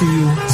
Počúvate 0.00 0.20
reláciu 0.20 0.40
vzdelávanie 0.40 0.49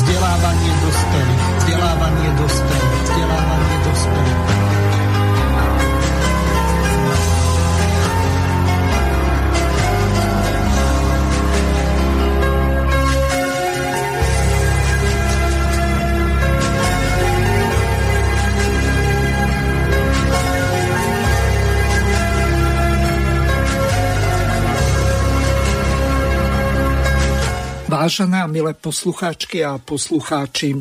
Vážené 28.17 28.41
a 28.41 28.49
milé 28.49 28.73
poslucháčky 28.73 29.61
a 29.61 29.77
poslucháči, 29.77 30.81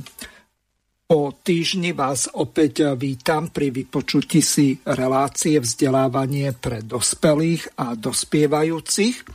po 1.04 1.36
týždni 1.36 1.92
vás 1.92 2.32
opäť 2.32 2.96
vítam 2.96 3.52
pri 3.52 3.76
vypočutí 3.76 4.40
si 4.40 4.80
relácie 4.88 5.60
vzdelávanie 5.60 6.56
pre 6.56 6.80
dospelých 6.80 7.76
a 7.76 8.00
dospievajúcich. 8.00 9.28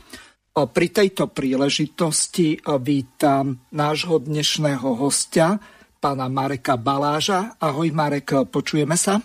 Pri 0.49 0.87
tejto 0.89 1.29
príležitosti 1.29 2.57
vítam 2.81 3.61
nášho 3.69 4.17
dnešného 4.17 4.97
hostia, 4.97 5.61
pána 6.01 6.25
Mareka 6.25 6.81
Baláža. 6.81 7.53
Ahoj 7.61 7.93
Marek, 7.93 8.49
počujeme 8.49 8.97
sa? 8.97 9.21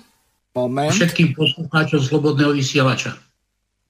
Moment. 0.52 0.92
Všetkým 0.92 1.32
poslucháčom 1.32 2.04
Slobodného 2.04 2.52
vysielača. 2.52 3.16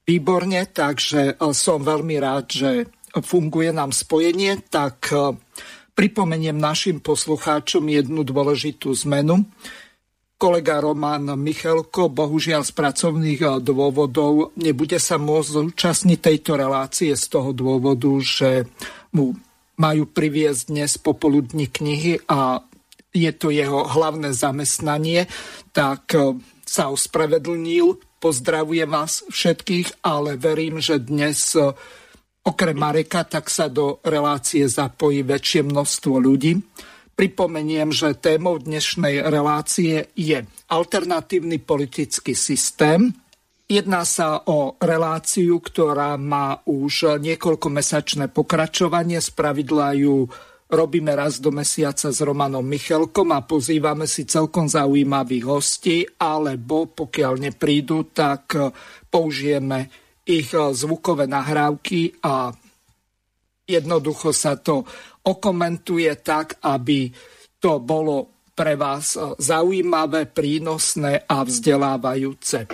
Výborne, 0.07 0.63
takže 0.71 1.35
som 1.51 1.83
veľmi 1.83 2.15
rád, 2.23 2.47
že 2.47 2.87
funguje 3.15 3.71
nám 3.71 3.95
spojenie, 3.95 4.59
tak 4.67 5.09
e, 5.13 5.33
pripomeniem 5.95 6.57
našim 6.57 6.99
poslucháčom 6.99 7.87
jednu 7.87 8.21
dôležitú 8.27 8.91
zmenu. 9.07 9.47
Kolega 10.37 10.77
Roman 10.77 11.33
Michelko 11.33 12.13
bohužiaľ 12.13 12.61
z 12.67 12.71
pracovných 12.75 13.41
e, 13.41 13.47
dôvodov 13.63 14.53
nebude 14.59 14.99
sa 15.01 15.17
môcť 15.17 15.49
zúčastniť 15.49 16.19
tejto 16.19 16.59
relácie 16.59 17.13
z 17.15 17.25
toho 17.31 17.55
dôvodu, 17.55 18.11
že 18.21 18.67
mu 19.15 19.33
majú 19.77 20.09
priviesť 20.09 20.73
dnes 20.73 20.97
popoludní 20.97 21.69
knihy 21.69 22.21
a 22.29 22.61
je 23.13 23.31
to 23.33 23.49
jeho 23.49 23.87
hlavné 23.87 24.35
zamestnanie, 24.35 25.25
tak 25.73 26.13
e, 26.13 26.37
sa 26.67 26.91
ospravedlnil. 26.91 27.97
Pozdravujem 28.17 28.89
vás 28.89 29.21
všetkých, 29.29 30.01
ale 30.01 30.41
verím, 30.41 30.81
že 30.81 30.97
dnes 30.97 31.53
Okrem 32.47 32.79
Mareka 32.79 33.27
tak 33.27 33.51
sa 33.51 33.67
do 33.67 33.99
relácie 34.07 34.63
zapojí 34.71 35.19
väčšie 35.19 35.67
množstvo 35.67 36.15
ľudí. 36.15 36.55
Pripomeniem, 37.11 37.91
že 37.91 38.15
témou 38.15 38.55
dnešnej 38.55 39.19
relácie 39.27 40.07
je 40.15 40.47
alternatívny 40.71 41.59
politický 41.59 42.31
systém. 42.31 43.11
Jedná 43.67 44.07
sa 44.07 44.47
o 44.47 44.79
reláciu, 44.79 45.59
ktorá 45.59 46.15
má 46.15 46.63
už 46.63 47.19
niekoľkomesačné 47.19 48.31
pokračovanie. 48.31 49.19
Z 49.19 49.35
pravidla 49.35 49.91
ju 49.99 50.31
robíme 50.71 51.11
raz 51.19 51.43
do 51.43 51.51
mesiaca 51.51 52.15
s 52.15 52.23
Romanom 52.23 52.63
Michelkom 52.63 53.27
a 53.35 53.43
pozývame 53.43 54.07
si 54.07 54.23
celkom 54.23 54.71
zaujímavých 54.71 55.43
hostí, 55.43 56.07
alebo 56.15 56.87
pokiaľ 56.95 57.51
neprídu, 57.51 58.07
tak 58.15 58.55
použijeme 59.11 60.06
ich 60.27 60.51
eh, 60.51 60.75
zvukové 60.75 61.25
nahrávky 61.25 62.19
a 62.21 62.51
jednoducho 63.67 64.35
sa 64.35 64.59
to 64.59 64.83
okomentuje 65.23 66.11
tak, 66.19 66.59
aby 66.63 67.11
to 67.57 67.79
bolo 67.79 68.47
pre 68.51 68.75
vás 68.75 69.15
eh, 69.15 69.33
zaujímavé, 69.39 70.27
prínosné 70.27 71.23
a 71.25 71.47
vzdelávajúce. 71.47 72.67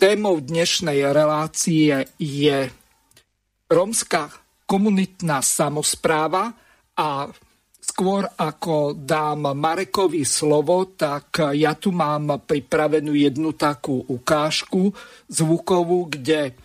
Témou 0.00 0.42
dnešnej 0.42 1.04
relácie 1.14 2.10
je 2.18 2.58
rómska 3.70 4.32
komunitná 4.66 5.38
samozpráva 5.46 6.50
a 6.98 7.30
skôr 7.78 8.26
ako 8.34 8.98
dám 8.98 9.54
Marekovi 9.54 10.26
slovo, 10.26 10.90
tak 10.98 11.54
ja 11.54 11.78
tu 11.78 11.94
mám 11.94 12.42
pripravenú 12.42 13.14
jednu 13.14 13.54
takú 13.54 14.02
ukážku 14.10 14.90
zvukovú, 15.30 16.10
kde 16.10 16.58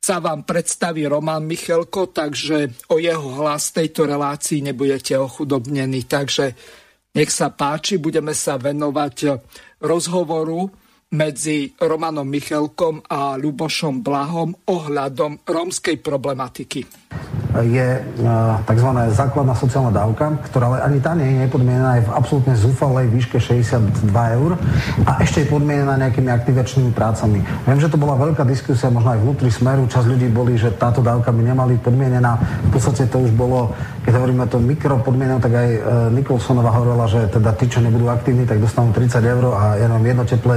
sa 0.00 0.16
vám 0.16 0.48
predstaví 0.48 1.04
Roman 1.04 1.44
Michelko, 1.44 2.08
takže 2.08 2.88
o 2.88 2.96
jeho 2.96 3.36
hlas 3.36 3.68
tejto 3.68 4.08
relácii 4.08 4.64
nebudete 4.64 5.12
ochudobnení. 5.20 6.08
Takže 6.08 6.56
nech 7.12 7.28
sa 7.28 7.52
páči, 7.52 8.00
budeme 8.00 8.32
sa 8.32 8.56
venovať 8.56 9.16
rozhovoru 9.84 10.79
medzi 11.10 11.74
Romanom 11.74 12.26
Michelkom 12.26 13.02
a 13.10 13.34
Lubošom 13.34 13.98
Blahom 13.98 14.54
ohľadom 14.70 15.42
rómskej 15.42 15.98
problematiky 15.98 16.86
je 17.58 17.88
e, 17.98 18.00
tzv. 18.62 18.88
základná 19.10 19.54
sociálna 19.58 19.90
dávka, 19.90 20.38
ktorá 20.46 20.70
ale 20.70 20.78
ani 20.86 20.98
tá 21.02 21.18
nie 21.18 21.26
je 21.26 21.36
nepodmienená 21.46 21.98
aj 21.98 22.02
v 22.06 22.10
absolútne 22.14 22.54
zúfalej 22.54 23.10
výške 23.10 23.42
62 23.42 24.06
eur 24.38 24.54
a 25.02 25.18
ešte 25.18 25.42
je 25.42 25.46
podmienená 25.50 25.98
nejakými 25.98 26.30
aktivačnými 26.30 26.94
prácami. 26.94 27.42
Viem, 27.42 27.80
že 27.82 27.90
to 27.90 27.98
bola 27.98 28.14
veľká 28.14 28.46
diskusia, 28.46 28.86
možno 28.86 29.18
aj 29.18 29.20
vnútri 29.26 29.50
smeru, 29.50 29.90
čas 29.90 30.06
ľudí 30.06 30.30
boli, 30.30 30.54
že 30.54 30.70
táto 30.78 31.02
dávka 31.02 31.34
by 31.34 31.42
nemali 31.42 31.74
podmienená. 31.82 32.38
V 32.70 32.78
podstate 32.78 33.10
to 33.10 33.18
už 33.18 33.34
bolo, 33.34 33.74
keď 34.06 34.22
hovoríme 34.22 34.46
to 34.46 34.62
mikropodmienené, 34.62 35.42
tak 35.42 35.52
aj 35.58 35.68
e, 35.74 35.80
Nikolsonová 36.14 36.70
hovorila, 36.70 37.10
že 37.10 37.26
teda 37.34 37.50
tí, 37.58 37.66
čo 37.66 37.82
nebudú 37.82 38.06
aktívni, 38.06 38.46
tak 38.46 38.62
dostanú 38.62 38.94
30 38.94 39.18
eur 39.26 39.44
a 39.58 39.74
neviem, 39.74 40.14
jedno 40.14 40.22
teplé 40.22 40.54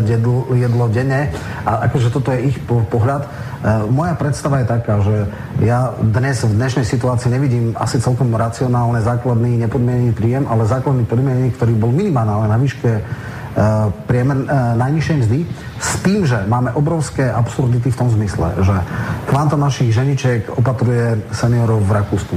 jedlo, 0.51 0.91
denne. 0.91 1.31
A 1.63 1.87
akože 1.87 2.11
toto 2.11 2.35
je 2.35 2.51
ich 2.51 2.57
pohľad. 2.67 3.23
E, 3.23 3.27
moja 3.87 4.13
predstava 4.19 4.59
je 4.59 4.67
taká, 4.67 4.99
že 4.99 5.15
ja 5.63 5.95
dnes 6.03 6.43
v 6.43 6.53
dnešnej 6.59 6.83
situácii 6.83 7.31
nevidím 7.31 7.71
asi 7.79 8.03
celkom 8.03 8.27
racionálne 8.35 8.99
základný 8.99 9.55
nepodmienený 9.63 10.11
príjem, 10.11 10.43
ale 10.51 10.67
základný 10.67 11.07
podmienený, 11.07 11.55
ktorý 11.55 11.73
bol 11.79 11.95
minimálne 11.95 12.51
na 12.51 12.59
výške 12.59 12.91
priemer 14.09 14.37
eh, 14.43 14.73
najnižšej 14.77 15.15
mzdy 15.25 15.39
s 15.77 15.91
tým, 16.01 16.25
že 16.25 16.41
máme 16.47 16.73
obrovské 16.73 17.27
absurdity 17.27 17.91
v 17.91 17.97
tom 17.97 18.09
zmysle, 18.09 18.55
že 18.63 18.75
kvanta 19.27 19.59
našich 19.59 19.91
ženičiek 19.91 20.47
opatruje 20.55 21.21
seniorov 21.35 21.83
v 21.83 21.91
Rakúsku. 21.91 22.35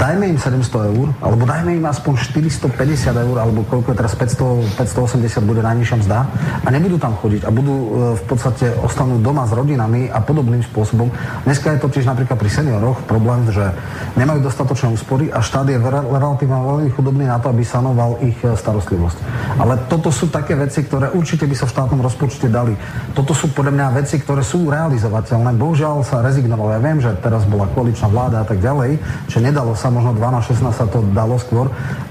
Dajme 0.00 0.32
im 0.32 0.38
700 0.40 0.90
eur, 0.96 1.06
alebo 1.20 1.42
dajme 1.44 1.76
im 1.76 1.86
aspoň 1.86 2.12
450 2.24 3.12
eur, 3.14 3.36
alebo 3.36 3.62
koľko 3.68 3.92
je 3.92 3.96
teraz 4.00 4.14
500, 4.16 4.80
580 4.80 5.44
bude 5.44 5.60
najnižšia 5.60 5.96
mzda 6.02 6.18
a 6.64 6.68
nebudú 6.72 6.96
tam 6.96 7.14
chodiť 7.20 7.44
a 7.46 7.50
budú 7.52 7.74
eh, 7.74 7.88
v 8.16 8.22
podstate 8.26 8.66
ostanú 8.80 9.20
doma 9.22 9.46
s 9.46 9.52
rodinami 9.54 10.10
a 10.10 10.18
podobným 10.24 10.64
spôsobom. 10.66 11.12
Dneska 11.44 11.76
je 11.76 11.84
totiž 11.84 12.08
napríklad 12.08 12.40
pri 12.40 12.50
senioroch 12.50 13.04
problém, 13.04 13.46
že 13.52 13.70
nemajú 14.16 14.42
dostatočné 14.42 14.90
úspory 14.94 15.28
a 15.30 15.44
štát 15.44 15.68
je 15.68 15.78
relatívne 15.78 16.58
veľmi 16.58 16.90
chudobný 16.90 17.28
na 17.28 17.38
to, 17.38 17.52
aby 17.52 17.62
sanoval 17.62 18.18
ich 18.24 18.38
starostlivosť. 18.40 19.18
Ale 19.60 19.76
toto 19.90 20.08
sú 20.08 20.32
tak 20.32 20.39
také 20.40 20.56
veci, 20.56 20.80
ktoré 20.80 21.12
určite 21.12 21.44
by 21.44 21.52
sa 21.52 21.68
v 21.68 21.74
štátnom 21.76 22.00
rozpočte 22.00 22.48
dali. 22.48 22.72
Toto 23.12 23.36
sú 23.36 23.52
podľa 23.52 23.76
mňa 23.76 23.86
veci, 24.00 24.16
ktoré 24.16 24.40
sú 24.40 24.72
realizovateľné. 24.72 25.52
Bohužiaľ 25.60 26.00
sa 26.00 26.24
rezignovalo. 26.24 26.72
Ja 26.72 26.80
viem, 26.80 26.98
že 26.98 27.12
teraz 27.20 27.44
bola 27.44 27.68
koaličná 27.68 28.08
vláda 28.08 28.40
a 28.40 28.46
tak 28.48 28.58
ďalej, 28.64 28.96
že 29.28 29.38
nedalo 29.44 29.76
sa, 29.76 29.92
možno 29.92 30.16
12, 30.16 30.56
16 30.56 30.72
sa 30.72 30.86
to 30.88 31.04
dalo 31.12 31.36
skôr, 31.36 31.68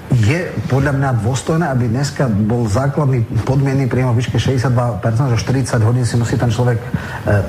je 0.09 0.49
podľa 0.65 0.93
mňa 0.97 1.09
dôstojné, 1.21 1.65
aby 1.69 1.85
dneska 1.85 2.25
bol 2.25 2.65
základný 2.65 3.21
podmienný 3.45 3.85
príjem 3.85 4.09
výške 4.17 4.41
62%, 4.41 5.33
že 5.33 5.37
40 5.37 5.85
hodín 5.85 6.05
si 6.05 6.17
musí 6.17 6.33
ten 6.33 6.49
človek, 6.49 6.81
e, 6.81 6.87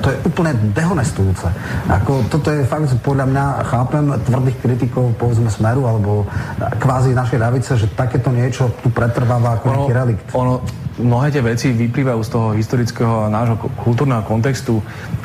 to 0.01 0.13
je 0.13 0.17
úplne 0.29 0.53
dehonestujúce. 0.69 1.49
Ako, 1.89 2.29
toto 2.29 2.53
je 2.53 2.61
fakt, 2.65 2.93
podľa 3.01 3.25
mňa, 3.33 3.45
chápem 3.65 4.05
tvrdých 4.29 4.57
kritikov, 4.61 5.17
povedzme 5.17 5.49
Smeru, 5.49 5.89
alebo 5.89 6.29
kvázi 6.77 7.17
našej 7.17 7.39
ľavice, 7.41 7.71
že 7.81 7.87
takéto 7.97 8.29
niečo 8.29 8.69
tu 8.85 8.93
pretrváva 8.93 9.57
ako 9.57 9.65
ono, 9.65 9.73
nejaký 9.73 9.93
relikt. 9.97 10.25
Ono, 10.37 10.61
mnohé 11.01 11.33
tie 11.33 11.43
veci 11.43 11.73
vyplývajú 11.73 12.19
z 12.21 12.29
toho 12.29 12.47
historického 12.53 13.25
a 13.25 13.33
nášho 13.33 13.57
kultúrneho 13.81 14.21
kontextu. 14.23 14.79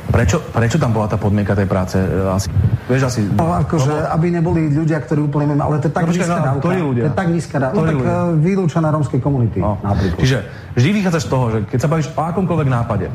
Prečo, 0.07 0.39
prečo 0.55 0.79
tam 0.79 0.95
bola 0.95 1.11
tá 1.11 1.19
podmienka 1.21 1.53
tej 1.53 1.69
práce? 1.69 1.99
E, 1.99 2.31
asi, 2.31 2.49
vieš 2.89 3.03
asi... 3.11 3.21
No, 3.27 3.53
akože, 3.53 3.91
no, 3.91 4.07
aby 4.15 4.27
neboli 4.31 4.71
ľudia, 4.71 5.03
ktorí 5.03 5.21
úplne... 5.27 5.59
Ale 5.59 5.83
to 5.83 5.91
je 5.91 5.95
tak 5.95 6.07
no, 6.07 6.15
nízka 6.15 6.39
dávka. 6.41 6.63
Ľudia? 6.63 7.03
To 7.05 7.09
je 7.11 7.17
tak 7.19 7.29
nízka 7.29 7.57
dávka. 7.59 7.77
No, 7.77 7.83
tak 7.85 7.97
ľudia? 8.01 8.15
E, 8.15 8.27
vylúčená 8.39 8.89
rómskej 8.95 9.21
komunity 9.21 9.59
no. 9.59 9.77
napríklad. 9.83 10.19
Čiže 10.23 10.37
vždy 10.79 10.91
vychádzaš 11.03 11.25
z 11.27 11.31
toho, 11.31 11.45
že 11.51 11.59
keď 11.69 11.79
sa 11.83 11.89
bavíš 11.91 12.09
o 12.15 12.23
akomkoľvek 12.23 12.69
nápade, 12.71 13.07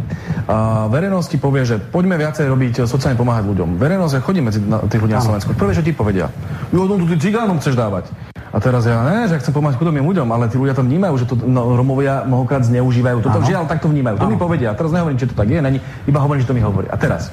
a 0.51 0.55
verejnosti 0.91 1.35
povie, 1.39 1.63
že 1.63 1.79
poďme 1.79 2.19
viacej 2.19 2.45
robiť 2.51 2.73
sociálne 2.83 3.15
pomáhať 3.15 3.47
ľuďom. 3.47 3.79
Verejnosť 3.79 4.13
chodí 4.19 4.43
medzi 4.43 4.59
tých 4.61 5.01
ľudí 5.01 5.15
na 5.15 5.23
Slovensku. 5.23 5.55
Prvé, 5.55 5.71
čo 5.71 5.85
ti 5.85 5.95
povedia, 5.95 6.27
jo, 6.75 6.85
no, 6.85 6.99
ty 7.07 7.15
cigánom 7.15 7.57
chceš 7.63 7.79
dávať. 7.79 8.11
A 8.51 8.59
teraz 8.59 8.83
ja, 8.83 8.99
ne, 9.07 9.31
že 9.31 9.39
chcem 9.39 9.55
pomáhať 9.55 9.79
chudobným 9.79 10.03
ľuďom, 10.03 10.27
ale 10.27 10.51
tí 10.51 10.59
ľudia 10.59 10.75
to 10.75 10.83
vnímajú, 10.83 11.15
že 11.23 11.25
to 11.25 11.39
no, 11.39 11.71
Romovia 11.79 12.27
mnohokrát 12.27 12.67
zneužívajú. 12.67 13.23
Toto 13.23 13.39
žiaľ 13.47 13.63
takto 13.63 13.87
vnímajú. 13.87 14.19
To 14.19 14.27
mi 14.27 14.35
povedia. 14.35 14.71
A 14.71 14.75
teraz 14.75 14.91
nehovorím, 14.91 15.15
či 15.15 15.31
to 15.31 15.35
tak 15.39 15.47
je, 15.47 15.63
není, 15.63 15.79
iba 16.03 16.19
hovorím, 16.19 16.43
že 16.43 16.49
to 16.51 16.55
mi 16.55 16.59
hovorí. 16.59 16.91
A 16.91 16.99
teraz, 16.99 17.31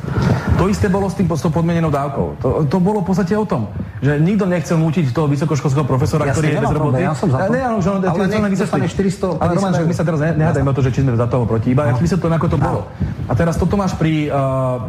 to 0.54 0.70
isté 0.70 0.86
bolo 0.86 1.10
s 1.10 1.18
tým 1.18 1.26
s 1.26 1.42
podmienenou 1.50 1.90
dávkou. 1.90 2.26
To, 2.38 2.48
to 2.70 2.78
bolo 2.78 3.02
v 3.02 3.06
podstate 3.10 3.34
o 3.34 3.42
tom, 3.42 3.66
že 3.98 4.14
nikto 4.22 4.46
nechcel 4.46 4.78
nútiť 4.78 5.10
toho 5.10 5.26
vysokoškolského 5.26 5.82
profesora, 5.82 6.30
ja 6.30 6.38
ktorý 6.38 6.54
je 6.54 6.58
bez 6.62 6.70
roboty. 6.70 7.02
Ja 7.02 7.14
som 7.18 7.28
za 7.34 7.38
to. 7.46 7.50
Ne, 7.50 7.62
ale, 7.66 7.78
že 7.82 7.88
on, 7.90 8.00
ale 8.06 8.24
nech 8.30 8.94
400, 8.94 9.42
ale 9.42 9.50
Roman, 9.58 9.72
my 9.74 9.94
sa 9.94 10.04
teraz 10.06 10.18
nehádajme 10.22 10.68
o 10.70 10.74
to, 10.74 10.82
že 10.86 10.90
či 10.94 11.00
sme 11.02 11.18
za 11.18 11.26
toho 11.26 11.44
proti, 11.50 11.74
iba 11.74 11.90
ja 11.90 11.98
vysvetlím, 11.98 12.34
ako 12.38 12.46
to 12.46 12.58
bolo. 12.62 12.80
A 13.26 13.32
teraz 13.34 13.58
toto 13.58 13.74
máš 13.74 13.98
pri 13.98 14.30
uh, 14.30 14.80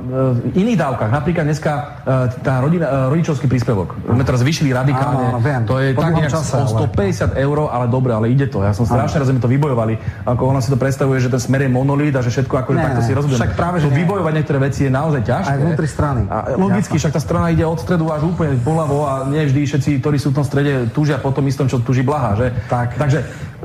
iných 0.54 0.78
dávkach. 0.78 1.10
Napríklad 1.10 1.44
dneska 1.44 1.72
uh, 2.06 2.32
tá 2.40 2.62
rodina, 2.62 2.86
uh, 2.88 2.94
rodičovský 3.12 3.50
príspevok. 3.50 3.98
My 4.14 4.22
teraz 4.22 4.46
vyšli 4.46 4.72
radikálne. 4.72 5.36
Áno, 5.36 5.42
viem. 5.42 5.62
To 5.66 5.76
je 5.82 5.92
tak 5.98 6.19
nejak 6.22 6.34
čase, 6.36 6.56
o 6.60 6.68
150 6.92 7.34
ale... 7.34 7.44
eur, 7.44 7.58
ale 7.72 7.86
dobre, 7.88 8.12
ale 8.12 8.26
ide 8.30 8.46
to. 8.52 8.60
Ja 8.62 8.76
som 8.76 8.84
strašne 8.84 9.24
raz 9.24 9.30
mi 9.32 9.40
to 9.40 9.48
vybojovali. 9.48 10.26
Ako 10.28 10.52
ona 10.52 10.60
si 10.60 10.70
to 10.70 10.78
predstavuje, 10.78 11.24
že 11.24 11.32
ten 11.32 11.40
smer 11.40 11.66
je 11.66 11.72
monolít 11.72 12.16
a 12.16 12.22
že 12.22 12.32
všetko 12.34 12.56
ako 12.60 12.70
ne, 12.76 12.84
takto 12.84 13.02
si 13.04 13.12
rozumiem. 13.16 13.40
Však 13.40 13.54
práve, 13.56 13.78
že 13.80 13.90
vybojovať 13.90 14.34
niektoré 14.36 14.60
veci 14.60 14.88
je 14.88 14.92
naozaj 14.92 15.22
ťažké. 15.24 15.52
Aj 15.52 15.60
vnútri 15.60 15.88
strany. 15.88 16.22
A 16.28 16.38
logicky, 16.60 16.96
však 17.00 17.14
tá 17.16 17.22
strana 17.22 17.48
ide 17.50 17.64
od 17.64 17.80
stredu 17.80 18.12
až 18.12 18.28
úplne 18.28 18.60
poľavo 18.60 18.98
a 19.08 19.14
nie 19.32 19.44
vždy 19.48 19.60
všetci, 19.66 19.90
ktorí 20.04 20.18
sú 20.20 20.32
v 20.32 20.44
tom 20.44 20.46
strede, 20.46 20.92
túžia 20.92 21.18
po 21.18 21.32
tom 21.32 21.48
istom, 21.48 21.66
čo 21.72 21.80
túži 21.80 22.04
Blaha. 22.04 22.36
Že? 22.36 22.48
Tak. 22.68 23.00
Takže 23.00 23.20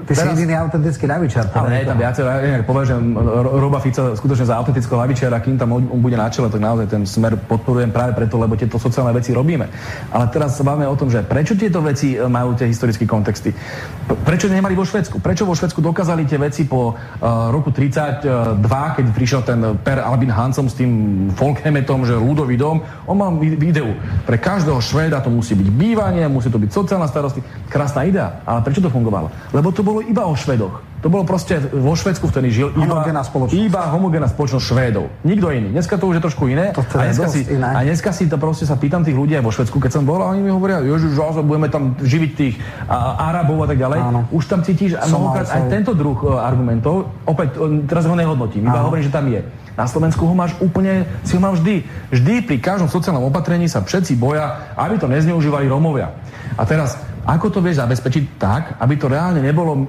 Ty 0.04 0.12
teraz... 0.12 0.36
si 0.36 0.42
jediný 0.42 0.54
autentický 0.58 1.04
lavičiar. 1.06 1.48
Ale 1.54 1.68
nie, 1.70 1.82
tam 1.86 1.96
viacej, 1.96 2.22
ja 2.26 2.34
inak 2.42 2.62
považujem 2.66 3.04
Roba 3.46 3.78
Fica 3.80 4.12
skutočne 4.12 4.44
za 4.44 4.58
autentického 4.60 4.98
lavičiara, 5.00 5.38
kým 5.40 5.56
tam 5.56 5.78
on 5.78 5.86
bude 6.02 6.18
na 6.18 6.28
čele, 6.28 6.50
tak 6.50 6.58
naozaj 6.60 6.86
ten 6.90 7.02
smer 7.06 7.38
podporujem 7.38 7.94
práve 7.94 8.12
preto, 8.12 8.36
lebo 8.36 8.58
tieto 8.58 8.76
sociálne 8.76 9.16
veci 9.16 9.30
robíme. 9.30 9.70
Ale 10.10 10.24
teraz 10.28 10.60
sa 10.60 10.66
bavíme 10.66 10.90
o 10.90 10.98
tom, 10.98 11.08
že 11.08 11.22
prečo 11.22 11.56
tieto 11.56 11.78
veci 11.78 12.18
e, 12.18 12.26
majú 12.44 12.52
tie 12.52 12.68
historické 12.68 13.08
kontexty. 13.08 13.56
Prečo 14.04 14.52
nemali 14.52 14.76
vo 14.76 14.84
Švedsku? 14.84 15.24
Prečo 15.24 15.48
vo 15.48 15.56
Švedsku 15.56 15.80
dokázali 15.80 16.28
tie 16.28 16.36
veci 16.36 16.68
po 16.68 16.92
uh, 16.92 17.48
roku 17.48 17.72
32, 17.72 18.60
keď 18.68 19.04
prišiel 19.16 19.40
ten 19.40 19.80
Per 19.80 20.04
Albin 20.04 20.28
Hansom 20.28 20.68
s 20.68 20.76
tým 20.76 20.92
Folkhemetom, 21.32 22.04
že 22.04 22.20
ľudový 22.20 22.60
dom, 22.60 22.84
on 23.08 23.16
mal 23.16 23.32
videu. 23.40 23.96
Pre 24.28 24.36
každého 24.36 24.76
Švéda 24.84 25.24
to 25.24 25.32
musí 25.32 25.56
byť 25.56 25.68
bývanie, 25.72 26.28
musí 26.28 26.52
to 26.52 26.60
byť 26.60 26.68
sociálna 26.68 27.08
starostlivosť. 27.08 27.72
Krásna 27.72 28.04
idea. 28.04 28.44
Ale 28.44 28.60
prečo 28.60 28.84
to 28.84 28.92
fungovalo? 28.92 29.32
Lebo 29.56 29.72
to 29.72 29.80
bolo 29.80 30.04
iba 30.04 30.28
o 30.28 30.36
Švedoch. 30.36 30.93
To 31.04 31.12
bolo 31.12 31.28
proste 31.28 31.60
vo 31.60 31.92
Švedsku 31.92 32.32
vtedy 32.32 32.48
žil 32.48 32.72
iba, 32.80 33.04
spoločnosť. 33.04 33.60
iba 33.60 33.92
homogénna 33.92 34.24
spoločnosť 34.32 34.64
Švédov. 34.64 35.12
Nikto 35.20 35.52
iný. 35.52 35.68
Dneska 35.76 36.00
to 36.00 36.08
už 36.08 36.16
je 36.16 36.22
trošku 36.24 36.48
iné. 36.48 36.72
To 36.72 36.80
a, 36.80 37.12
dneska 37.12 37.28
si, 37.28 37.44
iné. 37.44 37.60
a 37.60 37.84
dneska 37.84 38.08
si 38.16 38.24
to 38.24 38.40
proste 38.40 38.64
sa 38.64 38.80
pýtam 38.80 39.04
tých 39.04 39.12
ľudí 39.12 39.36
aj 39.36 39.44
vo 39.44 39.52
Švedsku, 39.52 39.76
keď 39.84 40.00
som 40.00 40.08
bol 40.08 40.24
a 40.24 40.32
oni 40.32 40.40
mi 40.40 40.48
hovoria, 40.48 40.80
že 40.80 41.12
budeme 41.44 41.68
tam 41.68 41.92
živiť 42.00 42.30
tých 42.32 42.56
a, 42.88 43.20
Arabov 43.20 43.60
a 43.62 43.66
tak 43.68 43.84
ďalej. 43.84 44.00
Áno. 44.00 44.20
Už 44.32 44.48
tam 44.48 44.64
cítiš 44.64 44.96
mnohokrát 44.96 45.44
aj 45.52 45.62
tento 45.68 45.92
druh 45.92 46.16
uh, 46.24 46.40
argumentov. 46.40 47.12
Opäť, 47.28 47.60
uh, 47.60 47.84
teraz 47.84 48.08
ho 48.08 48.16
nehodnotím, 48.16 48.64
iba 48.64 48.80
hovorím, 48.80 49.04
že 49.04 49.12
tam 49.12 49.28
je. 49.28 49.44
Na 49.76 49.84
Slovensku 49.84 50.24
ho 50.24 50.32
máš 50.32 50.56
úplne, 50.56 51.04
si 51.20 51.36
ho 51.36 51.40
mám 51.44 51.52
vždy. 51.52 51.84
Vždy 52.16 52.34
pri 52.48 52.56
každom 52.64 52.88
sociálnom 52.88 53.28
opatrení 53.28 53.68
sa 53.68 53.84
všetci 53.84 54.16
boja, 54.16 54.72
aby 54.80 54.96
to 54.96 55.04
nezneužívali 55.04 55.68
Rómovia. 55.68 56.16
A 56.56 56.64
teraz 56.64 56.96
ako 57.24 57.46
to 57.48 57.58
vieš 57.64 57.80
zabezpečiť 57.80 58.24
tak, 58.36 58.62
aby 58.78 58.94
to 59.00 59.08
reálne 59.08 59.40
nebolo 59.40 59.72
uh, 59.72 59.84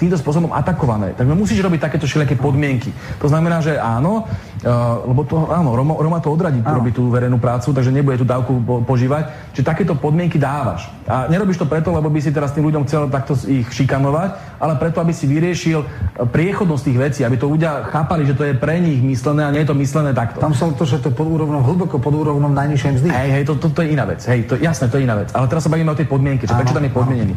týmto 0.00 0.16
spôsobom 0.16 0.50
atakované? 0.56 1.12
Tak 1.12 1.28
musíš 1.28 1.60
robiť 1.60 1.80
takéto 1.84 2.08
všelijaké 2.08 2.40
podmienky. 2.40 2.90
To 3.20 3.28
znamená, 3.28 3.60
že 3.60 3.76
áno, 3.76 4.24
uh, 4.24 5.06
lebo 5.06 5.28
to, 5.28 5.52
áno, 5.52 5.76
Roma, 5.76 6.00
Roma 6.00 6.18
to 6.24 6.32
odradí 6.32 6.64
robiť 6.64 6.92
tú 6.96 7.12
verejnú 7.12 7.36
prácu, 7.36 7.76
takže 7.76 7.92
nebude 7.92 8.20
tú 8.20 8.26
dávku 8.26 8.56
po, 8.64 8.80
požívať. 8.82 9.52
Čiže 9.52 9.68
takéto 9.68 9.92
podmienky 9.94 10.40
dávaš. 10.40 10.88
A 11.04 11.28
nerobíš 11.28 11.60
to 11.60 11.68
preto, 11.68 11.92
lebo 11.92 12.08
by 12.08 12.20
si 12.24 12.32
teraz 12.32 12.56
tým 12.56 12.64
ľuďom 12.64 12.88
chcel 12.88 13.06
takto 13.12 13.36
ich 13.44 13.68
šikanovať, 13.68 14.58
ale 14.62 14.78
preto, 14.80 15.04
aby 15.04 15.12
si 15.12 15.28
vyriešil 15.28 15.84
priechodnosť 16.30 16.82
tých 16.88 16.98
vecí, 16.98 17.20
aby 17.26 17.36
to 17.36 17.50
ľudia 17.50 17.90
chápali, 17.90 18.24
že 18.24 18.32
to 18.38 18.46
je 18.48 18.54
pre 18.56 18.78
nich 18.78 19.02
myslené 19.02 19.44
a 19.44 19.50
nie 19.50 19.66
je 19.66 19.68
to 19.68 19.76
myslené 19.76 20.14
takto. 20.14 20.38
Tam 20.38 20.54
som 20.54 20.72
to, 20.72 20.86
že 20.88 21.02
to 21.02 21.10
pod 21.10 21.26
úrovnom, 21.26 21.60
hlboko 21.60 21.98
pod 21.98 22.14
úrovnom 22.14 22.54
najnižšej 22.54 22.90
mzdy. 22.96 23.08
Hej, 23.10 23.30
hej, 23.34 23.42
to, 23.44 23.52
to, 23.58 23.68
to, 23.74 23.80
je 23.82 23.88
iná 23.92 24.04
vec. 24.06 24.22
Hej, 24.24 24.46
to, 24.46 24.54
jasné, 24.56 24.86
to 24.88 24.96
je 24.96 25.04
iná 25.04 25.18
vec. 25.18 25.34
Ale 25.34 25.50
teraz 25.50 25.66
sa 25.66 25.70
bavíme 25.70 25.90
o 25.90 25.98
tej 25.98 26.06
podmienke 26.06 26.46
prečo 26.62 26.78
tam 26.78 26.86
je 26.86 26.94
podmienený. 26.94 27.34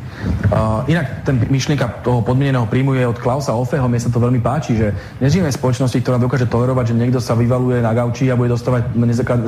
Uh, 0.53 0.85
inak 0.85 1.25
ten 1.25 1.41
myšlienka 1.49 2.05
toho 2.05 2.21
podmieneného 2.21 2.69
príjmu 2.69 2.93
je 2.93 3.09
od 3.09 3.17
Klausa 3.17 3.57
Offeho, 3.57 3.89
mne 3.89 3.97
sa 3.97 4.13
to 4.13 4.21
veľmi 4.21 4.37
páči, 4.37 4.77
že 4.77 4.93
nežijeme 5.17 5.49
v 5.49 5.57
spoločnosti, 5.57 5.97
ktorá 5.97 6.21
dokáže 6.21 6.45
tolerovať, 6.45 6.93
že 6.93 6.99
niekto 7.01 7.17
sa 7.17 7.33
vyvaluje 7.33 7.81
na 7.81 7.97
gauči 7.97 8.29
a 8.29 8.37
bude 8.37 8.53
dostávať 8.53 8.93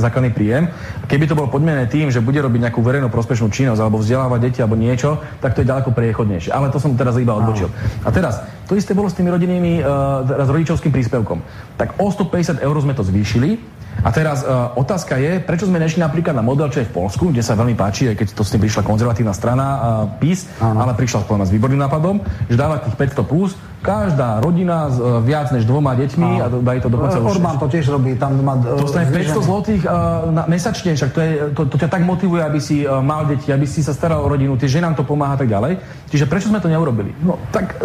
základný 0.01 0.33
príjem. 0.33 0.73
Keby 1.05 1.29
to 1.29 1.37
bolo 1.37 1.53
podmienené 1.53 1.85
tým, 1.85 2.09
že 2.09 2.25
bude 2.25 2.41
robiť 2.41 2.67
nejakú 2.67 2.81
verejnú 2.81 3.13
prospešnú 3.13 3.53
činnosť 3.53 3.77
alebo 3.85 4.01
vzdelávať 4.01 4.39
deti 4.41 4.59
alebo 4.65 4.73
niečo, 4.73 5.21
tak 5.37 5.53
to 5.53 5.61
je 5.61 5.69
ďaleko 5.69 5.93
priechodnejšie. 5.93 6.49
Ale 6.49 6.73
to 6.73 6.81
som 6.81 6.97
teraz 6.97 7.13
iba 7.21 7.37
odbočil. 7.37 7.69
A 8.01 8.09
teraz, 8.09 8.41
to 8.65 8.73
isté 8.73 8.97
bolo 8.97 9.13
s 9.13 9.15
tými 9.15 9.29
rodinnými, 9.29 9.85
uh, 9.85 10.25
s 10.25 10.49
rodičovským 10.49 10.89
príspevkom. 10.89 11.45
Tak 11.77 12.01
o 12.01 12.09
150 12.09 12.65
eur 12.65 12.75
sme 12.81 12.97
to 12.97 13.05
zvýšili, 13.05 13.61
a 14.03 14.09
teraz 14.13 14.45
uh, 14.45 14.73
otázka 14.77 15.17
je, 15.17 15.41
prečo 15.41 15.65
sme 15.65 15.81
nešli 15.81 16.01
napríklad 16.01 16.37
na 16.37 16.45
model, 16.45 16.69
čo 16.69 16.81
je 16.83 16.89
v 16.89 16.93
Polsku, 16.93 17.33
kde 17.33 17.41
sa 17.41 17.57
veľmi 17.57 17.73
páči, 17.73 18.11
aj 18.11 18.15
keď 18.17 18.27
to 18.37 18.43
s 18.45 18.53
tým 18.53 18.61
prišla 18.61 18.85
konzervatívna 18.85 19.33
strana 19.33 19.65
uh, 19.65 19.79
PIS, 20.21 20.49
Áno. 20.61 20.85
ale 20.85 20.93
prišla 20.93 21.25
s 21.25 21.53
výborným 21.53 21.81
nápadom, 21.81 22.21
že 22.49 22.55
dáva 22.57 22.81
tých 22.81 22.95
500 22.95 23.25
plus, 23.25 23.57
každá 23.87 24.43
rodina 24.43 24.91
s 24.91 24.99
uh, 24.99 25.23
viac 25.23 25.47
než 25.55 25.63
dvoma 25.63 25.95
deťmi 25.95 26.43
a, 26.43 26.51
a 26.51 26.59
dajú 26.59 26.79
to 26.83 26.89
dokonca 26.91 27.17
už... 27.23 27.39
Orbán 27.39 27.55
to 27.55 27.71
tiež 27.71 27.87
robí, 27.87 28.19
tam 28.19 28.35
má... 28.43 28.59
Uh, 28.59 28.83
to 28.83 28.91
stane 28.91 29.07
500 29.07 29.47
zlotých 29.47 29.81
uh, 29.87 30.27
na, 30.27 30.43
mesačne, 30.51 30.91
však 30.91 31.11
to, 31.15 31.19
je, 31.23 31.31
to, 31.55 31.61
to 31.71 31.75
ťa 31.79 31.87
tak 31.87 32.03
motivuje, 32.03 32.43
aby 32.43 32.59
si 32.59 32.83
uh, 32.83 32.99
mal 32.99 33.23
deti, 33.23 33.47
aby 33.47 33.63
si 33.63 33.79
sa 33.79 33.95
staral 33.95 34.19
o 34.19 34.27
rodinu, 34.27 34.59
tie 34.59 34.67
ženám 34.67 34.99
to 34.99 35.07
pomáha 35.07 35.39
a 35.39 35.39
tak 35.39 35.47
ďalej. 35.47 35.79
Čiže 36.11 36.27
prečo 36.27 36.51
sme 36.51 36.59
to 36.59 36.67
neurobili? 36.67 37.15
No 37.23 37.39
tak 37.55 37.79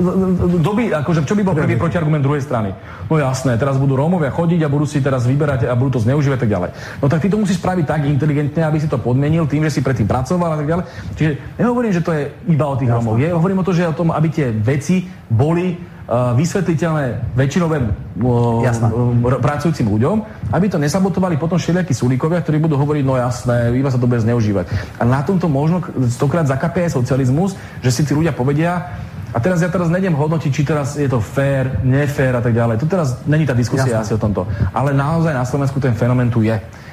doby, 0.59 0.91
akože 0.91 1.23
čo 1.23 1.39
by 1.39 1.43
bol 1.47 1.55
prvý 1.55 1.79
protiargument 1.79 2.23
druhej 2.23 2.43
strany? 2.43 2.75
No 3.07 3.23
jasné, 3.23 3.55
teraz 3.55 3.79
budú 3.79 3.95
Rómovia 3.95 4.35
chodiť 4.35 4.67
a 4.67 4.73
budú 4.73 4.87
si 4.87 4.99
teraz 4.99 5.23
vyberať 5.23 5.71
a 5.71 5.75
budú 5.79 5.99
to 5.99 6.05
zneužívať 6.07 6.39
a 6.39 6.43
tak 6.43 6.51
ďalej. 6.51 6.71
No 6.99 7.07
tak 7.07 7.23
ty 7.23 7.29
to 7.31 7.39
musíš 7.39 7.63
spraviť 7.63 7.85
tak 7.87 8.01
inteligentne, 8.11 8.63
aby 8.67 8.79
si 8.83 8.91
to 8.91 8.99
podmenil 8.99 9.47
tým, 9.47 9.63
že 9.67 9.79
si 9.79 9.81
predtým 9.83 10.07
pracoval 10.11 10.55
a 10.55 10.59
tak 10.59 10.67
ďalej. 10.67 10.85
Čiže 11.19 11.31
nehovorím, 11.59 11.93
že 11.95 12.03
to 12.03 12.11
je 12.15 12.23
iba 12.51 12.67
o 12.67 12.79
tých 12.79 12.91
Rómoch. 12.91 13.19
hovorím 13.19 13.63
o 13.63 13.67
to, 13.67 13.75
že 13.75 13.91
o 13.91 13.95
tom, 13.95 14.11
aby 14.15 14.29
tie 14.31 14.51
veci 14.51 15.07
boli 15.31 15.92
vysvetliteľné 16.11 17.35
väčšinovým 17.39 17.85
uh, 18.21 19.39
pracujúcim 19.39 19.87
ľuďom, 19.87 20.17
aby 20.51 20.67
to 20.67 20.77
nesabotovali 20.77 21.39
potom 21.39 21.57
všelijakí 21.57 21.95
súlikovia, 21.95 22.43
ktorí 22.43 22.59
budú 22.59 22.75
hovoriť, 22.77 23.05
no 23.07 23.17
jasné, 23.17 23.71
iba 23.73 23.89
sa 23.89 24.03
to 24.03 24.11
bude 24.11 24.21
zneužívať. 24.21 24.67
A 24.99 25.03
na 25.07 25.23
tomto 25.23 25.47
možno 25.47 25.81
stokrát 26.11 26.45
zakapie 26.45 26.91
aj 26.91 26.99
socializmus, 26.99 27.55
že 27.81 27.91
si 27.95 28.03
tí 28.03 28.13
ľudia 28.13 28.35
povedia, 28.35 28.99
a 29.33 29.41
teraz 29.41 29.65
ja 29.65 29.73
teraz 29.73 29.89
nejdem 29.89 30.13
hodnotiť, 30.13 30.51
či 30.53 30.63
teraz 30.63 31.01
je 31.01 31.09
to 31.09 31.17
fér, 31.17 31.81
nefér 31.81 32.37
a 32.37 32.43
tak 32.45 32.53
ďalej. 32.53 32.77
Tu 32.77 32.85
teraz 32.85 33.17
není 33.25 33.49
tá 33.49 33.57
diskusia 33.57 34.05
Jasne. 34.05 34.05
asi 34.05 34.13
o 34.13 34.21
tomto. 34.21 34.45
Ale 34.77 34.93
naozaj 34.93 35.33
na 35.33 35.49
Slovensku 35.49 35.81
ten 35.81 35.97
fenomén 35.97 36.29
tu 36.29 36.45
je. 36.45 36.53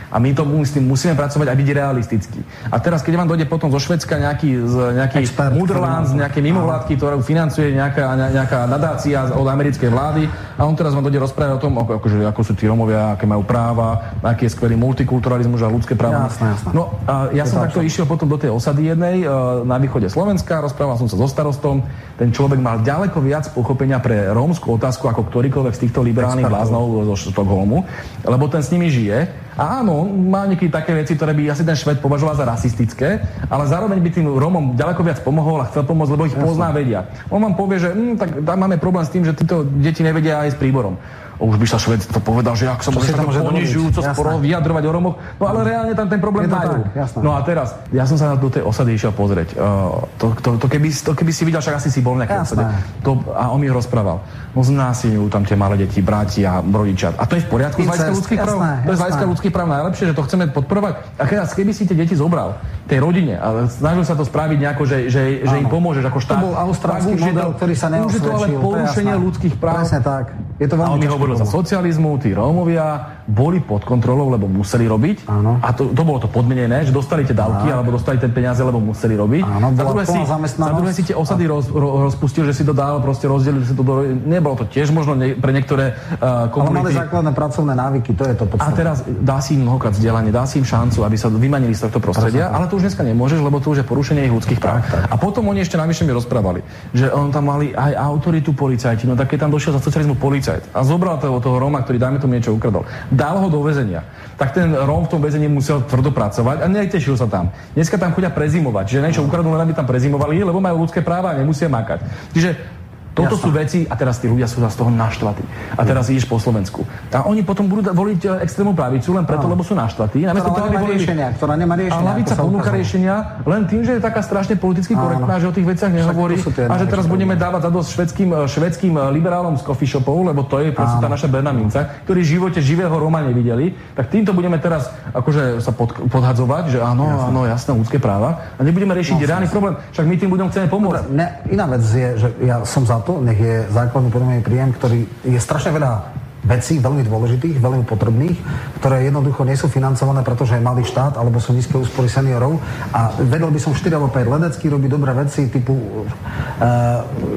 A 0.09 0.17
my 0.17 0.33
to 0.33 0.41
s 0.65 0.73
tým 0.73 0.89
musíme 0.89 1.13
pracovať 1.13 1.47
a 1.49 1.53
byť 1.53 1.69
realistickí. 1.69 2.41
A 2.73 2.81
teraz, 2.81 3.05
keď 3.05 3.21
vám 3.21 3.29
dojde 3.29 3.45
potom 3.45 3.69
zo 3.69 3.77
Švedska 3.77 4.17
nejaký, 4.17 4.51
z, 4.65 4.75
nejaký 4.97 5.21
Mudrland, 5.53 6.09
z 6.09 6.13
nejaké 6.17 6.41
mimovládky, 6.41 6.97
ktorú 6.97 7.21
financuje 7.21 7.77
nejaká, 7.77 8.17
nejaká 8.33 8.65
nadácia 8.65 9.29
od 9.29 9.45
americkej 9.45 9.89
vlády 9.93 10.25
a 10.57 10.65
on 10.65 10.73
teraz 10.73 10.97
vám 10.97 11.05
dojde 11.05 11.21
rozprávať 11.21 11.53
o 11.55 11.61
tom, 11.61 11.73
ako, 11.77 12.01
akože, 12.01 12.17
ako 12.25 12.41
sú 12.41 12.53
tí 12.57 12.65
Romovia, 12.65 13.13
aké 13.13 13.29
majú 13.29 13.45
práva, 13.45 14.17
aký 14.25 14.49
je 14.49 14.57
skvelý 14.57 14.75
multikulturalizmus 14.75 15.61
a 15.61 15.69
ľudské 15.69 15.93
práva. 15.93 16.25
Jasné, 16.27 16.57
jasné. 16.57 16.69
No 16.73 16.97
a 17.05 17.29
ja 17.31 17.45
som 17.45 17.61
takto 17.61 17.85
išiel 17.85 18.09
potom 18.09 18.25
do 18.25 18.41
tej 18.41 18.49
osady 18.49 18.89
jednej 18.89 19.23
uh, 19.23 19.61
na 19.61 19.77
východe 19.77 20.09
Slovenska, 20.09 20.59
rozprával 20.59 20.97
som 20.97 21.05
sa 21.05 21.15
so 21.15 21.29
starostom. 21.29 21.85
Ten 22.17 22.33
človek 22.33 22.57
mal 22.57 22.81
ďaleko 22.81 23.21
viac 23.21 23.47
pochopenia 23.53 24.01
pre 24.01 24.33
rómsku 24.33 24.67
otázku 24.75 25.07
ako 25.07 25.29
ktorýkoľvek 25.29 25.73
z 25.77 25.81
týchto 25.87 26.03
liberálnych 26.03 26.49
bláznov 26.49 27.05
zo 27.13 27.29
Štokholmu, 27.29 27.85
lebo 28.25 28.45
ten 28.51 28.65
s 28.65 28.73
nimi 28.73 28.91
žije 28.91 29.48
áno, 29.59 30.07
má 30.07 30.47
niekedy 30.47 30.71
také 30.71 30.95
veci, 30.95 31.19
ktoré 31.19 31.35
by 31.35 31.51
asi 31.51 31.67
ten 31.67 31.75
Šved 31.75 31.99
považoval 31.99 32.39
za 32.39 32.47
rasistické, 32.47 33.19
ale 33.51 33.67
zároveň 33.67 33.99
by 33.99 34.09
tým 34.09 34.25
Rómom 34.31 34.79
ďaleko 34.79 35.03
viac 35.03 35.19
pomohol 35.19 35.59
a 35.59 35.67
chcel 35.67 35.83
pomôcť, 35.83 36.11
lebo 36.15 36.27
ich 36.31 36.39
pozná, 36.39 36.71
vedia. 36.71 37.11
On 37.27 37.43
vám 37.43 37.59
povie, 37.59 37.83
že 37.83 37.91
hm, 37.91 38.15
tak 38.15 38.29
tam 38.47 38.57
máme 38.63 38.79
problém 38.79 39.03
s 39.03 39.11
tým, 39.11 39.27
že 39.27 39.35
títo 39.35 39.67
deti 39.67 39.99
nevedia 39.99 40.39
aj 40.39 40.55
s 40.55 40.57
príborom 40.57 40.95
už 41.39 41.55
by 41.55 41.67
sa 41.71 41.79
Šved 41.79 42.03
to 42.03 42.19
povedal, 42.19 42.53
že 42.53 42.67
ak 42.67 42.83
sa 42.83 42.91
môže 42.91 43.15
tak 43.15 43.23
ponižujúco 43.23 43.99
sporo 44.03 44.43
vyjadrovať 44.43 44.83
o 44.83 44.91
Romoch, 44.91 45.15
no 45.39 45.43
ale 45.47 45.59
reálne 45.63 45.93
tam 45.95 46.11
ten 46.11 46.19
problém 46.19 46.51
majú. 46.51 46.83
No 47.23 47.31
a 47.31 47.39
teraz, 47.47 47.79
ja 47.95 48.03
som 48.03 48.19
sa 48.19 48.35
do 48.35 48.51
tej 48.51 48.67
osady 48.67 48.99
išiel 48.99 49.15
pozrieť. 49.15 49.55
Uh, 49.55 50.03
to, 50.19 50.35
to, 50.43 50.49
to, 50.59 50.67
keby, 50.67 50.91
to, 50.91 51.11
keby 51.15 51.31
si 51.31 51.47
videl, 51.47 51.63
však 51.63 51.79
asi 51.79 51.89
si 51.89 52.03
bol 52.03 52.19
nejaké 52.19 52.43
osade. 52.43 52.67
To, 53.07 53.23
a 53.31 53.55
on 53.55 53.63
mi 53.63 53.71
rozprával. 53.71 54.19
No 54.51 54.59
znásilňujú 54.65 55.31
tam 55.31 55.47
tie 55.47 55.55
malé 55.55 55.79
deti, 55.79 56.03
bratia, 56.03 56.59
rodičia. 56.59 57.15
A 57.15 57.23
to 57.23 57.39
je 57.39 57.45
v 57.45 57.49
poriadku 57.49 57.79
z 57.79 57.87
hľadiska 57.87 58.13
ľudských 58.19 58.39
práv. 58.43 58.57
To 58.59 58.91
je 58.91 58.97
z 58.97 59.01
hľadiska 59.01 59.25
ľudských 59.31 59.53
práv 59.55 59.67
najlepšie, 59.71 60.03
že 60.11 60.13
to 60.17 60.23
chceme 60.27 60.45
podporovať. 60.51 60.93
A 61.15 61.23
teraz, 61.23 61.55
keby 61.55 61.71
si 61.71 61.87
tie 61.87 61.95
deti 61.95 62.19
zobral 62.19 62.59
tej 62.89 62.99
rodine 62.99 63.37
a 63.37 63.69
snažil 63.69 64.01
sa 64.01 64.17
to 64.17 64.25
spraviť 64.25 64.57
nejako, 64.57 64.83
že, 64.89 64.97
že, 65.13 65.45
že 65.45 65.55
im 65.61 65.69
pomôžeš 65.69 66.03
ako 66.09 66.19
štát. 66.19 66.41
To 66.41 66.45
bol 66.49 66.57
austrálsky 66.57 67.13
model, 67.15 67.49
ktorý 67.55 67.73
sa 67.77 67.87
neosvedčil. 67.93 68.09
Už 68.09 68.13
je 68.17 68.21
to 68.25 68.31
ale 68.33 68.47
porušenie 68.57 69.13
ľudských 69.21 69.55
práv. 69.61 69.85
Presne 69.85 70.01
tak 70.01 70.25
Je 70.57 70.67
to 70.67 70.75
a 70.75 70.91
on 70.91 70.99
mi 70.99 71.07
hovoril 71.29 71.45
za 71.45 71.47
socializmu, 71.47 72.17
tí 72.17 72.33
Rómovia 72.33 73.21
boli 73.29 73.61
pod 73.61 73.85
kontrolou, 73.85 74.33
lebo 74.33 74.49
museli 74.49 74.89
robiť. 74.89 75.29
Áno. 75.29 75.61
A 75.61 75.69
to, 75.69 75.93
to 75.93 76.01
bolo 76.01 76.17
to 76.17 76.25
podmienené, 76.25 76.81
že 76.81 76.89
dostali 76.89 77.21
tie 77.21 77.37
dávky, 77.37 77.69
alebo 77.69 77.93
dostali 77.93 78.17
tie 78.17 78.25
peniaze, 78.25 78.65
lebo 78.65 78.81
museli 78.81 79.13
robiť. 79.13 79.43
Áno, 79.45 79.67
za, 79.77 79.85
druhé 79.85 80.05
si, 80.09 80.19
za 80.57 80.73
druhé 80.73 80.91
si 80.97 81.03
tie 81.05 81.13
osady 81.13 81.45
roz, 81.45 81.69
ro, 81.69 82.09
rozpustil, 82.09 82.49
že 82.49 82.57
si 82.57 82.63
to 82.65 82.73
dal, 82.73 82.97
proste 83.05 83.29
rozdelili 83.29 83.61
si 83.69 83.77
to 83.77 83.85
do... 83.85 84.01
Nebolo 84.25 84.57
to 84.57 84.65
tiež 84.65 84.89
možno 84.89 85.13
ne, 85.13 85.37
pre 85.37 85.53
niektoré 85.53 85.93
uh, 85.93 86.49
komunity. 86.49 86.73
Ale 86.73 86.89
mali 86.89 87.01
základné 87.05 87.31
pracovné 87.37 87.73
návyky, 87.77 88.11
to 88.17 88.23
je 88.25 88.33
to 88.33 88.45
podstatné. 88.49 88.73
A 88.73 88.77
teraz 88.77 88.97
dá 89.05 89.37
si 89.37 89.53
im 89.53 89.61
mnohokrát 89.61 89.93
vzdelanie, 89.93 90.33
dá 90.33 90.49
si 90.49 90.57
im 90.57 90.65
šancu, 90.65 91.05
aby 91.05 91.13
sa 91.13 91.29
vymanili 91.29 91.77
z 91.77 91.85
tohto 91.85 92.01
prostredia, 92.01 92.49
ale 92.49 92.65
to 92.65 92.81
už 92.81 92.89
dneska 92.89 93.05
nemôžeš, 93.05 93.45
lebo 93.45 93.61
to 93.61 93.77
už 93.77 93.83
je 93.83 93.85
porušenie 93.85 94.25
ich 94.25 94.33
ľudských 94.33 94.57
práv. 94.57 94.81
Tak, 94.81 94.89
tak. 94.89 95.01
A 95.13 95.15
potom 95.21 95.45
oni 95.45 95.61
ešte 95.61 95.77
navyše 95.77 96.01
mi 96.01 96.15
rozprávali, 96.15 96.65
že 96.97 97.13
on 97.13 97.29
tam 97.29 97.53
mali 97.53 97.77
aj 97.77 97.93
autoritu 97.93 98.57
policajti, 98.57 99.05
no 99.05 99.13
tak 99.13 99.29
keď 99.29 99.45
tam 99.45 99.51
došiel 99.53 99.77
za 99.77 99.81
socializmu 99.83 100.17
policajt 100.17 100.73
a 100.73 100.81
zobral 100.81 101.18
toho, 101.19 101.37
toho 101.43 101.59
Róma, 101.59 101.83
ktorý 101.83 101.99
dajme 101.99 102.17
tomu 102.23 102.39
niečo 102.39 102.55
ukradol, 102.55 102.87
dal 103.11 103.37
ho 103.43 103.47
do 103.51 103.59
väzenia, 103.59 104.07
tak 104.39 104.55
ten 104.55 104.71
Róm 104.71 105.05
v 105.05 105.11
tom 105.11 105.21
väzení 105.21 105.51
musel 105.51 105.83
tvrdo 105.83 106.15
pracovať 106.15 106.63
a 106.63 106.65
netešil 106.71 107.19
sa 107.19 107.27
tam. 107.27 107.51
Dneska 107.75 107.99
tam 107.99 108.15
chodia 108.15 108.31
prezimovať, 108.31 108.85
že 108.87 109.03
niečo 109.03 109.27
ukradnú, 109.27 109.51
len 109.51 109.67
aby 109.67 109.75
tam 109.75 109.85
prezimovali, 109.85 110.39
lebo 110.39 110.63
majú 110.63 110.87
ľudské 110.87 111.03
práva 111.03 111.35
a 111.35 111.39
nemusia 111.39 111.67
makať. 111.67 111.99
Čiže 112.31 112.78
toto 113.19 113.35
Jasne. 113.35 113.43
sú 113.43 113.49
veci 113.51 113.79
a 113.83 113.93
teraz 113.99 114.15
tí 114.23 114.31
ľudia 114.31 114.47
sú 114.47 114.63
z 114.63 114.77
toho 114.79 114.87
naštvatí. 114.87 115.43
A 115.75 115.81
teraz 115.83 116.07
ideš 116.07 116.23
po 116.23 116.39
Slovensku. 116.39 116.87
A 117.11 117.27
oni 117.27 117.43
potom 117.43 117.67
budú 117.67 117.83
voliť 117.83 118.19
e, 118.23 118.27
extrémnu 118.47 118.71
pravicu 118.71 119.11
len 119.11 119.27
preto, 119.27 119.51
lebo 119.51 119.59
sú 119.65 119.75
naštvatí. 119.75 120.23
Namiesto 120.23 120.55
toho, 120.55 120.71
volili... 120.71 121.03
riešenia, 121.03 121.35
ktorá 121.35 121.59
nemá 121.59 121.75
riešenia. 121.75 121.99
A 121.99 122.07
hlavica 122.15 122.33
ponúka 122.39 122.69
riešenia 122.71 123.15
len 123.43 123.67
tým, 123.67 123.81
že 123.83 123.97
je 123.97 124.01
taká 124.01 124.23
strašne 124.23 124.55
politicky 124.55 124.95
korektná, 124.95 125.35
že 125.43 125.47
o 125.51 125.53
tých 125.53 125.67
veciach 125.67 125.91
nehovorí 125.91 126.39
a 126.69 126.75
že 126.79 126.87
teraz 126.87 127.05
budeme 127.09 127.35
dávať 127.35 127.67
za 127.67 127.71
dosť 127.73 127.89
švedským, 127.99 128.29
e, 128.31 128.37
švedským 128.47 128.93
e, 128.95 129.01
liberálom 129.11 129.59
z 129.59 129.63
coffee 129.65 129.89
shopov, 129.89 130.23
lebo 130.23 130.45
to 130.45 130.61
je 130.63 130.71
proste 130.71 131.01
tá 131.01 131.07
naša 131.09 131.27
Berna 131.27 131.51
Minca, 131.51 131.99
ktorí 132.05 132.21
v 132.23 132.29
živote 132.39 132.59
živého 132.61 132.93
Roma 132.93 133.25
nevideli. 133.25 133.73
Tak 133.97 134.13
týmto 134.13 134.31
budeme 134.31 134.61
teraz 134.61 134.93
akože 135.11 135.59
sa 135.59 135.71
pod, 135.73 135.97
podhadzovať, 136.07 136.77
že 136.77 136.79
áno, 136.79 137.09
jasné. 137.09 137.27
áno, 137.33 137.41
jasné, 137.49 137.71
ľudské 137.73 137.97
práva. 137.97 138.53
A 138.55 138.61
nebudeme 138.61 138.93
riešiť 138.93 139.17
no, 139.17 139.25
reálny 139.25 139.47
problém. 139.49 139.73
Však 139.95 140.05
my 140.05 140.15
tým 140.15 140.29
budeme 140.29 140.49
chceme 140.53 140.67
pomôcť. 140.69 141.03
Ne, 141.09 141.27
iná 141.49 141.65
vec 141.65 141.83
je, 141.89 142.09
že 142.19 142.27
ja 142.45 142.61
som 142.67 142.85
za 142.85 143.01
to, 143.01 143.08
nech 143.17 143.39
je 143.41 143.65
základný 143.73 144.13
podmienný 144.13 144.45
príjem, 144.45 144.69
ktorý 144.77 145.01
je 145.25 145.39
strašne 145.41 145.73
veľa 145.73 146.18
vecí 146.43 146.79
veľmi 146.79 147.03
dôležitých, 147.03 147.59
veľmi 147.59 147.83
potrebných, 147.83 148.37
ktoré 148.79 149.03
jednoducho 149.03 149.43
nie 149.43 149.59
sú 149.59 149.67
financované, 149.67 150.23
pretože 150.23 150.55
je 150.55 150.63
malý 150.63 150.87
štát 150.87 151.19
alebo 151.19 151.43
sú 151.43 151.51
nízke 151.51 151.75
úspory 151.75 152.07
seniorov. 152.07 152.63
A 152.95 153.11
vedel 153.19 153.51
by 153.51 153.59
som 153.59 153.75
4 153.75 153.91
alebo 153.91 154.07
5 154.07 154.23
ledecký 154.23 154.71
robí 154.71 154.87
dobré 154.87 155.11
veci, 155.11 155.51
typu, 155.51 155.75
e, 155.75 156.07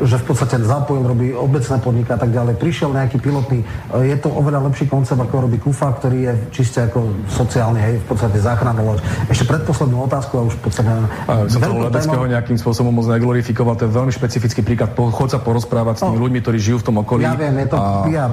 že 0.06 0.16
v 0.22 0.24
podstate 0.24 0.62
zapojil, 0.62 1.02
robí 1.02 1.34
obecné 1.34 1.76
podniky 1.82 2.10
a 2.14 2.18
tak 2.18 2.30
ďalej. 2.30 2.54
Prišiel 2.62 2.94
nejaký 2.94 3.18
pilotný, 3.18 3.66
e, 3.66 3.66
je 4.06 4.16
to 4.22 4.30
oveľa 4.30 4.70
lepší 4.70 4.86
koncept, 4.86 5.18
ako 5.18 5.50
robí 5.50 5.58
KUFA, 5.58 5.98
ktorý 5.98 6.18
je 6.22 6.32
čiste 6.54 6.78
ako 6.86 7.26
sociálny, 7.26 7.80
hej, 7.82 7.94
v 7.98 8.06
podstate 8.06 8.38
záchranná 8.38 8.82
loď. 8.86 9.02
Ešte 9.26 9.50
predposlednú 9.50 10.06
otázku 10.06 10.38
a 10.38 10.42
už 10.46 10.54
v 10.58 10.62
podstate... 10.62 10.90
A 11.26 11.50
som 11.50 11.58
toho 11.58 11.90
ledeckého 11.90 12.26
nejakým 12.30 12.58
spôsobom 12.58 12.94
moc 12.94 13.10
neglorifikoval, 13.10 13.74
to 13.74 13.90
je 13.90 13.92
veľmi 13.92 14.12
špecifický 14.14 14.62
príklad. 14.62 14.94
Chod 14.94 15.34
sa 15.34 15.42
porozprávať 15.42 15.94
s 15.98 16.00
tými 16.06 16.18
no, 16.18 16.24
ľuďmi, 16.30 16.38
ktorí 16.38 16.58
žijú 16.62 16.78
v 16.80 16.86
tom 16.86 16.96
okolí. 17.02 17.26
Ja 17.26 17.34
viem, 17.34 17.58
je 17.58 17.68
to 17.68 17.76
a... 17.76 18.06
PR 18.06 18.30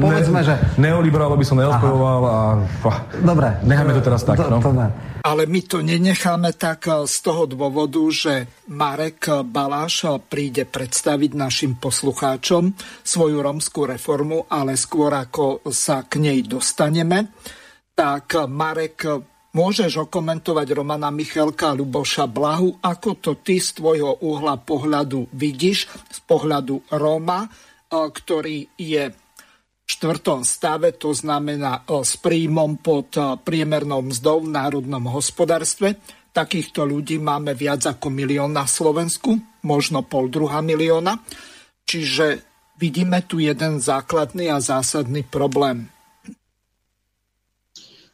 povedzme, 0.00 0.40
že... 0.46 0.54
Neoliberálo 0.78 1.34
by 1.34 1.44
som 1.46 1.58
neospojoval 1.58 2.20
a... 2.24 2.36
Dobre. 3.18 3.48
Necháme 3.66 3.92
to 3.98 4.02
teraz 4.02 4.22
tak, 4.22 4.38
no. 4.46 4.62
Ale 5.28 5.50
my 5.50 5.60
to 5.66 5.82
nenecháme 5.82 6.54
tak 6.54 6.88
eh, 6.88 7.04
z 7.04 7.16
toho 7.20 7.44
dôvodu, 7.44 8.00
že 8.08 8.48
Marek 8.70 9.28
Baláš 9.44 10.06
príde 10.30 10.64
predstaviť 10.64 11.30
našim 11.34 11.72
poslucháčom 11.76 12.72
svoju 13.02 13.38
romskú 13.42 13.84
reformu, 13.84 14.46
ale 14.48 14.78
skôr 14.78 15.12
ako 15.12 15.66
sa 15.68 16.06
k 16.06 16.22
nej 16.22 16.40
dostaneme, 16.46 17.34
tak 17.92 18.46
Marek, 18.46 19.04
môžeš 19.52 20.06
okomentovať 20.06 20.70
Romana 20.70 21.10
Michalka 21.10 21.74
a 21.74 21.76
Luboša 21.76 22.30
Blahu, 22.30 22.78
ako 22.78 23.10
to 23.18 23.32
ty 23.42 23.58
z 23.58 23.74
tvojho 23.74 24.22
uhla 24.22 24.54
pohľadu 24.62 25.34
vidíš, 25.34 25.90
z 26.08 26.18
pohľadu 26.24 26.94
Róma, 26.94 27.44
eh, 27.44 27.52
ktorý 27.90 28.64
je 28.78 29.27
štvrtom 29.88 30.44
stave, 30.44 30.92
to 31.00 31.16
znamená 31.16 31.80
e, 31.80 32.04
s 32.04 32.20
príjmom 32.20 32.76
pod 32.84 33.16
e, 33.16 33.40
priemernou 33.40 34.04
mzdou 34.12 34.44
v 34.44 34.52
národnom 34.52 35.08
hospodárstve. 35.08 35.96
Takýchto 36.36 36.84
ľudí 36.84 37.16
máme 37.16 37.56
viac 37.56 37.88
ako 37.88 38.12
milión 38.12 38.52
na 38.52 38.68
Slovensku, 38.68 39.40
možno 39.64 40.04
pol 40.04 40.28
druhá 40.28 40.60
milióna. 40.60 41.24
Čiže 41.88 42.44
vidíme 42.76 43.24
tu 43.24 43.40
jeden 43.40 43.80
základný 43.80 44.52
a 44.52 44.60
zásadný 44.60 45.24
problém. 45.24 45.88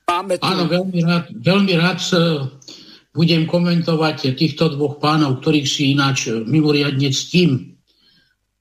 Máme 0.06 0.38
tu... 0.38 0.46
Áno, 0.46 0.70
veľmi 0.70 1.00
rád, 1.02 1.26
veľmi 1.42 1.74
rád 1.74 1.98
budem 3.10 3.50
komentovať 3.50 4.38
týchto 4.38 4.78
dvoch 4.78 5.02
pánov, 5.02 5.42
ktorých 5.42 5.68
si 5.68 5.90
ináč 5.90 6.30
mimoriadne 6.30 7.10
ctím. 7.10 7.74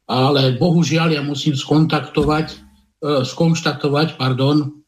Ale 0.10 0.58
bohužiaľ 0.58 1.14
ja 1.14 1.22
musím 1.22 1.54
skontaktovať 1.54 2.63
E, 2.63 2.63
skonštatovať, 3.04 4.16
pardon, 4.16 4.84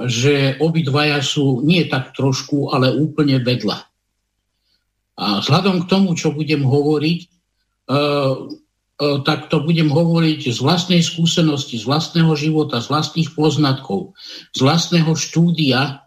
že 0.00 0.56
obidvaja 0.56 1.20
sú 1.20 1.60
nie 1.60 1.84
tak 1.84 2.16
trošku, 2.16 2.72
ale 2.72 2.88
úplne 2.96 3.36
vedľa. 3.44 3.84
A 5.20 5.44
vzhľadom 5.44 5.84
k 5.84 5.90
tomu, 5.92 6.16
čo 6.16 6.32
budem 6.32 6.64
hovoriť, 6.64 7.20
e, 7.20 7.26
e, 7.28 7.98
tak 9.28 9.52
to 9.52 9.60
budem 9.60 9.92
hovoriť 9.92 10.48
z 10.48 10.58
vlastnej 10.64 11.04
skúsenosti, 11.04 11.76
z 11.76 11.84
vlastného 11.84 12.32
života, 12.32 12.80
z 12.80 12.88
vlastných 12.88 13.36
poznatkov, 13.36 14.16
z 14.56 14.64
vlastného 14.64 15.12
štúdia. 15.12 16.00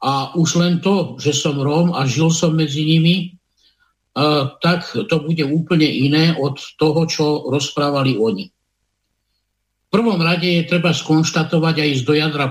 A 0.00 0.32
už 0.32 0.56
len 0.56 0.80
to, 0.80 1.20
že 1.20 1.36
som 1.36 1.60
Róm 1.60 1.92
a 1.92 2.08
žil 2.08 2.32
som 2.32 2.56
medzi 2.56 2.82
nimi, 2.82 3.38
tak 4.60 4.92
to 4.92 5.16
bude 5.24 5.40
úplne 5.40 5.88
iné 5.88 6.36
od 6.36 6.60
toho, 6.76 7.08
čo 7.08 7.48
rozprávali 7.48 8.20
oni 8.20 8.52
prvom 9.92 10.16
rade 10.24 10.48
je 10.48 10.64
treba 10.64 10.96
skonštatovať 10.96 11.84
aj 11.84 11.90
z 12.00 12.02
do 12.08 12.14
jadra 12.16 12.48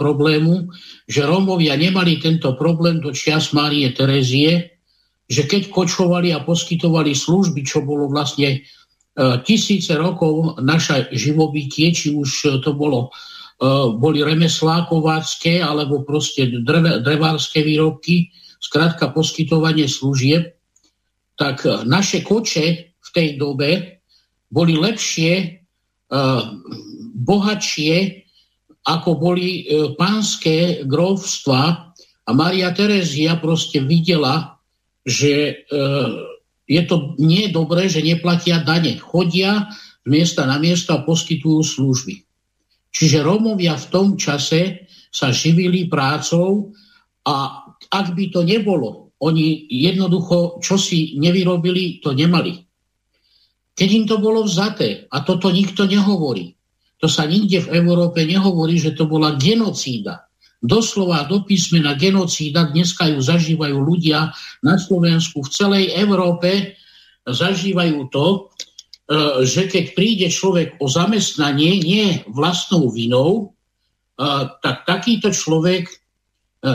problému, 0.00 0.72
že 1.04 1.28
Rómovia 1.28 1.76
nemali 1.76 2.16
tento 2.16 2.56
problém 2.56 3.04
do 3.04 3.12
čias 3.12 3.52
Márie 3.52 3.92
Terezie, 3.92 4.80
že 5.28 5.44
keď 5.44 5.68
kočovali 5.68 6.32
a 6.32 6.40
poskytovali 6.40 7.12
služby, 7.12 7.60
čo 7.68 7.84
bolo 7.84 8.08
vlastne 8.08 8.48
e, 8.56 8.58
tisíce 9.44 9.92
rokov 10.00 10.56
naša 10.64 11.12
živobytie, 11.12 11.92
či 11.92 12.16
už 12.16 12.64
to 12.64 12.72
bolo, 12.72 13.12
e, 13.60 13.68
boli 13.92 14.24
remeslákovácké 14.24 15.60
alebo 15.60 16.08
proste 16.08 16.48
drevárske 17.04 17.60
výrobky, 17.60 18.32
skrátka 18.64 19.12
poskytovanie 19.12 19.84
služieb, 19.84 20.56
tak 21.36 21.68
naše 21.84 22.24
koče 22.24 22.66
v 22.96 23.08
tej 23.12 23.36
dobe 23.36 24.00
boli 24.48 24.74
lepšie 24.74 25.57
bohatšie, 27.18 28.24
ako 28.88 29.10
boli 29.20 29.64
eh, 29.64 29.92
pánske 29.92 30.88
grovstva 30.88 31.92
a 32.24 32.30
Maria 32.32 32.72
Terezia 32.72 33.36
proste 33.36 33.84
videla, 33.84 34.56
že 35.04 35.64
eh, 35.64 36.10
je 36.68 36.82
to 36.84 37.16
nie 37.20 37.48
dobré, 37.48 37.88
že 37.88 38.04
neplatia 38.04 38.60
dane. 38.60 38.96
Chodia 39.00 39.68
z 40.04 40.06
miesta 40.08 40.44
na 40.44 40.60
miesto 40.60 40.96
a 40.96 41.04
poskytujú 41.04 41.60
služby. 41.64 42.24
Čiže 42.92 43.24
Rómovia 43.24 43.76
v 43.76 43.88
tom 43.92 44.08
čase 44.16 44.88
sa 45.12 45.32
živili 45.32 45.88
prácou 45.88 46.72
a 47.24 47.64
ak 47.88 48.06
by 48.12 48.24
to 48.32 48.44
nebolo, 48.44 49.12
oni 49.18 49.66
jednoducho, 49.68 50.60
čo 50.60 50.76
si 50.76 51.16
nevyrobili, 51.16 52.04
to 52.04 52.12
nemali. 52.12 52.67
Keď 53.78 53.88
im 53.94 54.04
to 54.10 54.18
bolo 54.18 54.42
vzaté, 54.42 55.06
a 55.06 55.22
toto 55.22 55.54
nikto 55.54 55.86
nehovorí, 55.86 56.58
to 56.98 57.06
sa 57.06 57.22
nikde 57.30 57.70
v 57.70 57.78
Európe 57.78 58.26
nehovorí, 58.26 58.74
že 58.74 58.98
to 58.98 59.06
bola 59.06 59.38
genocída. 59.38 60.26
Doslova 60.58 61.22
do 61.30 61.46
písmena 61.46 61.94
genocída, 61.94 62.66
dneska 62.74 63.06
ju 63.06 63.22
zažívajú 63.22 63.78
ľudia 63.78 64.34
na 64.66 64.74
Slovensku, 64.74 65.46
v 65.46 65.52
celej 65.54 65.84
Európe 65.94 66.74
zažívajú 67.22 68.10
to, 68.10 68.26
e, 68.34 68.38
že 69.46 69.70
keď 69.70 69.84
príde 69.94 70.26
človek 70.26 70.82
o 70.82 70.90
zamestnanie 70.90 71.78
nie 71.78 72.06
vlastnou 72.34 72.90
vinou, 72.90 73.54
e, 74.18 74.22
tak 74.58 74.82
takýto 74.90 75.30
človek 75.30 75.86
e, 75.86 75.94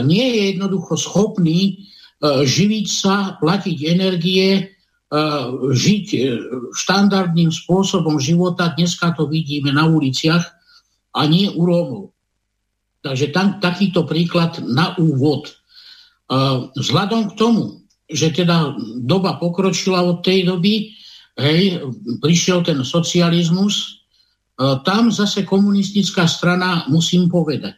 nie 0.08 0.24
je 0.24 0.42
jednoducho 0.56 0.96
schopný 0.96 1.92
živiť 2.24 2.88
sa, 2.88 3.36
platiť 3.36 3.78
energie, 3.84 4.73
žiť 5.74 6.06
e, 6.14 6.20
štandardným 6.74 7.54
spôsobom 7.54 8.18
života. 8.18 8.74
Dneska 8.74 9.14
to 9.14 9.30
vidíme 9.30 9.70
na 9.70 9.86
uliciach 9.86 10.42
a 11.14 11.22
nie 11.30 11.54
u 11.54 11.62
Rómov. 11.70 12.06
Takže 13.06 13.30
tam 13.30 13.62
takýto 13.62 14.08
príklad 14.08 14.64
na 14.64 14.96
úvod. 14.96 15.52
Vzhľadom 16.74 17.30
k 17.30 17.38
tomu, 17.38 17.84
že 18.08 18.32
teda 18.32 18.74
doba 19.04 19.36
pokročila 19.38 20.02
od 20.08 20.24
tej 20.24 20.48
doby, 20.48 20.96
hej, 21.36 21.84
prišiel 22.24 22.64
ten 22.64 22.80
socializmus, 22.80 24.08
tam 24.88 25.12
zase 25.12 25.44
komunistická 25.44 26.32
strana, 26.32 26.88
musím 26.88 27.28
povedať, 27.28 27.76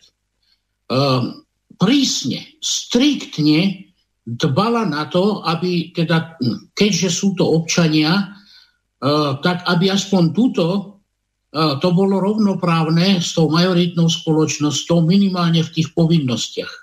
prísne, 1.81 2.45
striktne 2.61 3.89
dbala 4.25 4.89
na 4.89 5.05
to, 5.05 5.45
aby 5.45 5.93
teda, 5.93 6.41
keďže 6.73 7.09
sú 7.13 7.37
to 7.37 7.45
občania, 7.45 8.33
tak 9.45 9.61
aby 9.69 9.93
aspoň 9.93 10.23
túto 10.33 10.65
to 11.53 11.89
bolo 11.95 12.19
rovnoprávne 12.19 13.23
s 13.23 13.31
tou 13.31 13.47
majoritnou 13.47 14.11
spoločnosťou 14.11 15.05
minimálne 15.05 15.63
v 15.63 15.71
tých 15.71 15.93
povinnostiach. 15.95 16.73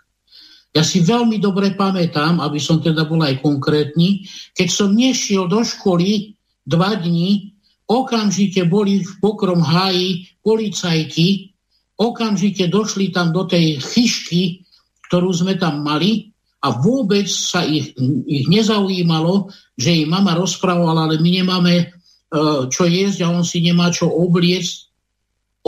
Ja 0.72 0.80
si 0.80 1.04
veľmi 1.04 1.37
dobre 1.37 1.76
pamätám, 1.76 2.40
aby 2.40 2.56
som 2.56 2.80
teda 2.80 3.04
bol 3.04 3.20
aj 3.20 3.44
konkrétny, 3.44 4.25
keď 4.56 4.68
som 4.72 4.96
nešiel 4.96 5.44
do 5.44 5.61
školy 5.61 6.32
dva 6.64 6.96
dní, 6.96 7.52
okamžite 7.84 8.64
boli 8.64 9.04
v 9.04 9.12
pokrom 9.20 9.61
háji 9.61 10.32
policajti, 10.40 11.52
okamžite 12.00 12.72
došli 12.72 13.12
tam 13.12 13.37
do 13.37 13.44
tej 13.44 13.76
chyšky, 13.84 14.64
ktorú 15.12 15.28
sme 15.37 15.61
tam 15.61 15.84
mali 15.84 16.31
a 16.62 16.69
vôbec 16.78 17.26
sa 17.26 17.66
ich, 17.66 17.99
ich 18.26 18.47
nezaujímalo, 18.47 19.50
že 19.75 19.99
jej 19.99 20.07
mama 20.07 20.38
rozprávala, 20.38 21.11
ale 21.11 21.19
my 21.19 21.31
nemáme 21.42 21.90
E, 22.33 22.64
čo 22.73 22.88
jesť 22.88 23.28
a 23.28 23.33
on 23.37 23.45
si 23.45 23.61
nemá 23.61 23.92
čo 23.92 24.09
obliecť, 24.09 24.88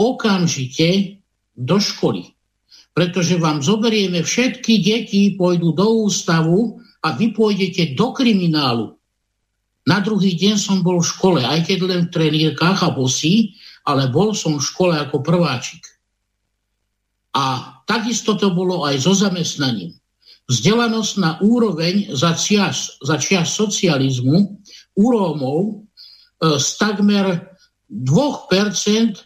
okamžite 0.01 1.21
do 1.53 1.77
školy. 1.77 2.33
Pretože 2.97 3.37
vám 3.37 3.61
zoberieme 3.61 4.25
všetky 4.25 4.81
deti, 4.81 5.37
pôjdu 5.37 5.77
do 5.77 6.09
ústavu 6.09 6.81
a 7.05 7.13
vy 7.13 7.37
pôjdete 7.37 7.93
do 7.93 8.09
kriminálu. 8.17 8.97
Na 9.85 10.01
druhý 10.01 10.33
deň 10.33 10.57
som 10.57 10.81
bol 10.81 11.05
v 11.05 11.11
škole, 11.13 11.41
aj 11.45 11.69
keď 11.69 11.79
len 11.85 12.01
v 12.09 12.13
trenírkach 12.17 12.81
a 12.81 12.89
bosí, 12.89 13.53
ale 13.85 14.09
bol 14.09 14.33
som 14.33 14.57
v 14.57 14.65
škole 14.65 14.97
ako 14.97 15.21
prváčik. 15.21 15.85
A 17.37 17.77
takisto 17.85 18.33
to 18.33 18.49
bolo 18.49 18.89
aj 18.89 19.05
so 19.05 19.13
zamestnaním. 19.13 19.93
Vzdelanosť 20.45 21.13
na 21.17 21.31
úroveň 21.41 22.13
za 22.13 22.37
čias, 22.37 23.01
za 23.01 23.17
čias 23.17 23.49
socializmu 23.57 24.37
u 24.95 25.05
Rómov 25.09 25.85
E, 26.35 26.59
z 26.59 26.67
takmer 26.77 27.25
2% 27.87 29.23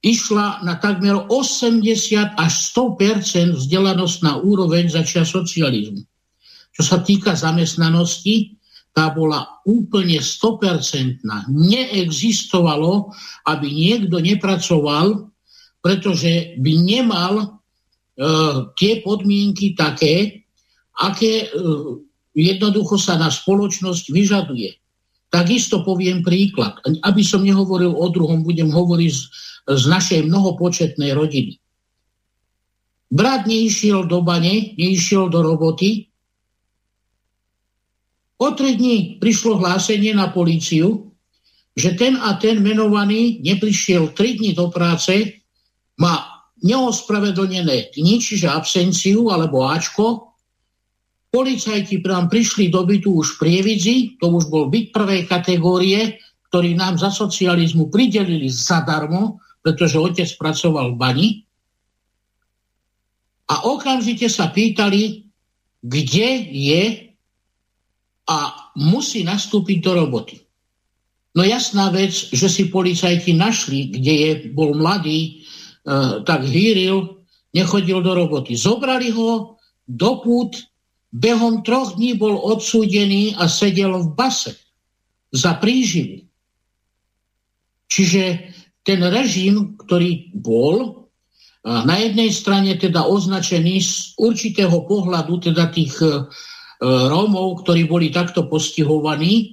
išla 0.00 0.62
na 0.62 0.78
takmer 0.78 1.26
80 1.28 2.38
až 2.38 2.52
100% 2.72 3.58
vzdelanosť 3.58 4.16
na 4.22 4.38
úroveň 4.38 4.88
začia 4.88 5.26
socializmu. 5.26 6.00
Čo 6.72 6.82
sa 6.86 7.02
týka 7.02 7.34
zamestnanosti, 7.34 8.54
tá 8.94 9.10
bola 9.10 9.60
úplne 9.66 10.22
100%. 10.22 11.26
Neexistovalo, 11.50 13.10
aby 13.50 13.66
niekto 13.66 14.22
nepracoval, 14.22 15.28
pretože 15.82 16.58
by 16.62 16.72
nemal 16.78 17.34
e, 17.42 17.46
tie 18.78 19.02
podmienky 19.02 19.74
také, 19.74 20.46
aké 20.98 21.46
e, 21.46 21.56
jednoducho 22.34 22.98
sa 22.98 23.14
na 23.14 23.30
spoločnosť 23.30 24.10
vyžaduje. 24.10 24.78
Takisto 25.28 25.84
poviem 25.84 26.24
príklad. 26.24 26.80
Aby 27.04 27.22
som 27.22 27.44
nehovoril 27.44 27.92
o 27.92 28.06
druhom, 28.08 28.42
budem 28.42 28.72
hovoriť 28.72 29.12
z, 29.12 29.22
z 29.68 29.82
našej 29.86 30.20
mnohopočetnej 30.26 31.12
rodiny. 31.12 31.60
Brat 33.08 33.48
neišiel 33.48 34.04
do 34.04 34.20
bane, 34.20 34.76
neišiel 34.76 35.32
do 35.32 35.40
roboty. 35.40 36.08
O 38.38 38.52
tri 38.52 38.76
dní 38.76 39.18
prišlo 39.18 39.58
hlásenie 39.58 40.12
na 40.12 40.30
políciu, 40.30 41.08
že 41.78 41.94
ten 41.94 42.18
a 42.18 42.36
ten 42.36 42.60
menovaný 42.60 43.40
neprišiel 43.40 44.12
tri 44.12 44.36
dní 44.36 44.52
do 44.52 44.68
práce, 44.68 45.40
má 45.98 46.42
neospravedlnené 46.62 47.94
dni, 47.94 48.14
čiže 48.18 48.50
absenciu 48.50 49.30
alebo 49.30 49.66
Ačko, 49.66 50.27
Policajti 51.28 52.00
nám 52.00 52.32
prišli 52.32 52.72
do 52.72 52.88
bytu 52.88 53.20
už 53.20 53.36
v 53.36 53.38
Prievidzi, 53.44 53.96
to 54.16 54.32
už 54.32 54.48
bol 54.48 54.72
byt 54.72 54.96
prvej 54.96 55.28
kategórie, 55.28 56.16
ktorý 56.48 56.72
nám 56.72 56.96
za 56.96 57.12
socializmu 57.12 57.92
pridelili 57.92 58.48
zadarmo, 58.48 59.36
pretože 59.60 60.00
otec 60.00 60.28
pracoval 60.40 60.96
v 60.96 61.00
bani. 61.00 61.28
A 63.52 63.68
okamžite 63.68 64.32
sa 64.32 64.48
pýtali, 64.48 65.28
kde 65.84 66.28
je 66.48 66.84
a 68.28 68.38
musí 68.76 69.24
nastúpiť 69.24 69.78
do 69.84 69.92
roboty. 70.04 70.36
No 71.36 71.44
jasná 71.44 71.88
vec, 71.88 72.12
že 72.12 72.48
si 72.48 72.68
policajti 72.68 73.32
našli, 73.36 73.92
kde 73.92 74.12
je, 74.12 74.30
bol 74.52 74.76
mladý, 74.76 75.20
e, 75.20 75.30
tak 76.24 76.44
hýril, 76.44 77.24
nechodil 77.56 78.04
do 78.04 78.12
roboty. 78.16 78.52
Zobrali 78.56 79.12
ho 79.12 79.56
do 79.88 80.10
pút, 80.20 80.67
behom 81.12 81.64
troch 81.64 81.96
dní 81.96 82.16
bol 82.16 82.36
odsúdený 82.36 83.36
a 83.36 83.48
sedel 83.48 83.96
v 84.04 84.08
base 84.12 84.52
za 85.32 85.56
príživy. 85.56 86.28
Čiže 87.88 88.52
ten 88.84 89.00
režim, 89.04 89.76
ktorý 89.80 90.32
bol 90.36 91.08
na 91.68 91.96
jednej 92.00 92.32
strane 92.32 92.72
teda 92.80 93.04
označený 93.04 93.76
z 93.82 93.92
určitého 94.16 94.88
pohľadu, 94.88 95.52
teda 95.52 95.68
tých 95.68 96.00
e, 96.00 96.24
Rómov, 96.80 97.66
ktorí 97.66 97.84
boli 97.84 98.08
takto 98.08 98.48
postihovaní 98.48 99.34
e, 99.36 99.46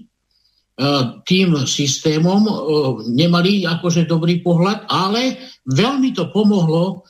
tým 1.27 1.67
systémom, 1.67 2.41
e, 2.45 2.53
nemali 3.11 3.67
akože 3.67 4.07
dobrý 4.07 4.39
pohľad, 4.39 4.87
ale 4.87 5.41
veľmi 5.67 6.15
to 6.15 6.31
pomohlo 6.31 7.03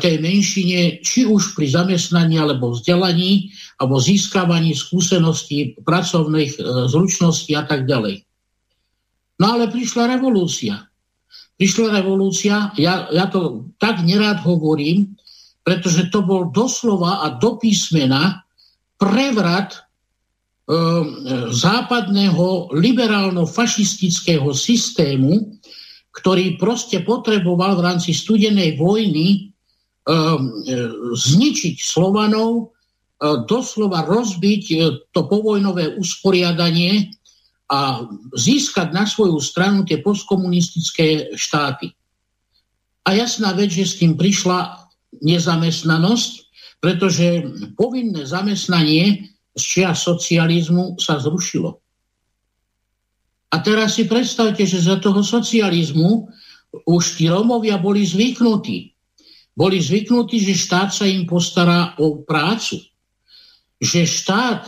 tej 0.00 0.16
menšine, 0.22 1.04
či 1.04 1.28
už 1.28 1.52
pri 1.52 1.68
zamestnaní 1.68 2.40
alebo 2.40 2.72
vzdelaní, 2.72 3.52
alebo 3.76 4.00
získavaní 4.00 4.72
skúseností, 4.72 5.76
pracovných 5.84 6.56
e, 6.56 6.60
zručností 6.88 7.52
a 7.52 7.68
tak 7.68 7.84
ďalej. 7.84 8.24
No 9.42 9.58
ale 9.58 9.68
prišla 9.68 10.16
revolúcia. 10.16 10.88
Prišla 11.60 12.00
revolúcia, 12.00 12.72
ja, 12.80 13.06
ja 13.12 13.26
to 13.30 13.68
tak 13.76 14.02
nerád 14.02 14.42
hovorím, 14.42 15.14
pretože 15.62 16.10
to 16.10 16.24
bol 16.24 16.50
doslova 16.50 17.24
a 17.24 17.36
do 17.36 17.60
písmena 17.60 18.42
prevrat 18.96 19.74
e, 19.74 19.80
západného 21.50 22.72
liberálno-fašistického 22.72 24.48
systému, 24.54 25.60
ktorý 26.14 26.54
proste 26.62 27.02
potreboval 27.02 27.74
v 27.74 27.84
rámci 27.90 28.14
studenej 28.14 28.78
vojny 28.78 29.26
e, 29.26 29.40
zničiť 31.14 31.76
Slovanov, 31.80 32.52
e, 32.60 32.64
doslova 33.48 34.04
rozbiť 34.04 34.64
e, 34.68 34.74
to 35.16 35.20
povojnové 35.24 35.96
usporiadanie 35.96 37.08
a 37.72 38.04
získať 38.36 38.92
na 38.92 39.08
svoju 39.08 39.40
stranu 39.40 39.88
tie 39.88 40.04
postkomunistické 40.04 41.32
štáty. 41.32 41.96
A 43.08 43.16
jasná 43.16 43.56
vec, 43.56 43.72
že 43.72 43.88
s 43.88 43.98
tým 44.00 44.16
prišla 44.16 44.88
nezamestnanosť, 45.24 46.32
pretože 46.84 47.48
povinné 47.80 48.28
zamestnanie 48.28 49.32
z 49.56 49.62
čia 49.64 49.96
socializmu 49.96 51.00
sa 51.00 51.16
zrušilo. 51.16 51.80
A 53.54 53.56
teraz 53.62 53.96
si 53.96 54.04
predstavte, 54.04 54.66
že 54.66 54.82
za 54.84 55.00
toho 55.00 55.24
socializmu 55.24 56.28
už 56.84 57.16
tí 57.16 57.30
Rómovia 57.30 57.78
boli 57.78 58.02
zvyknutí 58.02 58.93
boli 59.54 59.78
zvyknutí, 59.78 60.42
že 60.42 60.58
štát 60.58 60.90
sa 60.90 61.06
im 61.06 61.26
postará 61.30 61.94
o 62.02 62.22
prácu. 62.26 62.82
Že 63.78 64.00
štát 64.06 64.62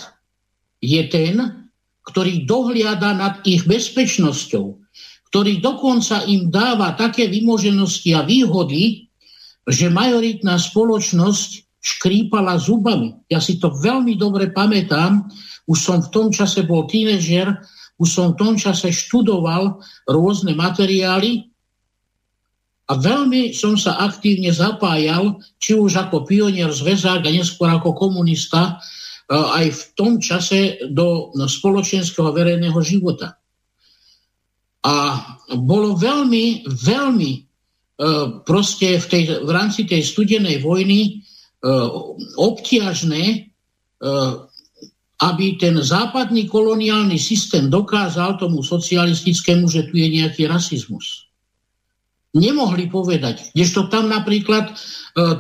je 0.79 1.03
ten, 1.11 1.67
ktorý 2.07 2.47
dohliada 2.47 3.11
nad 3.19 3.43
ich 3.43 3.67
bezpečnosťou, 3.67 4.79
ktorý 5.31 5.59
dokonca 5.59 6.23
im 6.31 6.49
dáva 6.55 6.95
také 6.95 7.27
vymoženosti 7.27 8.15
a 8.15 8.23
výhody, 8.23 9.11
že 9.67 9.91
majoritná 9.91 10.55
spoločnosť 10.55 11.67
škrípala 11.83 12.55
zubami. 12.63 13.19
Ja 13.27 13.43
si 13.43 13.59
to 13.59 13.75
veľmi 13.75 14.15
dobre 14.15 14.55
pamätám, 14.55 15.27
už 15.67 15.79
som 15.83 15.99
v 15.99 16.11
tom 16.15 16.27
čase 16.31 16.63
bol 16.63 16.87
tínežer, 16.87 17.51
už 17.99 18.07
som 18.07 18.27
v 18.33 18.39
tom 18.39 18.55
čase 18.55 18.95
študoval 18.95 19.83
rôzne 20.07 20.55
materiály 20.55 21.51
a 22.87 22.93
veľmi 22.95 23.51
som 23.51 23.75
sa 23.75 23.99
aktívne 23.99 24.55
zapájal, 24.55 25.43
či 25.59 25.75
už 25.75 26.07
ako 26.07 26.23
pionier 26.23 26.71
zväzák 26.71 27.27
a 27.27 27.31
neskôr 27.35 27.67
ako 27.67 27.99
komunista, 27.99 28.79
e, 29.27 29.35
aj 29.35 29.67
v 29.75 29.83
tom 29.99 30.13
čase 30.23 30.79
do 30.95 31.35
spoločenského 31.35 32.31
verejného 32.31 32.79
života. 32.87 33.43
A 34.87 35.19
bolo 35.59 35.99
veľmi, 35.99 36.63
veľmi 36.71 37.33
e, 37.35 37.41
proste 38.47 39.03
v, 39.03 39.07
tej, 39.11 39.23
v 39.43 39.51
rámci 39.51 39.83
tej 39.83 40.07
studenej 40.07 40.63
vojny 40.63 41.01
e, 41.03 41.13
obtiažné, 42.39 43.51
aby 45.17 45.47
ten 45.57 45.73
západný 45.81 46.45
koloniálny 46.45 47.17
systém 47.17 47.73
dokázal 47.73 48.37
tomu 48.37 48.61
socialistickému, 48.61 49.65
že 49.65 49.89
tu 49.89 49.97
je 49.97 50.21
nejaký 50.21 50.45
rasizmus 50.45 51.26
nemohli 52.37 52.93
povedať. 52.93 53.57
Kdežto 53.57 53.89
tam 53.89 54.13
napríklad 54.13 54.71
e, 54.71 54.75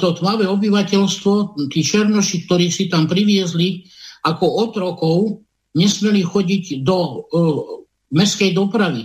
to 0.00 0.16
tmavé 0.16 0.48
obyvateľstvo, 0.48 1.61
tí 1.68 1.85
černoši, 1.85 2.48
ktorých 2.48 2.72
si 2.72 2.85
tam 2.88 3.04
priviezli 3.04 3.85
ako 4.24 4.46
otrokov, 4.66 5.44
nesmeli 5.76 6.24
chodiť 6.24 6.82
do 6.82 6.96
uh, 6.96 7.20
mestskej 8.11 8.56
dopravy. 8.56 9.04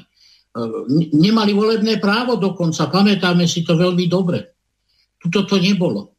Uh, 0.56 0.88
nemali 1.14 1.52
volebné 1.52 2.00
právo 2.00 2.40
dokonca, 2.40 2.88
pamätáme 2.88 3.44
si 3.46 3.62
to 3.62 3.76
veľmi 3.76 4.08
dobre. 4.08 4.56
Tuto 5.20 5.46
to 5.46 5.60
nebolo. 5.62 6.16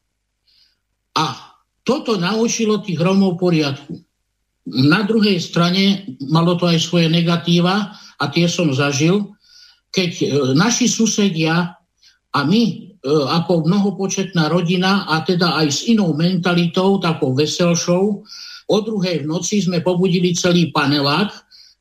A 1.18 1.56
toto 1.82 2.14
naučilo 2.14 2.78
tých 2.78 3.00
Romov 3.00 3.42
poriadku. 3.42 3.98
Na 4.70 5.02
druhej 5.02 5.42
strane 5.42 6.06
malo 6.30 6.54
to 6.54 6.70
aj 6.70 6.78
svoje 6.78 7.10
negatíva 7.10 7.90
a 7.98 8.24
tie 8.30 8.46
som 8.46 8.70
zažil, 8.70 9.34
keď 9.92 10.10
e, 10.18 10.26
naši 10.56 10.88
susedia 10.88 11.76
a 12.32 12.40
my 12.48 12.62
e, 12.64 12.76
ako 13.08 13.68
mnohopočetná 13.68 14.48
rodina 14.48 15.04
a 15.06 15.20
teda 15.20 15.60
aj 15.60 15.68
s 15.68 15.80
inou 15.86 16.16
mentalitou, 16.16 16.96
takou 16.96 17.36
veselšou, 17.36 18.24
o 18.72 18.78
druhej 18.80 19.22
v 19.22 19.28
noci 19.28 19.60
sme 19.60 19.84
pobudili 19.84 20.32
celý 20.32 20.72
panelák, 20.72 21.28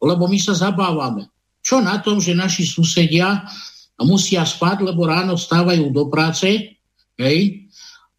lebo 0.04 0.28
my 0.28 0.36
sa 0.36 0.52
zabávame. 0.52 1.32
Čo 1.63 1.80
na 1.80 2.04
tom, 2.04 2.19
že 2.19 2.36
naši 2.36 2.67
susedia 2.67 3.47
musia 4.04 4.43
spať, 4.43 4.84
lebo 4.84 5.08
ráno 5.08 5.39
vstávajú 5.39 5.93
do 5.93 6.10
práce, 6.12 6.76
hej? 7.15 7.39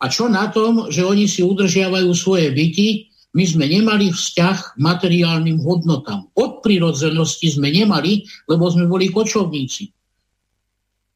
A 0.02 0.10
čo 0.10 0.26
na 0.26 0.50
tom, 0.50 0.90
že 0.90 1.06
oni 1.06 1.30
si 1.30 1.46
udržiavajú 1.46 2.10
svoje 2.14 2.50
byty, 2.50 3.11
my 3.32 3.44
sme 3.48 3.64
nemali 3.64 4.12
vzťah 4.12 4.76
k 4.76 4.78
materiálnym 4.80 5.56
hodnotám. 5.64 6.28
Od 6.36 6.60
prirodzenosti 6.60 7.48
sme 7.48 7.72
nemali, 7.72 8.28
lebo 8.44 8.68
sme 8.68 8.84
boli 8.84 9.08
kočovníci. 9.08 9.88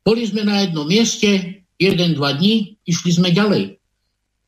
Boli 0.01 0.23
sme 0.25 0.49
na 0.49 0.65
jednom 0.65 0.89
mieste, 0.89 1.61
jeden, 1.77 2.17
dva 2.17 2.33
dní, 2.33 2.81
išli 2.89 3.11
sme 3.13 3.37
ďalej. 3.37 3.77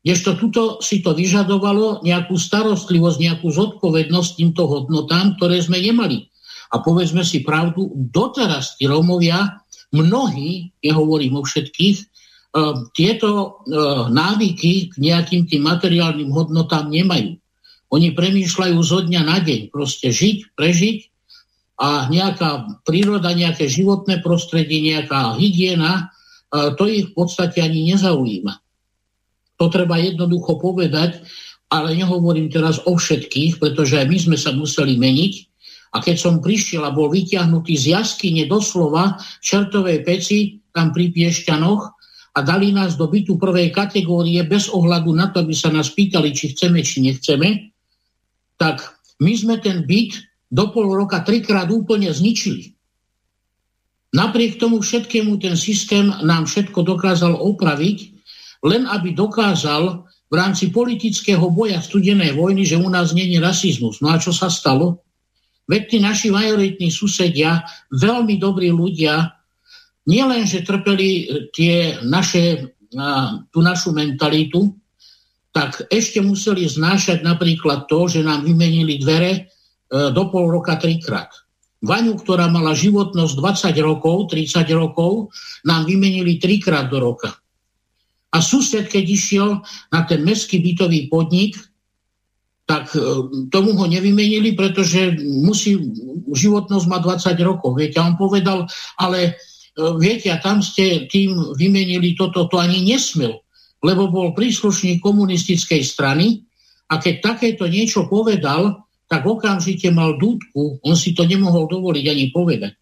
Kdežto 0.01 0.41
tuto 0.41 0.63
si 0.81 1.05
to 1.05 1.13
vyžadovalo 1.13 2.01
nejakú 2.01 2.41
starostlivosť, 2.41 3.19
nejakú 3.21 3.53
zodpovednosť 3.53 4.31
týmto 4.41 4.65
hodnotám, 4.65 5.37
ktoré 5.37 5.61
sme 5.61 5.85
nemali. 5.85 6.33
A 6.73 6.81
povedzme 6.81 7.21
si 7.21 7.45
pravdu, 7.45 7.93
doteraz 8.09 8.81
tí 8.81 8.89
Rómovia, 8.89 9.61
mnohí, 9.93 10.73
ja 10.81 10.97
hovorím 10.97 11.41
o 11.41 11.43
všetkých, 11.45 11.97
e, 12.01 12.05
tieto 12.97 13.29
e, 13.29 13.49
návyky 14.09 14.93
k 14.93 14.95
nejakým 14.97 15.49
tým 15.49 15.65
materiálnym 15.65 16.33
hodnotám 16.33 16.89
nemajú. 16.89 17.37
Oni 17.89 18.13
premýšľajú 18.13 18.79
zo 18.85 19.01
dňa 19.05 19.23
na 19.25 19.41
deň, 19.41 19.73
proste 19.73 20.13
žiť, 20.13 20.53
prežiť 20.53 20.99
a 21.81 22.11
nejaká 22.13 22.83
príroda, 22.85 23.33
nejaké 23.33 23.71
životné 23.71 24.21
prostredie, 24.21 24.93
nejaká 24.93 25.39
hygiena, 25.41 26.13
to 26.51 26.85
ich 26.85 27.09
v 27.09 27.15
podstate 27.17 27.65
ani 27.65 27.93
nezaujíma. 27.95 28.55
To 29.57 29.67
treba 29.73 29.97
jednoducho 29.97 30.61
povedať, 30.61 31.23
ale 31.69 31.97
nehovorím 31.97 32.49
teraz 32.53 32.81
o 32.85 32.97
všetkých, 32.97 33.61
pretože 33.61 34.01
aj 34.01 34.07
my 34.09 34.19
sme 34.21 34.37
sa 34.41 34.53
museli 34.53 34.97
meniť. 34.97 35.35
A 35.97 36.05
keď 36.05 36.17
som 36.21 36.45
prišiel 36.45 36.85
a 36.85 36.93
bol 36.93 37.09
vyťahnutý 37.09 37.73
z 37.73 37.97
jaskyne 37.97 38.45
doslova 38.45 39.17
čertovej 39.41 40.05
peci 40.05 40.61
tam 40.69 40.93
pri 40.93 41.09
Piešťanoch 41.09 41.83
a 42.37 42.39
dali 42.45 42.77
nás 42.77 43.01
do 43.01 43.09
bytu 43.09 43.41
prvej 43.41 43.73
kategórie 43.73 44.45
bez 44.45 44.69
ohľadu 44.69 45.11
na 45.17 45.33
to, 45.33 45.41
aby 45.41 45.57
sa 45.57 45.73
nás 45.73 45.89
pýtali, 45.97 46.37
či 46.37 46.53
chceme, 46.53 46.85
či 46.85 47.01
nechceme, 47.01 47.73
tak 48.59 48.99
my 49.23 49.33
sme 49.35 49.57
ten 49.63 49.87
byt 49.87 50.19
do 50.53 50.69
pol 50.75 50.91
roka 50.93 51.23
trikrát 51.23 51.71
úplne 51.71 52.11
zničili. 52.13 52.75
Napriek 54.13 54.57
tomu 54.57 54.81
všetkému 54.81 55.37
ten 55.39 55.55
systém 55.55 56.09
nám 56.25 56.49
všetko 56.49 56.81
dokázal 56.81 57.37
opraviť 57.37 58.19
len 58.65 58.89
aby 58.91 59.15
dokázal 59.15 60.03
v 60.29 60.35
rámci 60.35 60.69
politického 60.69 61.49
boja 61.49 61.81
studenej 61.81 62.37
vojny, 62.37 62.67
že 62.67 62.77
u 62.77 62.89
nás 62.91 63.17
není 63.17 63.41
rasizmus. 63.41 64.03
No 64.05 64.13
a 64.13 64.21
čo 64.21 64.35
sa 64.35 64.53
stalo? 64.53 65.01
Veď 65.69 65.83
tí 65.89 65.97
naši 66.01 66.29
majoritní 66.33 66.89
susedia, 66.89 67.65
veľmi 67.93 68.41
dobrí 68.41 68.73
ľudia, 68.73 69.37
nielen, 70.09 70.49
že 70.49 70.65
trpeli 70.65 71.29
tie 71.53 72.01
naše, 72.05 72.73
tú 73.53 73.61
našu 73.61 73.93
mentalitu, 73.93 74.73
tak 75.59 75.91
ešte 75.91 76.23
museli 76.23 76.71
znášať 76.71 77.27
napríklad 77.27 77.91
to, 77.91 78.07
že 78.07 78.23
nám 78.23 78.47
vymenili 78.47 79.03
dvere 79.03 79.33
e, 79.35 79.41
do 80.15 80.31
pol 80.31 80.55
roka 80.55 80.79
trikrát. 80.79 81.35
Vaňu, 81.83 82.15
ktorá 82.15 82.47
mala 82.47 82.79
životnosť 82.79 83.35
20 83.75 83.75
rokov, 83.83 84.31
30 84.31 84.55
rokov, 84.79 85.35
nám 85.67 85.91
vymenili 85.91 86.39
trikrát 86.39 86.87
do 86.87 87.03
roka. 87.03 87.35
A 88.31 88.39
sused, 88.39 88.87
keď 88.87 89.05
išiel 89.11 89.51
na 89.91 90.07
ten 90.07 90.23
mestský 90.23 90.63
bytový 90.63 91.11
podnik, 91.11 91.59
tak 92.71 92.95
e, 92.95 93.03
tomu 93.51 93.75
ho 93.75 93.87
nevymenili, 93.91 94.55
pretože 94.55 95.19
musí, 95.27 95.75
životnosť 96.39 96.87
má 96.87 97.03
20 97.03 97.35
rokov. 97.43 97.75
Viete, 97.75 97.99
a 97.99 98.07
on 98.07 98.15
povedal, 98.15 98.71
ale 98.95 99.35
e, 99.75 99.83
viete, 99.99 100.31
a 100.31 100.39
tam 100.39 100.63
ste 100.63 101.11
tým 101.11 101.35
vymenili 101.59 102.15
toto, 102.15 102.47
to 102.47 102.63
ani 102.63 102.79
nesmel, 102.87 103.43
lebo 103.85 104.11
bol 104.11 104.35
príslušník 104.35 104.99
komunistickej 104.99 105.83
strany 105.87 106.43
a 106.91 106.99
keď 106.99 107.15
takéto 107.23 107.65
niečo 107.69 108.11
povedal, 108.11 108.89
tak 109.09 109.25
okamžite 109.25 109.89
mal 109.89 110.21
dúdku, 110.21 110.85
on 110.85 110.95
si 110.97 111.17
to 111.17 111.25
nemohol 111.25 111.65
dovoliť 111.65 112.05
ani 112.09 112.27
povedať. 112.29 112.73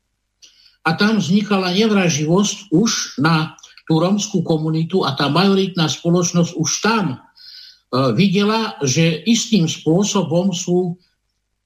A 0.86 0.94
tam 0.94 1.18
vznikala 1.18 1.74
nevraživosť 1.74 2.70
už 2.70 3.18
na 3.22 3.58
tú 3.86 4.02
romskú 4.02 4.42
komunitu 4.42 5.06
a 5.06 5.14
tá 5.14 5.30
majoritná 5.30 5.86
spoločnosť 5.86 6.52
už 6.58 6.70
tam 6.82 7.04
e, 7.14 7.16
videla, 8.18 8.74
že 8.82 9.22
istým 9.26 9.70
spôsobom 9.70 10.50
sú, 10.50 10.98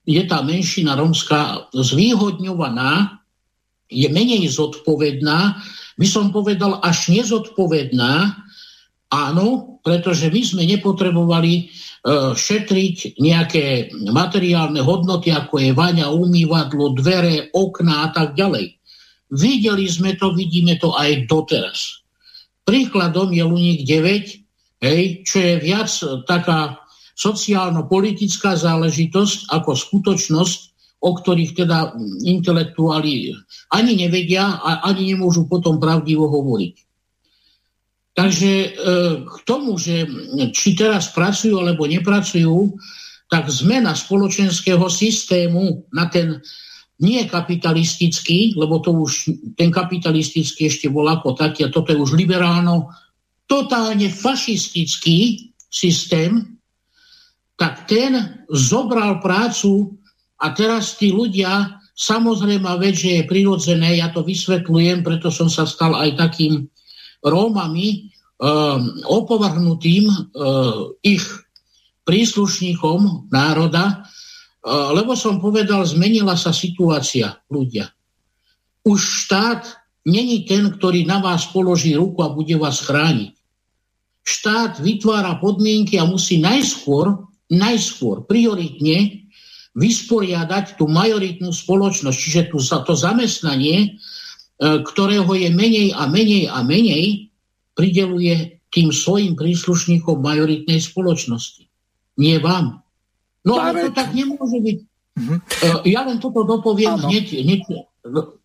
je 0.05 0.21
tá 0.29 0.45
menšina 0.45 0.97
romská 0.97 1.73
zvýhodňovaná, 1.73 3.21
je 3.89 4.07
menej 4.13 4.49
zodpovedná, 4.53 5.61
by 5.97 6.07
som 6.07 6.33
povedal 6.33 6.81
až 6.85 7.13
nezodpovedná, 7.13 8.37
áno, 9.11 9.81
pretože 9.83 10.31
my 10.31 10.43
sme 10.47 10.63
nepotrebovali 10.71 11.53
e, 11.59 11.63
šetriť 12.33 13.19
nejaké 13.19 13.91
materiálne 14.15 14.79
hodnoty, 14.81 15.35
ako 15.35 15.59
je 15.59 15.71
vaňa, 15.75 16.15
umývadlo, 16.15 16.95
dvere, 16.95 17.51
okná 17.51 18.07
a 18.07 18.09
tak 18.15 18.39
ďalej. 18.39 18.79
Videli 19.31 19.87
sme 19.87 20.15
to, 20.15 20.35
vidíme 20.35 20.79
to 20.79 20.95
aj 20.95 21.27
doteraz. 21.27 22.03
Príkladom 22.63 23.35
je 23.35 23.43
Luník 23.43 23.83
9, 23.83 24.87
hej, 24.87 25.03
čo 25.27 25.39
je 25.39 25.55
viac 25.59 25.91
taká 26.27 26.79
sociálno-politická 27.19 28.57
záležitosť 28.57 29.53
ako 29.53 29.71
skutočnosť, 29.77 30.59
o 31.01 31.11
ktorých 31.17 31.53
teda 31.57 31.97
intelektuáli 32.29 33.33
ani 33.73 33.93
nevedia 33.97 34.61
a 34.61 34.85
ani 34.85 35.17
nemôžu 35.17 35.49
potom 35.49 35.81
pravdivo 35.81 36.29
hovoriť. 36.29 36.90
Takže 38.21 38.53
e, 38.53 38.69
k 39.25 39.37
tomu, 39.49 39.81
že 39.81 40.05
či 40.53 40.77
teraz 40.77 41.09
pracujú 41.17 41.57
alebo 41.57 41.89
nepracujú, 41.89 42.77
tak 43.33 43.49
zmena 43.49 43.97
spoločenského 43.97 44.85
systému 44.93 45.89
na 45.89 46.05
ten 46.13 46.45
nie 47.01 47.25
kapitalistický, 47.25 48.61
lebo 48.61 48.85
to 48.85 48.93
už 48.93 49.33
ten 49.57 49.73
kapitalistický 49.73 50.69
ešte 50.69 50.93
bol 50.93 51.09
ako 51.09 51.33
taký, 51.33 51.65
a 51.65 51.73
toto 51.73 51.97
je 51.97 51.97
už 51.97 52.13
liberálno, 52.13 52.93
totálne 53.49 54.13
fašistický 54.13 55.49
systém, 55.73 56.61
tak 57.57 57.89
ten 57.89 58.45
zobral 58.53 59.25
prácu 59.25 59.97
a 60.37 60.53
teraz 60.53 61.01
tí 61.01 61.09
ľudia, 61.09 61.81
samozrejme 61.97 62.69
vec, 62.77 63.01
že 63.01 63.25
je 63.25 63.31
prirodzené, 63.33 63.97
ja 63.97 64.13
to 64.13 64.21
vysvetľujem, 64.21 65.01
preto 65.01 65.33
som 65.33 65.49
sa 65.49 65.65
stal 65.65 65.97
aj 65.97 66.21
takým 66.21 66.69
Rómami, 67.25 68.10
opovrhnutým 69.05 70.09
uh, 70.09 70.97
ich 71.05 71.23
príslušníkom 72.09 73.31
národa, 73.31 74.03
lebo 74.67 75.15
som 75.17 75.39
povedal, 75.39 75.87
zmenila 75.87 76.35
sa 76.35 76.51
situácia 76.51 77.39
ľudia. 77.49 77.89
Už 78.83 78.99
štát 78.99 79.65
není 80.05 80.43
ten, 80.49 80.69
ktorý 80.73 81.07
na 81.07 81.21
vás 81.23 81.49
položí 81.49 81.95
ruku 81.95 82.21
a 82.25 82.33
bude 82.33 82.57
vás 82.59 82.83
chrániť. 82.83 83.33
Štát 84.21 84.83
vytvára 84.83 85.39
podmienky 85.39 85.97
a 85.97 86.05
musí 86.05 86.43
najskôr, 86.43 87.25
najskôr 87.49 88.27
prioritne 88.27 89.31
vysporiadať 89.79 90.77
tú 90.77 90.91
majoritnú 90.91 91.55
spoločnosť, 91.55 92.17
čiže 92.19 92.43
tú, 92.51 92.59
to 92.59 92.95
zamestnanie, 92.99 93.97
ktorého 94.61 95.31
je 95.31 95.49
menej 95.55 95.95
a 95.95 96.11
menej 96.11 96.51
a 96.51 96.61
menej, 96.67 97.30
prideluje 97.75 98.63
tým 98.71 98.95
svojim 98.95 99.35
príslušníkom 99.35 100.23
majoritnej 100.23 100.79
spoločnosti. 100.79 101.67
Nie 102.19 102.39
vám. 102.39 102.83
No 103.43 103.59
ale 103.59 103.89
to 103.89 103.97
tak 103.97 104.15
nemôže 104.15 104.61
byť. 104.61 104.79
Uh-huh. 105.17 105.39
Ja 105.89 106.07
len 106.07 106.23
toto 106.23 106.47
dopoviem, 106.47 107.01
hneď, 107.01 107.41
hneď 107.41 107.61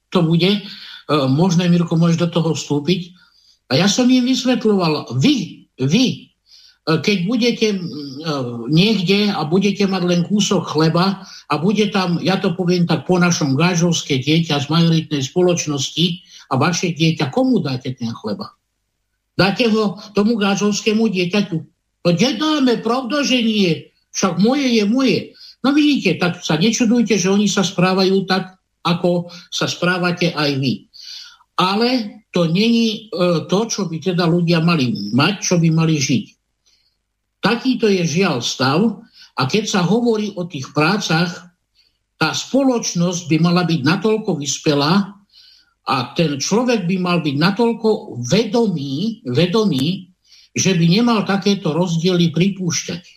to 0.10 0.20
bude. 0.24 0.66
možné, 1.10 1.70
Mirko, 1.70 1.96
môžeš 1.98 2.18
do 2.18 2.30
toho 2.32 2.58
vstúpiť. 2.58 3.14
A 3.70 3.82
ja 3.82 3.88
som 3.90 4.10
im 4.10 4.26
vysvetľoval, 4.26 5.18
vy, 5.18 5.68
vy, 5.82 6.30
keď 6.86 7.18
budete 7.26 7.68
niekde 8.70 9.34
a 9.34 9.42
budete 9.46 9.90
mať 9.90 10.04
len 10.06 10.22
kúsok 10.22 10.70
chleba 10.70 11.26
a 11.50 11.54
bude 11.58 11.90
tam, 11.90 12.22
ja 12.22 12.38
to 12.38 12.54
poviem 12.54 12.86
tak 12.86 13.10
po 13.10 13.18
našom 13.18 13.58
gážovské 13.58 14.22
dieťa 14.22 14.62
z 14.62 14.70
majoritnej 14.70 15.22
spoločnosti 15.26 16.06
a 16.54 16.62
vaše 16.62 16.94
dieťa, 16.94 17.34
komu 17.34 17.58
dáte 17.58 17.90
ten 17.98 18.14
chleba? 18.14 18.54
Dáte 19.36 19.68
ho 19.68 20.00
tomu 20.16 20.40
gážovskému 20.40 21.12
dieťaťu? 21.12 21.58
No 22.06 22.10
nedáme, 22.12 22.80
pravda, 22.80 23.22
že 23.22 23.44
nie. 23.44 23.92
Však 24.16 24.40
moje 24.40 24.80
je 24.80 24.84
moje. 24.88 25.20
No 25.60 25.76
vidíte, 25.76 26.16
tak 26.16 26.40
sa 26.40 26.56
nečudujte, 26.56 27.20
že 27.20 27.28
oni 27.28 27.52
sa 27.52 27.66
správajú 27.66 28.24
tak, 28.30 28.56
ako 28.86 29.34
sa 29.52 29.68
správate 29.68 30.32
aj 30.32 30.52
vy. 30.62 30.88
Ale 31.58 32.22
to 32.30 32.46
není 32.46 33.10
e, 33.10 33.48
to, 33.50 33.60
čo 33.66 33.90
by 33.90 33.98
teda 33.98 34.28
ľudia 34.30 34.62
mali 34.62 34.94
mať, 35.16 35.34
čo 35.42 35.56
by 35.58 35.72
mali 35.74 35.98
žiť. 35.98 36.26
Takýto 37.42 37.90
je 37.90 38.04
žiaľ 38.06 38.44
stav 38.44 38.80
a 39.36 39.42
keď 39.48 39.64
sa 39.66 39.82
hovorí 39.82 40.36
o 40.38 40.46
tých 40.46 40.70
prácach, 40.76 41.48
tá 42.16 42.32
spoločnosť 42.32 43.28
by 43.28 43.38
mala 43.40 43.64
byť 43.68 43.82
natoľko 43.84 44.40
vyspelá 44.40 45.15
a 45.86 45.96
ten 46.18 46.42
človek 46.42 46.90
by 46.90 46.98
mal 46.98 47.18
byť 47.22 47.36
natoľko 47.38 48.20
vedomý, 48.26 49.22
vedomý 49.30 50.10
že 50.56 50.72
by 50.74 50.86
nemal 50.88 51.28
takéto 51.28 51.76
rozdiely 51.76 52.32
pripúšťať 52.32 53.16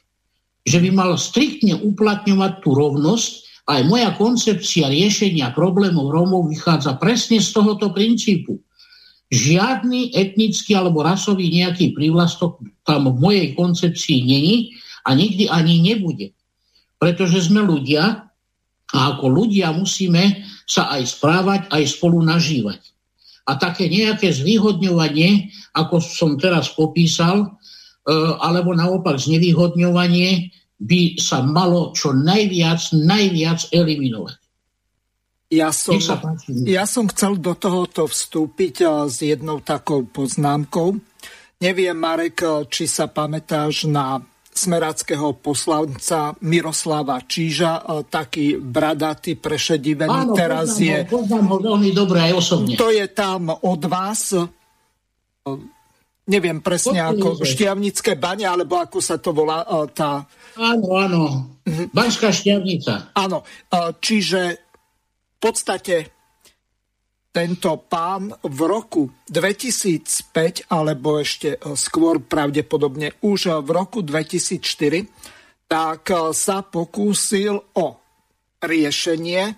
že 0.69 0.79
by 0.85 0.91
mal 0.93 1.17
striktne 1.17 1.81
uplatňovať 1.81 2.53
tú 2.61 2.77
rovnosť. 2.77 3.49
Aj 3.69 3.81
moja 3.85 4.13
koncepcia 4.17 4.93
riešenia 4.93 5.53
problémov 5.57 6.13
Rómov 6.13 6.53
vychádza 6.53 6.97
presne 7.01 7.41
z 7.41 7.53
tohoto 7.53 7.93
princípu. 7.93 8.61
Žiadny 9.29 10.17
etnický 10.17 10.73
alebo 10.73 11.05
rasový 11.05 11.53
nejaký 11.53 11.93
prívlastok 11.93 12.65
tam 12.85 13.13
v 13.13 13.17
mojej 13.21 13.47
koncepcii 13.53 14.25
není 14.25 14.57
a 15.05 15.13
nikdy 15.13 15.53
ani 15.53 15.85
nebude. 15.85 16.33
Pretože 16.97 17.45
sme 17.45 17.61
ľudia 17.61 18.25
a 18.89 18.99
ako 19.13 19.29
ľudia 19.29 19.69
musíme 19.77 20.49
sa 20.69 20.93
aj 20.93 21.03
správať, 21.17 21.61
aj 21.73 21.83
spolu 21.89 22.21
nažívať. 22.21 22.85
A 23.49 23.57
také 23.57 23.89
nejaké 23.89 24.29
zvýhodňovanie, 24.29 25.49
ako 25.73 26.05
som 26.05 26.37
teraz 26.37 26.69
popísal, 26.77 27.41
e, 27.41 27.49
alebo 28.37 28.77
naopak 28.77 29.17
znevýhodňovanie, 29.17 30.53
by 30.79 31.19
sa 31.19 31.43
malo 31.43 31.91
čo 31.97 32.15
najviac, 32.15 32.95
najviac 32.95 33.73
eliminovať. 33.75 34.39
Ja 35.49 35.73
som, 35.73 35.97
ja 36.69 36.85
som 36.85 37.09
chcel 37.09 37.41
do 37.41 37.57
tohoto 37.57 38.05
vstúpiť 38.05 38.75
eh, 38.85 38.89
s 39.09 39.25
jednou 39.25 39.65
takou 39.65 40.05
poznámkou. 40.05 41.01
Neviem, 41.65 41.97
Marek, 41.97 42.45
eh, 42.45 42.69
či 42.69 42.85
sa 42.85 43.09
pamätáš 43.09 43.89
na 43.89 44.21
smerackého 44.59 45.39
poslanca 45.39 46.35
Miroslava 46.43 47.23
Číža, 47.23 47.79
eh, 47.79 48.03
taký 48.11 48.59
bradatý, 48.59 49.39
prešedivený, 49.39 50.27
Áno, 50.27 50.35
teraz 50.35 50.75
poznám 50.75 50.87
je... 50.87 50.97
Ho, 50.99 51.11
poznám 51.15 51.47
ho 51.47 51.57
veľmi 51.63 51.91
dobre 51.95 52.19
aj 52.27 52.33
osobne. 52.35 52.75
To 52.75 52.91
je 52.91 53.07
tam 53.15 53.55
od 53.55 53.83
vás 53.87 54.35
neviem 56.29 56.61
presne 56.61 57.01
ako 57.01 57.41
šťavnické 57.41 58.21
bane, 58.21 58.45
alebo 58.45 58.77
ako 58.77 59.01
sa 59.01 59.17
to 59.17 59.33
volá 59.33 59.65
e, 59.65 59.89
tá... 59.97 60.29
Áno, 60.61 60.87
áno. 61.01 61.23
Mhm. 61.65 61.97
Banská 61.97 62.29
šťavnica. 62.29 63.17
Áno, 63.17 63.43
e, 63.43 63.47
čiže 63.99 64.41
v 64.61 65.39
podstate 65.41 66.18
tento 67.29 67.77
pán 67.87 68.33
v 68.43 68.59
roku 68.65 69.03
2005, 69.29 70.73
alebo 70.73 71.21
ešte 71.21 71.57
e, 71.57 71.59
skôr 71.77 72.25
pravdepodobne 72.25 73.17
už 73.23 73.63
v 73.63 73.69
roku 73.71 74.01
2004, 74.01 75.69
tak 75.69 76.09
sa 76.33 76.65
pokúsil 76.65 77.61
o 77.77 77.87
riešenie 78.65 79.53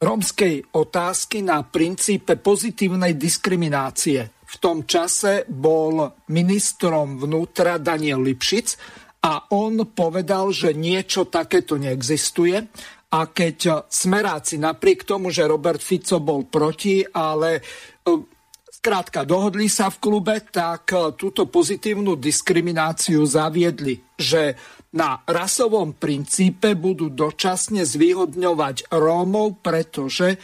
rómskej 0.00 0.72
otázky 0.72 1.44
na 1.44 1.60
princípe 1.60 2.40
pozitívnej 2.40 3.12
diskriminácie 3.12 4.34
v 4.54 4.56
tom 4.62 4.86
čase 4.86 5.42
bol 5.50 6.14
ministrom 6.30 7.18
vnútra 7.18 7.82
Daniel 7.82 8.22
Lipšic 8.22 8.78
a 9.26 9.50
on 9.50 9.82
povedal, 9.90 10.54
že 10.54 10.76
niečo 10.76 11.26
takéto 11.26 11.74
neexistuje. 11.74 12.70
A 13.14 13.30
keď 13.30 13.86
smeráci, 13.86 14.58
napriek 14.58 15.06
tomu, 15.06 15.30
že 15.30 15.46
Robert 15.46 15.78
Fico 15.78 16.18
bol 16.18 16.50
proti, 16.50 17.06
ale 17.06 17.62
e, 18.02 19.22
dohodli 19.22 19.70
sa 19.70 19.86
v 19.86 20.00
klube, 20.02 20.42
tak 20.50 20.90
e, 20.90 21.14
túto 21.14 21.46
pozitívnu 21.46 22.18
diskrimináciu 22.18 23.22
zaviedli, 23.22 24.02
že 24.18 24.58
na 24.98 25.22
rasovom 25.30 25.94
princípe 25.94 26.74
budú 26.74 27.14
dočasne 27.14 27.86
zvýhodňovať 27.86 28.90
Rómov, 28.90 29.62
pretože 29.62 30.34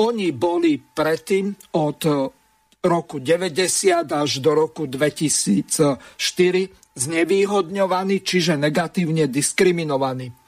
oni 0.00 0.32
boli 0.32 0.80
predtým 0.80 1.76
od 1.76 2.00
roku 2.84 3.16
90 3.20 4.12
až 4.12 4.30
do 4.44 4.50
roku 4.52 4.84
2004 4.84 5.96
znevýhodňovaní, 6.94 8.16
čiže 8.20 8.60
negatívne 8.60 9.24
diskriminovaní. 9.28 10.43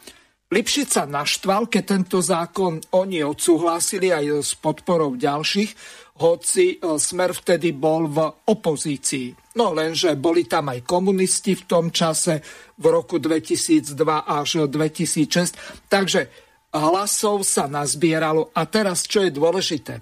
Lipšic 0.47 0.89
sa 0.95 1.05
naštval, 1.11 1.67
keď 1.67 1.83
tento 1.83 2.23
zákon 2.23 2.79
oni 2.95 3.19
odsúhlasili 3.27 4.15
aj 4.15 4.47
s 4.47 4.55
podporou 4.55 5.19
ďalších, 5.19 5.75
hoci 6.23 6.79
e, 6.79 6.97
Smer 7.03 7.35
vtedy 7.35 7.75
bol 7.75 8.07
v 8.07 8.31
opozícii. 8.47 9.59
No 9.59 9.75
lenže 9.75 10.15
boli 10.15 10.47
tam 10.47 10.71
aj 10.71 10.87
komunisti 10.87 11.59
v 11.59 11.67
tom 11.67 11.91
čase, 11.91 12.47
v 12.79 12.85
roku 12.87 13.19
2002 13.19 13.99
až 14.23 14.71
2006, 14.71 15.91
takže 15.91 16.31
hlasov 16.71 17.43
sa 17.43 17.67
nazbieralo. 17.67 18.55
A 18.55 18.71
teraz, 18.71 19.03
čo 19.03 19.27
je 19.27 19.35
dôležité? 19.35 19.99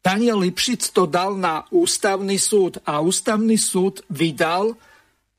Daniel 0.00 0.40
Lipšic 0.40 0.96
to 0.96 1.04
dal 1.04 1.36
na 1.36 1.68
ústavný 1.68 2.40
súd 2.40 2.80
a 2.88 3.04
ústavný 3.04 3.60
súd 3.60 4.00
vydal 4.08 4.72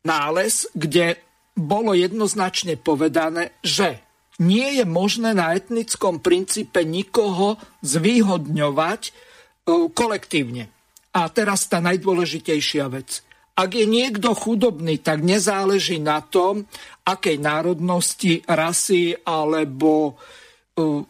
nález, 0.06 0.70
kde 0.78 1.31
bolo 1.56 1.92
jednoznačne 1.92 2.80
povedané, 2.80 3.52
že 3.62 4.00
nie 4.42 4.82
je 4.82 4.86
možné 4.88 5.38
na 5.38 5.54
etnickom 5.54 6.18
princípe 6.18 6.82
nikoho 6.82 7.62
zvýhodňovať 7.86 9.02
e, 9.06 9.12
kolektívne. 9.94 10.72
A 11.14 11.28
teraz 11.30 11.70
tá 11.70 11.84
najdôležitejšia 11.84 12.90
vec. 12.90 13.22
Ak 13.54 13.78
je 13.78 13.86
niekto 13.86 14.34
chudobný, 14.34 14.98
tak 14.98 15.22
nezáleží 15.22 16.02
na 16.02 16.24
tom, 16.24 16.66
akej 17.06 17.38
národnosti, 17.38 18.42
rasy 18.48 19.14
alebo 19.22 20.18
e, 20.74 21.06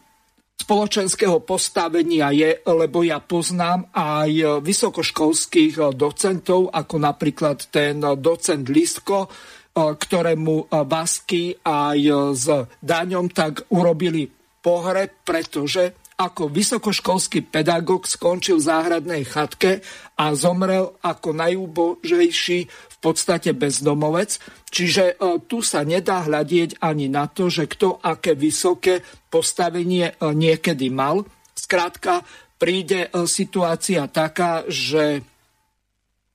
spoločenského 0.62 1.42
postavenia 1.42 2.30
je, 2.30 2.62
lebo 2.68 3.02
ja 3.02 3.18
poznám 3.18 3.90
aj 3.90 4.62
vysokoškolských 4.62 5.90
docentov, 5.98 6.70
ako 6.70 6.94
napríklad 7.02 7.66
ten 7.72 7.98
docent 7.98 8.70
Lisko, 8.70 9.26
ktorému 9.72 10.68
Basky 10.84 11.56
aj 11.64 11.98
s 12.36 12.46
Daňom 12.80 13.32
tak 13.32 13.72
urobili 13.72 14.28
pohre, 14.60 15.08
pretože 15.10 16.02
ako 16.22 16.52
vysokoškolský 16.52 17.50
pedagóg 17.50 18.06
skončil 18.06 18.62
v 18.62 18.68
záhradnej 18.70 19.22
chatke 19.26 19.82
a 20.14 20.30
zomrel 20.38 20.94
ako 21.02 21.34
najúbožejší 21.34 22.58
v 22.70 22.96
podstate 23.02 23.50
bezdomovec. 23.56 24.38
Čiže 24.70 25.04
e, 25.10 25.42
tu 25.50 25.64
sa 25.66 25.82
nedá 25.82 26.22
hľadieť 26.22 26.78
ani 26.78 27.10
na 27.10 27.26
to, 27.26 27.50
že 27.50 27.66
kto 27.66 27.98
aké 27.98 28.38
vysoké 28.38 29.02
postavenie 29.32 30.14
e, 30.14 30.30
niekedy 30.30 30.94
mal. 30.94 31.26
Skrátka, 31.58 32.22
príde 32.60 33.10
e, 33.10 33.26
situácia 33.26 34.06
taká, 34.06 34.62
že 34.70 35.26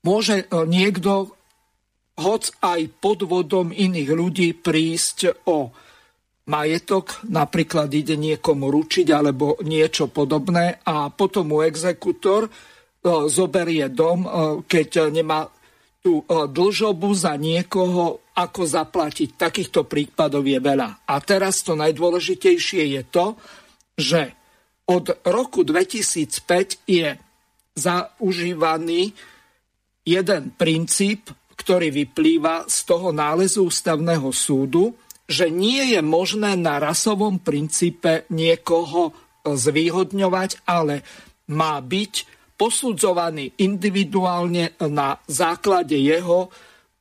môže 0.03 0.47
niekto 0.67 1.36
hoc 2.17 2.49
aj 2.65 2.81
pod 2.97 3.29
vodom 3.29 3.69
iných 3.69 4.09
ľudí 4.09 4.49
prísť 4.57 5.47
o 5.49 5.69
majetok, 6.47 7.27
napríklad 7.27 7.91
ide 7.91 8.15
niekomu 8.15 8.71
ručiť 8.71 9.07
alebo 9.11 9.59
niečo 9.61 10.07
podobné 10.07 10.79
a 10.87 11.11
potom 11.11 11.51
mu 11.51 11.57
exekutor 11.61 12.47
e, 12.47 12.49
zoberie 13.27 13.91
dom, 13.91 14.23
e, 14.23 14.29
keď 14.63 15.11
nemá 15.11 15.45
tú 15.99 16.23
e, 16.23 16.47
dlžobu 16.47 17.11
za 17.11 17.35
niekoho, 17.35 18.23
ako 18.37 18.61
zaplatiť. 18.63 19.33
Takýchto 19.35 19.89
prípadov 19.89 20.45
je 20.45 20.61
veľa. 20.61 21.09
A 21.09 21.15
teraz 21.19 21.65
to 21.65 21.73
najdôležitejšie 21.73 22.95
je 22.95 23.01
to, 23.09 23.25
že 23.97 24.21
od 24.87 25.19
roku 25.25 25.67
2005 25.67 26.87
je 26.87 27.17
zaužívaný 27.75 29.11
jeden 30.07 30.43
princíp, 30.55 31.27
ktorý 31.57 31.89
vyplýva 31.89 32.69
z 32.69 32.77
toho 32.85 33.09
nálezu 33.09 33.65
ústavného 33.67 34.29
súdu, 34.29 34.93
že 35.27 35.51
nie 35.51 35.97
je 35.97 35.99
možné 35.99 36.55
na 36.55 36.79
rasovom 36.79 37.41
princípe 37.41 38.29
niekoho 38.31 39.11
zvýhodňovať, 39.43 40.63
ale 40.63 41.03
má 41.51 41.81
byť 41.81 42.13
posudzovaný 42.55 43.59
individuálne 43.59 44.79
na 44.87 45.19
základe 45.27 45.99
jeho 45.99 46.49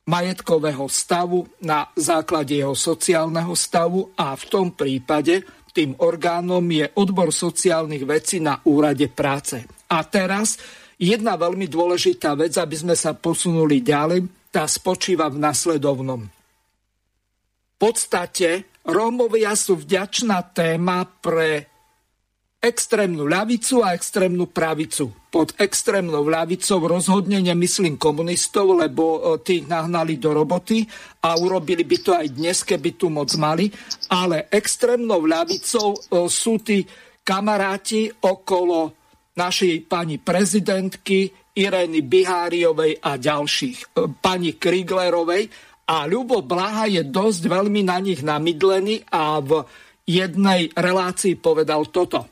majetkového 0.07 0.87
stavu, 0.87 1.47
na 1.63 1.87
základe 1.95 2.55
jeho 2.55 2.75
sociálneho 2.75 3.51
stavu 3.55 4.11
a 4.15 4.35
v 4.35 4.43
tom 4.47 4.67
prípade 4.71 5.43
tým 5.75 5.93
orgánom 6.01 6.63
je 6.63 6.89
odbor 6.97 7.29
sociálnych 7.29 8.01
vecí 8.07 8.41
na 8.41 8.57
úrade 8.65 9.05
práce. 9.13 9.61
A 9.91 10.01
teraz 10.07 10.57
jedna 10.97 11.37
veľmi 11.37 11.69
dôležitá 11.69 12.33
vec, 12.33 12.57
aby 12.57 12.73
sme 12.73 12.95
sa 12.97 13.13
posunuli 13.13 13.85
ďalej, 13.85 14.25
tá 14.51 14.65
spočíva 14.65 15.27
v 15.31 15.37
nasledovnom. 15.41 16.21
V 16.27 17.75
podstate 17.77 18.65
Rómovia 18.87 19.53
sú 19.53 19.77
vďačná 19.77 20.41
téma 20.55 21.05
pre 21.19 21.77
extrémnu 22.57 23.29
ľavicu 23.29 23.85
a 23.85 23.93
extrémnu 23.93 24.49
pravicu. 24.49 25.13
Pod 25.29 25.53
extrémnou 25.61 26.25
ľavicou 26.25 26.89
rozhodne 26.89 27.37
nemyslím 27.37 28.01
komunistov, 28.01 28.73
lebo 28.73 29.03
e, 29.03 29.19
tých 29.45 29.69
nahnali 29.69 30.17
do 30.17 30.33
roboty 30.33 30.89
a 31.21 31.37
urobili 31.37 31.85
by 31.85 31.97
to 32.01 32.11
aj 32.17 32.27
dnes, 32.33 32.65
keby 32.65 32.97
tu 32.97 33.13
moc 33.13 33.29
mali. 33.37 33.69
Ale 34.09 34.49
extrémnou 34.49 35.21
ľavicou 35.21 35.87
e, 35.93 35.99
sú 36.27 36.57
tí 36.57 36.81
kamaráti 37.21 38.09
okolo 38.09 38.95
našej 39.37 39.85
pani 39.85 40.17
prezidentky 40.17 41.29
Irény 41.57 42.05
Biháriovej 42.05 43.01
a 43.01 43.17
ďalších, 43.17 43.77
e, 43.81 43.85
pani 44.21 44.53
Kriglerovej. 44.61 45.49
A 45.89 46.05
Ľubo 46.05 46.45
Blaha 46.45 46.85
je 46.85 47.01
dosť 47.01 47.49
veľmi 47.49 47.81
na 47.81 47.97
nich 47.97 48.21
namydlený 48.21 49.07
a 49.09 49.41
v 49.41 49.65
jednej 50.05 50.69
relácii 50.75 51.39
povedal 51.39 51.89
toto. 51.89 52.27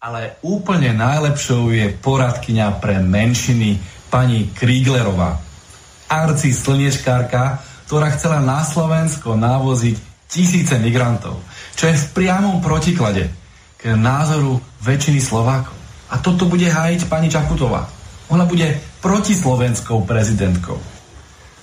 Ale 0.00 0.40
úplne 0.42 0.96
najlepšou 0.96 1.70
je 1.76 1.92
poradkyňa 1.92 2.80
pre 2.80 2.98
menšiny 3.04 3.76
pani 4.08 4.48
Kríglerová. 4.50 5.36
Arci 6.08 6.50
slniečkárka, 6.56 7.60
ktorá 7.86 8.10
chcela 8.16 8.40
na 8.40 8.64
Slovensko 8.64 9.36
návoziť 9.36 10.26
tisíce 10.26 10.74
migrantov, 10.80 11.38
čo 11.76 11.86
je 11.86 12.00
v 12.00 12.10
priamom 12.16 12.64
protiklade 12.64 13.28
k 13.76 13.92
názoru 13.92 14.56
väčšiny 14.82 15.20
Slovákov. 15.20 15.76
A 16.10 16.18
toto 16.18 16.48
bude 16.48 16.66
hájiť 16.66 17.06
pani 17.06 17.30
Čaputová. 17.30 17.99
Ona 18.30 18.46
bude 18.46 18.78
protislovenskou 19.02 20.06
prezidentkou. 20.06 20.78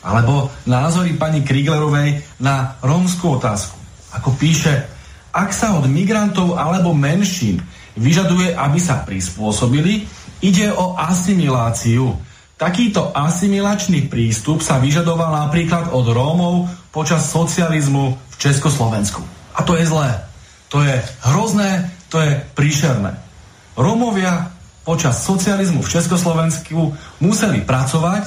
Alebo 0.03 0.51
názory 0.67 1.15
pani 1.15 1.43
Kriglerovej 1.43 2.23
na 2.43 2.79
rómskú 2.83 3.39
otázku. 3.39 3.75
Ako 4.15 4.35
píše, 4.35 4.87
ak 5.35 5.51
sa 5.51 5.75
od 5.75 5.87
migrantov 5.87 6.55
alebo 6.55 6.95
menšín 6.95 7.59
vyžaduje, 7.97 8.55
aby 8.55 8.79
sa 8.79 9.03
prispôsobili, 9.03 10.07
ide 10.43 10.71
o 10.71 10.95
asimiláciu. 10.95 12.13
Takýto 12.57 13.13
asimilačný 13.13 14.09
prístup 14.09 14.65
sa 14.65 14.81
vyžadoval 14.81 15.45
napríklad 15.45 15.93
od 15.93 16.09
Rómov 16.09 16.55
počas 16.89 17.29
socializmu 17.29 18.17
v 18.17 18.35
Československu. 18.41 19.21
A 19.53 19.61
to 19.61 19.77
je 19.77 19.85
zlé. 19.85 20.25
To 20.73 20.81
je 20.81 20.97
hrozné, 21.21 21.93
to 22.09 22.17
je 22.17 22.41
príšerné. 22.57 23.13
Rómovia 23.77 24.56
počas 24.87 25.19
socializmu 25.27 25.83
v 25.83 25.91
Československu 25.99 26.95
museli 27.19 27.59
pracovať 27.59 28.23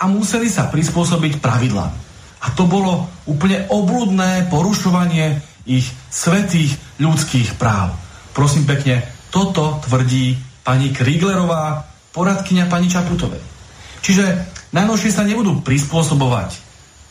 a 0.00 0.08
museli 0.08 0.48
sa 0.48 0.72
prispôsobiť 0.72 1.44
pravidlám. 1.44 1.92
A 2.38 2.46
to 2.56 2.64
bolo 2.64 3.04
úplne 3.28 3.68
obludné 3.68 4.48
porušovanie 4.48 5.44
ich 5.68 5.84
svetých 6.08 6.80
ľudských 6.96 7.60
práv. 7.60 7.92
Prosím 8.32 8.64
pekne, 8.64 9.04
toto 9.28 9.84
tvrdí 9.84 10.32
pani 10.64 10.96
Kriglerová, 10.96 11.84
poradkyňa 12.16 12.64
pani 12.72 12.88
Čaputovej. 12.88 13.42
Čiže 14.00 14.24
najnovšie 14.72 15.12
sa 15.12 15.28
nebudú 15.28 15.60
prispôsobovať 15.60 16.56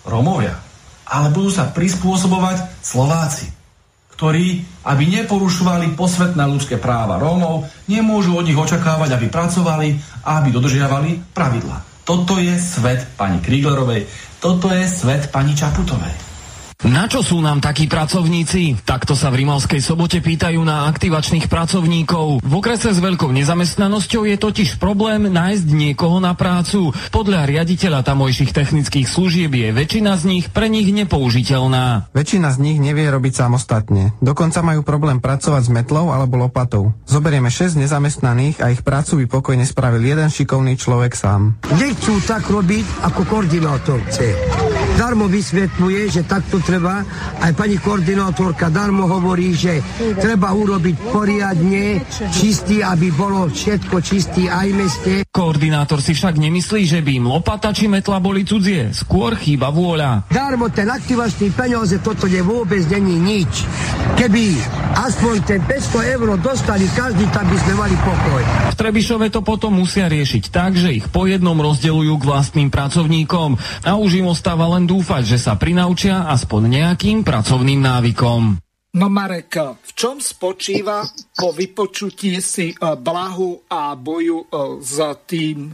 Rómovia, 0.09 0.57
ale 1.05 1.29
budú 1.29 1.53
sa 1.53 1.69
prispôsobovať 1.69 2.81
Slováci, 2.81 3.56
ktorí, 4.17 4.65
aby 4.89 5.03
neporušovali 5.21 5.93
posvetné 5.93 6.41
ľudské 6.49 6.81
práva 6.81 7.21
Rómov, 7.21 7.69
nemôžu 7.85 8.33
od 8.33 8.49
nich 8.49 8.57
očakávať, 8.57 9.13
aby 9.13 9.29
pracovali 9.29 9.87
a 10.25 10.41
aby 10.41 10.49
dodržiavali 10.49 11.37
pravidla. 11.37 12.01
Toto 12.01 12.41
je 12.41 12.57
svet 12.57 13.05
pani 13.13 13.37
Kriglerovej, 13.37 14.09
toto 14.41 14.73
je 14.73 14.89
svet 14.89 15.29
pani 15.29 15.53
Čaputovej. 15.53 16.26
Na 16.85 17.09
čo 17.09 17.25
sú 17.25 17.41
nám 17.41 17.57
takí 17.57 17.89
pracovníci? 17.89 18.85
Takto 18.85 19.17
sa 19.17 19.33
v 19.33 19.41
Rimavskej 19.41 19.81
sobote 19.81 20.21
pýtajú 20.21 20.61
na 20.61 20.85
aktivačných 20.85 21.49
pracovníkov. 21.49 22.45
V 22.45 22.53
okrese 22.53 22.93
s 22.93 23.01
veľkou 23.01 23.33
nezamestnanosťou 23.33 24.29
je 24.29 24.37
totiž 24.37 24.77
problém 24.77 25.25
nájsť 25.25 25.65
niekoho 25.73 26.21
na 26.21 26.37
prácu. 26.37 26.93
Podľa 27.09 27.49
riaditeľa 27.49 28.05
tamojších 28.05 28.53
technických 28.53 29.09
služieb 29.09 29.57
je 29.57 29.73
väčšina 29.73 30.21
z 30.21 30.23
nich 30.29 30.45
pre 30.53 30.69
nich 30.69 30.93
nepoužiteľná. 30.93 32.13
Väčšina 32.13 32.53
z 32.53 32.61
nich 32.61 32.77
nevie 32.77 33.09
robiť 33.09 33.33
samostatne. 33.41 34.13
Dokonca 34.21 34.61
majú 34.61 34.85
problém 34.85 35.17
pracovať 35.17 35.65
s 35.65 35.73
metlou 35.73 36.13
alebo 36.13 36.37
lopatou. 36.37 36.93
Zoberieme 37.09 37.49
6 37.49 37.73
nezamestnaných 37.81 38.61
a 38.61 38.69
ich 38.69 38.85
prácu 38.85 39.25
by 39.25 39.25
pokojne 39.25 39.65
spravil 39.65 40.05
jeden 40.05 40.29
šikovný 40.29 40.77
človek 40.77 41.17
sám. 41.17 41.57
Nechcú 41.73 42.21
tak 42.21 42.45
robiť, 42.45 42.85
ako 43.01 43.21
koordinátor 43.25 43.97
chce. 44.13 44.29
Darmo 44.97 45.29
vysvetľuje, 45.29 46.01
že 46.09 46.25
takto 46.25 46.57
treba. 46.57 47.05
Aj 47.37 47.53
pani 47.53 47.77
koordinátorka 47.77 48.73
darmo 48.73 49.05
hovorí, 49.05 49.53
že 49.53 49.77
treba 50.17 50.49
urobiť 50.57 51.13
poriadne, 51.13 52.01
čistý, 52.33 52.81
aby 52.81 53.13
bolo 53.13 53.45
všetko 53.45 54.01
čistý 54.01 54.49
aj 54.49 54.67
meste. 54.73 55.13
Koordinátor 55.29 56.01
si 56.01 56.17
však 56.17 56.41
nemyslí, 56.41 56.89
že 56.89 57.05
by 57.05 57.11
im 57.13 57.29
lopata 57.29 57.69
či 57.69 57.85
metla 57.85 58.17
boli 58.17 58.41
cudzie. 58.41 58.89
Skôr 58.89 59.37
chýba 59.37 59.69
vôľa. 59.69 60.33
Darmo 60.33 60.65
ten 60.73 60.89
aktivačný 60.89 61.53
peniaze, 61.53 62.01
toto 62.01 62.25
je 62.25 62.41
vôbec 62.41 62.81
není 62.89 63.21
nič. 63.21 63.69
Keby 64.17 64.57
aspoň 64.97 65.35
ten 65.45 65.61
500 65.61 66.17
eur 66.17 66.41
dostali 66.41 66.89
každý, 66.97 67.29
tak 67.29 67.45
by 67.45 67.57
sme 67.61 67.73
mali 67.77 67.95
pokoj. 68.01 68.41
V 68.73 68.75
Trebišove 68.81 69.29
to 69.29 69.45
potom 69.45 69.77
musia 69.77 70.09
riešiť 70.09 70.49
tak, 70.49 70.73
že 70.73 70.89
ich 70.89 71.05
po 71.13 71.29
jednom 71.29 71.53
rozdelujú 71.53 72.17
k 72.17 72.27
vlastným 72.33 72.73
pracovníkom 72.73 73.61
a 73.85 73.93
už 73.93 74.25
im 74.25 74.33
ostáva 74.33 74.65
len 74.73 74.86
dúfať, 74.87 75.35
že 75.35 75.37
sa 75.37 75.59
prinaučia 75.59 76.31
aspoň 76.31 76.61
nejakým 76.79 77.27
pracovným 77.27 77.83
návykom. 77.83 78.63
No 78.97 79.11
Marek, 79.11 79.59
v 79.59 79.91
čom 79.93 80.17
spočíva 80.23 81.03
po 81.35 81.53
vypočutí 81.53 82.39
si 82.39 82.71
e, 82.71 82.75
blahu 82.79 83.67
a 83.69 83.93
boju 83.93 84.47
s 84.79 84.97
tým 85.27 85.69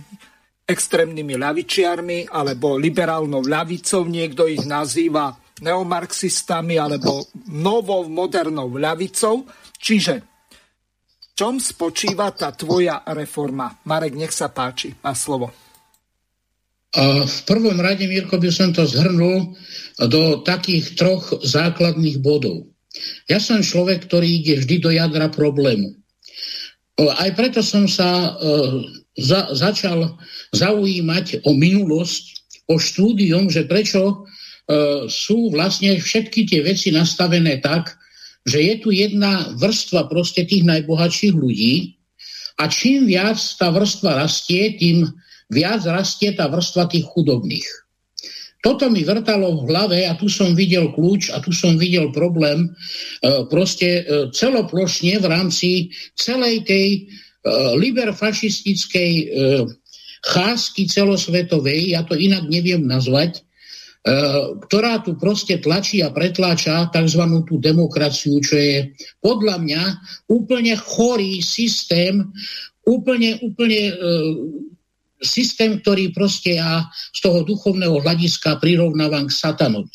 extrémnymi 0.68 1.38
ľavičiarmi 1.38 2.34
alebo 2.34 2.76
liberálnou 2.76 3.46
ľavicou, 3.46 4.10
niekto 4.10 4.50
ich 4.50 4.66
nazýva 4.66 5.32
neomarxistami 5.64 6.76
alebo 6.76 7.30
novou 7.48 8.10
modernou 8.12 8.76
ľavicou. 8.76 9.48
Čiže 9.80 10.14
v 10.20 11.28
čom 11.32 11.64
spočíva 11.64 12.32
tá 12.36 12.52
tvoja 12.52 13.08
reforma? 13.08 13.72
Marek, 13.88 14.20
nech 14.20 14.36
sa 14.36 14.52
páči, 14.52 14.92
má 15.00 15.16
slovo. 15.16 15.63
V 16.94 17.40
prvom 17.50 17.82
rade, 17.82 18.06
Mirko, 18.06 18.38
by 18.38 18.54
som 18.54 18.70
to 18.70 18.86
zhrnul 18.86 19.58
do 19.98 20.46
takých 20.46 20.94
troch 20.94 21.34
základných 21.42 22.22
bodov. 22.22 22.70
Ja 23.26 23.42
som 23.42 23.66
človek, 23.66 24.06
ktorý 24.06 24.46
ide 24.46 24.62
vždy 24.62 24.76
do 24.78 24.94
jadra 24.94 25.26
problému. 25.34 25.98
Aj 27.18 27.34
preto 27.34 27.66
som 27.66 27.90
sa 27.90 28.06
e, 28.06 28.30
za, 29.18 29.50
začal 29.58 30.14
zaujímať 30.54 31.42
o 31.50 31.58
minulosť, 31.58 32.24
o 32.70 32.78
štúdium, 32.78 33.50
že 33.50 33.66
prečo 33.66 34.02
e, 34.06 34.16
sú 35.10 35.50
vlastne 35.50 35.98
všetky 35.98 36.46
tie 36.46 36.62
veci 36.62 36.94
nastavené 36.94 37.58
tak, 37.66 37.98
že 38.46 38.62
je 38.62 38.76
tu 38.78 38.94
jedna 38.94 39.58
vrstva 39.58 40.06
proste 40.06 40.46
tých 40.46 40.62
najbohatších 40.62 41.34
ľudí 41.34 41.98
a 42.62 42.70
čím 42.70 43.10
viac 43.10 43.42
tá 43.58 43.74
vrstva 43.74 44.22
rastie, 44.22 44.78
tým 44.78 45.10
viac 45.54 45.86
rastie 45.86 46.34
tá 46.34 46.50
vrstva 46.50 46.90
tých 46.90 47.06
chudobných. 47.06 47.84
Toto 48.64 48.88
mi 48.88 49.04
vrtalo 49.04 49.60
v 49.60 49.68
hlave 49.68 50.00
a 50.08 50.16
tu 50.16 50.32
som 50.32 50.56
videl 50.56 50.96
kľúč 50.96 51.36
a 51.36 51.44
tu 51.44 51.52
som 51.52 51.76
videl 51.76 52.16
problém 52.16 52.72
e, 52.72 53.44
proste 53.52 54.08
e, 54.08 54.32
celoplošne 54.32 55.20
v 55.20 55.26
rámci 55.28 55.70
celej 56.16 56.64
tej 56.64 56.88
e, 56.96 57.00
liberfašistickej 57.76 59.14
cházky 60.24 60.88
celosvetovej, 60.88 61.92
ja 61.92 62.08
to 62.08 62.16
inak 62.16 62.48
neviem 62.48 62.88
nazvať, 62.88 63.44
ktorá 64.68 65.04
tu 65.04 65.20
proste 65.20 65.60
tlačí 65.60 66.00
a 66.00 66.16
pretláča 66.16 66.88
tzv. 66.96 67.24
tú 67.44 67.60
demokraciu, 67.60 68.40
čo 68.40 68.56
je 68.56 68.88
podľa 69.20 69.60
mňa 69.60 69.84
úplne 70.32 70.80
chorý 70.80 71.44
systém, 71.44 72.24
úplne, 72.88 73.36
úplne 73.44 73.92
systém, 75.24 75.80
ktorý 75.80 76.12
proste 76.12 76.60
ja 76.60 76.86
z 77.16 77.20
toho 77.24 77.42
duchovného 77.48 78.04
hľadiska 78.04 78.60
prirovnávam 78.60 79.26
k 79.26 79.34
satanovi. 79.34 79.92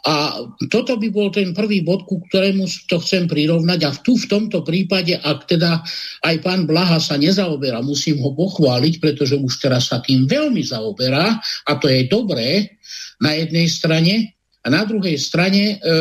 A 0.00 0.32
toto 0.72 0.96
by 0.96 1.12
bol 1.12 1.28
ten 1.28 1.52
prvý 1.52 1.84
bod, 1.84 2.08
ku 2.08 2.24
ktorému 2.24 2.64
to 2.88 2.96
chcem 3.04 3.28
prirovnať. 3.28 3.80
A 3.84 3.90
tu 4.00 4.16
v 4.16 4.32
tomto 4.32 4.64
prípade, 4.64 5.12
ak 5.12 5.44
teda 5.44 5.84
aj 6.24 6.36
pán 6.40 6.64
Blaha 6.64 6.96
sa 6.96 7.20
nezaoberá, 7.20 7.84
musím 7.84 8.16
ho 8.24 8.32
pochváliť, 8.32 8.96
pretože 8.96 9.36
už 9.36 9.60
teraz 9.60 9.92
sa 9.92 10.00
tým 10.00 10.24
veľmi 10.24 10.64
zaoberá 10.64 11.36
a 11.68 11.72
to 11.76 11.92
je 11.92 12.08
dobré 12.08 12.80
na 13.20 13.36
jednej 13.36 13.68
strane. 13.68 14.32
A 14.64 14.72
na 14.72 14.88
druhej 14.88 15.20
strane 15.20 15.76
e, 15.76 15.96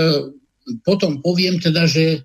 potom 0.88 1.20
poviem 1.20 1.60
teda, 1.60 1.84
že 1.84 2.06
e, 2.16 2.20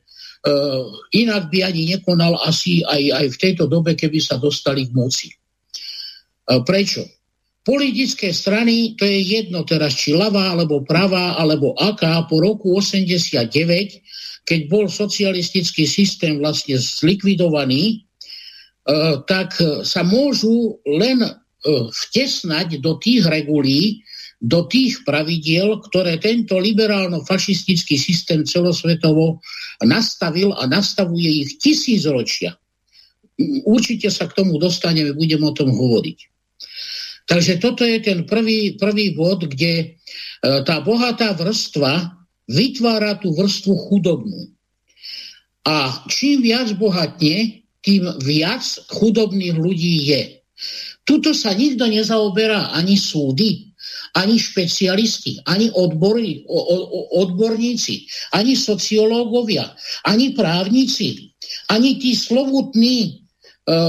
inak 1.18 1.50
by 1.50 1.58
ani 1.66 1.98
nekonal 1.98 2.38
asi 2.46 2.86
aj, 2.86 3.02
aj 3.18 3.26
v 3.34 3.40
tejto 3.40 3.66
dobe, 3.66 3.98
keby 3.98 4.22
sa 4.22 4.38
dostali 4.38 4.86
k 4.86 4.94
moci. 4.94 5.34
E, 6.44 6.60
prečo? 6.64 7.04
Politické 7.64 8.28
strany, 8.36 8.92
to 9.00 9.08
je 9.08 9.24
jedno 9.24 9.64
teraz, 9.64 9.96
či 9.96 10.12
ľavá, 10.12 10.52
alebo 10.52 10.84
pravá, 10.84 11.40
alebo 11.40 11.72
aká, 11.80 12.28
po 12.28 12.44
roku 12.44 12.76
89, 12.76 13.48
keď 14.44 14.60
bol 14.68 14.84
socialistický 14.92 15.88
systém 15.88 16.36
vlastne 16.36 16.76
zlikvidovaný, 16.76 17.84
e, 17.88 17.96
tak 19.24 19.56
sa 19.80 20.04
môžu 20.04 20.76
len 20.84 21.24
e, 21.24 21.30
vtesnať 21.88 22.84
do 22.84 23.00
tých 23.00 23.24
regulí, 23.24 24.04
do 24.44 24.68
tých 24.68 25.00
pravidiel, 25.08 25.80
ktoré 25.88 26.20
tento 26.20 26.60
liberálno-fašistický 26.60 27.96
systém 27.96 28.44
celosvetovo 28.44 29.40
nastavil 29.80 30.52
a 30.52 30.68
nastavuje 30.68 31.48
ich 31.48 31.50
tisícročia. 31.56 32.52
Určite 33.64 34.12
sa 34.12 34.28
k 34.28 34.36
tomu 34.36 34.60
dostaneme, 34.60 35.16
budem 35.16 35.40
o 35.40 35.56
tom 35.56 35.72
hovoriť. 35.72 36.33
Takže 37.24 37.56
toto 37.56 37.88
je 37.88 37.98
ten 38.04 38.28
prvý, 38.28 38.76
prvý 38.76 39.16
bod, 39.16 39.48
kde 39.48 39.72
e, 39.80 39.86
tá 40.68 40.84
bohatá 40.84 41.32
vrstva 41.32 42.12
vytvára 42.44 43.16
tú 43.16 43.32
vrstvu 43.32 43.72
chudobnú. 43.88 44.52
A 45.64 46.04
čím 46.12 46.44
viac 46.44 46.76
bohatne, 46.76 47.64
tým 47.80 48.04
viac 48.20 48.64
chudobných 48.92 49.56
ľudí 49.56 50.12
je. 50.12 50.22
Tuto 51.04 51.32
sa 51.32 51.56
nikto 51.56 51.88
nezaoberá 51.88 52.72
ani 52.76 52.96
súdy, 52.96 53.72
ani 54.16 54.36
špecialisti, 54.36 55.44
ani 55.48 55.72
odbory, 55.72 56.44
o, 56.48 56.58
o, 56.60 56.76
odborníci, 57.24 58.08
ani 58.36 58.56
sociológovia, 58.56 59.64
ani 60.04 60.36
právnici, 60.36 61.32
ani 61.72 61.96
tí 61.96 62.12
slovutní 62.16 62.96
e, 63.04 63.10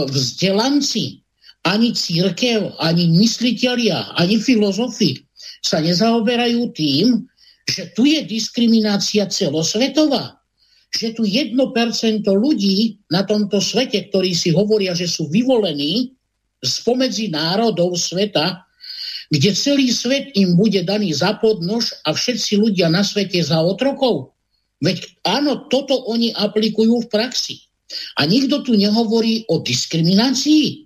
vzdelanci, 0.07 1.24
ani 1.65 1.97
církev, 1.97 2.77
ani 2.77 3.09
mysliteľia, 3.09 4.13
ani 4.21 4.37
filozofi 4.37 5.25
sa 5.65 5.81
nezaoberajú 5.81 6.61
tým, 6.77 7.25
že 7.65 7.89
tu 7.97 8.05
je 8.05 8.21
diskriminácia 8.21 9.25
celosvetová. 9.25 10.37
Že 10.93 11.07
tu 11.17 11.23
1% 11.25 11.57
ľudí 12.29 13.01
na 13.09 13.25
tomto 13.25 13.57
svete, 13.57 14.07
ktorí 14.13 14.37
si 14.37 14.53
hovoria, 14.53 14.93
že 14.93 15.09
sú 15.09 15.27
vyvolení 15.27 16.13
spomedzi 16.61 17.33
národov 17.33 17.97
sveta, 17.97 18.63
kde 19.33 19.57
celý 19.57 19.89
svet 19.89 20.37
im 20.37 20.53
bude 20.53 20.85
daný 20.85 21.17
za 21.17 21.41
podnož 21.41 21.97
a 22.05 22.13
všetci 22.13 22.61
ľudia 22.61 22.93
na 22.93 23.01
svete 23.01 23.41
za 23.41 23.57
otrokov. 23.57 24.37
Veď 24.85 25.01
áno, 25.25 25.65
toto 25.65 26.05
oni 26.05 26.29
aplikujú 26.37 27.01
v 27.01 27.09
praxi. 27.09 27.65
A 28.21 28.29
nikto 28.29 28.61
tu 28.61 28.77
nehovorí 28.77 29.49
o 29.49 29.65
diskriminácii 29.65 30.84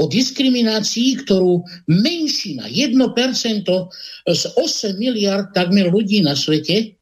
o 0.00 0.08
diskriminácii, 0.08 1.20
ktorú 1.28 1.60
menšina, 1.92 2.64
1% 2.72 2.96
z 4.24 4.42
8 4.56 4.96
miliard 4.96 5.52
takmer 5.52 5.92
ľudí 5.92 6.24
na 6.24 6.32
svete, 6.32 6.96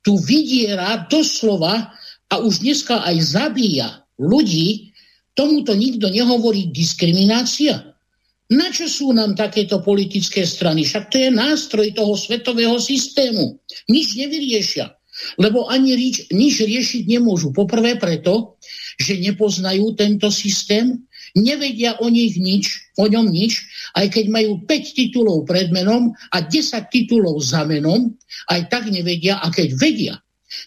tu 0.00 0.16
vydiera 0.16 1.04
doslova 1.12 1.92
a 2.32 2.34
už 2.40 2.64
dneska 2.64 3.04
aj 3.04 3.16
zabíja 3.20 3.88
ľudí, 4.16 4.96
tomuto 5.36 5.76
nikto 5.76 6.08
nehovorí 6.08 6.72
diskriminácia. 6.72 7.92
Na 8.50 8.66
čo 8.72 8.90
sú 8.90 9.14
nám 9.14 9.38
takéto 9.38 9.78
politické 9.78 10.42
strany? 10.42 10.82
Však 10.82 11.12
to 11.12 11.16
je 11.22 11.30
nástroj 11.30 11.86
toho 11.94 12.18
svetového 12.18 12.80
systému. 12.82 13.62
Nič 13.86 14.18
nevyriešia. 14.18 14.90
Lebo 15.38 15.68
ani 15.68 15.94
rič, 15.94 16.26
nič 16.32 16.64
riešiť 16.64 17.06
nemôžu. 17.06 17.52
Poprvé 17.52 18.00
preto, 18.00 18.58
že 18.98 19.20
nepoznajú 19.20 19.94
tento 19.94 20.32
systém, 20.32 20.98
nevedia 21.36 21.98
o 22.00 22.08
nich 22.08 22.36
nič, 22.36 22.94
o 22.98 23.06
ňom 23.06 23.30
nič, 23.30 23.62
aj 23.96 24.10
keď 24.10 24.24
majú 24.30 24.62
5 24.66 24.98
titulov 24.98 25.46
pred 25.46 25.70
menom 25.70 26.12
a 26.34 26.38
10 26.42 26.90
titulov 26.90 27.40
za 27.42 27.62
menom, 27.66 28.14
aj 28.50 28.70
tak 28.70 28.88
nevedia, 28.90 29.38
a 29.38 29.48
keď 29.50 29.68
vedia, 29.78 30.14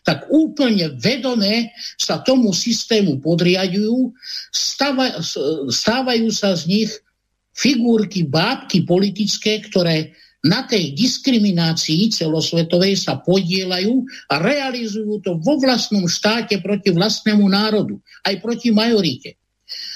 tak 0.07 0.31
úplne 0.31 0.95
vedomé 0.95 1.75
sa 1.99 2.23
tomu 2.23 2.55
systému 2.55 3.19
podriadujú, 3.19 4.15
stáva, 4.55 5.19
stávajú 5.67 6.31
sa 6.31 6.55
z 6.55 6.63
nich 6.71 6.91
figurky, 7.53 8.25
bábky 8.25 8.87
politické, 8.87 9.61
ktoré 9.61 10.15
na 10.43 10.67
tej 10.67 10.91
diskriminácii 10.91 12.11
celosvetovej 12.11 12.99
sa 12.99 13.15
podielajú 13.23 14.03
a 14.27 14.43
realizujú 14.43 15.23
to 15.23 15.39
vo 15.39 15.55
vlastnom 15.55 16.03
štáte 16.03 16.59
proti 16.59 16.91
vlastnému 16.91 17.47
národu, 17.47 17.95
aj 18.27 18.43
proti 18.43 18.75
majorite. 18.75 19.39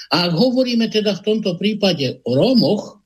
A 0.08 0.28
ak 0.28 0.32
hovoríme 0.32 0.88
teda 0.88 1.16
v 1.18 1.24
tomto 1.24 1.60
prípade 1.60 2.24
o 2.24 2.32
Rómoch, 2.32 3.04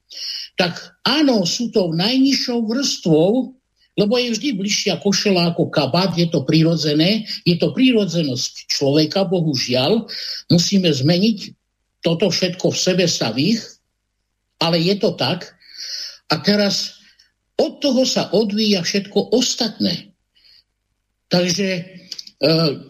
tak 0.54 0.78
áno, 1.02 1.42
sú 1.48 1.72
to 1.72 1.90
najnižšou 1.90 2.58
vrstvou, 2.68 3.56
lebo 3.92 4.14
je 4.16 4.32
vždy 4.32 4.48
bližšia 4.56 4.94
košela 5.04 5.52
ako 5.52 5.68
kabát, 5.68 6.16
je 6.16 6.24
to 6.28 6.44
prirodzené, 6.48 7.28
je 7.44 7.56
to 7.60 7.76
prírodzenosť 7.76 8.72
človeka, 8.72 9.28
bohužiaľ. 9.28 10.08
Musíme 10.48 10.88
zmeniť 10.88 11.38
toto 12.00 12.32
všetko 12.32 12.72
v 12.72 12.78
sebe 12.78 13.04
savých, 13.04 13.60
ale 14.62 14.80
je 14.80 14.96
to 14.96 15.12
tak. 15.12 15.52
A 16.32 16.40
teraz 16.40 17.02
od 17.60 17.84
toho 17.84 18.08
sa 18.08 18.32
odvíja 18.32 18.80
všetko 18.80 19.36
ostatné. 19.36 20.16
Takže 21.28 22.00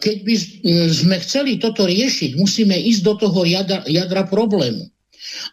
keď 0.01 0.17
by 0.25 0.33
eh, 0.33 0.43
sme 0.89 1.21
chceli 1.21 1.61
toto 1.61 1.85
riešiť, 1.85 2.33
musíme 2.33 2.73
ísť 2.73 3.01
do 3.05 3.13
toho 3.21 3.45
jadra, 3.45 3.85
jadra 3.85 4.25
problému. 4.25 4.89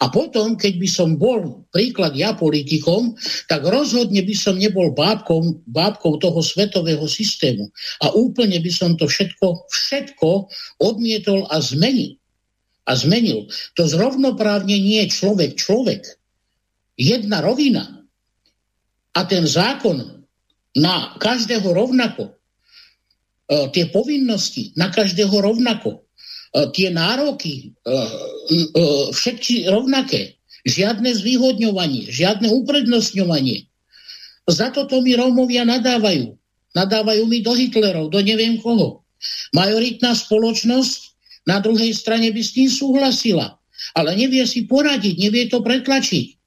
A 0.00 0.12
potom, 0.12 0.56
keď 0.60 0.74
by 0.76 0.88
som 0.88 1.08
bol 1.16 1.64
príklad 1.72 2.12
ja 2.16 2.36
politikom, 2.36 3.16
tak 3.48 3.64
rozhodne 3.64 4.20
by 4.20 4.34
som 4.36 4.60
nebol 4.60 4.92
bábkou, 4.92 5.64
bábkou 5.68 6.20
toho 6.20 6.40
svetového 6.40 7.04
systému. 7.08 7.68
A 8.04 8.12
úplne 8.12 8.60
by 8.60 8.70
som 8.72 8.96
to 8.96 9.08
všetko, 9.08 9.70
všetko 9.72 10.50
odmietol 10.84 11.48
a 11.48 11.62
zmenil. 11.64 12.16
A 12.88 12.92
zmenil. 12.98 13.48
To 13.78 13.86
zrovnoprávne 13.86 14.74
nie 14.74 15.06
je 15.06 15.14
človek 15.16 15.56
človek. 15.56 16.02
Jedna 16.98 17.40
rovina. 17.40 18.04
A 19.16 19.20
ten 19.24 19.46
zákon 19.48 20.26
na 20.76 21.14
každého 21.16 21.72
rovnako 21.72 22.39
tie 23.50 23.90
povinnosti 23.90 24.70
na 24.78 24.94
každého 24.94 25.34
rovnako, 25.42 25.98
e, 25.98 26.70
tie 26.70 26.88
nároky 26.94 27.74
e, 27.82 27.94
všetky 29.10 29.66
rovnaké, 29.66 30.38
žiadne 30.62 31.10
zvýhodňovanie, 31.10 32.06
žiadne 32.06 32.46
uprednostňovanie. 32.46 33.66
Za 34.46 34.70
toto 34.70 35.02
mi 35.02 35.18
Rómovia 35.18 35.66
nadávajú. 35.66 36.38
Nadávajú 36.70 37.26
mi 37.26 37.42
do 37.42 37.50
Hitlerov, 37.58 38.14
do 38.14 38.22
neviem 38.22 38.54
koho. 38.62 39.02
Majoritná 39.50 40.14
spoločnosť 40.14 41.00
na 41.50 41.58
druhej 41.58 41.90
strane 41.90 42.30
by 42.30 42.42
s 42.42 42.54
tým 42.54 42.70
súhlasila, 42.70 43.58
ale 43.98 44.14
nevie 44.14 44.46
si 44.46 44.70
poradiť, 44.70 45.14
nevie 45.18 45.50
to 45.50 45.58
pretlačiť. 45.58 46.38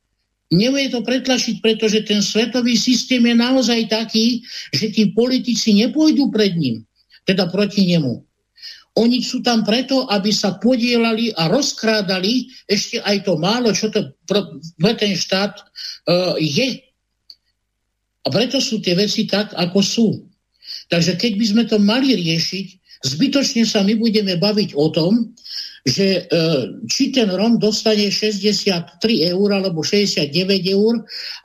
Nevie 0.53 0.85
to 0.93 1.01
pretlačiť, 1.01 1.59
pretože 1.65 2.05
ten 2.05 2.21
svetový 2.21 2.77
systém 2.77 3.25
je 3.25 3.35
naozaj 3.35 3.89
taký, 3.89 4.45
že 4.69 4.93
tí 4.93 5.09
politici 5.11 5.73
nepôjdu 5.73 6.29
pred 6.29 6.53
ním 6.55 6.85
teda 7.23 7.47
proti 7.49 7.87
nemu. 7.87 8.23
Oni 8.93 9.25
sú 9.25 9.41
tam 9.41 9.65
preto, 9.65 10.05
aby 10.05 10.29
sa 10.29 10.61
podielali 10.61 11.33
a 11.33 11.49
rozkrádali 11.49 12.45
ešte 12.69 13.01
aj 13.01 13.25
to 13.25 13.41
málo, 13.41 13.73
čo 13.73 13.89
to 13.89 14.13
pre 14.29 14.93
ten 14.93 15.17
štát 15.17 15.57
uh, 15.57 16.37
je. 16.37 16.77
A 18.23 18.27
preto 18.29 18.61
sú 18.61 18.77
tie 18.85 18.93
veci 18.93 19.25
tak, 19.25 19.49
ako 19.57 19.79
sú. 19.81 20.07
Takže 20.93 21.17
keď 21.17 21.31
by 21.41 21.45
sme 21.49 21.63
to 21.65 21.77
mali 21.81 22.13
riešiť, 22.13 22.67
zbytočne 23.01 23.65
sa 23.65 23.81
my 23.81 23.97
budeme 23.97 24.37
baviť 24.37 24.77
o 24.77 24.87
tom, 24.93 25.33
že 25.83 26.29
uh, 26.29 26.77
či 26.85 27.09
ten 27.09 27.33
Rom 27.33 27.57
dostane 27.57 28.13
63 28.13 28.93
eur 29.33 29.49
alebo 29.57 29.81
69 29.81 30.29
eur 30.69 30.93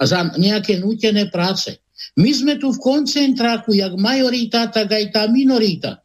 za 0.05 0.37
nejaké 0.37 0.79
nútené 0.85 1.33
práce. 1.33 1.81
My 2.19 2.31
sme 2.35 2.59
tu 2.59 2.75
v 2.75 2.83
koncentráku, 2.83 3.79
jak 3.79 3.95
majorita, 3.95 4.67
tak 4.75 4.91
aj 4.91 5.15
tá 5.15 5.23
minorita. 5.31 6.03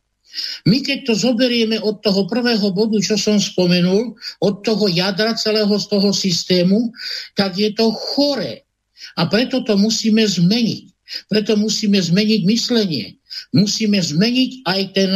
My 0.66 0.82
keď 0.82 1.10
to 1.10 1.14
zoberieme 1.14 1.78
od 1.78 2.02
toho 2.02 2.26
prvého 2.26 2.74
bodu, 2.74 2.98
čo 3.02 3.18
som 3.18 3.38
spomenul, 3.38 4.18
od 4.42 4.56
toho 4.66 4.90
jadra 4.90 5.38
celého 5.38 5.74
z 5.78 5.86
toho 5.90 6.10
systému, 6.10 6.90
tak 7.38 7.58
je 7.58 7.70
to 7.74 7.94
chore. 7.94 8.66
A 9.14 9.22
preto 9.30 9.62
to 9.62 9.78
musíme 9.78 10.26
zmeniť. 10.26 10.84
Preto 11.30 11.54
musíme 11.54 12.02
zmeniť 12.02 12.42
myslenie. 12.50 13.22
Musíme 13.54 14.02
zmeniť 14.02 14.52
aj 14.66 14.82
ten 14.98 15.12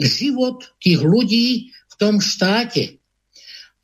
život 0.00 0.64
tých 0.80 1.00
ľudí 1.00 1.72
v 1.72 1.94
tom 1.96 2.20
štáte. 2.20 3.00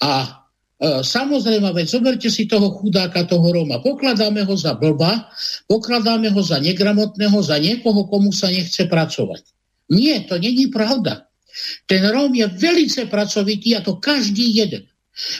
A 0.04 0.44
samozrejme, 0.82 1.72
veď 1.72 1.86
zoberte 1.88 2.28
si 2.28 2.44
toho 2.44 2.68
chudáka, 2.68 3.24
toho 3.24 3.48
Roma. 3.48 3.80
Pokladáme 3.80 4.44
ho 4.44 4.54
za 4.56 4.76
blba, 4.76 5.32
pokladáme 5.64 6.28
ho 6.28 6.42
za 6.44 6.60
negramotného, 6.60 7.38
za 7.40 7.56
niekoho, 7.56 8.04
komu 8.04 8.28
sa 8.32 8.52
nechce 8.52 8.84
pracovať. 8.84 9.42
Nie, 9.92 10.28
to 10.28 10.36
není 10.36 10.68
pravda. 10.68 11.32
Ten 11.88 12.04
Róm 12.04 12.36
je 12.36 12.46
velice 12.60 13.08
pracovitý 13.08 13.72
a 13.72 13.80
to 13.80 13.96
každý 13.96 14.52
jeden. 14.52 14.84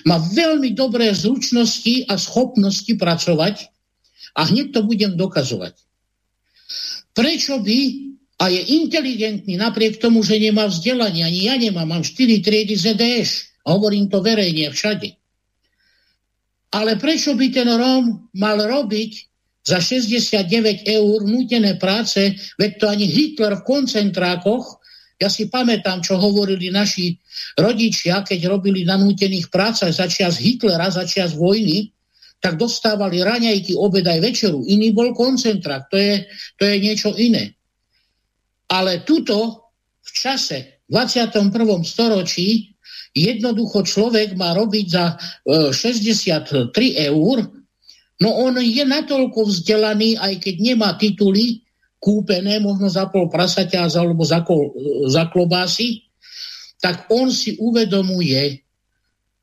Má 0.09 0.17
veľmi 0.17 0.73
dobré 0.73 1.13
zručnosti 1.13 2.09
a 2.09 2.17
schopnosti 2.17 2.89
pracovať 2.97 3.69
a 4.33 4.49
hneď 4.49 4.73
to 4.73 4.81
budem 4.89 5.21
dokazovať. 5.21 5.77
Prečo 7.13 7.61
by, 7.61 7.79
a 8.41 8.49
je 8.49 8.61
inteligentný 8.81 9.61
napriek 9.61 10.01
tomu, 10.01 10.25
že 10.25 10.41
nemá 10.41 10.69
vzdelanie, 10.69 11.25
ani 11.25 11.41
ja 11.45 11.55
nemám, 11.61 11.89
mám 11.89 12.05
4 12.05 12.41
triedy 12.41 12.77
ZDŠ, 12.77 13.61
hovorím 13.69 14.09
to 14.09 14.25
verejne 14.25 14.73
všade. 14.73 15.17
Ale 16.75 16.99
prečo 16.99 17.39
by 17.39 17.47
ten 17.53 17.69
Róm 17.71 18.31
mal 18.35 18.59
robiť 18.59 19.13
za 19.67 19.83
69 19.83 20.87
eur 20.87 21.19
nutené 21.27 21.75
práce, 21.79 22.35
veď 22.59 22.71
to 22.79 22.87
ani 22.87 23.07
Hitler 23.07 23.59
v 23.59 23.67
koncentrákoch, 23.67 24.79
ja 25.17 25.33
si 25.33 25.49
pamätám, 25.49 26.05
čo 26.05 26.21
hovorili 26.21 26.69
naši 26.69 27.17
rodičia, 27.57 28.21
keď 28.21 28.53
robili 28.53 28.85
na 28.85 29.01
nútených 29.01 29.49
prácach 29.49 29.89
začias 29.89 30.37
Hitlera, 30.37 30.93
začias 30.93 31.33
vojny, 31.33 31.89
tak 32.37 32.61
dostávali 32.61 33.25
raňajky, 33.25 33.73
obed 33.81 34.05
aj 34.05 34.21
večeru. 34.21 34.61
Iný 34.69 34.93
bol 34.93 35.17
koncentrát, 35.17 35.89
to 35.89 35.97
je, 35.97 36.29
to 36.61 36.69
je 36.69 36.77
niečo 36.85 37.17
iné. 37.17 37.57
Ale 38.69 39.09
tuto 39.09 39.73
v 40.05 40.11
čase 40.13 40.85
v 40.87 41.01
21. 41.01 41.49
storočí 41.81 42.76
jednoducho 43.17 43.81
človek 43.81 44.37
má 44.37 44.53
robiť 44.53 44.87
za 44.93 45.17
e, 45.17 45.17
63 45.73 46.77
eur, 47.09 47.37
no 48.21 48.29
on 48.29 48.61
je 48.61 48.85
natoľko 48.85 49.49
vzdelaný, 49.49 50.21
aj 50.21 50.45
keď 50.45 50.55
nemá 50.61 51.01
tituly 51.01 51.65
kúpené, 51.97 52.61
možno 52.61 52.93
za 52.93 53.09
pol 53.09 53.33
prasaťa 53.33 53.89
alebo 53.89 54.21
za, 54.21 54.45
kol, 54.45 54.77
za 55.09 55.33
klobásy, 55.33 56.05
tak 56.77 57.09
on 57.09 57.33
si 57.33 57.57
uvedomuje, 57.57 58.61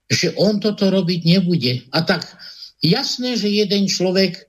že 0.05 0.37
on 0.37 0.61
toto 0.61 0.93
robiť 0.93 1.21
nebude. 1.25 1.81
A 1.89 2.05
tak 2.05 2.29
Jasné, 2.83 3.39
že 3.39 3.47
jeden 3.47 3.87
človek, 3.87 4.35
e, 4.35 4.41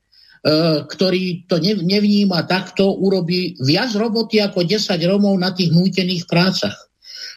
ktorý 0.90 1.46
to 1.46 1.62
nevníma 1.62 2.42
takto, 2.50 2.90
urobí 2.98 3.54
viac 3.62 3.94
roboty 3.94 4.42
ako 4.42 4.66
10 4.66 4.98
Romov 5.06 5.38
na 5.38 5.54
tých 5.54 5.70
nútených 5.70 6.26
prácach. 6.26 6.74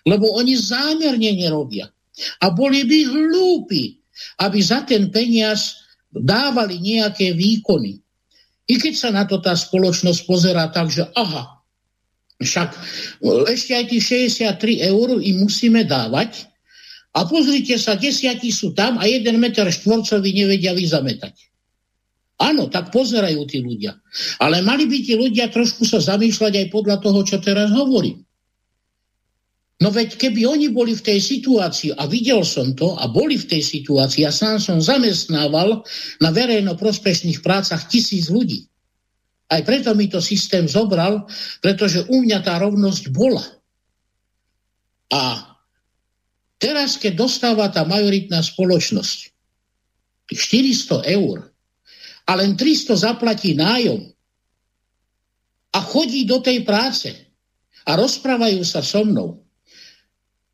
Lebo 0.08 0.40
oni 0.40 0.56
zámerne 0.56 1.36
nerobia. 1.36 1.92
A 2.42 2.50
boli 2.50 2.88
by 2.88 3.00
hlúpi, 3.12 4.00
aby 4.42 4.60
za 4.64 4.88
ten 4.88 5.12
peniaz 5.12 5.78
dávali 6.10 6.80
nejaké 6.80 7.36
výkony. 7.36 8.00
I 8.68 8.74
keď 8.80 8.94
sa 8.96 9.10
na 9.12 9.28
to 9.28 9.38
tá 9.44 9.54
spoločnosť 9.54 10.22
pozera 10.26 10.72
tak, 10.72 10.90
že 10.90 11.06
aha, 11.14 11.62
však 12.42 12.70
e, 12.74 12.80
ešte 13.52 13.72
aj 13.76 13.86
tých 13.92 14.04
63 14.58 14.90
eur 14.92 15.20
im 15.22 15.46
musíme 15.46 15.86
dávať, 15.86 16.50
a 17.18 17.26
pozrite 17.26 17.82
sa, 17.82 17.98
desiatí 17.98 18.54
sú 18.54 18.78
tam 18.78 19.02
a 19.02 19.10
jeden 19.10 19.42
meter 19.42 19.66
štvorcový 19.66 20.38
nevedia 20.38 20.78
vyzametať. 20.78 21.50
Áno, 22.38 22.70
tak 22.70 22.94
pozerajú 22.94 23.50
tí 23.50 23.66
ľudia. 23.66 23.98
Ale 24.38 24.62
mali 24.62 24.86
by 24.86 24.98
tí 25.02 25.18
ľudia 25.18 25.50
trošku 25.50 25.82
sa 25.90 25.98
zamýšľať 25.98 26.54
aj 26.54 26.68
podľa 26.70 27.02
toho, 27.02 27.26
čo 27.26 27.42
teraz 27.42 27.74
hovorím. 27.74 28.22
No 29.78 29.94
veď 29.94 30.18
keby 30.18 30.42
oni 30.50 30.74
boli 30.74 30.98
v 30.98 31.06
tej 31.06 31.20
situácii, 31.22 31.94
a 31.94 32.10
videl 32.10 32.42
som 32.42 32.74
to, 32.74 32.98
a 32.98 33.06
boli 33.06 33.38
v 33.38 33.46
tej 33.46 33.62
situácii, 33.62 34.26
ja 34.26 34.34
sám 34.34 34.58
som 34.58 34.82
zamestnával 34.82 35.86
na 36.18 36.30
verejno-prospešných 36.34 37.46
prácach 37.46 37.86
tisíc 37.86 38.34
ľudí. 38.34 38.66
Aj 39.48 39.62
preto 39.62 39.94
mi 39.94 40.10
to 40.10 40.18
systém 40.18 40.66
zobral, 40.66 41.30
pretože 41.62 42.10
u 42.10 42.26
mňa 42.26 42.40
tá 42.42 42.58
rovnosť 42.58 43.04
bola. 43.14 43.46
A 45.14 45.56
Teraz, 46.58 46.98
keď 46.98 47.14
dostáva 47.22 47.70
tá 47.70 47.86
majoritná 47.86 48.42
spoločnosť 48.42 49.30
400 50.34 51.06
eur 51.14 51.54
a 52.26 52.32
len 52.34 52.58
300 52.58 52.98
zaplatí 52.98 53.54
nájom 53.54 54.10
a 55.70 55.80
chodí 55.86 56.26
do 56.26 56.42
tej 56.42 56.66
práce 56.66 57.14
a 57.86 57.94
rozprávajú 57.94 58.66
sa 58.66 58.82
so 58.82 59.06
mnou, 59.06 59.46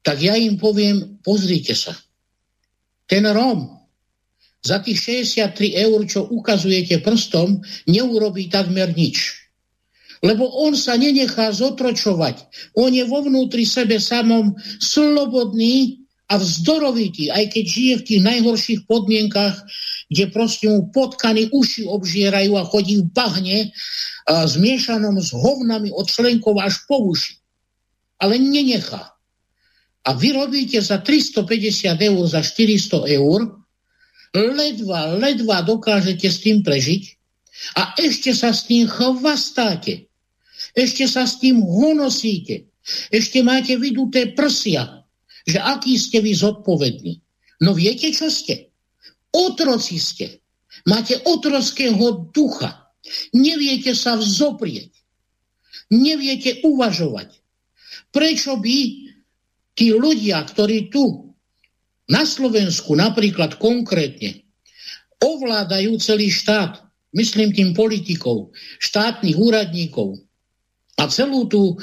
tak 0.03 0.19
ja 0.19 0.35
im 0.35 0.59
poviem, 0.59 1.17
pozrite 1.23 1.73
sa, 1.73 1.95
ten 3.07 3.23
Róm 3.23 3.83
za 4.63 4.79
tých 4.79 5.27
63 5.27 5.75
eur, 5.75 5.99
čo 6.07 6.23
ukazujete 6.23 7.03
prstom, 7.03 7.59
neurobí 7.87 8.47
takmer 8.47 8.95
nič. 8.95 9.43
Lebo 10.23 10.47
on 10.47 10.71
sa 10.71 10.95
nenechá 10.95 11.51
zotročovať. 11.51 12.47
On 12.79 12.87
je 12.87 13.03
vo 13.03 13.19
vnútri 13.27 13.67
sebe 13.67 13.99
samom 13.99 14.55
slobodný 14.79 15.99
a 16.31 16.39
vzdorovitý, 16.39 17.27
aj 17.27 17.51
keď 17.51 17.63
žije 17.67 17.93
v 17.99 18.07
tých 18.07 18.21
najhorších 18.23 18.81
podmienkach, 18.87 19.67
kde 20.07 20.31
proste 20.31 20.71
mu 20.71 20.87
potkany 20.95 21.51
uši 21.51 21.83
obžierajú 21.83 22.55
a 22.55 22.63
chodí 22.63 23.03
v 23.03 23.11
bahne 23.11 23.75
a 24.23 24.47
zmiešanom 24.47 25.19
s 25.19 25.35
hovnami 25.35 25.91
od 25.91 26.07
členkov 26.07 26.55
až 26.63 26.87
po 26.87 27.03
uši. 27.03 27.35
Ale 28.23 28.39
nenechá. 28.39 29.12
A 30.03 30.11
vy 30.11 30.35
robíte 30.35 30.83
za 30.83 30.99
350 30.99 31.95
eur, 31.95 32.23
za 32.27 32.43
400 32.43 33.07
eur, 33.15 33.39
ledva, 34.35 35.15
ledva 35.15 35.61
dokážete 35.63 36.27
s 36.27 36.41
tým 36.43 36.65
prežiť 36.65 37.03
a 37.79 37.95
ešte 37.95 38.33
sa 38.35 38.51
s 38.51 38.67
tým 38.67 38.89
chvastáte. 38.89 40.09
Ešte 40.73 41.05
sa 41.05 41.23
s 41.29 41.37
tým 41.37 41.61
honosíte. 41.61 42.67
Ešte 43.13 43.39
máte 43.45 43.79
vyduté 43.79 44.33
prsia, 44.35 45.05
že 45.47 45.61
aký 45.61 45.95
ste 45.95 46.19
vy 46.19 46.35
zodpovední. 46.35 47.23
No 47.63 47.71
viete, 47.71 48.11
čo 48.11 48.27
ste? 48.27 48.73
Otroci 49.31 50.01
ste. 50.01 50.43
Máte 50.83 51.15
otroského 51.23 52.27
ducha. 52.33 52.91
Neviete 53.31 53.95
sa 53.95 54.19
vzoprieť. 54.19 54.91
Neviete 55.93 56.59
uvažovať. 56.65 57.39
Prečo 58.11 58.59
by 58.59 58.77
tí 59.73 59.93
ľudia, 59.93 60.41
ktorí 60.45 60.89
tu 60.93 61.33
na 62.09 62.27
Slovensku 62.27 62.93
napríklad 62.93 63.57
konkrétne 63.57 64.43
ovládajú 65.23 65.95
celý 66.03 66.27
štát, 66.27 66.83
myslím 67.15 67.55
tým 67.55 67.71
politikov, 67.71 68.51
štátnych 68.83 69.39
úradníkov, 69.39 70.19
a 70.93 71.09
celú 71.09 71.49
tú 71.49 71.73
e, 71.73 71.75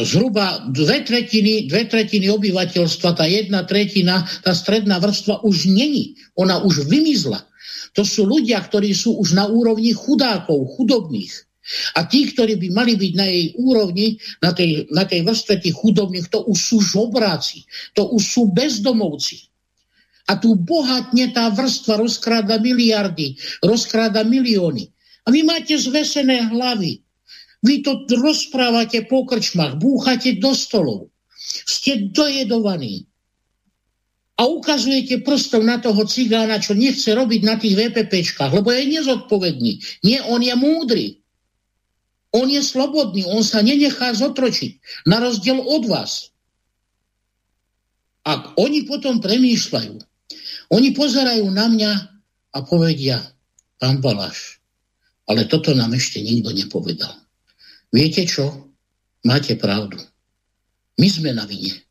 zhruba 0.00 0.64
dve 0.72 1.04
tretiny, 1.04 1.68
dve 1.68 1.84
tretiny 1.92 2.32
obyvateľstva, 2.32 3.12
tá 3.12 3.28
jedna 3.28 3.68
tretina, 3.68 4.24
tá 4.40 4.56
stredná 4.56 4.96
vrstva 4.96 5.44
už 5.44 5.68
není. 5.68 6.16
Ona 6.40 6.64
už 6.64 6.88
vymizla. 6.88 7.44
To 7.92 8.08
sú 8.08 8.24
ľudia, 8.24 8.64
ktorí 8.64 8.96
sú 8.96 9.20
už 9.20 9.36
na 9.36 9.44
úrovni 9.44 9.92
chudákov, 9.92 10.56
chudobných. 10.80 11.47
A 11.96 12.08
tí, 12.08 12.32
ktorí 12.32 12.56
by 12.56 12.68
mali 12.72 12.96
byť 12.96 13.12
na 13.12 13.26
jej 13.28 13.46
úrovni, 13.60 14.16
na 14.40 14.56
tej, 14.56 14.88
na 14.88 15.04
tej 15.04 15.20
vrstve 15.24 15.60
tých 15.60 15.76
chudobných, 15.76 16.32
to 16.32 16.44
už 16.48 16.58
sú 16.58 16.76
žobráci, 16.80 17.68
to 17.92 18.08
už 18.08 18.22
sú 18.24 18.42
bezdomovci. 18.48 19.48
A 20.28 20.36
tu 20.36 20.56
bohatne 20.56 21.32
tá 21.32 21.48
vrstva 21.48 22.00
rozkráda 22.00 22.60
miliardy, 22.60 23.36
rozkráda 23.64 24.24
milióny. 24.28 24.92
A 25.24 25.32
vy 25.32 25.44
máte 25.44 25.76
zvesené 25.76 26.48
hlavy. 26.48 27.00
Vy 27.64 27.74
to 27.82 28.06
rozprávate 28.06 29.08
po 29.08 29.24
krčmách, 29.24 29.80
búchate 29.80 30.36
do 30.36 30.52
stolov. 30.54 31.10
Ste 31.68 32.12
dojedovaní. 32.12 33.08
A 34.38 34.46
ukazujete 34.46 35.26
prstom 35.26 35.66
na 35.66 35.82
toho 35.82 36.06
cigána, 36.06 36.62
čo 36.62 36.78
nechce 36.78 37.10
robiť 37.10 37.40
na 37.42 37.58
tých 37.58 37.74
VPPčkách, 37.74 38.54
lebo 38.54 38.70
je 38.70 38.86
nezodpovedný. 38.86 39.72
Nie, 40.06 40.22
on 40.30 40.38
je 40.38 40.54
múdry. 40.54 41.17
On 42.36 42.44
je 42.44 42.60
slobodný, 42.60 43.24
on 43.24 43.40
sa 43.40 43.64
nenechá 43.64 44.12
zotročiť. 44.12 45.04
Na 45.08 45.22
rozdiel 45.22 45.56
od 45.56 45.88
vás. 45.88 46.28
A 48.28 48.52
oni 48.60 48.84
potom 48.84 49.24
premýšľajú. 49.24 49.96
Oni 50.68 50.92
pozerajú 50.92 51.48
na 51.48 51.72
mňa 51.72 51.92
a 52.52 52.58
povedia, 52.60 53.24
pán 53.80 54.04
Baláš, 54.04 54.60
ale 55.24 55.48
toto 55.48 55.72
nám 55.72 55.96
ešte 55.96 56.20
nikto 56.20 56.52
nepovedal. 56.52 57.16
Viete 57.88 58.28
čo? 58.28 58.68
Máte 59.24 59.56
pravdu. 59.56 59.96
My 61.00 61.08
sme 61.08 61.32
na 61.32 61.48
vine. 61.48 61.87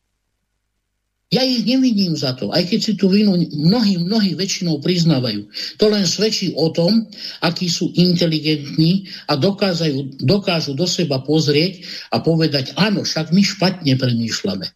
Ja 1.28 1.44
ich 1.44 1.68
nevidím 1.68 2.16
za 2.16 2.40
to, 2.40 2.56
aj 2.56 2.72
keď 2.72 2.80
si 2.80 2.94
tú 2.96 3.12
vinu 3.12 3.36
mnohí, 3.52 4.00
mnohí 4.00 4.32
väčšinou 4.40 4.80
priznávajú. 4.80 5.52
To 5.76 5.92
len 5.92 6.08
svedčí 6.08 6.56
o 6.56 6.72
tom, 6.72 7.04
akí 7.44 7.68
sú 7.68 7.92
inteligentní 8.00 9.12
a 9.28 9.36
dokážu, 9.36 10.08
dokážu 10.24 10.72
do 10.72 10.88
seba 10.88 11.20
pozrieť 11.20 11.84
a 12.16 12.24
povedať, 12.24 12.72
áno, 12.80 13.04
však 13.04 13.36
my 13.36 13.44
špatne 13.44 13.94
premýšľame. 14.00 14.68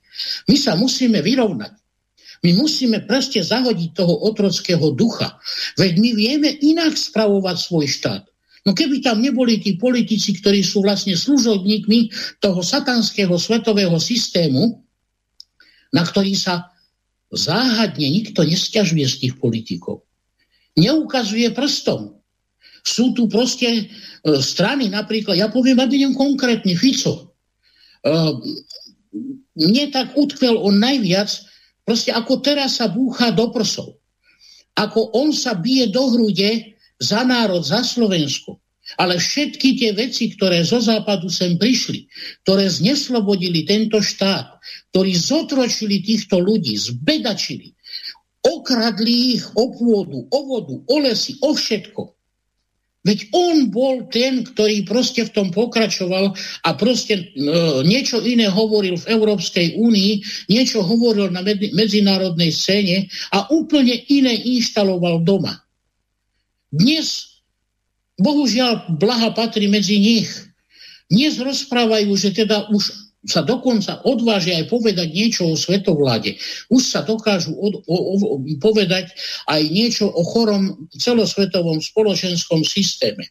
My 0.51 0.55
sa 0.59 0.75
musíme 0.75 1.23
vyrovnať. 1.23 1.71
My 2.43 2.51
musíme 2.57 2.99
proste 3.07 3.39
zahodiť 3.39 3.95
toho 3.95 4.11
otrockého 4.27 4.91
ducha. 4.91 5.39
Veď 5.79 6.03
my 6.03 6.09
vieme 6.19 6.49
inak 6.51 6.99
spravovať 6.99 7.57
svoj 7.63 7.87
štát. 7.87 8.27
No 8.67 8.75
keby 8.75 8.99
tam 8.99 9.23
neboli 9.23 9.57
tí 9.63 9.79
politici, 9.79 10.35
ktorí 10.35 10.67
sú 10.67 10.83
vlastne 10.83 11.15
služobníkmi 11.15 12.11
toho 12.43 12.59
satanského 12.59 13.39
svetového 13.39 13.95
systému, 14.03 14.83
na 15.91 16.03
ktorý 16.07 16.33
sa 16.35 16.71
záhadne 17.31 18.07
nikto 18.11 18.43
nestiažuje 18.43 19.07
z 19.07 19.15
tých 19.27 19.33
politikov. 19.39 20.03
Neukazuje 20.75 21.51
prstom. 21.51 22.19
Sú 22.81 23.13
tu 23.13 23.29
proste 23.29 23.67
e, 23.69 23.83
strany, 24.41 24.89
napríklad, 24.89 25.37
ja 25.37 25.47
poviem, 25.47 25.79
aby 25.79 26.01
konkrétne, 26.11 26.73
Fico. 26.73 27.35
E, 28.01 28.11
mne 29.55 29.85
tak 29.93 30.15
utkvel 30.17 30.57
on 30.57 30.79
najviac, 30.81 31.29
proste 31.85 32.09
ako 32.15 32.41
teraz 32.41 32.79
sa 32.79 32.89
búcha 32.89 33.29
do 33.35 33.51
prsov. 33.51 33.99
Ako 34.79 35.11
on 35.13 35.35
sa 35.35 35.53
bije 35.53 35.91
do 35.91 36.07
hrude 36.09 36.79
za 36.97 37.21
národ, 37.27 37.61
za 37.61 37.83
Slovensko. 37.83 38.57
Ale 38.99 39.19
všetky 39.21 39.77
tie 39.77 39.91
veci, 39.95 40.33
ktoré 40.35 40.63
zo 40.67 40.81
západu 40.81 41.31
sem 41.31 41.55
prišli, 41.55 42.11
ktoré 42.43 42.67
zneslobodili 42.67 43.63
tento 43.63 44.03
štát, 44.03 44.60
ktorí 44.91 45.11
zotročili 45.15 46.03
týchto 46.03 46.43
ľudí, 46.43 46.75
zbedačili, 46.75 47.71
okradli 48.43 49.39
ich 49.39 49.45
o 49.55 49.71
pôdu, 49.71 50.27
o 50.27 50.39
vodu, 50.45 50.75
o 50.75 50.95
lesy, 50.99 51.39
o 51.41 51.55
všetko. 51.55 52.11
Veď 53.01 53.33
on 53.33 53.73
bol 53.73 54.05
ten, 54.13 54.45
ktorý 54.45 54.85
proste 54.85 55.25
v 55.25 55.33
tom 55.33 55.47
pokračoval 55.49 56.37
a 56.37 56.69
proste 56.77 57.17
e, 57.17 57.23
niečo 57.81 58.21
iné 58.21 58.45
hovoril 58.45 58.93
v 58.93 59.09
Európskej 59.09 59.73
únii, 59.73 60.13
niečo 60.53 60.85
hovoril 60.85 61.33
na 61.33 61.41
med- 61.41 61.73
medzinárodnej 61.73 62.53
scéne 62.53 63.09
a 63.33 63.49
úplne 63.49 63.97
iné 64.05 64.37
inštaloval 64.37 65.25
doma. 65.25 65.65
Dnes 66.69 67.31
Bohužiaľ, 68.21 69.01
blaha 69.01 69.33
patrí 69.33 69.65
medzi 69.65 69.97
nich. 69.97 70.29
Dnes 71.09 71.41
rozprávajú, 71.41 72.13
že 72.13 72.29
teda 72.37 72.69
už 72.69 73.00
sa 73.21 73.45
dokonca 73.45 74.01
odvážia 74.09 74.57
aj 74.57 74.65
povedať 74.65 75.13
niečo 75.13 75.53
o 75.53 75.59
svetovláde. 75.59 76.41
Už 76.73 76.81
sa 76.81 77.05
dokážu 77.05 77.53
od, 77.53 77.85
o, 77.85 77.97
o, 78.17 78.41
povedať 78.57 79.13
aj 79.45 79.61
niečo 79.69 80.09
o 80.09 80.25
chorom 80.25 80.89
celosvetovom 80.89 81.77
spoločenskom 81.77 82.65
systéme. 82.65 83.29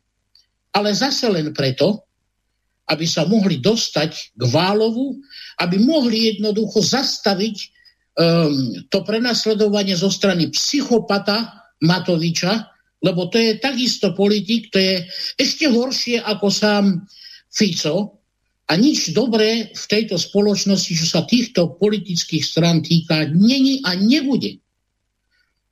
Ale 0.71 0.95
zase 0.95 1.27
len 1.27 1.51
preto, 1.51 2.07
aby 2.87 3.03
sa 3.07 3.27
mohli 3.27 3.59
dostať 3.59 4.39
k 4.39 4.43
Válovu, 4.47 5.19
aby 5.59 5.77
mohli 5.83 6.35
jednoducho 6.35 6.83
zastaviť 6.83 7.57
um, 8.15 8.87
to 8.87 9.03
prenasledovanie 9.03 9.99
zo 9.99 10.11
strany 10.11 10.55
psychopata 10.55 11.67
Matoviča, 11.83 12.71
lebo 13.03 13.27
to 13.27 13.43
je 13.43 13.59
takisto 13.59 14.15
politik, 14.15 14.71
to 14.71 14.79
je 14.79 15.03
ešte 15.35 15.67
horšie 15.67 16.23
ako 16.23 16.47
sám 16.53 16.85
Fico 17.51 18.20
a 18.71 18.79
nič 18.79 19.11
dobré 19.11 19.75
v 19.75 19.85
tejto 19.91 20.15
spoločnosti, 20.15 20.95
čo 20.95 21.07
sa 21.11 21.27
týchto 21.27 21.75
politických 21.75 22.45
stran 22.47 22.87
týka, 22.87 23.27
není 23.35 23.83
a 23.83 23.99
nebude. 23.99 24.63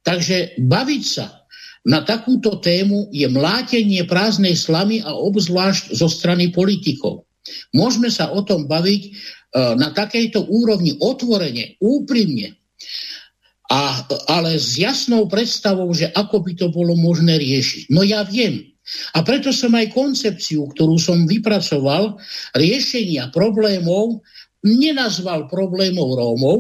Takže 0.03 0.59
baviť 0.59 1.03
sa 1.07 1.47
na 1.87 2.03
takúto 2.03 2.59
tému 2.59 3.07
je 3.15 3.31
mlátenie 3.31 4.03
prázdnej 4.03 4.59
slamy 4.59 4.99
a 4.99 5.15
obzvlášť 5.15 5.95
zo 5.95 6.11
strany 6.11 6.51
politikov. 6.51 7.25
Môžeme 7.71 8.11
sa 8.11 8.35
o 8.35 8.43
tom 8.43 8.67
baviť 8.67 9.03
e, 9.07 9.11
na 9.79 9.95
takejto 9.95 10.51
úrovni 10.51 10.99
otvorene, 10.99 11.79
úprimne, 11.79 12.59
a, 13.69 14.01
ale 14.33 14.57
s 14.57 14.81
jasnou 14.81 15.29
predstavou, 15.29 15.93
že 15.93 16.09
ako 16.13 16.41
by 16.41 16.53
to 16.57 16.67
bolo 16.73 16.97
možné 16.97 17.37
riešiť. 17.37 17.93
No 17.93 18.01
ja 18.01 18.25
viem. 18.25 18.75
A 19.17 19.23
preto 19.23 19.53
som 19.53 19.75
aj 19.77 19.93
koncepciu, 19.93 20.69
ktorú 20.73 20.97
som 20.97 21.29
vypracoval, 21.29 22.17
riešenia 22.57 23.29
problémov, 23.35 24.25
nenazval 24.65 25.47
problémov 25.47 26.19
Rómov, 26.19 26.59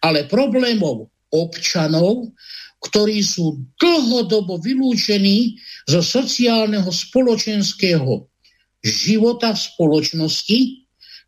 ale 0.00 0.24
problémov 0.30 1.10
občanov, 1.34 2.32
ktorí 2.80 3.18
sú 3.24 3.66
dlhodobo 3.80 4.62
vylúčení 4.62 5.58
zo 5.88 6.00
sociálneho 6.04 6.86
spoločenského 6.86 8.30
života 8.84 9.50
v 9.50 9.60
spoločnosti, 9.74 10.58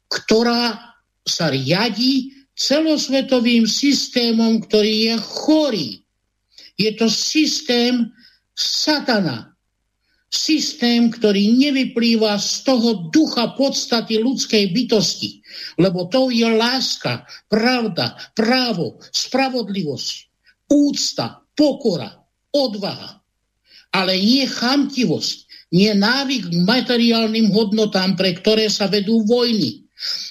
ktorá 0.06 0.94
sa 1.26 1.50
riadi 1.50 2.32
celosvetovým 2.54 3.66
systémom, 3.66 4.62
ktorý 4.64 5.12
je 5.12 5.14
chorý. 5.18 5.88
Je 6.78 6.90
to 6.94 7.10
systém 7.10 8.10
satana. 8.54 9.57
Systém, 10.28 11.08
ktorý 11.08 11.56
nevyplýva 11.56 12.36
z 12.36 12.68
toho 12.68 13.08
ducha 13.08 13.56
podstaty 13.56 14.20
ľudskej 14.20 14.76
bytosti. 14.76 15.40
Lebo 15.80 16.04
to 16.12 16.28
je 16.28 16.44
láska, 16.44 17.24
pravda, 17.48 18.12
právo, 18.36 19.00
spravodlivosť, 19.08 20.14
úcta, 20.68 21.40
pokora, 21.56 22.12
odvaha. 22.52 23.24
Ale 23.88 24.20
nie 24.20 24.44
chamtivosť, 24.44 25.48
nie 25.72 25.92
návyk 25.96 26.52
k 26.52 26.56
materiálnym 26.64 27.52
hodnotám, 27.52 28.16
pre 28.16 28.36
ktoré 28.36 28.68
sa 28.68 28.88
vedú 28.88 29.24
vojny, 29.24 29.88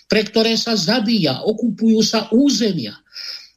pre 0.09 0.25
ktoré 0.25 0.57
sa 0.57 0.73
zabíja, 0.77 1.41
okupujú 1.45 1.99
sa 2.01 2.29
územia, 2.33 2.93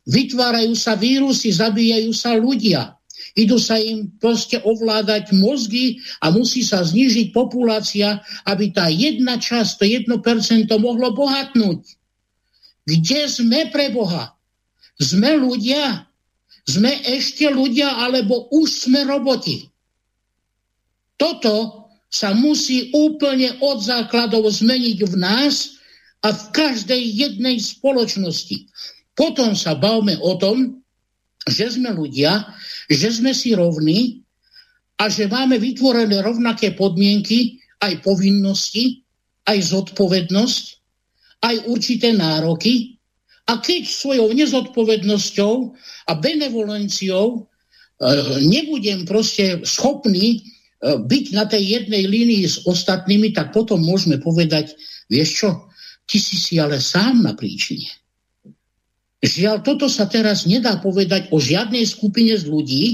vytvárajú 0.08 0.72
sa 0.76 0.96
vírusy, 0.96 1.52
zabíjajú 1.52 2.12
sa 2.16 2.36
ľudia, 2.36 2.99
idú 3.36 3.58
sa 3.58 3.78
im 3.78 4.10
proste 4.18 4.58
ovládať 4.62 5.34
mozgy 5.36 6.00
a 6.22 6.30
musí 6.30 6.62
sa 6.62 6.82
znižiť 6.82 7.30
populácia, 7.34 8.22
aby 8.46 8.74
tá 8.74 8.90
jedna 8.90 9.38
časť, 9.38 9.70
to 9.78 9.84
jedno 9.86 10.16
percento 10.22 10.78
mohlo 10.78 11.14
bohatnúť. 11.14 11.82
Kde 12.86 13.20
sme 13.28 13.70
pre 13.70 13.92
Boha? 13.94 14.34
Sme 14.98 15.38
ľudia? 15.38 16.06
Sme 16.66 16.92
ešte 17.06 17.50
ľudia, 17.50 18.02
alebo 18.04 18.50
už 18.52 18.88
sme 18.90 19.06
roboti? 19.06 19.66
Toto 21.16 21.88
sa 22.10 22.34
musí 22.34 22.90
úplne 22.90 23.58
od 23.62 23.78
základov 23.80 24.50
zmeniť 24.50 24.98
v 25.06 25.14
nás, 25.18 25.80
a 26.20 26.28
v 26.32 26.42
každej 26.52 27.00
jednej 27.00 27.56
spoločnosti. 27.60 28.68
Potom 29.16 29.56
sa 29.56 29.76
bavme 29.76 30.20
o 30.20 30.36
tom, 30.36 30.84
že 31.48 31.72
sme 31.72 31.96
ľudia, 31.96 32.52
že 32.90 33.14
sme 33.14 33.30
si 33.30 33.54
rovní 33.54 34.26
a 34.98 35.06
že 35.06 35.30
máme 35.30 35.62
vytvorené 35.62 36.18
rovnaké 36.20 36.74
podmienky, 36.74 37.62
aj 37.80 38.02
povinnosti, 38.04 39.06
aj 39.48 39.72
zodpovednosť, 39.72 40.64
aj 41.46 41.54
určité 41.70 42.12
nároky. 42.12 43.00
A 43.48 43.62
keď 43.62 43.88
svojou 43.88 44.30
nezodpovednosťou 44.36 45.54
a 46.06 46.12
benevolenciou 46.18 47.26
e, 47.34 47.38
nebudem 48.44 49.08
proste 49.08 49.64
schopný 49.64 50.38
e, 50.38 50.40
byť 51.00 51.24
na 51.32 51.48
tej 51.48 51.80
jednej 51.80 52.04
línii 52.04 52.44
s 52.44 52.68
ostatnými, 52.68 53.32
tak 53.32 53.56
potom 53.56 53.80
môžeme 53.80 54.20
povedať, 54.20 54.76
vieš 55.08 55.30
čo, 55.46 55.50
ty 56.04 56.20
si 56.20 56.36
si 56.36 56.60
ale 56.60 56.78
sám 56.78 57.24
na 57.24 57.32
príčine. 57.32 57.88
Žiaľ, 59.20 59.60
toto 59.60 59.86
sa 59.92 60.08
teraz 60.08 60.48
nedá 60.48 60.80
povedať 60.80 61.28
o 61.28 61.36
žiadnej 61.36 61.84
skupine 61.84 62.32
z 62.32 62.48
ľudí, 62.48 62.84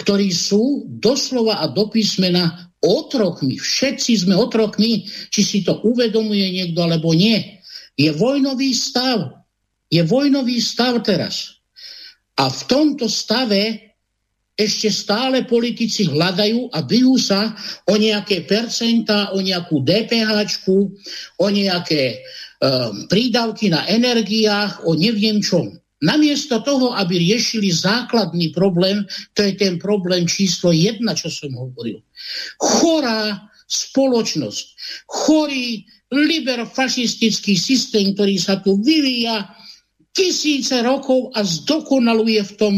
ktorí 0.00 0.32
sú 0.32 0.88
doslova 0.88 1.60
a 1.60 1.68
do 1.68 1.92
písmena 1.92 2.72
otrokmi. 2.80 3.60
Všetci 3.60 4.24
sme 4.24 4.34
otrokmi, 4.36 5.04
či 5.28 5.40
si 5.44 5.58
to 5.60 5.80
uvedomuje 5.84 6.44
niekto 6.50 6.80
alebo 6.84 7.12
nie. 7.12 7.60
Je 8.00 8.10
vojnový 8.16 8.72
stav. 8.72 9.44
Je 9.92 10.00
vojnový 10.02 10.58
stav 10.58 11.00
teraz. 11.04 11.60
A 12.40 12.50
v 12.50 12.60
tomto 12.66 13.06
stave 13.06 13.94
ešte 14.54 14.86
stále 14.90 15.42
politici 15.42 16.06
hľadajú 16.06 16.70
a 16.70 16.78
bijú 16.86 17.18
sa 17.18 17.58
o 17.90 17.98
nejaké 17.98 18.46
percentá, 18.46 19.34
o 19.34 19.42
nejakú 19.42 19.82
DPH, 19.82 20.30
o 21.42 21.46
nejaké 21.50 22.22
um, 22.64 23.04
prídavky 23.12 23.68
na 23.68 23.84
energiách, 23.84 24.88
o 24.88 24.96
neviem 24.96 25.44
čom. 25.44 25.76
Namiesto 26.04 26.60
toho, 26.60 26.92
aby 26.96 27.16
riešili 27.16 27.72
základný 27.72 28.52
problém, 28.52 29.04
to 29.32 29.44
je 29.44 29.56
ten 29.56 29.80
problém 29.80 30.28
číslo 30.28 30.72
jedna, 30.72 31.16
čo 31.16 31.32
som 31.32 31.52
hovoril. 31.56 32.00
Chorá 32.60 33.48
spoločnosť, 33.64 34.66
chorý 35.08 35.88
liberofašistický 36.12 37.56
systém, 37.56 38.12
ktorý 38.12 38.36
sa 38.36 38.60
tu 38.60 38.76
vyvíja, 38.84 39.48
tisíce 40.12 40.76
rokov 40.84 41.32
a 41.34 41.42
zdokonaluje 41.42 42.44
v 42.44 42.52
tom 42.60 42.74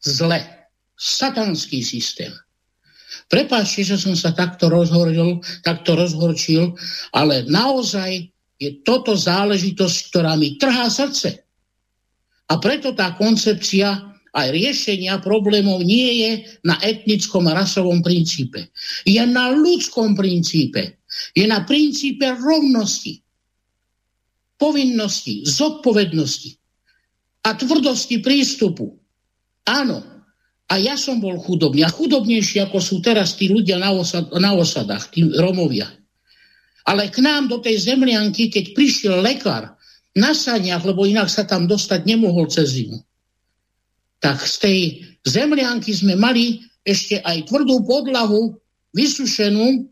zle. 0.00 0.40
Satanský 0.96 1.80
systém. 1.84 2.32
Prepáčte, 3.30 3.86
že 3.86 3.96
som 3.96 4.18
sa 4.18 4.34
takto 4.34 4.66
rozhoril, 4.66 5.38
takto 5.62 5.94
rozhorčil, 5.94 6.74
ale 7.14 7.46
naozaj 7.46 8.26
je 8.60 8.84
toto 8.84 9.16
záležitosť, 9.16 9.96
ktorá 10.12 10.36
mi 10.36 10.60
trhá 10.60 10.92
srdce. 10.92 11.48
A 12.52 12.60
preto 12.60 12.92
tá 12.92 13.16
koncepcia 13.16 14.10
aj 14.30 14.46
riešenia 14.52 15.18
problémov 15.18 15.82
nie 15.82 16.22
je 16.22 16.30
na 16.62 16.76
etnickom 16.84 17.48
a 17.48 17.56
rasovom 17.56 18.04
princípe. 18.04 18.70
Je 19.02 19.22
na 19.24 19.50
ľudskom 19.50 20.14
princípe. 20.14 21.02
Je 21.34 21.42
na 21.48 21.66
princípe 21.66 22.22
rovnosti, 22.38 23.18
povinnosti, 24.54 25.42
zodpovednosti 25.42 26.54
a 27.42 27.56
tvrdosti 27.56 28.22
prístupu. 28.22 28.94
Áno, 29.66 30.04
a 30.70 30.74
ja 30.78 30.94
som 30.94 31.18
bol 31.18 31.34
chudobný. 31.42 31.82
A 31.82 31.90
chudobnejší, 31.90 32.62
ako 32.62 32.78
sú 32.78 33.02
teraz 33.02 33.34
tí 33.34 33.50
ľudia 33.50 33.82
na, 33.82 33.90
osad, 33.90 34.30
na 34.38 34.54
osadách, 34.54 35.10
tí 35.10 35.26
Romovia. 35.26 35.90
Ale 36.88 37.12
k 37.12 37.20
nám 37.20 37.48
do 37.48 37.60
tej 37.60 37.92
zemlianky, 37.92 38.48
keď 38.48 38.72
prišiel 38.72 39.20
lekár 39.20 39.76
na 40.16 40.32
saniach, 40.32 40.82
lebo 40.82 41.04
inak 41.04 41.28
sa 41.28 41.44
tam 41.44 41.68
dostať 41.68 42.06
nemohol 42.08 42.48
cez 42.50 42.80
zimu, 42.80 42.98
tak 44.20 44.40
z 44.44 44.54
tej 44.60 44.78
zemlianky 45.24 45.92
sme 45.92 46.16
mali 46.16 46.64
ešte 46.84 47.20
aj 47.20 47.48
tvrdú 47.48 47.84
podlahu, 47.84 48.56
vysušenú, 48.96 49.86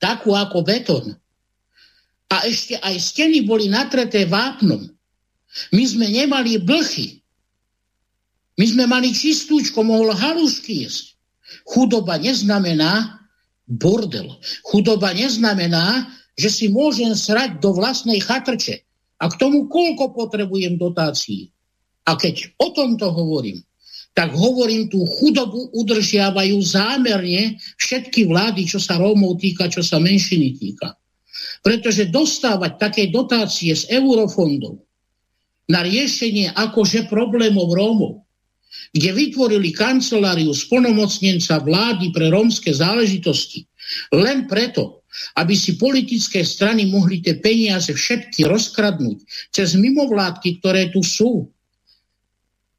takú 0.00 0.34
ako 0.34 0.64
betón. 0.64 1.16
A 2.26 2.42
ešte 2.44 2.74
aj 2.82 2.96
steny 2.98 3.46
boli 3.46 3.70
natreté 3.70 4.26
vápnom. 4.26 4.82
My 5.70 5.84
sme 5.86 6.10
nemali 6.10 6.58
blchy. 6.58 7.22
My 8.56 8.66
sme 8.66 8.84
mali 8.88 9.12
čistúčko, 9.12 9.84
mohol 9.84 10.16
halušky 10.16 10.84
jesť. 10.84 11.14
Chudoba 11.68 12.18
neznamená 12.18 13.20
bordel. 13.66 14.38
Chudoba 14.62 15.10
neznamená, 15.12 16.06
že 16.38 16.48
si 16.48 16.66
môžem 16.70 17.12
srať 17.12 17.58
do 17.58 17.74
vlastnej 17.74 18.22
chatrče. 18.22 18.86
A 19.16 19.32
k 19.32 19.38
tomu 19.40 19.66
koľko 19.66 20.12
potrebujem 20.12 20.76
dotácií. 20.76 21.50
A 22.06 22.14
keď 22.14 22.54
o 22.62 22.70
tomto 22.70 23.10
hovorím, 23.10 23.64
tak 24.16 24.32
hovorím, 24.32 24.88
tú 24.88 25.04
chudobu 25.04 25.68
udržiavajú 25.76 26.56
zámerne 26.64 27.60
všetky 27.76 28.24
vlády, 28.24 28.64
čo 28.64 28.80
sa 28.80 28.96
Rómov 28.96 29.36
týka, 29.36 29.68
čo 29.68 29.84
sa 29.84 30.00
menšiny 30.00 30.56
týka. 30.56 30.96
Pretože 31.60 32.08
dostávať 32.08 32.80
také 32.80 33.02
dotácie 33.12 33.76
z 33.76 33.92
eurofondov 33.92 34.80
na 35.68 35.84
riešenie 35.84 36.54
akože 36.56 37.12
problémov 37.12 37.68
Rómov, 37.76 38.25
kde 38.92 39.10
vytvorili 39.12 39.74
kanceláriu 39.74 40.52
splnomocnenca 40.56 41.60
vlády 41.60 42.12
pre 42.14 42.32
rómske 42.32 42.72
záležitosti 42.72 43.66
len 44.12 44.50
preto, 44.50 45.06
aby 45.38 45.56
si 45.56 45.80
politické 45.80 46.44
strany 46.44 46.84
mohli 46.90 47.24
tie 47.24 47.38
peniaze 47.40 47.94
všetky 47.94 48.44
rozkradnúť 48.44 49.18
cez 49.54 49.78
mimovládky, 49.78 50.60
ktoré 50.60 50.92
tu 50.92 51.00
sú 51.00 51.48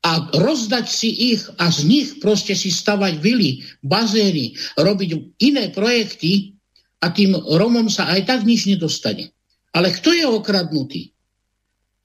a 0.06 0.30
rozdať 0.38 0.86
si 0.86 1.34
ich 1.34 1.42
a 1.58 1.74
z 1.74 1.80
nich 1.90 2.08
proste 2.22 2.54
si 2.54 2.70
stavať 2.70 3.18
vily, 3.18 3.66
bazény, 3.82 4.54
robiť 4.78 5.10
iné 5.42 5.74
projekty 5.74 6.54
a 7.02 7.10
tým 7.10 7.34
Romom 7.34 7.90
sa 7.90 8.14
aj 8.14 8.30
tak 8.30 8.40
nič 8.46 8.70
nedostane. 8.70 9.34
Ale 9.74 9.94
kto 9.94 10.14
je 10.14 10.26
okradnutý? 10.26 11.02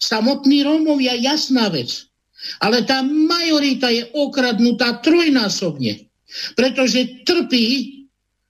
Samotní 0.00 0.66
Rómovia, 0.66 1.14
jasná 1.14 1.70
vec. 1.70 2.10
Ale 2.58 2.82
tá 2.82 3.02
majorita 3.06 3.88
je 3.90 4.08
okradnutá 4.14 4.98
trojnásobne, 5.02 6.10
pretože 6.58 7.22
trpí 7.22 8.02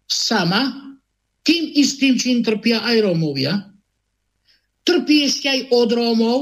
sama 0.09 0.97
tým 1.43 1.75
istým, 1.77 2.17
čím 2.17 2.41
trpia 2.41 2.81
aj 2.85 2.97
Rómovia. 3.03 3.55
Trpí 4.83 5.27
ešte 5.27 5.47
aj 5.51 5.61
od 5.71 5.89
Rómov, 5.91 6.41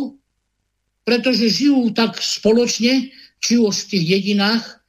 pretože 1.05 1.51
žijú 1.51 1.92
tak 1.92 2.20
spoločne, 2.20 3.12
či 3.40 3.57
už 3.57 3.74
v 3.84 3.88
tých 3.96 4.05
dedinách, 4.09 4.80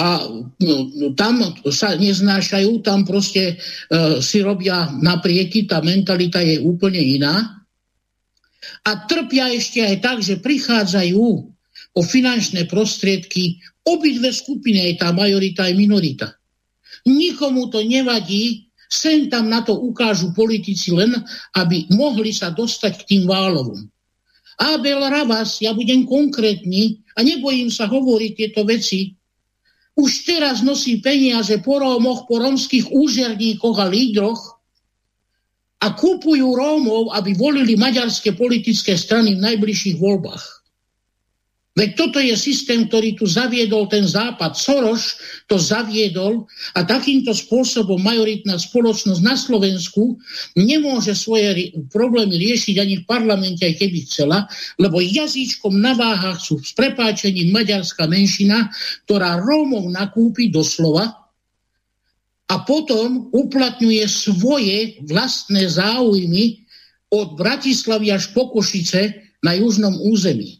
a 0.00 0.24
no, 0.64 0.76
no, 0.96 1.06
tam 1.12 1.44
sa 1.68 1.92
neznášajú, 1.92 2.80
tam 2.80 3.04
proste 3.04 3.52
e, 3.52 3.54
si 4.24 4.40
robia 4.40 4.88
naprieky, 4.96 5.68
tá 5.68 5.84
mentalita 5.84 6.40
je 6.40 6.56
úplne 6.56 6.96
iná. 6.96 7.60
A 8.80 8.90
trpia 9.04 9.52
ešte 9.52 9.84
aj 9.84 9.96
tak, 10.00 10.18
že 10.24 10.40
prichádzajú 10.40 11.52
o 11.94 12.00
finančné 12.02 12.70
prostriedky 12.70 13.58
obidve 13.86 14.30
skupiny, 14.30 14.92
aj 14.92 14.94
tá 15.02 15.08
majorita, 15.10 15.66
aj 15.66 15.74
minorita. 15.74 16.28
Nikomu 17.08 17.72
to 17.72 17.80
nevadí, 17.82 18.70
sem 18.90 19.30
tam 19.30 19.46
na 19.46 19.62
to 19.62 19.78
ukážu 19.78 20.34
politici 20.34 20.90
len, 20.90 21.14
aby 21.56 21.86
mohli 21.94 22.34
sa 22.34 22.50
dostať 22.50 22.92
k 23.02 23.06
tým 23.06 23.22
válovom. 23.26 23.86
Abel 24.60 25.00
Ravas, 25.00 25.62
ja 25.64 25.72
budem 25.72 26.04
konkrétny 26.04 27.00
a 27.16 27.24
nebojím 27.24 27.72
sa 27.72 27.88
hovoriť 27.88 28.32
tieto 28.36 28.60
veci, 28.68 29.16
už 29.96 30.28
teraz 30.28 30.60
nosí 30.60 31.00
peniaze 31.00 31.60
po 31.64 31.80
Rómoch, 31.80 32.28
po 32.28 32.40
rómskych 32.40 32.92
úžerníkoch 32.92 33.76
a 33.80 33.86
lídroch 33.88 34.60
a 35.80 35.96
kúpujú 35.96 36.56
Rómov, 36.56 37.16
aby 37.16 37.32
volili 37.36 37.74
maďarské 37.74 38.36
politické 38.36 38.96
strany 39.00 39.36
v 39.36 39.44
najbližších 39.44 39.96
voľbách. 39.96 40.59
Veď 41.78 41.90
toto 41.94 42.18
je 42.18 42.34
systém, 42.34 42.90
ktorý 42.90 43.14
tu 43.14 43.30
zaviedol 43.30 43.86
ten 43.86 44.02
západ. 44.02 44.58
Soros 44.58 45.22
to 45.46 45.54
zaviedol 45.54 46.50
a 46.74 46.82
takýmto 46.82 47.30
spôsobom 47.30 48.02
majoritná 48.02 48.58
spoločnosť 48.58 49.22
na 49.22 49.38
Slovensku 49.38 50.18
nemôže 50.58 51.14
svoje 51.14 51.70
problémy 51.94 52.42
riešiť 52.42 52.74
ani 52.74 52.94
v 53.00 53.06
parlamente, 53.06 53.62
aj 53.62 53.78
keby 53.78 54.02
chcela, 54.02 54.50
lebo 54.82 54.98
jazyčkom 54.98 55.78
na 55.78 55.94
váhach 55.94 56.42
sú 56.42 56.58
s 56.58 56.74
prepáčením 56.74 57.54
maďarská 57.54 58.10
menšina, 58.10 58.66
ktorá 59.06 59.38
Rómov 59.38 59.86
nakúpi 59.94 60.50
doslova 60.50 61.22
a 62.50 62.54
potom 62.66 63.30
uplatňuje 63.30 64.04
svoje 64.10 64.98
vlastné 65.06 65.70
záujmy 65.70 66.66
od 67.14 67.38
Bratislavy 67.38 68.10
až 68.10 68.34
po 68.34 68.50
Košice 68.50 69.22
na 69.46 69.54
južnom 69.54 69.94
území. 70.02 70.59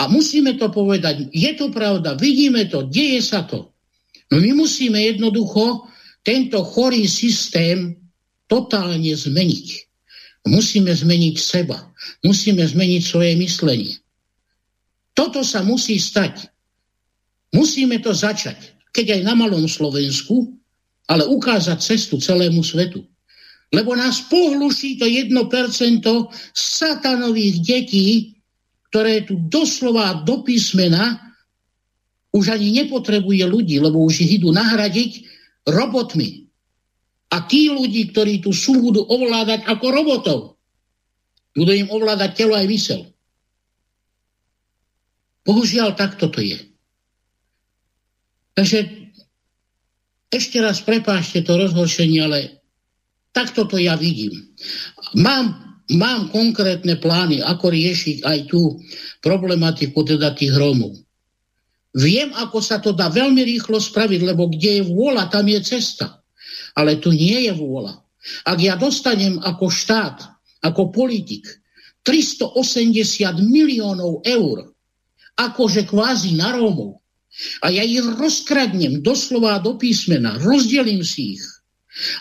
A 0.00 0.08
musíme 0.08 0.56
to 0.56 0.72
povedať, 0.72 1.28
je 1.28 1.52
to 1.60 1.68
pravda, 1.68 2.16
vidíme 2.16 2.64
to, 2.72 2.88
deje 2.88 3.20
sa 3.20 3.44
to. 3.44 3.68
No 4.32 4.40
my 4.40 4.64
musíme 4.64 4.96
jednoducho 4.96 5.84
tento 6.24 6.64
chorý 6.64 7.04
systém 7.04 8.00
totálne 8.48 9.12
zmeniť. 9.12 9.68
Musíme 10.48 10.88
zmeniť 10.88 11.36
seba. 11.36 11.92
Musíme 12.24 12.64
zmeniť 12.64 13.02
svoje 13.04 13.36
myslenie. 13.36 14.00
Toto 15.12 15.44
sa 15.44 15.60
musí 15.60 16.00
stať. 16.00 16.48
Musíme 17.52 18.00
to 18.00 18.16
začať, 18.16 18.56
keď 18.96 19.20
aj 19.20 19.22
na 19.26 19.34
malom 19.36 19.68
Slovensku, 19.68 20.48
ale 21.12 21.28
ukázať 21.28 21.76
cestu 21.76 22.16
celému 22.16 22.64
svetu. 22.64 23.04
Lebo 23.74 23.92
nás 23.92 24.24
pohluší 24.32 24.96
to 24.96 25.04
1% 25.04 25.36
satanových 26.56 27.56
detí, 27.62 28.39
ktoré 28.90 29.22
tu 29.22 29.38
doslova 29.38 30.26
do 30.26 30.42
písmena 30.42 31.30
už 32.34 32.54
ani 32.54 32.74
nepotrebuje 32.82 33.46
ľudí, 33.46 33.78
lebo 33.78 34.02
už 34.02 34.26
ich 34.26 34.42
idú 34.42 34.50
nahradiť 34.50 35.26
robotmi. 35.66 36.50
A 37.30 37.46
tí 37.46 37.70
ľudí, 37.70 38.10
ktorí 38.10 38.42
tu 38.42 38.50
sú, 38.50 38.82
budú 38.82 39.06
ovládať 39.06 39.66
ako 39.70 39.86
robotov. 39.94 40.38
Budú 41.54 41.70
im 41.70 41.86
ovládať 41.90 42.30
telo 42.34 42.58
aj 42.58 42.66
mysel. 42.66 43.00
Bohužiaľ, 45.46 45.94
takto 45.94 46.26
to 46.26 46.42
je. 46.42 46.58
Takže 48.58 48.78
ešte 50.30 50.58
raz 50.58 50.82
prepášte 50.82 51.42
to 51.46 51.58
rozhoršenie, 51.58 52.18
ale 52.22 52.38
takto 53.30 53.66
to 53.66 53.78
ja 53.78 53.94
vidím. 53.94 54.34
Mám 55.14 55.69
mám 55.96 56.30
konkrétne 56.30 56.98
plány, 56.98 57.42
ako 57.42 57.72
riešiť 57.72 58.22
aj 58.22 58.38
tú 58.50 58.78
problematiku 59.24 60.04
teda 60.06 60.34
tých 60.34 60.54
Rómov. 60.54 60.94
Viem, 61.98 62.30
ako 62.34 62.58
sa 62.62 62.78
to 62.78 62.94
dá 62.94 63.10
veľmi 63.10 63.42
rýchlo 63.42 63.82
spraviť, 63.82 64.20
lebo 64.22 64.46
kde 64.46 64.78
je 64.78 64.82
vôľa, 64.86 65.26
tam 65.26 65.50
je 65.50 65.58
cesta. 65.58 66.22
Ale 66.78 67.02
tu 67.02 67.10
nie 67.10 67.50
je 67.50 67.52
vôľa. 67.54 67.98
Ak 68.46 68.58
ja 68.62 68.78
dostanem 68.78 69.42
ako 69.42 69.66
štát, 69.66 70.22
ako 70.62 70.94
politik 70.94 71.50
380 72.06 73.42
miliónov 73.42 74.22
eur, 74.22 74.70
akože 75.34 75.88
kvázi 75.90 76.38
na 76.38 76.54
Rómov, 76.54 77.00
a 77.62 77.70
ja 77.70 77.86
ich 77.86 78.02
rozkradnem 78.02 79.00
doslova 79.00 79.62
do 79.62 79.78
písmena, 79.78 80.36
rozdelím 80.42 81.00
si 81.06 81.38
ich, 81.38 81.44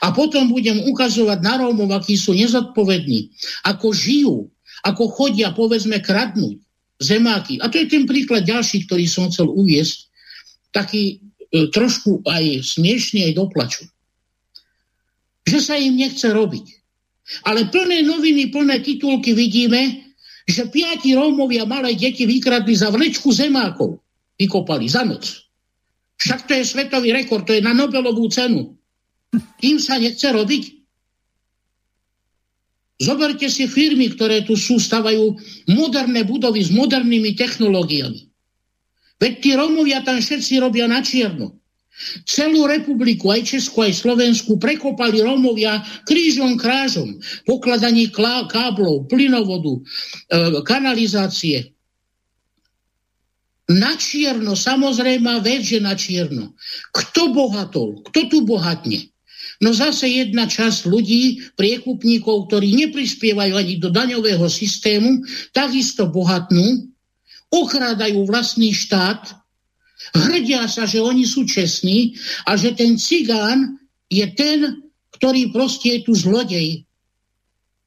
a 0.02 0.10
potom 0.12 0.50
budem 0.50 0.82
ukazovať 0.90 1.40
na 1.46 1.62
Rómov, 1.62 1.94
akí 1.94 2.18
sú 2.18 2.34
nezodpovední, 2.34 3.30
ako 3.70 3.94
žijú, 3.94 4.36
ako 4.82 5.04
chodia, 5.14 5.54
povedzme, 5.54 6.02
kradnúť 6.02 6.58
zemáky. 7.00 7.62
A 7.64 7.72
to 7.72 7.80
je 7.80 7.88
ten 7.88 8.04
príklad 8.10 8.44
ďalší, 8.44 8.90
ktorý 8.90 9.06
som 9.08 9.32
chcel 9.32 9.48
uviesť, 9.48 10.10
taký 10.76 11.18
e, 11.54 11.70
trošku 11.72 12.26
aj 12.28 12.66
smiešný, 12.66 13.30
aj 13.32 13.34
doplaču. 13.40 13.86
Že 15.48 15.60
sa 15.64 15.76
im 15.80 15.96
nechce 15.96 16.28
robiť. 16.30 16.66
Ale 17.46 17.70
plné 17.70 18.04
noviny, 18.04 18.50
plné 18.50 18.82
titulky 18.82 19.38
vidíme, 19.38 20.10
že 20.50 20.66
piati 20.66 21.14
Rómovia 21.14 21.64
malé 21.70 21.94
deti 21.94 22.26
vykradli 22.26 22.74
za 22.74 22.90
vlečku 22.90 23.30
zemákov. 23.30 24.02
Vykopali 24.34 24.90
za 24.90 25.06
noc. 25.06 25.46
Však 26.20 26.50
to 26.50 26.52
je 26.58 26.64
svetový 26.66 27.14
rekord, 27.14 27.46
to 27.46 27.54
je 27.54 27.62
na 27.62 27.72
Nobelovú 27.72 28.28
cenu. 28.34 28.79
Tým 29.62 29.78
sa 29.78 30.02
nechce 30.02 30.26
robiť. 30.26 30.64
Zoberte 33.00 33.48
si 33.48 33.64
firmy, 33.70 34.12
ktoré 34.12 34.44
tu 34.44 34.60
sú, 34.60 34.76
stavajú 34.76 35.40
moderné 35.72 36.28
budovy 36.28 36.68
s 36.68 36.72
modernými 36.76 37.32
technológiami. 37.32 38.28
Veď 39.20 39.34
tí 39.40 39.52
Rómovia 39.56 40.04
tam 40.04 40.20
všetci 40.20 40.60
robia 40.60 40.88
na 40.88 41.00
čierno. 41.00 41.60
Celú 42.24 42.64
republiku, 42.64 43.28
aj 43.32 43.56
Česku, 43.56 43.84
aj 43.84 43.92
Slovensku 43.92 44.56
prekopali 44.56 45.20
Rómovia 45.20 45.84
krížom 46.08 46.56
krážom. 46.56 47.20
Pokladaní 47.44 48.08
káblov, 48.12 49.12
plynovodu, 49.12 49.76
e, 49.76 49.82
kanalizácie. 50.64 51.76
Na 53.68 54.00
čierno, 54.00 54.56
samozrejme 54.56 55.44
vec, 55.44 55.68
na 55.84 55.94
čierno. 55.94 56.56
Kto 56.96 57.36
bohatol? 57.36 58.02
Kto 58.08 58.20
tu 58.32 58.48
bohatne? 58.48 59.12
No 59.60 59.76
zase 59.76 60.08
jedna 60.08 60.48
časť 60.48 60.88
ľudí, 60.88 61.52
priekupníkov, 61.60 62.48
ktorí 62.48 62.80
neprispievajú 62.88 63.54
ani 63.60 63.76
do 63.76 63.92
daňového 63.92 64.48
systému, 64.48 65.20
takisto 65.52 66.08
bohatnú, 66.08 66.88
ochrádajú 67.52 68.24
vlastný 68.24 68.72
štát, 68.72 69.40
Hrdia 70.16 70.66
sa, 70.72 70.88
že 70.88 71.04
oni 71.04 71.28
sú 71.28 71.44
čestní 71.44 72.16
a 72.48 72.56
že 72.56 72.72
ten 72.72 72.96
cigán 72.96 73.78
je 74.08 74.26
ten, 74.34 74.80
ktorý 75.14 75.52
proste 75.52 76.00
je 76.00 76.08
tu 76.08 76.14
zlodej. 76.16 76.88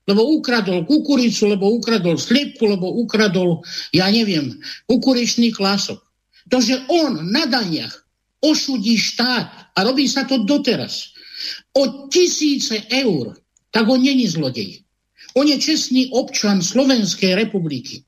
Lebo 0.04 0.22
ukradol 0.28 0.84
kukuricu, 0.84 1.48
lebo 1.48 1.72
ukradol 1.72 2.18
sliepku, 2.18 2.62
lebo 2.68 2.90
ukradol, 3.00 3.62
ja 3.94 4.10
neviem, 4.10 4.60
kukuričný 4.90 5.54
klások. 5.54 6.02
To, 6.50 6.58
že 6.58 6.84
on 6.90 7.32
na 7.32 7.46
daniach 7.46 7.94
ošudí 8.42 8.98
štát 8.98 9.72
a 9.72 9.78
robí 9.86 10.10
sa 10.10 10.26
to 10.26 10.42
doteraz 10.42 11.14
o 11.72 12.08
tisíce 12.08 12.82
eur, 12.90 13.36
tak 13.70 13.88
on 13.88 14.02
není 14.02 14.28
zlodej. 14.28 14.82
On 15.34 15.48
je 15.48 15.56
čestný 15.58 16.12
občan 16.12 16.60
Slovenskej 16.60 17.34
republiky 17.34 18.04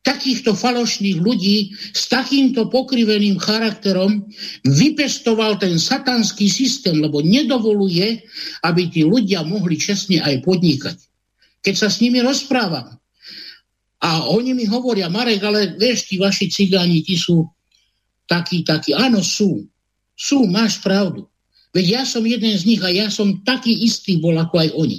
takýchto 0.00 0.56
falošných 0.56 1.20
ľudí 1.20 1.76
s 1.76 2.08
takýmto 2.08 2.72
pokriveným 2.72 3.36
charakterom 3.36 4.24
vypestoval 4.64 5.60
ten 5.60 5.76
satanský 5.76 6.48
systém, 6.48 6.96
lebo 6.96 7.20
nedovoluje, 7.20 8.24
aby 8.64 8.82
tí 8.88 9.04
ľudia 9.04 9.44
mohli 9.44 9.76
čestne 9.76 10.24
aj 10.24 10.40
podnikať. 10.40 10.96
Keď 11.60 11.74
sa 11.76 11.88
s 11.92 12.00
nimi 12.00 12.24
rozprávam 12.24 12.96
a 14.00 14.10
oni 14.32 14.56
mi 14.56 14.64
hovoria, 14.64 15.12
Marek, 15.12 15.44
ale 15.44 15.76
vieš, 15.76 16.08
tí 16.08 16.16
vaši 16.16 16.48
cigáni, 16.48 17.04
ti 17.04 17.20
sú 17.20 17.44
takí, 18.24 18.64
takí. 18.64 18.96
Áno, 18.96 19.20
sú. 19.20 19.68
Sú, 20.16 20.48
máš 20.48 20.80
pravdu. 20.80 21.28
Veď 21.70 21.86
ja 21.86 22.02
som 22.02 22.26
jeden 22.26 22.54
z 22.58 22.66
nich 22.66 22.82
a 22.82 22.90
ja 22.90 23.06
som 23.06 23.42
taký 23.46 23.70
istý 23.86 24.18
bol 24.18 24.34
ako 24.34 24.58
aj 24.58 24.70
oni. 24.74 24.98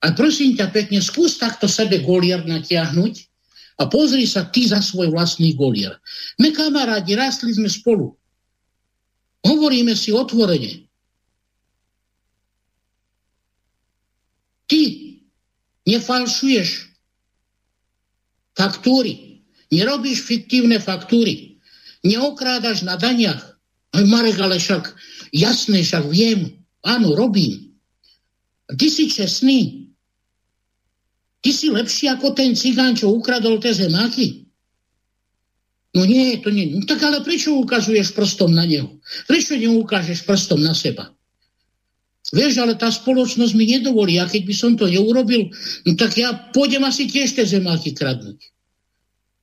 A 0.00 0.14
prosím 0.14 0.54
ťa 0.54 0.70
pekne, 0.70 1.02
skús 1.02 1.36
takto 1.36 1.66
sebe 1.66 2.00
golier 2.00 2.40
natiahnuť 2.40 3.14
a 3.78 3.90
pozri 3.90 4.24
sa 4.24 4.46
ty 4.48 4.64
za 4.64 4.78
svoj 4.78 5.10
vlastný 5.10 5.52
golier. 5.58 5.98
My 6.38 6.54
kamarádi, 6.54 7.18
rastli 7.18 7.52
sme 7.52 7.66
spolu. 7.66 8.14
Hovoríme 9.42 9.94
si 9.98 10.14
otvorene. 10.14 10.86
Ty 14.68 14.82
nefalšuješ 15.88 16.68
faktúry, 18.58 19.40
nerobíš 19.72 20.26
fiktívne 20.26 20.76
faktúry, 20.82 21.56
neokrádaš 22.04 22.84
na 22.84 22.98
daniach. 22.98 23.56
Aj 23.96 24.04
Marek, 24.04 24.36
ale 24.36 24.60
však 24.60 24.92
jasné, 25.32 25.84
však 25.84 26.04
viem, 26.10 26.60
áno, 26.84 27.14
robím. 27.14 27.74
Ty 28.68 28.86
si 28.92 29.08
čestný, 29.08 29.88
Ty 31.38 31.50
si 31.54 31.70
lepší 31.70 32.10
ako 32.10 32.34
ten 32.34 32.58
cigán, 32.58 32.98
čo 32.98 33.14
ukradol 33.14 33.62
tie 33.62 33.70
zemáky? 33.70 34.50
No 35.94 36.04
nie, 36.04 36.36
to 36.42 36.50
nie. 36.50 36.74
No 36.74 36.82
tak 36.84 37.00
ale 37.06 37.22
prečo 37.22 37.54
ukazuješ 37.54 38.12
prstom 38.12 38.52
na 38.52 38.66
neho? 38.66 38.98
Prečo 39.30 39.54
neukážeš 39.54 40.26
prstom 40.26 40.60
na 40.60 40.74
seba? 40.74 41.14
Vieš, 42.28 42.60
ale 42.60 42.76
tá 42.76 42.92
spoločnosť 42.92 43.56
mi 43.56 43.64
nedovolí. 43.64 44.20
A 44.20 44.28
keď 44.28 44.42
by 44.44 44.54
som 44.54 44.72
to 44.76 44.84
neurobil, 44.84 45.48
no 45.88 45.90
tak 45.96 46.20
ja 46.20 46.52
pôjdem 46.52 46.84
asi 46.84 47.08
tiež 47.08 47.32
tie 47.32 47.46
zemáky 47.48 47.96
kradnúť. 47.96 48.36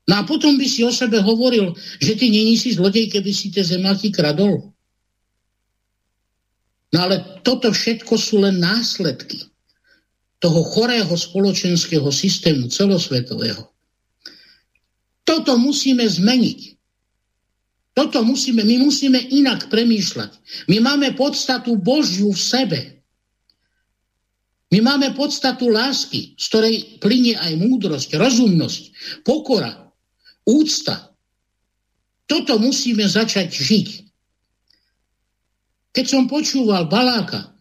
No 0.05 0.21
a 0.21 0.21
potom 0.21 0.53
by 0.53 0.67
si 0.69 0.85
o 0.85 0.93
sebe 0.93 1.17
hovoril, 1.17 1.73
že 1.97 2.13
ty 2.13 2.29
není 2.29 2.61
si 2.61 2.77
zlodej, 2.77 3.09
keby 3.09 3.33
si 3.33 3.49
tie 3.49 3.65
zemáky 3.65 4.13
kradol. 4.13 4.74
No 6.95 7.11
ale 7.11 7.43
toto 7.43 7.75
všetko 7.75 8.15
sú 8.15 8.39
len 8.39 8.63
následky 8.63 9.43
toho 10.39 10.63
chorého 10.63 11.11
spoločenského 11.11 12.07
systému 12.07 12.71
celosvetového. 12.71 13.67
Toto 15.27 15.59
musíme 15.59 16.07
zmeniť. 16.07 16.79
Toto 17.91 18.23
musíme, 18.23 18.63
my 18.63 18.87
musíme 18.87 19.19
inak 19.27 19.67
premýšľať. 19.67 20.31
My 20.71 20.79
máme 20.79 21.11
podstatu 21.19 21.75
Božiu 21.75 22.31
v 22.31 22.39
sebe. 22.39 22.79
My 24.71 24.79
máme 24.79 25.11
podstatu 25.19 25.67
lásky, 25.67 26.35
z 26.39 26.45
ktorej 26.47 26.75
plinie 27.03 27.35
aj 27.35 27.59
múdrosť, 27.59 28.15
rozumnosť, 28.15 28.83
pokora, 29.27 29.91
úcta. 30.47 31.11
Toto 32.23 32.55
musíme 32.55 33.03
začať 33.03 33.51
žiť. 33.51 33.87
Keď 35.95 36.05
som 36.05 36.27
počúval 36.27 36.91
Baláka, 36.91 37.55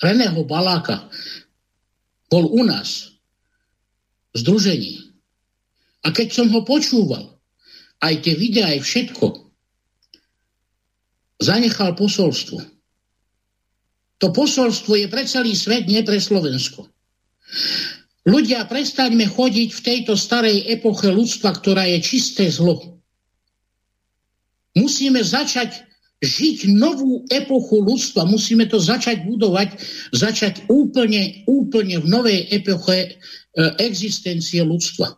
Reného 0.00 0.48
Baláka, 0.48 1.12
bol 2.32 2.48
u 2.48 2.64
nás 2.64 3.20
v 4.32 4.36
združení. 4.40 5.12
A 6.04 6.12
keď 6.12 6.32
som 6.32 6.48
ho 6.52 6.64
počúval, 6.64 7.36
aj 8.00 8.14
tie 8.24 8.34
videá, 8.36 8.72
aj 8.72 8.80
všetko, 8.84 9.26
zanechal 11.40 11.92
posolstvo. 11.96 12.60
To 14.16 14.26
posolstvo 14.32 14.96
je 14.96 15.06
pre 15.12 15.28
celý 15.28 15.52
svet, 15.52 15.84
nie 15.84 16.00
pre 16.00 16.16
Slovensko. 16.16 16.88
Ľudia, 18.26 18.64
prestaňme 18.66 19.28
chodiť 19.28 19.68
v 19.70 19.84
tejto 19.84 20.16
starej 20.16 20.66
epoche 20.72 21.12
ľudstva, 21.12 21.52
ktorá 21.60 21.84
je 21.92 21.98
čisté 22.00 22.48
zlo. 22.48 23.00
Musíme 24.76 25.20
začať 25.24 25.86
žiť 26.24 26.72
novú 26.72 27.28
epochu 27.28 27.84
ľudstva, 27.84 28.24
musíme 28.24 28.64
to 28.64 28.80
začať 28.80 29.28
budovať, 29.28 29.76
začať 30.16 30.64
úplne, 30.72 31.44
úplne 31.44 32.00
v 32.00 32.06
novej 32.08 32.40
epoche 32.48 32.96
e, 33.04 33.10
existencie 33.84 34.64
ľudstva. 34.64 35.12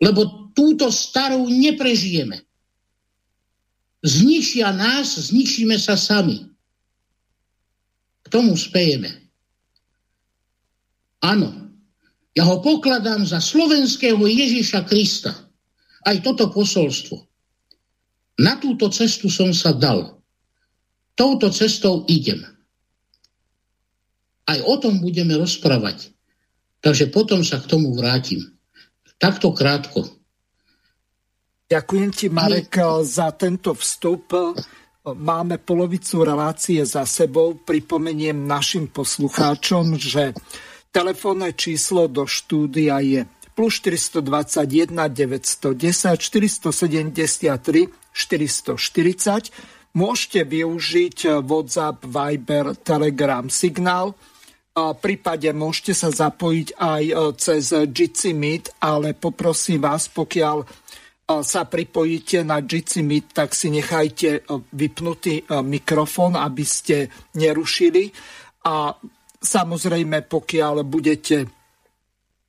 Lebo 0.00 0.50
túto 0.56 0.88
starú 0.88 1.44
neprežijeme. 1.52 2.40
Zničia 4.04 4.72
nás, 4.72 5.16
zničíme 5.16 5.76
sa 5.76 5.96
sami. 5.96 6.48
K 8.24 8.26
tomu 8.32 8.56
spejeme. 8.56 9.28
Áno, 11.24 11.72
ja 12.36 12.44
ho 12.44 12.60
pokladám 12.60 13.24
za 13.24 13.40
slovenského 13.40 14.20
Ježiša 14.20 14.84
Krista. 14.88 15.32
Aj 16.04 16.16
toto 16.20 16.52
posolstvo. 16.52 17.33
Na 18.34 18.58
túto 18.58 18.90
cestu 18.90 19.30
som 19.30 19.54
sa 19.54 19.70
dal. 19.70 20.18
Touto 21.14 21.50
cestou 21.54 22.02
idem. 22.10 22.42
Aj 24.44 24.58
o 24.66 24.74
tom 24.82 24.98
budeme 24.98 25.38
rozprávať. 25.38 26.10
Takže 26.82 27.08
potom 27.08 27.40
sa 27.46 27.62
k 27.62 27.70
tomu 27.70 27.94
vrátim. 27.94 28.42
Takto 29.16 29.54
krátko. 29.54 30.04
Ďakujem 31.64 32.10
ti, 32.12 32.26
Marek, 32.28 32.76
za 33.06 33.32
tento 33.32 33.72
vstup. 33.72 34.36
Máme 35.04 35.62
polovicu 35.62 36.26
relácie 36.26 36.84
za 36.84 37.08
sebou. 37.08 37.56
Pripomeniem 37.56 38.36
našim 38.36 38.90
poslucháčom, 38.90 39.96
že 39.96 40.36
telefónne 40.92 41.56
číslo 41.56 42.04
do 42.10 42.28
štúdia 42.28 43.00
je 43.00 43.24
plus 43.56 43.80
421 43.80 44.92
910 45.08 46.20
473 46.20 48.03
440. 48.14 49.50
Môžete 49.98 50.46
využiť 50.46 51.42
WhatsApp, 51.42 52.06
Viber, 52.06 52.78
Telegram, 52.78 53.50
Signál. 53.50 54.14
prípade 54.74 55.46
môžete 55.54 55.94
sa 55.94 56.10
zapojiť 56.10 56.68
aj 56.78 57.04
cez 57.38 57.70
Jitsi 57.70 58.34
Meet, 58.34 58.82
ale 58.82 59.14
poprosím 59.14 59.82
vás, 59.82 60.10
pokiaľ 60.10 60.66
sa 61.24 61.62
pripojíte 61.62 62.42
na 62.42 62.58
Jitsi 62.58 63.06
Meet, 63.06 63.38
tak 63.38 63.54
si 63.54 63.70
nechajte 63.70 64.44
vypnutý 64.74 65.46
mikrofón, 65.62 66.34
aby 66.34 66.66
ste 66.66 67.06
nerušili. 67.38 68.10
A 68.66 68.98
samozrejme, 69.38 70.26
pokiaľ 70.26 70.82
budete 70.82 71.46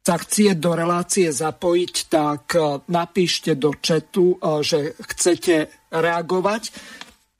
sa 0.06 0.22
chcieť 0.22 0.62
do 0.62 0.78
relácie 0.78 1.34
zapojiť, 1.34 1.94
tak 2.14 2.54
napíšte 2.94 3.58
do 3.58 3.74
četu, 3.74 4.38
že 4.62 4.94
chcete 5.02 5.90
reagovať. 5.90 6.70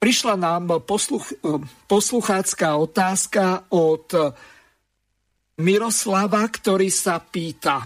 Prišla 0.02 0.34
nám 0.34 0.82
posluch, 0.82 1.30
posluchácká 1.86 2.74
otázka 2.82 3.70
od 3.70 4.34
Miroslava, 5.62 6.42
ktorý 6.50 6.90
sa 6.90 7.22
pýta. 7.22 7.86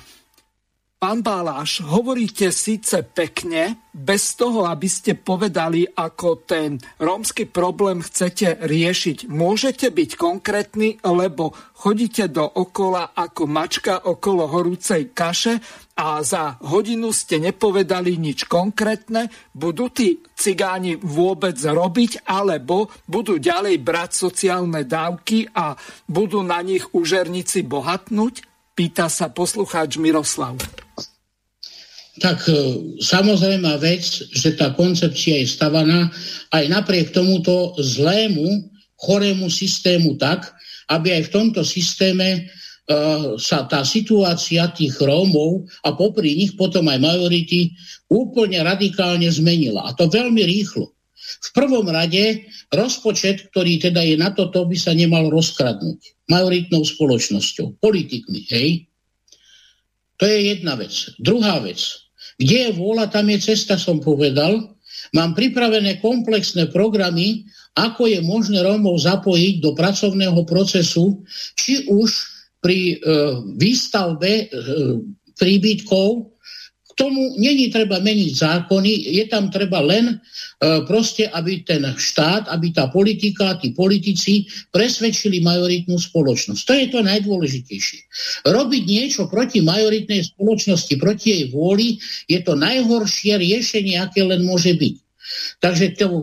Pán 1.00 1.24
Baláš, 1.24 1.80
hovoríte 1.80 2.52
síce 2.52 3.08
pekne, 3.08 3.88
bez 3.95 4.36
toho, 4.36 4.68
aby 4.68 4.91
ste 4.91 5.16
povedali, 5.16 5.88
ako 5.88 6.43
ten 6.43 6.76
rómsky 7.00 7.47
problém 7.47 8.04
chcete 8.04 8.60
riešiť. 8.60 9.32
Môžete 9.32 9.95
byť 9.95 10.20
konkrétni, 10.20 11.00
lebo 11.00 11.56
chodíte 11.56 12.28
do 12.28 12.43
okola 12.43 13.16
ako 13.16 13.47
mačka 13.47 13.95
okolo 14.12 14.43
horúcej 14.52 15.16
kaše 15.16 15.64
a 15.95 16.20
za 16.20 16.60
hodinu 16.68 17.16
ste 17.16 17.39
nepovedali 17.39 18.20
nič 18.20 18.43
konkrétne. 18.52 19.32
Budú 19.56 19.88
tí 19.95 20.20
cigáni 20.36 21.00
vôbec 21.00 21.56
robiť, 21.64 22.28
alebo 22.28 22.91
budú 23.08 23.39
ďalej 23.39 23.80
brať 23.80 24.20
sociálne 24.20 24.84
dávky 24.84 25.47
a 25.56 25.80
budú 26.12 26.43
na 26.43 26.60
nich 26.60 26.91
užerníci 26.91 27.64
bohatnúť? 27.64 28.49
Pýta 28.80 29.12
sa 29.12 29.28
poslucháč 29.28 30.00
Miroslav. 30.00 30.56
Tak 32.16 32.48
e, 32.48 32.56
samozrejme 33.04 33.76
vec, 33.76 34.08
že 34.32 34.56
tá 34.56 34.72
koncepcia 34.72 35.44
je 35.44 35.52
stavaná 35.52 36.08
aj 36.56 36.64
napriek 36.72 37.12
tomuto 37.12 37.76
zlému, 37.76 38.72
chorému 38.96 39.52
systému 39.52 40.16
tak, 40.16 40.56
aby 40.88 41.12
aj 41.12 41.28
v 41.28 41.34
tomto 41.36 41.62
systéme 41.62 42.44
uh, 42.44 43.38
sa 43.38 43.64
tá 43.70 43.86
situácia 43.86 44.68
tých 44.74 44.98
Rómov 44.98 45.70
a 45.86 45.94
popri 45.94 46.34
nich 46.34 46.58
potom 46.58 46.90
aj 46.90 46.98
majority 47.00 47.72
úplne 48.10 48.60
radikálne 48.66 49.30
zmenila. 49.30 49.86
A 49.86 49.94
to 49.94 50.10
veľmi 50.10 50.42
rýchlo. 50.44 50.99
V 51.30 51.50
prvom 51.54 51.86
rade 51.88 52.50
rozpočet, 52.74 53.50
ktorý 53.54 53.78
teda 53.78 54.02
je 54.02 54.16
na 54.18 54.34
toto, 54.34 54.66
by 54.66 54.78
sa 54.78 54.94
nemal 54.98 55.30
rozkradnúť 55.30 56.30
majoritnou 56.30 56.86
spoločnosťou, 56.86 57.82
politikmi, 57.82 58.46
hej? 58.54 58.90
To 60.20 60.28
je 60.28 60.52
jedna 60.52 60.76
vec. 60.76 60.92
Druhá 61.18 61.64
vec. 61.64 61.80
Kde 62.36 62.70
je 62.70 62.72
vôľa, 62.76 63.08
tam 63.12 63.32
je 63.32 63.40
cesta, 63.40 63.80
som 63.80 64.04
povedal. 64.04 64.76
Mám 65.16 65.34
pripravené 65.34 66.04
komplexné 66.04 66.68
programy, 66.70 67.48
ako 67.80 68.12
je 68.12 68.20
možné 68.20 68.60
Rómov 68.60 69.00
zapojiť 69.00 69.64
do 69.64 69.72
pracovného 69.74 70.44
procesu, 70.44 71.24
či 71.56 71.88
už 71.88 72.10
pri 72.60 72.80
e, 72.80 72.96
výstavbe 73.56 74.32
e, 74.32 74.46
príbytkov, 75.40 76.36
tomu 77.00 77.39
není 77.39 77.72
treba 77.72 78.04
meniť 78.04 78.32
zákony, 78.36 78.91
je 79.16 79.26
tam 79.32 79.47
treba 79.47 79.80
len 79.80 80.12
e, 80.12 80.16
proste, 80.84 81.32
aby 81.32 81.64
ten 81.64 81.88
štát, 81.95 82.52
aby 82.52 82.76
tá 82.76 82.91
politika, 82.91 83.56
tí 83.56 83.72
politici 83.72 84.43
presvedčili 84.76 85.39
majoritnú 85.39 85.95
spoločnosť. 85.95 86.62
To 86.68 86.74
je 86.76 86.86
to 86.91 87.00
najdôležitejšie. 87.00 88.00
Robiť 88.43 88.84
niečo 88.84 89.32
proti 89.32 89.64
majoritnej 89.64 90.28
spoločnosti, 90.28 90.93
proti 91.00 91.26
jej 91.32 91.43
vôli, 91.47 91.95
je 92.28 92.43
to 92.43 92.60
najhoršie 92.60 93.39
riešenie, 93.39 93.95
aké 93.95 94.28
len 94.28 94.43
môže 94.43 94.76
byť. 94.76 94.95
Takže 95.64 95.95
tou, 95.95 96.16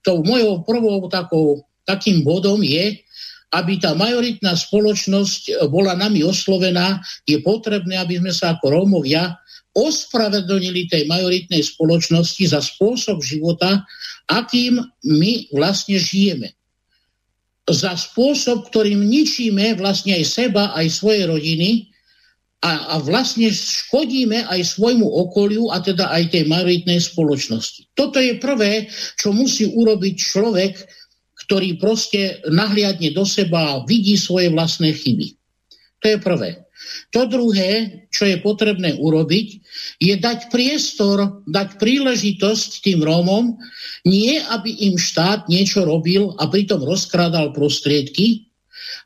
tou 0.00 0.24
mojou 0.24 0.64
prvou 0.64 1.04
takou, 1.12 1.68
takým 1.84 2.24
bodom 2.24 2.64
je, 2.64 3.04
aby 3.52 3.76
tá 3.76 3.92
majoritná 3.92 4.56
spoločnosť 4.56 5.68
bola 5.68 5.92
nami 5.92 6.24
oslovená, 6.24 7.04
je 7.28 7.36
potrebné, 7.44 8.00
aby 8.00 8.16
sme 8.16 8.32
sa 8.32 8.56
ako 8.56 8.72
Rómovia 8.72 9.36
ospravedlnili 9.72 10.88
tej 10.88 11.08
majoritnej 11.08 11.64
spoločnosti 11.64 12.44
za 12.48 12.60
spôsob 12.60 13.24
života, 13.24 13.84
akým 14.28 14.80
my 15.04 15.48
vlastne 15.52 15.96
žijeme. 15.96 16.52
Za 17.68 17.96
spôsob, 17.96 18.68
ktorým 18.68 19.06
ničíme 19.06 19.78
vlastne 19.78 20.18
aj 20.18 20.24
seba, 20.28 20.72
aj 20.76 20.86
svoje 20.92 21.24
rodiny 21.24 21.92
a, 22.62 22.94
a 22.94 23.02
vlastne 23.02 23.48
škodíme 23.48 24.44
aj 24.50 24.76
svojmu 24.76 25.06
okoliu 25.06 25.72
a 25.72 25.80
teda 25.80 26.10
aj 26.10 26.36
tej 26.36 26.44
majoritnej 26.46 27.00
spoločnosti. 27.00 27.90
Toto 27.96 28.20
je 28.20 28.36
prvé, 28.38 28.92
čo 29.18 29.32
musí 29.32 29.66
urobiť 29.66 30.14
človek, 30.14 30.74
ktorý 31.46 31.78
proste 31.78 32.42
nahliadne 32.46 33.10
do 33.12 33.26
seba 33.26 33.78
a 33.78 33.82
vidí 33.84 34.14
svoje 34.14 34.50
vlastné 34.52 34.94
chyby. 34.94 35.34
To 36.02 36.06
je 36.12 36.18
prvé. 36.18 36.50
To 37.14 37.30
druhé, 37.30 38.02
čo 38.10 38.26
je 38.26 38.42
potrebné 38.42 38.98
urobiť, 38.98 39.48
je 40.02 40.14
dať 40.18 40.50
priestor, 40.50 41.44
dať 41.46 41.78
príležitosť 41.78 42.82
tým 42.82 43.06
Rómom, 43.06 43.54
nie 44.02 44.42
aby 44.50 44.90
im 44.90 44.98
štát 44.98 45.46
niečo 45.46 45.86
robil 45.86 46.34
a 46.42 46.50
pritom 46.50 46.82
rozkrádal 46.82 47.54
prostriedky, 47.54 48.50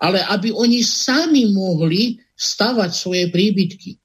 ale 0.00 0.24
aby 0.32 0.52
oni 0.52 0.80
sami 0.80 1.52
mohli 1.52 2.16
stavať 2.36 2.90
svoje 2.92 3.24
príbytky. 3.28 3.96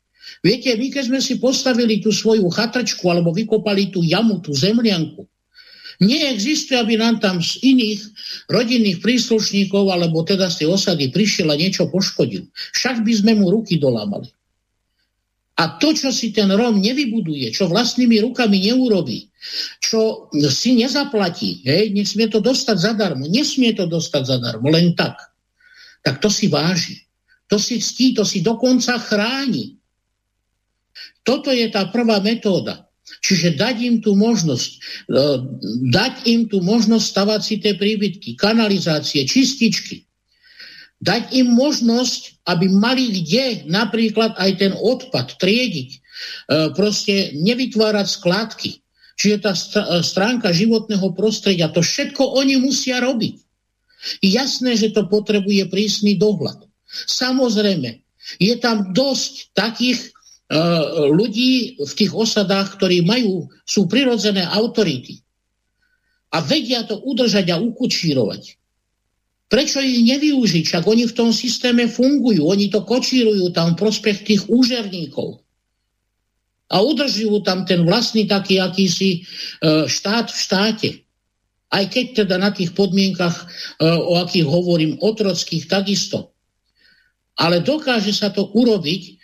Viete, 0.42 0.74
my 0.74 0.88
keď 0.90 1.04
sme 1.08 1.20
si 1.22 1.38
postavili 1.38 2.02
tú 2.02 2.10
svoju 2.10 2.50
chatrčku 2.50 3.06
alebo 3.08 3.32
vykopali 3.32 3.94
tú 3.94 4.02
jamu, 4.02 4.42
tú 4.42 4.52
zemlianku, 4.52 5.28
Neexistuje, 6.02 6.82
aby 6.82 6.98
nám 6.98 7.22
tam 7.22 7.38
z 7.38 7.62
iných 7.62 8.02
rodinných 8.50 9.06
príslušníkov 9.06 9.86
alebo 9.94 10.26
teda 10.26 10.50
z 10.50 10.66
tej 10.66 10.68
osady 10.74 11.14
prišiel 11.14 11.54
a 11.54 11.56
niečo 11.56 11.86
poškodil. 11.94 12.50
Však 12.74 13.06
by 13.06 13.14
sme 13.14 13.32
mu 13.38 13.54
ruky 13.54 13.78
dolámali. 13.78 14.34
A 15.62 15.78
to, 15.78 15.94
čo 15.94 16.10
si 16.10 16.34
ten 16.34 16.50
Róm 16.50 16.82
nevybuduje, 16.82 17.54
čo 17.54 17.70
vlastnými 17.70 18.18
rukami 18.26 18.66
neurobí, 18.66 19.30
čo 19.78 20.26
si 20.50 20.74
nezaplatí, 20.74 21.62
hej, 21.70 21.94
nesmie 21.94 22.26
to 22.34 22.42
dostať 22.42 22.78
zadarmo, 22.82 23.30
nesmie 23.30 23.70
to 23.78 23.86
dostať 23.86 24.26
zadarmo, 24.26 24.74
len 24.74 24.98
tak. 24.98 25.22
Tak 26.02 26.18
to 26.18 26.34
si 26.34 26.50
váži. 26.50 27.06
To 27.46 27.62
si 27.62 27.78
ctí, 27.78 28.18
to 28.18 28.26
si 28.26 28.42
dokonca 28.42 28.98
chráni. 28.98 29.78
Toto 31.22 31.54
je 31.54 31.70
tá 31.70 31.86
prvá 31.94 32.18
metóda. 32.24 32.90
Čiže 33.20 33.60
dať 33.60 33.76
im 33.84 33.96
tú 34.00 34.16
možnosť, 34.16 34.72
e, 35.12 35.20
dať 35.92 36.14
im 36.32 36.48
tú 36.48 36.64
možnosť 36.64 37.06
stavať 37.06 37.42
si 37.44 37.56
tie 37.60 37.76
príbytky, 37.76 38.40
kanalizácie, 38.40 39.28
čističky. 39.28 40.08
Dať 41.02 41.34
im 41.34 41.52
možnosť, 41.58 42.46
aby 42.46 42.70
mali 42.70 43.10
kde 43.10 43.66
napríklad 43.68 44.38
aj 44.38 44.52
ten 44.62 44.74
odpad 44.78 45.36
triediť. 45.42 45.90
E, 45.92 46.00
proste 46.78 47.34
nevytvárať 47.36 48.08
skladky. 48.08 48.72
Čiže 49.18 49.38
tá 49.42 49.54
e, 49.54 49.60
stránka 50.06 50.54
životného 50.54 51.14
prostredia, 51.14 51.74
to 51.74 51.82
všetko 51.82 52.38
oni 52.38 52.58
musia 52.62 53.02
robiť. 53.02 53.38
Jasné, 54.26 54.78
že 54.78 54.94
to 54.94 55.06
potrebuje 55.06 55.70
prísny 55.70 56.18
dohľad. 56.18 56.66
Samozrejme, 57.06 58.02
je 58.42 58.54
tam 58.58 58.94
dosť 58.94 59.54
takých 59.54 60.10
ľudí 61.16 61.80
v 61.80 61.94
tých 61.96 62.12
osadách, 62.12 62.76
ktorí 62.76 63.08
majú, 63.08 63.48
sú 63.64 63.88
prirodzené 63.88 64.44
autority 64.44 65.24
a 66.32 66.38
vedia 66.40 66.88
to 66.88 67.00
udržať 67.04 67.52
a 67.52 67.60
ukučírovať. 67.60 68.56
Prečo 69.52 69.84
ich 69.84 70.08
nevyužiť? 70.08 70.64
Však 70.64 70.84
oni 70.88 71.04
v 71.12 71.16
tom 71.16 71.36
systéme 71.36 71.92
fungujú, 71.92 72.48
oni 72.48 72.72
to 72.72 72.88
kočírujú 72.88 73.52
tam 73.52 73.76
v 73.76 73.80
prospech 73.84 74.18
tých 74.24 74.42
úžerníkov. 74.48 75.44
A 76.72 76.80
udržujú 76.80 77.44
tam 77.44 77.68
ten 77.68 77.84
vlastný 77.84 78.32
taký 78.32 78.64
akýsi 78.64 79.20
e, 79.20 79.92
štát 79.92 80.32
v 80.32 80.40
štáte. 80.40 80.90
Aj 81.68 81.84
keď 81.84 82.24
teda 82.24 82.40
na 82.40 82.56
tých 82.56 82.72
podmienkach, 82.72 83.36
e, 83.36 83.46
o 83.92 84.16
akých 84.24 84.48
hovorím, 84.48 84.96
otrockých 85.04 85.68
takisto. 85.68 86.32
Ale 87.36 87.60
dokáže 87.60 88.16
sa 88.16 88.32
to 88.32 88.56
urobiť 88.56 89.20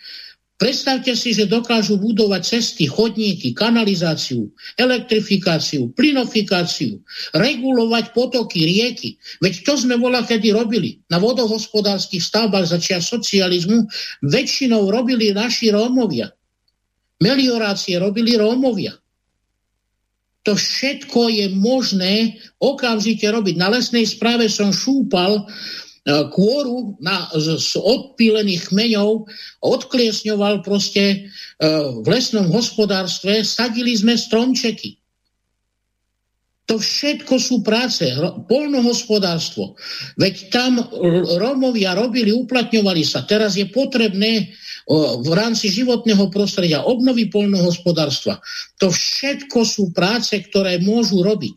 Predstavte 0.58 1.14
si, 1.14 1.30
že 1.38 1.46
dokážu 1.46 2.02
budovať 2.02 2.42
cesty, 2.58 2.90
chodníky, 2.90 3.54
kanalizáciu, 3.54 4.50
elektrifikáciu, 4.74 5.94
plynofikáciu, 5.94 6.98
regulovať 7.30 8.10
potoky, 8.10 8.66
rieky. 8.66 9.22
Veď 9.38 9.62
to 9.62 9.78
sme 9.78 9.94
vola 9.94 10.26
kedy 10.26 10.50
robili. 10.50 10.98
Na 11.06 11.22
vodohospodárských 11.22 12.18
stavbách 12.18 12.74
začia 12.74 12.98
socializmu 12.98 13.86
väčšinou 14.26 14.90
robili 14.90 15.30
naši 15.30 15.70
Rómovia. 15.70 16.26
Meliorácie 17.22 17.94
robili 18.02 18.34
Rómovia. 18.34 18.98
To 20.42 20.58
všetko 20.58 21.38
je 21.38 21.46
možné 21.54 22.34
okamžite 22.58 23.30
robiť. 23.30 23.54
Na 23.54 23.70
lesnej 23.70 24.10
správe 24.10 24.50
som 24.50 24.74
šúpal 24.74 25.46
kôru 26.08 26.96
na, 27.04 27.28
z, 27.36 27.60
z 27.60 27.76
odpílených 27.76 28.72
kmeňov, 28.72 29.28
odkliesňoval 29.60 30.64
proste 30.64 31.04
e, 31.04 31.16
v 32.00 32.06
lesnom 32.08 32.48
hospodárstve, 32.48 33.44
sadili 33.44 33.92
sme 33.92 34.16
stromčeky. 34.16 34.96
To 36.68 36.76
všetko 36.76 37.40
sú 37.40 37.64
práce, 37.64 38.04
polnohospodárstvo. 38.44 39.72
Veď 40.20 40.52
tam 40.52 40.76
Rómovia 41.40 41.96
robili, 41.96 42.28
uplatňovali 42.28 43.00
sa. 43.08 43.24
Teraz 43.24 43.56
je 43.56 43.64
potrebné 43.72 44.52
v 45.24 45.30
rámci 45.32 45.72
životného 45.72 46.28
prostredia 46.28 46.84
obnovy 46.84 47.32
polnohospodárstva. 47.32 48.36
To 48.84 48.92
všetko 48.92 49.64
sú 49.64 49.96
práce, 49.96 50.36
ktoré 50.36 50.76
môžu 50.84 51.24
robiť. 51.24 51.56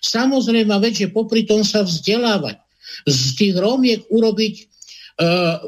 Samozrejme, 0.00 0.72
že 0.88 1.12
popri 1.12 1.44
tom 1.44 1.60
sa 1.60 1.84
vzdelávať. 1.84 2.65
Z 3.06 3.36
tých 3.38 3.54
Rómiek 3.56 4.06
urobiť 4.08 4.54
uh, 4.56 4.66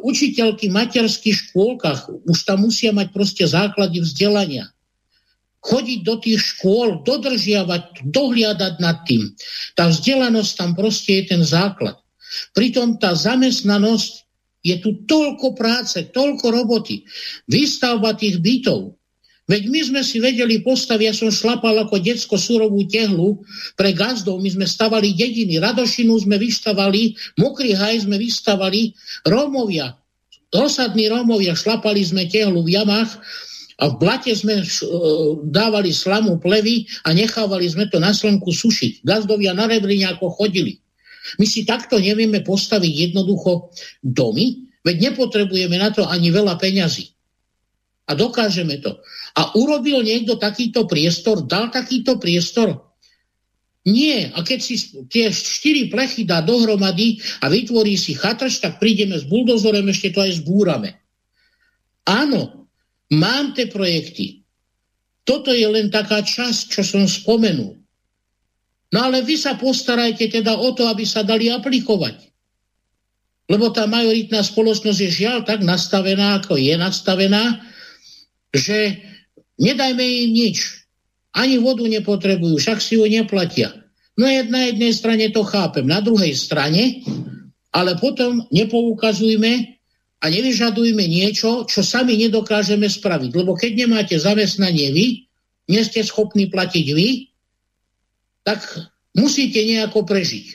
učiteľky 0.02 0.68
v 0.70 0.76
materských 0.76 1.36
škôlkach. 1.48 2.10
Už 2.26 2.38
tam 2.44 2.66
musia 2.66 2.90
mať 2.90 3.12
proste 3.14 3.44
základy 3.46 4.02
vzdelania 4.02 4.72
chodiť 5.58 6.00
do 6.06 6.14
tých 6.22 6.38
škôl, 6.54 7.02
dodržiavať, 7.02 8.06
dohliadať 8.06 8.74
nad 8.78 9.02
tým. 9.04 9.34
Tá 9.74 9.90
vzdelanosť 9.90 10.52
tam 10.54 10.70
proste 10.78 11.22
je 11.22 11.34
ten 11.34 11.42
základ. 11.42 11.98
Pritom 12.54 13.00
tá 13.00 13.16
zamestnanosť 13.16 14.12
je 14.62 14.76
tu 14.82 14.90
toľko 15.06 15.54
práce, 15.54 15.96
toľko 16.12 16.46
roboty. 16.50 17.06
Výstavba 17.48 18.14
tých 18.14 18.42
bytov. 18.42 18.97
Veď 19.48 19.62
my 19.72 19.80
sme 19.80 20.00
si 20.04 20.20
vedeli 20.20 20.60
postaviť, 20.60 21.06
ja 21.08 21.14
som 21.16 21.32
šlapal 21.32 21.72
ako 21.80 21.96
detsko 22.04 22.36
surovú 22.36 22.84
tehlu 22.84 23.40
pre 23.80 23.96
gazdov, 23.96 24.44
my 24.44 24.52
sme 24.52 24.68
stavali 24.68 25.16
dediny, 25.16 25.56
Radošinu 25.56 26.20
sme 26.20 26.36
vystavali, 26.36 27.16
Mokrý 27.40 27.72
haj 27.72 28.04
sme 28.04 28.20
vystavali, 28.20 28.92
Rómovia, 29.24 29.96
osadní 30.52 31.08
Rómovia, 31.08 31.56
šlapali 31.56 32.04
sme 32.04 32.28
tehlu 32.28 32.60
v 32.60 32.76
jamách, 32.76 33.16
a 33.78 33.94
v 33.94 33.94
blate 33.94 34.34
sme 34.34 34.58
e, 34.58 34.66
dávali 35.54 35.94
slamu 35.94 36.42
plevy 36.42 36.90
a 37.06 37.14
nechávali 37.14 37.62
sme 37.70 37.86
to 37.86 38.02
na 38.02 38.10
slnku 38.10 38.50
sušiť. 38.50 39.06
Gazdovia 39.06 39.54
na 39.54 39.70
rebri 39.70 40.02
nejako 40.02 40.34
chodili. 40.34 40.82
My 41.38 41.46
si 41.46 41.62
takto 41.62 42.02
nevieme 42.02 42.42
postaviť 42.42 43.14
jednoducho 43.14 43.70
domy, 44.02 44.66
veď 44.82 45.12
nepotrebujeme 45.12 45.78
na 45.78 45.94
to 45.94 46.02
ani 46.10 46.34
veľa 46.34 46.58
peňazí. 46.58 47.17
A 48.08 48.16
dokážeme 48.16 48.80
to. 48.80 48.96
A 49.36 49.52
urobil 49.52 50.00
niekto 50.00 50.40
takýto 50.40 50.88
priestor, 50.88 51.44
dal 51.44 51.68
takýto 51.68 52.16
priestor? 52.16 52.88
Nie. 53.84 54.32
A 54.32 54.40
keď 54.40 54.58
si 54.64 54.74
tie 55.12 55.28
štyri 55.28 55.92
plechy 55.92 56.24
dá 56.24 56.40
dohromady 56.40 57.20
a 57.44 57.52
vytvorí 57.52 58.00
si 58.00 58.16
chatrč, 58.16 58.64
tak 58.64 58.80
prídeme 58.80 59.20
s 59.20 59.28
buldozorem, 59.28 59.86
ešte 59.92 60.16
to 60.16 60.24
aj 60.24 60.40
zbúrame. 60.40 60.96
Áno, 62.08 62.58
Mám 63.08 63.56
tie 63.56 63.72
projekty. 63.72 64.44
Toto 65.24 65.52
je 65.52 65.64
len 65.64 65.88
taká 65.88 66.20
časť, 66.20 66.76
čo 66.76 66.82
som 66.84 67.04
spomenul. 67.08 67.76
No 68.88 68.98
ale 69.04 69.20
vy 69.20 69.36
sa 69.36 69.56
postarajte 69.56 70.32
teda 70.32 70.56
o 70.56 70.72
to, 70.72 70.88
aby 70.88 71.04
sa 71.04 71.24
dali 71.24 71.52
aplikovať. 71.52 72.28
Lebo 73.48 73.72
tá 73.72 73.88
majoritná 73.88 74.44
spoločnosť 74.44 75.00
je 75.08 75.10
žiaľ 75.24 75.44
tak 75.44 75.64
nastavená, 75.64 76.40
ako 76.40 76.60
je 76.60 76.76
nastavená, 76.76 77.64
že 78.52 79.00
nedajme 79.60 80.00
im 80.00 80.30
nič. 80.32 80.86
Ani 81.36 81.60
vodu 81.60 81.84
nepotrebujú, 81.84 82.56
však 82.56 82.78
si 82.80 82.96
ju 82.96 83.04
neplatia. 83.04 83.74
No 84.18 84.26
na 84.26 84.60
jednej 84.66 84.90
strane 84.90 85.30
to 85.30 85.46
chápem, 85.46 85.86
na 85.86 86.02
druhej 86.02 86.34
strane, 86.34 87.06
ale 87.70 87.94
potom 88.00 88.42
nepoukazujme 88.50 89.78
a 90.18 90.24
nevyžadujme 90.26 91.04
niečo, 91.06 91.62
čo 91.70 91.86
sami 91.86 92.18
nedokážeme 92.18 92.90
spraviť. 92.90 93.30
Lebo 93.30 93.54
keď 93.54 93.86
nemáte 93.86 94.18
zamestnanie 94.18 94.90
vy, 94.90 95.06
nie 95.70 95.82
ste 95.86 96.02
schopní 96.02 96.50
platiť 96.50 96.86
vy, 96.90 97.30
tak 98.42 98.64
musíte 99.14 99.62
nejako 99.62 100.02
prežiť. 100.02 100.46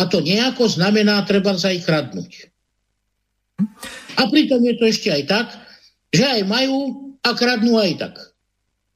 A 0.00 0.08
to 0.08 0.24
nejako 0.24 0.72
znamená, 0.72 1.20
treba 1.28 1.52
sa 1.60 1.68
ich 1.68 1.84
kradnúť. 1.84 2.48
A 4.16 4.22
pritom 4.32 4.64
je 4.64 4.74
to 4.80 4.84
ešte 4.88 5.12
aj 5.12 5.22
tak, 5.28 5.46
že 6.12 6.24
aj 6.28 6.42
majú 6.44 6.78
a 7.24 7.30
kradnú 7.32 7.80
aj 7.80 7.92
tak. 7.96 8.14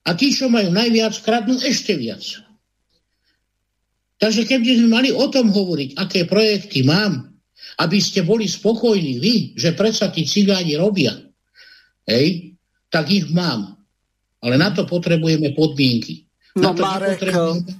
A 0.06 0.14
tí, 0.14 0.30
čo 0.30 0.46
majú 0.46 0.70
najviac, 0.70 1.16
kradnú 1.24 1.58
ešte 1.58 1.96
viac. 1.98 2.22
Takže 4.16 4.46
keby 4.46 4.84
sme 4.84 4.88
mali 4.92 5.10
o 5.10 5.26
tom 5.28 5.50
hovoriť, 5.50 5.98
aké 5.98 6.28
projekty 6.28 6.86
mám, 6.86 7.36
aby 7.80 7.98
ste 8.00 8.24
boli 8.24 8.48
spokojní 8.48 9.20
vy, 9.20 9.34
že 9.58 9.76
predsa 9.76 10.08
tí 10.08 10.24
cigáni 10.24 10.78
robia, 10.78 11.12
hej, 12.08 12.56
tak 12.88 13.10
ich 13.12 13.28
mám. 13.32 13.76
Ale 14.40 14.56
na 14.56 14.70
to 14.70 14.86
potrebujeme 14.86 15.52
podmienky. 15.52 16.24
No 16.56 16.72
Marek, 16.72 17.20
potrebujeme... 17.20 17.76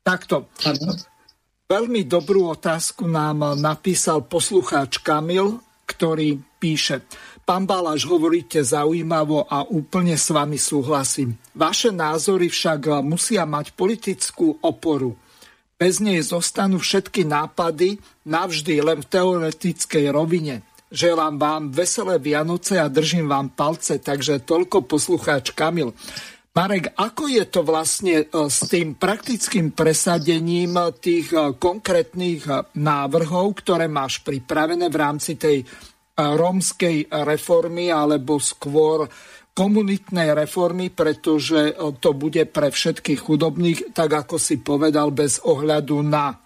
takto. 0.00 0.48
Ano? 0.64 0.94
Veľmi 1.68 2.08
dobrú 2.08 2.48
otázku 2.48 3.04
nám 3.04 3.60
napísal 3.60 4.24
poslucháč 4.24 5.04
Kamil, 5.04 5.60
ktorý 5.84 6.40
píše 6.56 7.04
Pán 7.48 7.64
Baláš, 7.64 8.04
hovoríte 8.04 8.60
zaujímavo 8.60 9.48
a 9.48 9.64
úplne 9.64 10.20
s 10.20 10.28
vami 10.28 10.60
súhlasím. 10.60 11.32
Vaše 11.56 11.88
názory 11.88 12.52
však 12.52 13.00
musia 13.00 13.48
mať 13.48 13.72
politickú 13.72 14.60
oporu. 14.60 15.16
Bez 15.80 15.96
nej 15.96 16.20
zostanú 16.20 16.76
všetky 16.76 17.24
nápady 17.24 17.96
navždy 18.28 18.84
len 18.84 19.00
v 19.00 19.08
teoretickej 19.08 20.12
rovine. 20.12 20.60
Želám 20.92 21.40
vám 21.40 21.62
veselé 21.72 22.20
Vianoce 22.20 22.76
a 22.76 22.92
držím 22.92 23.32
vám 23.32 23.56
palce, 23.56 23.96
takže 23.96 24.44
toľko 24.44 24.84
poslucháč 24.84 25.56
Kamil. 25.56 25.96
Marek, 26.52 26.92
ako 27.00 27.32
je 27.32 27.44
to 27.48 27.64
vlastne 27.64 28.14
e, 28.18 28.24
s 28.28 28.66
tým 28.68 28.98
praktickým 28.98 29.72
presadením 29.72 30.74
tých 31.00 31.32
e, 31.32 31.54
konkrétnych 31.56 32.44
e, 32.44 32.66
návrhov, 32.76 33.62
ktoré 33.62 33.86
máš 33.86 34.20
pripravené 34.26 34.90
v 34.90 34.96
rámci 34.98 35.38
tej 35.38 35.62
rómskej 36.18 37.14
reformy 37.22 37.94
alebo 37.94 38.42
skôr 38.42 39.06
komunitnej 39.54 40.34
reformy, 40.34 40.90
pretože 40.90 41.74
to 41.98 42.10
bude 42.14 42.42
pre 42.50 42.70
všetkých 42.70 43.20
chudobných, 43.22 43.94
tak 43.94 44.26
ako 44.26 44.38
si 44.38 44.62
povedal, 44.62 45.10
bez 45.10 45.42
ohľadu 45.42 45.98
na 46.02 46.38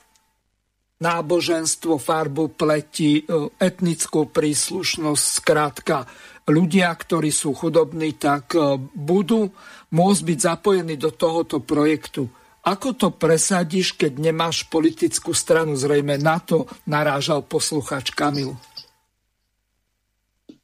náboženstvo, 1.03 1.99
farbu 1.99 2.55
pleti, 2.55 3.21
e, 3.21 3.23
etnickú 3.59 4.31
príslušnosť, 4.31 5.25
skrátka 5.43 6.07
ľudia, 6.47 6.95
ktorí 6.95 7.35
sú 7.35 7.51
chudobní, 7.59 8.15
tak 8.15 8.55
e, 8.55 8.79
budú 8.79 9.51
môcť 9.91 10.23
byť 10.23 10.39
zapojení 10.39 10.95
do 10.95 11.11
tohoto 11.11 11.59
projektu. 11.59 12.31
Ako 12.63 12.95
to 12.95 13.11
presadíš, 13.11 13.99
keď 13.99 14.23
nemáš 14.23 14.63
politickú 14.71 15.35
stranu? 15.35 15.75
Zrejme 15.75 16.15
na 16.23 16.39
to 16.39 16.71
narážal 16.87 17.43
posluchač 17.43 18.15
Kamil. 18.15 18.55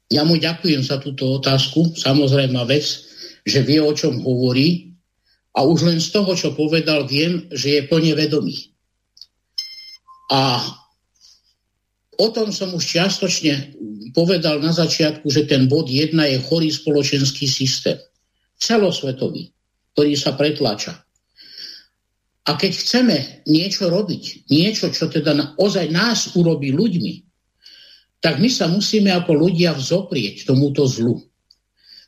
Ja 0.09 0.25
mu 0.25 0.41
ďakujem 0.41 0.81
za 0.81 0.97
túto 0.97 1.37
otázku. 1.37 1.93
Samozrejme 1.93 2.57
vec, 2.65 2.85
že 3.45 3.61
vie, 3.61 3.77
o 3.77 3.93
čom 3.93 4.17
hovorí 4.25 4.89
a 5.53 5.65
už 5.65 5.85
len 5.85 6.01
z 6.01 6.09
toho, 6.13 6.33
čo 6.33 6.57
povedal, 6.57 7.05
viem, 7.05 7.45
že 7.53 7.77
je 7.77 7.81
plne 7.85 8.13
vedomý. 8.17 8.73
A 10.29 10.61
o 12.17 12.27
tom 12.33 12.49
som 12.53 12.73
už 12.73 12.85
čiastočne 12.85 13.73
povedal 14.13 14.61
na 14.61 14.73
začiatku, 14.73 15.29
že 15.29 15.45
ten 15.45 15.69
bod 15.69 15.89
1 15.89 16.13
je 16.13 16.37
chorý 16.45 16.69
spoločenský 16.73 17.45
systém. 17.45 17.97
Celosvetový, 18.57 19.49
ktorý 19.93 20.13
sa 20.17 20.33
pretláča. 20.33 20.97
A 22.49 22.57
keď 22.57 22.71
chceme 22.81 23.17
niečo 23.45 23.93
robiť, 23.93 24.49
niečo, 24.49 24.89
čo 24.89 25.05
teda 25.05 25.53
ozaj 25.61 25.93
nás 25.93 26.33
urobí 26.33 26.73
ľuďmi, 26.73 27.28
tak 28.19 28.39
my 28.39 28.51
sa 28.51 28.67
musíme 28.67 29.11
ako 29.15 29.31
ľudia 29.47 29.71
vzoprieť 29.75 30.43
tomuto 30.43 30.83
zlu. 30.83 31.23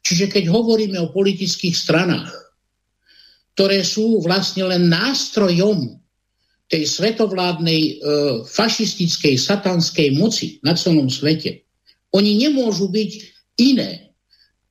Čiže 0.03 0.27
keď 0.27 0.51
hovoríme 0.51 0.99
o 0.99 1.13
politických 1.13 1.75
stranách, 1.75 2.31
ktoré 3.55 3.83
sú 3.83 4.19
vlastne 4.19 4.67
len 4.67 4.91
nástrojom 4.91 5.99
tej 6.71 6.87
svetovládnej 6.87 7.81
e, 7.83 7.91
fašistickej, 8.47 9.35
satanskej 9.35 10.15
moci 10.15 10.59
na 10.63 10.75
celom 10.75 11.11
svete, 11.11 11.67
oni 12.11 12.39
nemôžu 12.39 12.91
byť 12.91 13.11
iné 13.59 14.10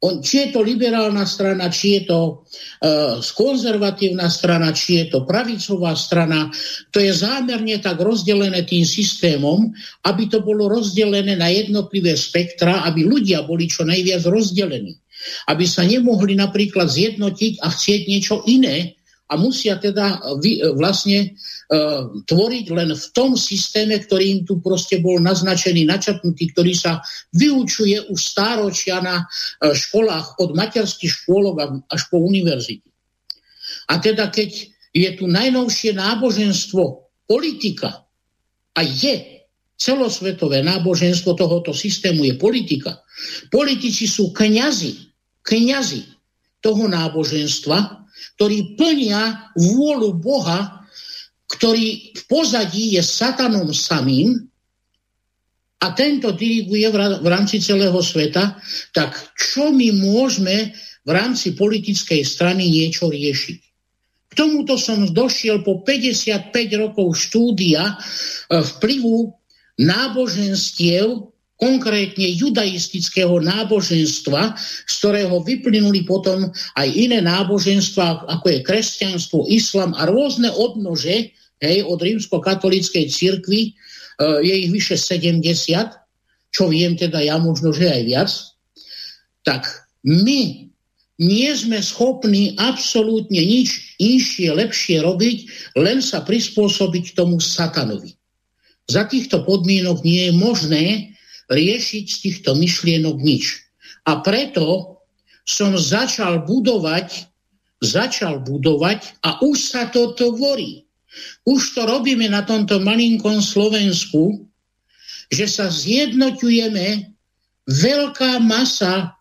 on, 0.01 0.25
či 0.25 0.49
je 0.49 0.57
to 0.57 0.65
liberálna 0.65 1.29
strana, 1.29 1.69
či 1.69 2.01
je 2.01 2.03
to 2.09 2.21
uh, 2.41 3.21
konzervatívna 3.21 4.33
strana, 4.33 4.73
či 4.73 5.05
je 5.05 5.05
to 5.13 5.29
pravicová 5.29 5.93
strana, 5.93 6.49
to 6.89 7.05
je 7.05 7.13
zámerne 7.13 7.77
tak 7.85 8.01
rozdelené 8.01 8.65
tým 8.65 8.89
systémom, 8.89 9.69
aby 10.09 10.23
to 10.33 10.41
bolo 10.41 10.73
rozdelené 10.73 11.37
na 11.37 11.53
jednotlivé 11.53 12.17
spektra, 12.17 12.89
aby 12.89 13.05
ľudia 13.05 13.45
boli 13.45 13.69
čo 13.69 13.85
najviac 13.85 14.25
rozdelení. 14.25 14.97
Aby 15.53 15.69
sa 15.69 15.85
nemohli 15.85 16.33
napríklad 16.33 16.89
zjednotiť 16.89 17.61
a 17.61 17.69
chcieť 17.69 18.01
niečo 18.09 18.41
iné, 18.49 19.00
a 19.31 19.39
musia 19.39 19.79
teda 19.79 20.19
vy, 20.43 20.59
vlastne 20.75 21.39
uh, 21.71 22.11
tvoriť 22.27 22.67
len 22.75 22.91
v 22.99 23.07
tom 23.15 23.39
systéme, 23.39 23.95
ktorý 24.03 24.25
im 24.27 24.41
tu 24.43 24.59
proste 24.59 24.99
bol 24.99 25.23
naznačený, 25.23 25.87
načrtnutý, 25.87 26.51
ktorý 26.51 26.75
sa 26.75 26.99
vyučuje 27.39 28.11
už 28.11 28.19
stáročia 28.19 28.99
na 28.99 29.23
uh, 29.23 29.71
školách 29.71 30.43
od 30.43 30.59
materských 30.59 31.23
škôlov 31.23 31.63
až 31.87 32.03
po 32.11 32.19
univerzity. 32.19 32.91
A 33.87 34.03
teda 34.03 34.35
keď 34.35 34.51
je 34.91 35.11
tu 35.15 35.31
najnovšie 35.31 35.95
náboženstvo, 35.95 37.07
politika 37.31 38.03
a 38.75 38.81
je 38.83 39.47
celosvetové 39.79 40.67
náboženstvo 40.67 41.39
tohoto 41.39 41.71
systému 41.71 42.27
je 42.27 42.35
politika. 42.35 43.01
Politici 43.49 44.11
sú 44.11 44.35
kňazi, 44.35 45.15
kňazi 45.47 46.03
toho 46.61 46.85
náboženstva, 46.91 48.00
ktorí 48.37 48.77
plnia 48.77 49.53
vôľu 49.57 50.17
Boha, 50.17 50.87
ktorý 51.51 52.15
v 52.15 52.23
pozadí 52.31 52.97
je 52.97 53.03
satanom 53.03 53.75
samým 53.75 54.51
a 55.81 55.87
tento 55.97 56.31
diriguje 56.37 56.87
v 57.21 57.27
rámci 57.27 57.59
celého 57.59 57.97
sveta, 58.05 58.61
tak 58.93 59.17
čo 59.35 59.73
my 59.73 59.91
môžeme 59.97 60.77
v 61.03 61.11
rámci 61.11 61.57
politickej 61.57 62.21
strany 62.23 62.69
niečo 62.69 63.09
riešiť? 63.09 63.61
K 64.31 64.33
tomuto 64.39 64.79
som 64.79 65.11
došiel 65.11 65.67
po 65.67 65.83
55 65.83 66.55
rokov 66.79 67.19
štúdia 67.19 67.83
e, 67.83 67.95
vplyvu 68.63 69.35
náboženstiev 69.81 71.35
konkrétne 71.61 72.25
judaistického 72.25 73.37
náboženstva, 73.45 74.57
z 74.89 74.95
ktorého 74.97 75.45
vyplynuli 75.45 76.09
potom 76.09 76.49
aj 76.81 76.89
iné 76.89 77.21
náboženstva, 77.21 78.27
ako 78.27 78.47
je 78.49 78.59
kresťanstvo, 78.65 79.45
islam 79.53 79.93
a 79.93 80.09
rôzne 80.09 80.49
odnože 80.49 81.37
hej, 81.61 81.79
od 81.85 82.01
rímsko-katolíckej 82.01 83.13
cirkvi, 83.13 83.61
e, 83.63 83.71
je 84.41 84.55
ich 84.67 84.71
vyše 84.73 84.97
70, 84.97 85.45
čo 86.51 86.65
viem 86.73 86.97
teda 86.97 87.21
ja 87.21 87.37
možno, 87.37 87.77
že 87.77 87.93
aj 87.93 88.03
viac, 88.09 88.31
tak 89.45 89.69
my 90.03 90.73
nie 91.21 91.51
sme 91.53 91.85
schopní 91.85 92.57
absolútne 92.57 93.45
nič 93.45 94.01
inšie, 94.01 94.57
lepšie 94.57 95.05
robiť, 95.05 95.39
len 95.77 96.01
sa 96.01 96.25
prispôsobiť 96.25 97.13
tomu 97.13 97.37
satanovi. 97.37 98.17
Za 98.89 99.05
týchto 99.05 99.45
podmienok 99.45 100.01
nie 100.03 100.33
je 100.33 100.33
možné 100.35 100.85
riešiť 101.51 102.05
z 102.07 102.17
týchto 102.23 102.55
myšlienok 102.55 103.17
nič. 103.19 103.67
A 104.07 104.23
preto 104.23 104.97
som 105.45 105.75
začal 105.75 106.47
budovať, 106.47 107.27
začal 107.83 108.41
budovať 108.47 109.19
a 109.27 109.43
už 109.43 109.57
sa 109.59 109.91
to 109.91 110.15
tvorí. 110.15 110.87
Už 111.43 111.75
to 111.75 111.91
robíme 111.91 112.31
na 112.31 112.47
tomto 112.47 112.79
malinkom 112.79 113.43
Slovensku, 113.43 114.47
že 115.31 115.51
sa 115.51 115.67
zjednoťujeme 115.67 117.11
veľká 117.67 118.39
masa 118.39 119.19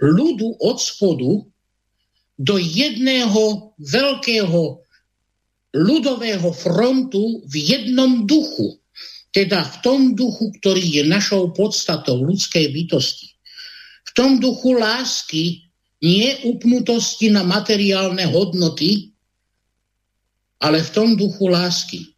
ľudu 0.00 0.60
od 0.60 0.76
spodu 0.76 1.32
do 2.40 2.56
jedného 2.56 3.72
veľkého 3.76 4.80
ľudového 5.76 6.50
frontu 6.56 7.44
v 7.46 7.54
jednom 7.60 8.24
duchu. 8.24 8.79
Teda 9.30 9.62
v 9.62 9.76
tom 9.82 10.00
duchu, 10.18 10.50
ktorý 10.58 10.82
je 11.00 11.02
našou 11.06 11.54
podstatou 11.54 12.18
ľudskej 12.26 12.66
bytosti. 12.74 13.30
V 14.06 14.10
tom 14.12 14.42
duchu 14.42 14.74
lásky, 14.74 15.70
nie 16.02 16.34
upnutosti 16.48 17.30
na 17.30 17.46
materiálne 17.46 18.26
hodnoty, 18.26 19.12
ale 20.60 20.82
v 20.82 20.90
tom 20.90 21.14
duchu 21.14 21.46
lásky. 21.46 22.10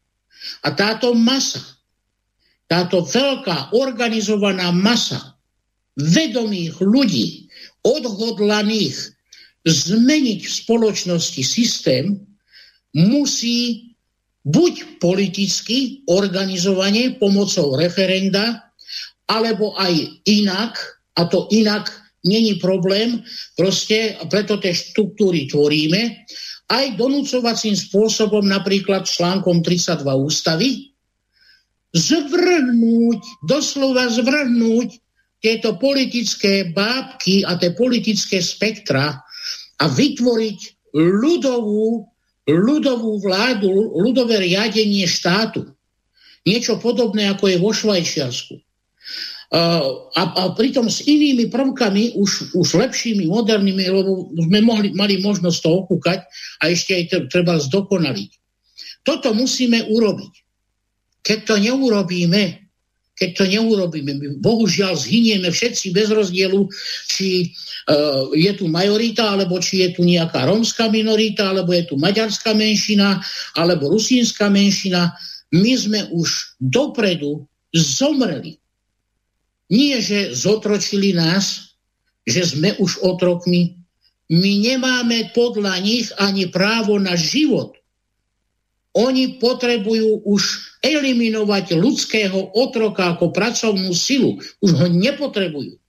A 0.65 0.73
táto 0.75 1.15
masa, 1.15 1.61
táto 2.67 3.05
veľká 3.05 3.77
organizovaná 3.77 4.73
masa 4.73 5.37
vedomých 5.95 6.81
ľudí, 6.81 7.53
odhodlaných 7.85 9.13
zmeniť 9.63 10.41
v 10.43 10.53
spoločnosti 10.65 11.43
systém, 11.45 12.19
musí 12.97 13.92
buď 14.43 14.99
politicky, 14.99 16.03
organizovanie 16.11 17.19
pomocou 17.19 17.79
referenda, 17.79 18.73
alebo 19.31 19.75
aj 19.79 19.95
inak, 20.27 20.79
a 21.15 21.25
to 21.31 21.47
inak 21.55 21.89
není 22.27 22.59
problém, 22.59 23.23
proste 23.55 24.19
preto 24.31 24.59
tie 24.59 24.75
štruktúry 24.75 25.47
tvoríme, 25.51 26.27
aj 26.73 26.97
donúcovacím 26.97 27.77
spôsobom, 27.77 28.47
napríklad 28.49 29.05
článkom 29.05 29.61
32 29.61 30.03
ústavy, 30.17 30.93
zvrhnúť, 31.93 33.21
doslova 33.45 34.09
zvrhnúť 34.09 34.97
tieto 35.43 35.77
politické 35.77 36.73
bábky 36.73 37.45
a 37.45 37.59
tie 37.59 37.75
politické 37.77 38.41
spektra 38.41 39.21
a 39.83 39.85
vytvoriť 39.91 40.59
ľudovú 40.97 42.12
ľudovú 42.47 43.23
vládu, 43.23 43.71
ľudové 44.03 44.43
riadenie 44.43 45.07
štátu. 45.07 45.71
Niečo 46.43 46.79
podobné, 46.83 47.31
ako 47.31 47.45
je 47.47 47.57
vo 47.63 47.71
Švajčiarsku. 47.71 48.59
A, 49.53 49.85
a 50.17 50.43
pritom 50.57 50.89
s 50.89 51.05
inými 51.05 51.53
prvkami, 51.53 52.17
už, 52.17 52.57
už 52.57 52.69
lepšími, 52.73 53.29
modernými, 53.29 53.85
lebo 53.85 54.33
sme 54.33 54.65
mohli, 54.65 54.97
mali 54.97 55.21
možnosť 55.21 55.59
to 55.61 55.71
okúkať 55.85 56.25
a 56.65 56.73
ešte 56.73 56.97
aj 56.97 57.05
treba 57.29 57.61
zdokonaliť. 57.61 58.31
Toto 59.05 59.37
musíme 59.37 59.93
urobiť. 59.93 60.33
Keď 61.23 61.39
to 61.47 61.55
neurobíme, 61.61 62.62
keď 63.23 63.31
to 63.39 63.45
neurobíme. 63.47 64.19
My 64.19 64.27
bohužiaľ 64.43 64.99
zhynieme 64.99 65.47
všetci 65.47 65.95
bez 65.95 66.11
rozdielu, 66.11 66.67
či 67.07 67.55
uh, 67.87 68.35
je 68.35 68.51
tu 68.59 68.67
majorita, 68.67 69.39
alebo 69.39 69.63
či 69.63 69.87
je 69.87 69.95
tu 69.95 70.03
nejaká 70.03 70.43
rómska 70.43 70.91
minorita, 70.91 71.55
alebo 71.55 71.71
je 71.71 71.87
tu 71.87 71.95
maďarská 71.95 72.51
menšina, 72.51 73.23
alebo 73.55 73.95
rusínska 73.95 74.51
menšina. 74.51 75.15
My 75.55 75.79
sme 75.79 76.11
už 76.11 76.59
dopredu 76.59 77.47
zomreli. 77.71 78.59
Nie, 79.71 80.03
že 80.03 80.35
zotročili 80.35 81.15
nás, 81.15 81.79
že 82.27 82.43
sme 82.43 82.75
už 82.83 83.07
otrokmi. 83.07 83.79
My 84.35 84.53
nemáme 84.59 85.31
podľa 85.31 85.79
nich 85.79 86.11
ani 86.19 86.51
právo 86.51 86.99
na 86.99 87.15
život. 87.15 87.79
Oni 88.93 89.41
potrebujú 89.41 90.21
už 90.29 90.43
eliminovať 90.85 91.81
ľudského 91.81 92.53
otroka 92.53 93.17
ako 93.17 93.33
pracovnú 93.33 93.93
silu. 93.97 94.37
Už 94.61 94.71
ho 94.77 94.87
nepotrebujú. 94.93 95.81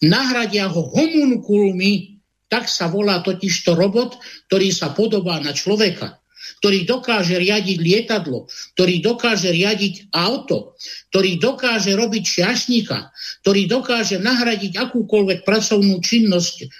Nahradia 0.00 0.68
ho 0.72 0.82
homunkulmi, 0.88 2.22
tak 2.48 2.70
sa 2.70 2.88
volá 2.88 3.20
totižto 3.20 3.76
robot, 3.76 4.16
ktorý 4.48 4.72
sa 4.72 4.92
podobá 4.96 5.36
na 5.42 5.52
človeka 5.52 6.16
ktorý 6.56 6.88
dokáže 6.88 7.36
riadiť 7.36 7.78
lietadlo, 7.78 8.48
ktorý 8.74 9.04
dokáže 9.04 9.52
riadiť 9.52 10.08
auto, 10.14 10.78
ktorý 11.12 11.36
dokáže 11.36 11.92
robiť 11.92 12.22
šťašníka, 12.24 12.98
ktorý 13.44 13.62
dokáže 13.68 14.16
nahradiť 14.22 14.78
akúkoľvek 14.78 15.44
pracovnú 15.44 16.00
činnosť 16.00 16.70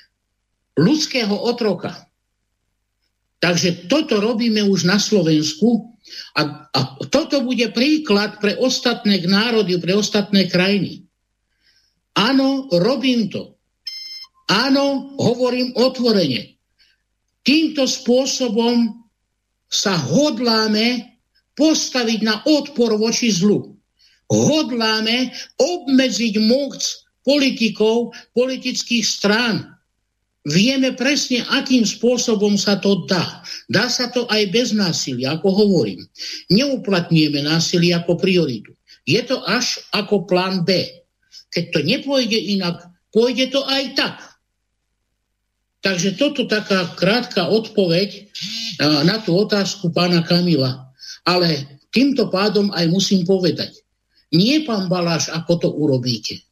ľudského 0.80 1.34
otroka. 1.34 2.08
Takže 3.36 3.88
toto 3.92 4.16
robíme 4.18 4.64
už 4.64 4.88
na 4.88 4.96
Slovensku 4.96 5.92
a, 6.38 6.70
a 6.72 6.80
toto 7.12 7.44
bude 7.44 7.68
príklad 7.74 8.40
pre 8.40 8.56
ostatné 8.56 9.20
národy, 9.28 9.76
pre 9.76 9.92
ostatné 9.92 10.48
krajiny. 10.48 11.04
Áno, 12.16 12.72
robím 12.72 13.28
to. 13.28 13.60
Áno, 14.48 15.12
hovorím 15.20 15.76
otvorene. 15.76 16.56
Týmto 17.44 17.84
spôsobom 17.84 19.04
sa 19.68 19.98
hodláme 20.00 21.18
postaviť 21.58 22.20
na 22.24 22.40
odpor 22.46 22.96
voči 22.96 23.28
zlu. 23.28 23.76
Hodláme 24.32 25.30
obmedziť 25.60 26.34
moc 26.46 26.78
politikov, 27.26 28.14
politických 28.32 29.04
strán, 29.04 29.75
Vieme 30.46 30.94
presne, 30.94 31.42
akým 31.42 31.82
spôsobom 31.82 32.54
sa 32.54 32.78
to 32.78 33.02
dá. 33.10 33.42
Dá 33.66 33.90
sa 33.90 34.06
to 34.14 34.30
aj 34.30 34.46
bez 34.54 34.70
násilia, 34.70 35.34
ako 35.34 35.50
hovorím. 35.50 36.06
Neuplatňujeme 36.54 37.42
násilie 37.42 37.90
ako 37.90 38.14
prioritu. 38.14 38.70
Je 39.02 39.18
to 39.26 39.42
až 39.42 39.82
ako 39.90 40.22
plán 40.22 40.62
B. 40.62 40.86
Keď 41.50 41.64
to 41.74 41.80
nepôjde 41.82 42.38
inak, 42.38 42.78
pôjde 43.10 43.50
to 43.50 43.66
aj 43.66 43.98
tak. 43.98 44.16
Takže 45.82 46.14
toto 46.14 46.46
taká 46.46 46.94
krátka 46.94 47.50
odpoveď 47.50 48.30
na 49.02 49.18
tú 49.22 49.34
otázku 49.34 49.90
pána 49.90 50.22
Kamila. 50.22 50.94
Ale 51.26 51.82
týmto 51.90 52.30
pádom 52.30 52.70
aj 52.70 52.86
musím 52.86 53.26
povedať, 53.26 53.82
nie 54.30 54.62
pán 54.62 54.86
Baláš, 54.86 55.30
ako 55.30 55.52
to 55.58 55.68
urobíte, 55.74 56.42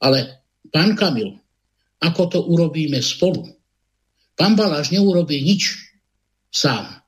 ale 0.00 0.44
pán 0.72 0.96
Kamil, 0.96 1.40
ako 1.98 2.22
to 2.30 2.38
urobíme 2.46 3.02
spolu. 3.02 3.46
Pán 4.38 4.54
Baláš 4.54 4.94
neurobí 4.94 5.42
nič 5.42 5.90
sám. 6.48 7.02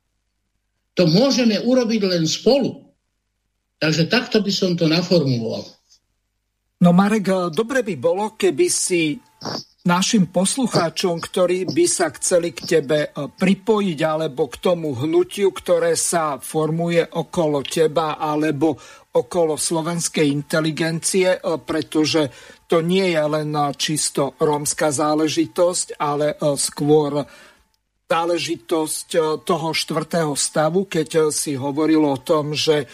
To 0.98 1.06
môžeme 1.06 1.62
urobiť 1.62 2.02
len 2.10 2.24
spolu. 2.26 2.90
Takže 3.80 4.10
takto 4.10 4.44
by 4.44 4.52
som 4.52 4.76
to 4.76 4.90
naformuloval. 4.90 5.64
No 6.80 6.90
Marek, 6.92 7.52
dobre 7.54 7.80
by 7.80 7.94
bolo, 7.96 8.24
keby 8.36 8.66
si 8.68 9.16
našim 9.84 10.28
poslucháčom, 10.28 11.16
ktorí 11.16 11.64
by 11.64 11.84
sa 11.88 12.12
chceli 12.12 12.52
k 12.52 12.78
tebe 12.78 13.08
e, 13.08 13.08
pripojiť 13.32 13.98
alebo 14.04 14.52
k 14.52 14.60
tomu 14.60 14.92
hnutiu, 14.92 15.56
ktoré 15.56 15.96
sa 15.96 16.36
formuje 16.36 17.00
okolo 17.00 17.64
teba 17.64 18.20
alebo 18.20 18.76
okolo 19.16 19.56
slovenskej 19.56 20.28
inteligencie, 20.28 21.32
e, 21.32 21.38
pretože 21.64 22.28
to 22.70 22.78
nie 22.78 23.10
je 23.10 23.22
len 23.26 23.50
čisto 23.74 24.38
rómska 24.38 24.94
záležitosť, 24.94 25.98
ale 25.98 26.38
skôr 26.54 27.26
záležitosť 28.06 29.42
toho 29.42 29.68
štvrtého 29.74 30.38
stavu, 30.38 30.86
keď 30.86 31.34
si 31.34 31.58
hovoril 31.58 32.06
o 32.06 32.22
tom, 32.22 32.54
že 32.54 32.86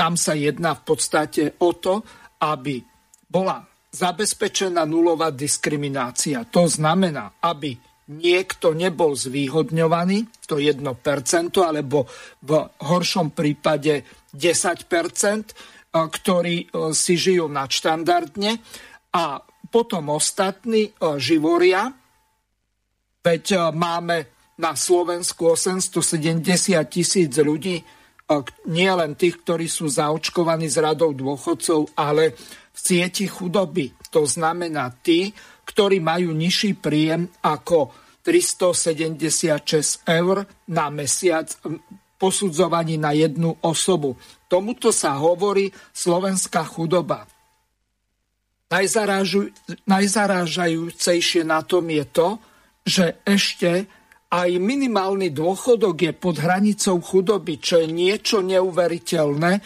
tam 0.00 0.16
sa 0.16 0.32
jedná 0.32 0.72
v 0.76 0.82
podstate 0.88 1.42
o 1.60 1.76
to, 1.76 2.00
aby 2.40 2.80
bola 3.28 3.64
zabezpečená 3.92 4.84
nulová 4.84 5.32
diskriminácia. 5.32 6.44
To 6.52 6.68
znamená, 6.68 7.40
aby 7.40 7.76
niekto 8.12 8.76
nebol 8.76 9.16
zvýhodňovaný, 9.16 10.44
to 10.44 10.60
1%, 10.60 10.84
alebo 11.58 12.04
v 12.44 12.50
horšom 12.80 13.32
prípade 13.32 14.04
10%, 14.36 15.75
ktorí 16.04 16.56
e, 16.68 16.92
si 16.92 17.16
žijú 17.16 17.48
nadštandardne 17.48 18.60
a 19.16 19.40
potom 19.72 20.12
ostatní 20.12 20.88
e, 20.88 20.90
živoria, 21.16 21.88
veď 23.24 23.44
e, 23.48 23.58
máme 23.72 24.16
na 24.60 24.76
Slovensku 24.76 25.56
870 25.56 26.76
tisíc 26.88 27.32
ľudí, 27.36 27.80
nie 28.66 28.90
len 28.90 29.14
tých, 29.14 29.46
ktorí 29.46 29.70
sú 29.70 29.86
zaočkovaní 29.86 30.66
z 30.66 30.82
radou 30.82 31.14
dôchodcov, 31.14 31.94
ale 31.94 32.34
v 32.74 32.78
sieti 32.78 33.30
chudoby. 33.30 33.94
To 34.10 34.26
znamená 34.26 34.90
tí, 34.98 35.30
ktorí 35.62 36.02
majú 36.02 36.34
nižší 36.34 36.74
príjem 36.74 37.30
ako 37.44 37.94
376 38.26 40.02
eur 40.10 40.42
na 40.66 40.90
mesiac 40.90 41.46
posudzovaní 42.18 42.98
na 42.98 43.14
jednu 43.14 43.54
osobu. 43.62 44.18
Tomuto 44.46 44.94
sa 44.94 45.18
hovorí 45.18 45.70
slovenská 45.90 46.62
chudoba. 46.66 47.26
Najzarážajúcejšie 49.86 51.42
na 51.46 51.62
tom 51.62 51.86
je 51.86 52.04
to, 52.10 52.28
že 52.86 53.22
ešte 53.26 53.86
aj 54.30 54.50
minimálny 54.58 55.30
dôchodok 55.30 55.96
je 56.02 56.12
pod 56.14 56.42
hranicou 56.42 56.98
chudoby, 56.98 57.62
čo 57.62 57.78
je 57.82 57.88
niečo 57.90 58.42
neuveriteľné, 58.42 59.62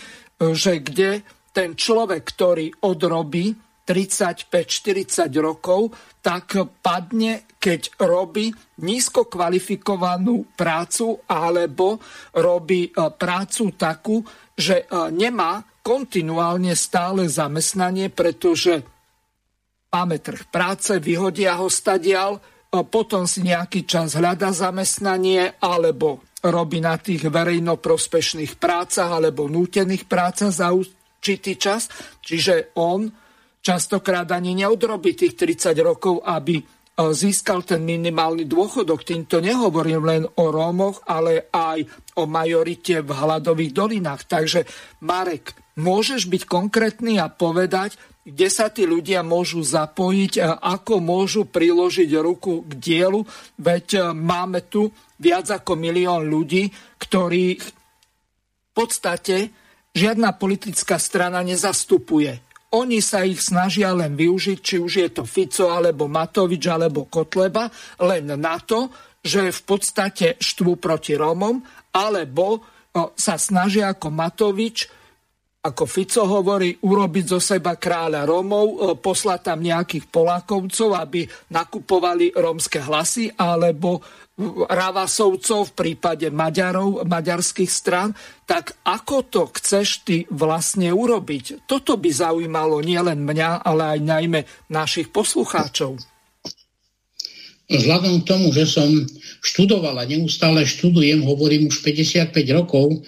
že 0.52 0.84
kde 0.84 1.24
ten 1.52 1.76
človek, 1.76 2.22
ktorý 2.24 2.84
odrobí 2.84 3.56
35-40 3.88 5.34
rokov, 5.42 5.90
tak 6.22 6.54
padne, 6.78 7.50
keď 7.58 7.98
robí 7.98 8.54
nízko 8.84 9.26
kvalifikovanú 9.26 10.46
prácu 10.54 11.18
alebo 11.26 11.98
robí 12.38 12.86
e, 12.86 12.90
prácu 13.10 13.74
takú, 13.74 14.22
že 14.60 14.84
e, 14.84 15.08
nemá 15.10 15.64
kontinuálne 15.80 16.76
stále 16.76 17.24
zamestnanie, 17.26 18.12
pretože 18.12 18.84
máme 19.90 20.20
trh 20.20 20.46
práce, 20.52 20.92
vyhodia 21.00 21.56
ho 21.58 21.72
stadial, 21.72 22.38
potom 22.70 23.26
si 23.26 23.42
nejaký 23.42 23.82
čas 23.82 24.14
hľada 24.14 24.54
zamestnanie 24.54 25.58
alebo 25.58 26.22
robí 26.46 26.78
na 26.78 26.94
tých 26.96 27.26
verejnoprospešných 27.26 28.56
prácach 28.56 29.10
alebo 29.10 29.50
nútených 29.50 30.06
prácach 30.06 30.54
za 30.54 30.70
určitý 30.70 31.58
čas. 31.58 31.90
Čiže 32.22 32.78
on 32.78 33.10
častokrát 33.60 34.30
ani 34.32 34.56
neodrobí 34.56 35.18
tých 35.18 35.34
30 35.36 35.76
rokov, 35.82 36.22
aby 36.24 36.62
e, 36.62 36.64
získal 37.08 37.64
ten 37.64 37.80
minimálny 37.80 38.44
dôchodok. 38.44 39.00
Týmto 39.08 39.40
nehovorím 39.40 40.02
len 40.04 40.22
o 40.28 40.44
Rómoch, 40.52 41.00
ale 41.08 41.48
aj 41.48 41.88
o 42.20 42.28
majorite 42.28 43.00
v 43.00 43.10
hladových 43.10 43.72
dolinách. 43.72 44.28
Takže 44.28 44.68
Marek, 45.00 45.56
môžeš 45.80 46.28
byť 46.28 46.42
konkrétny 46.44 47.16
a 47.16 47.32
povedať, 47.32 47.96
kde 48.20 48.48
sa 48.52 48.68
tí 48.68 48.84
ľudia 48.84 49.24
môžu 49.24 49.64
zapojiť, 49.64 50.60
ako 50.60 51.00
môžu 51.00 51.48
priložiť 51.48 52.10
ruku 52.20 52.68
k 52.68 52.72
dielu, 52.76 53.24
veď 53.56 53.86
e, 53.96 54.00
máme 54.12 54.68
tu 54.68 54.92
viac 55.16 55.48
ako 55.48 55.72
milión 55.80 56.28
ľudí, 56.28 56.68
ktorí 57.00 57.56
v 57.56 57.70
podstate 58.76 59.48
žiadna 59.96 60.36
politická 60.36 61.00
strana 61.00 61.40
nezastupuje. 61.40 62.49
Oni 62.70 63.02
sa 63.02 63.26
ich 63.26 63.42
snažia 63.42 63.90
len 63.90 64.14
využiť, 64.14 64.58
či 64.62 64.76
už 64.78 64.92
je 65.02 65.08
to 65.10 65.26
Fico, 65.26 65.74
alebo 65.74 66.06
Matovič, 66.06 66.62
alebo 66.70 67.10
Kotleba, 67.10 67.66
len 67.98 68.30
na 68.38 68.62
to, 68.62 68.86
že 69.18 69.50
v 69.50 69.60
podstate 69.66 70.38
štvú 70.38 70.78
proti 70.78 71.18
Rómom, 71.18 71.58
alebo 71.90 72.62
sa 73.18 73.34
snažia 73.38 73.90
ako 73.90 74.08
Matovič 74.14 74.99
ako 75.60 75.84
Fico 75.84 76.24
hovorí, 76.24 76.72
urobiť 76.80 77.24
zo 77.36 77.40
seba 77.40 77.76
kráľa 77.76 78.24
Rómov, 78.24 78.66
e, 78.66 78.76
poslať 78.96 79.40
tam 79.52 79.60
nejakých 79.60 80.08
Polákovcov, 80.08 80.96
aby 80.96 81.28
nakupovali 81.52 82.32
rómske 82.32 82.80
hlasy, 82.80 83.28
alebo 83.36 84.00
Ravasovcov 84.72 85.68
v 85.68 85.72
prípade 85.76 86.32
Maďarov, 86.32 87.04
maďarských 87.04 87.68
stran, 87.68 88.16
tak 88.48 88.72
ako 88.88 89.28
to 89.28 89.42
chceš 89.52 90.00
ty 90.00 90.24
vlastne 90.32 90.88
urobiť? 90.96 91.68
Toto 91.68 92.00
by 92.00 92.08
zaujímalo 92.08 92.80
nielen 92.80 93.20
mňa, 93.20 93.60
ale 93.60 93.96
aj 93.96 94.00
najmä 94.00 94.40
našich 94.72 95.12
poslucháčov. 95.12 96.09
Vzhľadom 97.70 98.22
k 98.22 98.28
tomu, 98.28 98.50
že 98.50 98.66
som 98.66 98.90
študoval 99.40 99.94
a 99.94 100.04
neustále 100.04 100.66
študujem, 100.66 101.22
hovorím 101.22 101.70
už 101.70 101.80
55 101.86 102.34
rokov, 102.50 102.98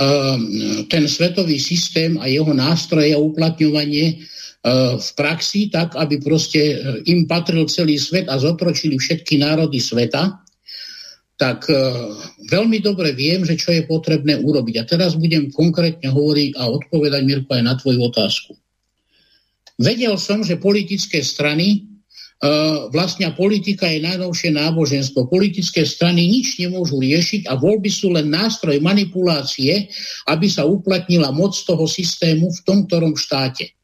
Ehm, 0.00 0.88
ten 0.88 1.04
svetový 1.04 1.60
systém 1.60 2.16
a 2.16 2.24
jeho 2.24 2.54
nástroje 2.56 3.12
a 3.12 3.20
uplatňovanie 3.20 4.16
ehm, 4.16 4.96
v 4.96 5.10
praxi, 5.12 5.68
tak 5.68 5.92
aby 5.92 6.16
proste 6.24 6.62
eh, 6.72 6.78
im 7.04 7.28
patril 7.28 7.68
celý 7.68 8.00
svet 8.00 8.24
a 8.32 8.40
zotročili 8.40 8.96
všetky 8.96 9.36
národy 9.36 9.76
sveta, 9.76 10.40
tak 11.36 11.68
eh, 11.68 11.76
veľmi 12.48 12.80
dobre 12.80 13.12
viem, 13.12 13.44
že 13.44 13.60
čo 13.60 13.76
je 13.76 13.84
potrebné 13.84 14.40
urobiť. 14.40 14.74
A 14.80 14.88
teraz 14.88 15.20
budem 15.20 15.52
konkrétne 15.52 16.08
hovoriť 16.08 16.56
a 16.56 16.72
odpovedať, 16.72 17.20
Mirko, 17.28 17.60
aj 17.60 17.64
na 17.66 17.76
tvoju 17.76 18.00
otázku. 18.00 18.56
Vedel 19.76 20.16
som, 20.16 20.40
že 20.40 20.56
politické 20.56 21.20
strany 21.20 21.89
vlastne 22.88 23.28
politika 23.36 23.84
je 23.84 24.00
najnovšie 24.00 24.56
náboženstvo. 24.56 25.28
Politické 25.28 25.84
strany 25.84 26.24
nič 26.24 26.56
nemôžu 26.56 26.96
riešiť 26.96 27.44
a 27.44 27.56
voľby 27.60 27.92
sú 27.92 28.16
len 28.16 28.32
nástroj 28.32 28.80
manipulácie, 28.80 29.92
aby 30.24 30.46
sa 30.48 30.64
uplatnila 30.64 31.36
moc 31.36 31.52
toho 31.52 31.84
systému 31.84 32.48
v 32.48 32.60
tom 32.64 32.88
ktorom 32.88 33.12
štáte. 33.12 33.76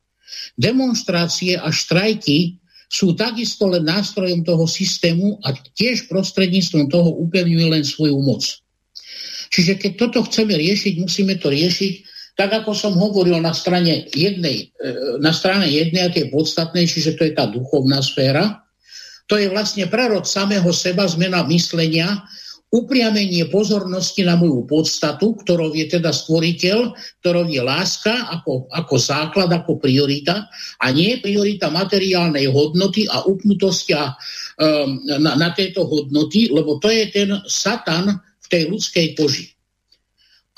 Demonstrácie 0.57 1.61
a 1.61 1.69
štrajky 1.69 2.57
sú 2.89 3.12
takisto 3.12 3.69
len 3.69 3.85
nástrojom 3.85 4.41
toho 4.41 4.65
systému 4.65 5.37
a 5.45 5.53
tiež 5.53 6.09
prostredníctvom 6.09 6.89
toho 6.89 7.12
upevňujú 7.28 7.66
len 7.69 7.85
svoju 7.85 8.16
moc. 8.24 8.41
Čiže 9.53 9.77
keď 9.77 9.93
toto 10.01 10.24
chceme 10.24 10.57
riešiť, 10.57 10.97
musíme 10.97 11.37
to 11.37 11.53
riešiť 11.53 12.15
tak 12.37 12.53
ako 12.53 12.77
som 12.77 12.93
hovoril 12.93 13.41
na 13.41 13.57
strane 13.57 14.07
jednej, 14.13 14.69
e, 14.77 15.19
na 15.19 15.33
strane 15.33 15.67
jednej, 15.67 16.07
a 16.07 16.13
tie 16.13 16.29
podstatnej, 16.29 16.85
čiže 16.85 17.17
to 17.17 17.25
je 17.25 17.33
tá 17.33 17.49
duchovná 17.49 18.05
sféra, 18.05 18.61
to 19.27 19.41
je 19.41 19.51
vlastne 19.51 19.89
prerod 19.91 20.23
samého 20.29 20.71
seba, 20.71 21.09
zmena 21.09 21.43
myslenia, 21.51 22.23
upriamenie 22.71 23.47
pozornosti 23.49 24.27
na 24.27 24.35
moju 24.35 24.67
podstatu, 24.67 25.39
ktorou 25.39 25.73
je 25.73 25.87
teda 25.87 26.11
stvoriteľ, 26.11 26.93
ktorou 27.23 27.47
je 27.47 27.63
láska 27.63 28.13
ako, 28.37 28.69
ako 28.69 28.95
základ, 28.99 29.51
ako 29.55 29.79
priorita 29.79 30.51
a 30.83 30.87
nie 30.91 31.17
priorita 31.23 31.71
materiálnej 31.71 32.51
hodnoty 32.51 33.07
a 33.07 33.23
upnutosti 33.25 33.95
a, 33.95 34.13
um, 34.61 34.99
na, 35.07 35.39
na 35.39 35.49
tieto 35.55 35.87
hodnoty, 35.87 36.51
lebo 36.51 36.83
to 36.83 36.91
je 36.91 37.07
ten 37.11 37.31
satan 37.47 38.19
v 38.19 38.47
tej 38.51 38.63
ľudskej 38.71 39.07
koži. 39.15 39.47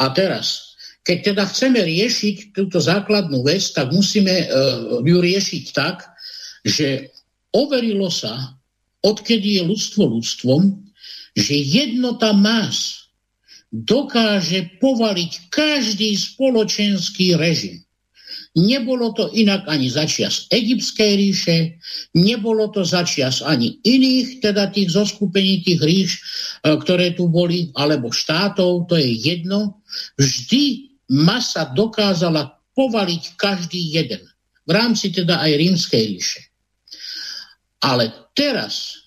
A 0.00 0.08
teraz, 0.10 0.67
keď 1.08 1.32
teda 1.32 1.48
chceme 1.48 1.80
riešiť 1.80 2.52
túto 2.52 2.84
základnú 2.84 3.40
vec, 3.40 3.64
tak 3.72 3.88
musíme 3.96 4.44
uh, 4.44 5.00
ju 5.00 5.16
riešiť 5.24 5.64
tak, 5.72 6.04
že 6.60 7.08
overilo 7.56 8.12
sa, 8.12 8.60
odkedy 9.00 9.56
je 9.56 9.62
ľudstvo 9.64 10.04
ľudstvom, 10.04 10.68
že 11.32 11.56
jednota 11.56 12.36
más 12.36 13.08
dokáže 13.72 14.76
povaliť 14.84 15.48
každý 15.48 16.12
spoločenský 16.12 17.40
režim. 17.40 17.80
Nebolo 18.58 19.14
to 19.16 19.32
inak 19.32 19.64
ani 19.70 19.88
začias 19.88 20.50
Egyptskej 20.50 21.10
ríše, 21.14 21.56
nebolo 22.16 22.68
to 22.68 22.84
začias 22.84 23.40
ani 23.40 23.80
iných, 23.80 24.44
teda 24.44 24.72
tých 24.72 24.92
zoskupení 24.92 25.62
tých 25.62 25.80
ríš, 25.80 26.10
e, 26.16 26.20
ktoré 26.74 27.14
tu 27.14 27.30
boli, 27.30 27.70
alebo 27.76 28.10
štátov, 28.10 28.88
to 28.90 28.98
je 28.98 29.14
jedno. 29.14 29.78
Vždy 30.16 30.87
masa 31.08 31.68
dokázala 31.72 32.58
povaliť 32.76 33.22
každý 33.40 33.96
jeden. 33.96 34.22
V 34.68 34.70
rámci 34.70 35.10
teda 35.10 35.40
aj 35.40 35.52
rímskej 35.56 36.02
ríše. 36.04 36.40
Ale 37.80 38.12
teraz, 38.36 39.00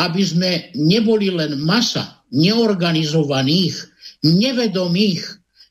aby 0.00 0.22
sme 0.24 0.50
neboli 0.74 1.28
len 1.28 1.60
masa 1.60 2.24
neorganizovaných, 2.32 3.76
nevedomých, 4.24 5.22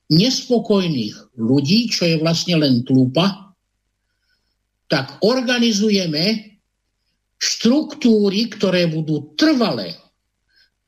nespokojných 0.09 1.37
ľudí, 1.37 1.89
čo 1.89 2.05
je 2.05 2.15
vlastne 2.21 2.61
len 2.61 2.85
tlúpa, 2.85 3.53
tak 4.89 5.21
organizujeme 5.21 6.57
štruktúry, 7.39 8.51
ktoré 8.51 8.89
budú 8.89 9.37
trvalé, 9.37 9.95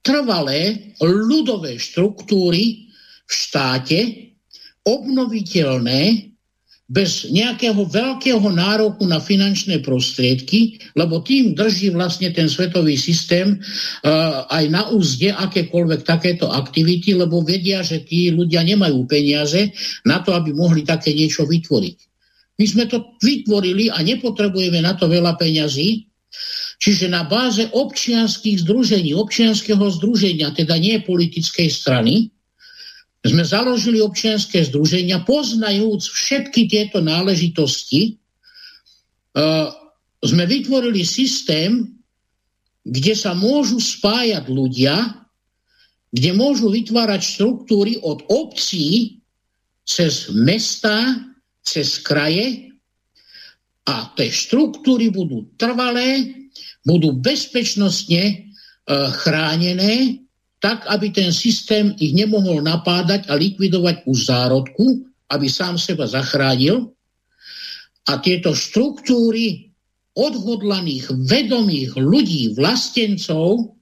trvalé 0.03 0.93
ľudové 0.99 1.77
štruktúry 1.77 2.91
v 3.23 3.31
štáte, 3.31 4.31
obnoviteľné, 4.86 6.32
bez 6.91 7.32
nejakého 7.32 7.88
veľkého 7.88 8.44
nároku 8.52 9.08
na 9.08 9.24
finančné 9.24 9.80
prostriedky, 9.80 10.76
lebo 10.99 11.24
tým 11.24 11.56
drží 11.56 11.95
vlastne 11.95 12.36
ten 12.36 12.52
svetový 12.52 12.99
systém 12.99 13.56
uh, 13.56 14.44
aj 14.52 14.64
na 14.68 14.91
úzde 14.91 15.32
akékoľvek 15.32 16.03
takéto 16.03 16.52
aktivity, 16.52 17.16
lebo 17.16 17.48
vedia, 17.48 17.80
že 17.80 18.03
tí 18.03 18.28
ľudia 18.36 18.68
nemajú 18.68 19.08
peniaze 19.08 19.72
na 20.03 20.20
to, 20.20 20.36
aby 20.36 20.52
mohli 20.52 20.84
také 20.84 21.16
niečo 21.16 21.48
vytvoriť. 21.48 21.98
My 22.60 22.66
sme 22.68 22.84
to 22.91 23.16
vytvorili 23.24 23.88
a 23.88 24.03
nepotrebujeme 24.03 24.84
na 24.84 24.91
to 24.91 25.08
veľa 25.08 25.40
peňazí, 25.40 26.12
čiže 26.76 27.08
na 27.08 27.24
báze 27.24 27.72
občianských 27.72 28.68
združení, 28.68 29.16
občianského 29.16 29.88
združenia, 29.95 30.52
teda 30.52 30.76
nie 30.76 30.99
politickej 30.99 31.72
strany, 31.72 32.36
sme 33.22 33.45
založili 33.45 34.02
občianské 34.02 34.65
združenia, 34.65 35.22
poznajúc 35.22 36.02
všetky 36.10 36.65
tieto 36.65 37.06
náležitosti, 37.06 38.18
uh, 39.38 39.69
sme 40.22 40.43
vytvorili 40.49 41.06
systém, 41.06 41.85
kde 42.81 43.14
sa 43.14 43.38
môžu 43.38 43.77
spájať 43.77 44.49
ľudia, 44.49 45.22
kde 46.10 46.31
môžu 46.34 46.73
vytvárať 46.73 47.22
štruktúry 47.38 48.02
od 48.02 48.26
obcí 48.26 49.22
cez 49.85 50.34
mesta, 50.34 51.30
cez 51.61 52.02
kraje. 52.02 52.73
A 53.85 54.10
tie 54.18 54.34
štruktúry 54.34 55.14
budú 55.14 55.45
trvalé, 55.61 56.26
budú 56.81 57.14
bezpečnostne 57.14 58.49
uh, 58.89 59.14
chránené 59.14 60.26
tak, 60.61 60.85
aby 60.85 61.09
ten 61.09 61.33
systém 61.33 61.97
ich 61.97 62.13
nemohol 62.13 62.61
napádať 62.61 63.27
a 63.27 63.35
likvidovať 63.35 64.05
už 64.05 64.17
zárodku, 64.29 65.09
aby 65.33 65.49
sám 65.49 65.81
seba 65.81 66.05
zachránil. 66.05 66.93
A 68.05 68.21
tieto 68.21 68.53
štruktúry 68.53 69.73
odhodlaných, 70.13 71.09
vedomých 71.25 71.97
ľudí, 71.97 72.53
vlastencov, 72.53 73.73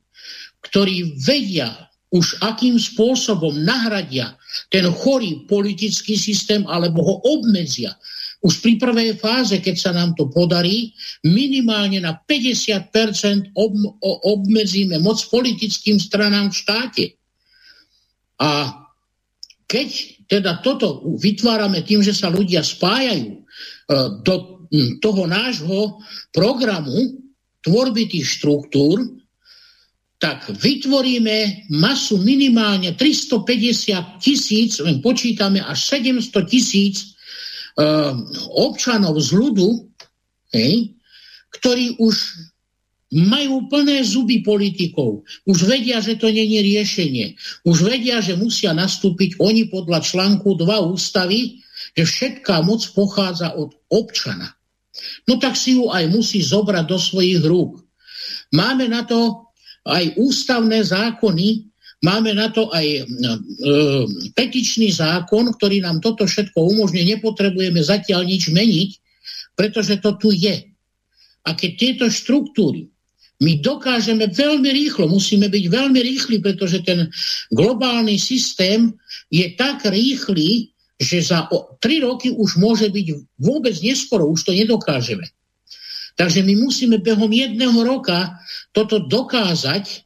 ktorí 0.63 1.19
vedia 1.19 1.89
už 2.09 2.41
akým 2.41 2.79
spôsobom 2.79 3.53
nahradia 3.61 4.33
ten 4.73 4.87
chorý 4.89 5.45
politický 5.45 6.17
systém 6.17 6.65
alebo 6.65 7.05
ho 7.05 7.15
obmedzia, 7.37 7.93
už 8.39 8.63
pri 8.63 8.79
prvej 8.79 9.19
fáze, 9.19 9.59
keď 9.59 9.75
sa 9.75 9.91
nám 9.91 10.15
to 10.15 10.31
podarí, 10.31 10.95
minimálne 11.27 11.99
na 11.99 12.15
50% 12.15 13.51
ob- 13.51 13.99
obmedzíme 14.23 14.95
moc 15.03 15.19
politickým 15.27 15.99
stranám 15.99 16.47
v 16.47 16.59
štáte. 16.59 17.05
A 18.39 18.71
keď 19.67 19.89
teda 20.31 20.63
toto 20.63 21.03
vytvárame 21.19 21.83
tým, 21.83 21.99
že 21.99 22.15
sa 22.15 22.31
ľudia 22.31 22.63
spájajú 22.63 23.29
e, 23.35 23.41
do 24.23 24.35
toho 25.03 25.23
nášho 25.27 25.99
programu 26.31 27.19
tvorby 27.65 28.07
tých 28.07 28.39
štruktúr, 28.39 29.19
tak 30.19 30.51
vytvoríme 30.51 31.67
masu 31.75 32.19
minimálne 32.19 32.95
350 32.95 34.19
tisíc, 34.19 34.79
počítame 34.99 35.63
až 35.63 35.79
700 35.99 36.43
tisíc 36.47 37.18
občanov 38.59 39.15
z 39.23 39.29
ľudu, 39.39 39.69
hej, 40.51 40.99
ktorí 41.55 41.95
už 42.03 42.15
majú 43.09 43.65
plné 43.65 44.05
zuby 44.05 44.45
politikov. 44.45 45.25
Už 45.49 45.65
vedia, 45.65 45.97
že 45.97 46.13
to 46.19 46.29
není 46.29 46.61
riešenie. 46.61 47.33
Už 47.65 47.81
vedia, 47.81 48.21
že 48.21 48.37
musia 48.37 48.69
nastúpiť 48.69 49.41
oni 49.41 49.65
podľa 49.65 50.05
článku 50.05 50.53
2 50.53 50.93
ústavy, 50.93 51.65
že 51.97 52.05
všetká 52.05 52.61
moc 52.61 52.85
pochádza 52.93 53.57
od 53.57 53.73
občana. 53.89 54.53
No 55.25 55.41
tak 55.41 55.57
si 55.57 55.73
ju 55.79 55.89
aj 55.89 56.05
musí 56.11 56.43
zobrať 56.43 56.85
do 56.85 57.01
svojich 57.01 57.41
rúk. 57.41 57.81
Máme 58.53 58.85
na 58.91 59.01
to 59.07 59.49
aj 59.89 60.19
ústavné 60.19 60.85
zákony, 60.85 61.65
Máme 61.99 62.31
na 62.31 62.47
to 62.47 62.71
aj 62.71 62.87
e, 62.87 63.01
petičný 64.31 64.87
zákon, 64.95 65.51
ktorý 65.51 65.83
nám 65.83 65.99
toto 65.99 66.23
všetko 66.23 66.55
umožňuje. 66.55 67.19
Nepotrebujeme 67.19 67.83
zatiaľ 67.83 68.23
nič 68.23 68.47
meniť, 68.55 68.89
pretože 69.59 69.99
to 69.99 70.15
tu 70.15 70.31
je. 70.31 70.63
A 71.43 71.49
keď 71.51 71.71
tieto 71.75 72.05
štruktúry 72.07 72.87
my 73.39 73.59
dokážeme 73.63 74.31
veľmi 74.31 74.67
rýchlo, 74.71 75.11
musíme 75.11 75.47
byť 75.47 75.65
veľmi 75.71 75.99
rýchli, 75.99 76.43
pretože 76.43 76.83
ten 76.83 77.07
globálny 77.51 78.19
systém 78.19 78.95
je 79.31 79.47
tak 79.55 79.87
rýchly, 79.87 80.71
že 80.99 81.23
za 81.23 81.47
3 81.47 81.79
roky 82.03 82.31
už 82.35 82.59
môže 82.59 82.91
byť 82.91 83.07
vôbec 83.39 83.75
neskoro, 83.79 84.27
už 84.27 84.43
to 84.43 84.51
nedokážeme. 84.51 85.23
Takže 86.19 86.43
my 86.43 86.59
musíme 86.59 86.99
behom 86.99 87.31
jedného 87.31 87.79
roka 87.87 88.35
toto 88.75 88.99
dokázať 88.99 90.03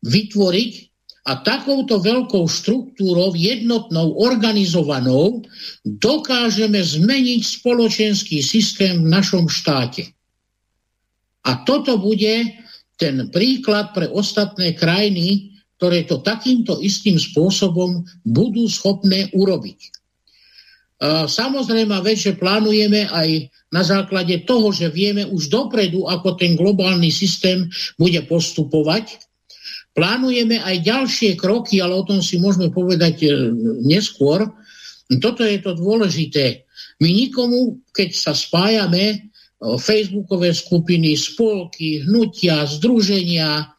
vytvoriť 0.00 0.87
a 1.28 1.44
takouto 1.44 2.00
veľkou 2.00 2.48
štruktúrou, 2.48 3.36
jednotnou, 3.36 4.16
organizovanou, 4.16 5.44
dokážeme 5.84 6.80
zmeniť 6.80 7.44
spoločenský 7.44 8.40
systém 8.40 9.04
v 9.04 9.12
našom 9.12 9.44
štáte. 9.44 10.08
A 11.44 11.68
toto 11.68 12.00
bude 12.00 12.64
ten 12.96 13.28
príklad 13.28 13.92
pre 13.92 14.08
ostatné 14.08 14.72
krajiny, 14.72 15.52
ktoré 15.76 16.08
to 16.08 16.24
takýmto 16.24 16.80
istým 16.80 17.20
spôsobom 17.20 18.08
budú 18.24 18.64
schopné 18.66 19.28
urobiť. 19.36 19.94
Samozrejme, 21.28 21.94
vec, 22.02 22.24
plánujeme 22.40 23.06
aj 23.06 23.52
na 23.70 23.86
základe 23.86 24.42
toho, 24.48 24.74
že 24.74 24.90
vieme 24.90 25.28
už 25.28 25.46
dopredu, 25.46 26.08
ako 26.08 26.34
ten 26.34 26.58
globálny 26.58 27.12
systém 27.12 27.70
bude 27.94 28.18
postupovať, 28.26 29.27
Plánujeme 29.98 30.62
aj 30.62 30.86
ďalšie 30.86 31.34
kroky, 31.34 31.82
ale 31.82 31.98
o 31.98 32.06
tom 32.06 32.22
si 32.22 32.38
môžeme 32.38 32.70
povedať 32.70 33.26
e, 33.26 33.28
neskôr. 33.82 34.46
Toto 35.18 35.42
je 35.42 35.58
to 35.58 35.74
dôležité. 35.74 36.70
My 37.02 37.10
nikomu, 37.10 37.82
keď 37.90 38.14
sa 38.14 38.30
spájame, 38.30 39.04
e, 39.10 39.16
facebookové 39.82 40.54
skupiny, 40.54 41.18
spolky, 41.18 42.06
hnutia, 42.06 42.62
združenia, 42.70 43.74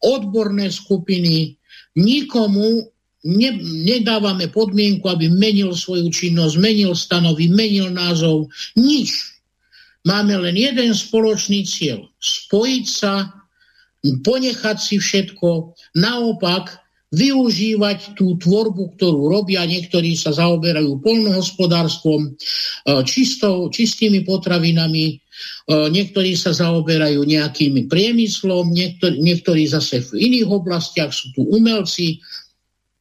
odborné 0.00 0.72
skupiny, 0.72 1.60
nikomu 2.00 2.88
ne, 3.28 3.50
nedávame 3.84 4.48
podmienku, 4.48 5.12
aby 5.12 5.28
menil 5.28 5.76
svoju 5.76 6.08
činnosť, 6.08 6.56
menil 6.56 6.96
stanovy, 6.96 7.52
menil 7.52 7.92
názov. 7.92 8.48
Nič. 8.80 9.28
Máme 10.08 10.40
len 10.40 10.56
jeden 10.56 10.96
spoločný 10.96 11.68
cieľ. 11.68 12.08
Spojiť 12.16 12.84
sa 12.88 13.39
ponechať 14.00 14.76
si 14.80 14.96
všetko, 14.96 15.76
naopak 15.96 16.80
využívať 17.10 18.14
tú 18.14 18.38
tvorbu, 18.38 18.94
ktorú 18.94 19.34
robia. 19.34 19.66
Niektorí 19.66 20.14
sa 20.14 20.30
zaoberajú 20.30 21.02
polnohospodárstvom, 21.02 22.20
e, 22.22 22.30
čistou, 23.02 23.66
čistými 23.66 24.22
potravinami, 24.22 25.06
e, 25.10 25.14
niektorí 25.90 26.38
sa 26.38 26.54
zaoberajú 26.54 27.26
nejakým 27.26 27.90
priemyslom, 27.90 28.70
niektorí, 28.70 29.18
niektorí 29.18 29.66
zase 29.66 30.06
v 30.06 30.22
iných 30.30 30.48
oblastiach 30.54 31.10
sú 31.10 31.34
tu 31.34 31.42
umelci, 31.50 32.22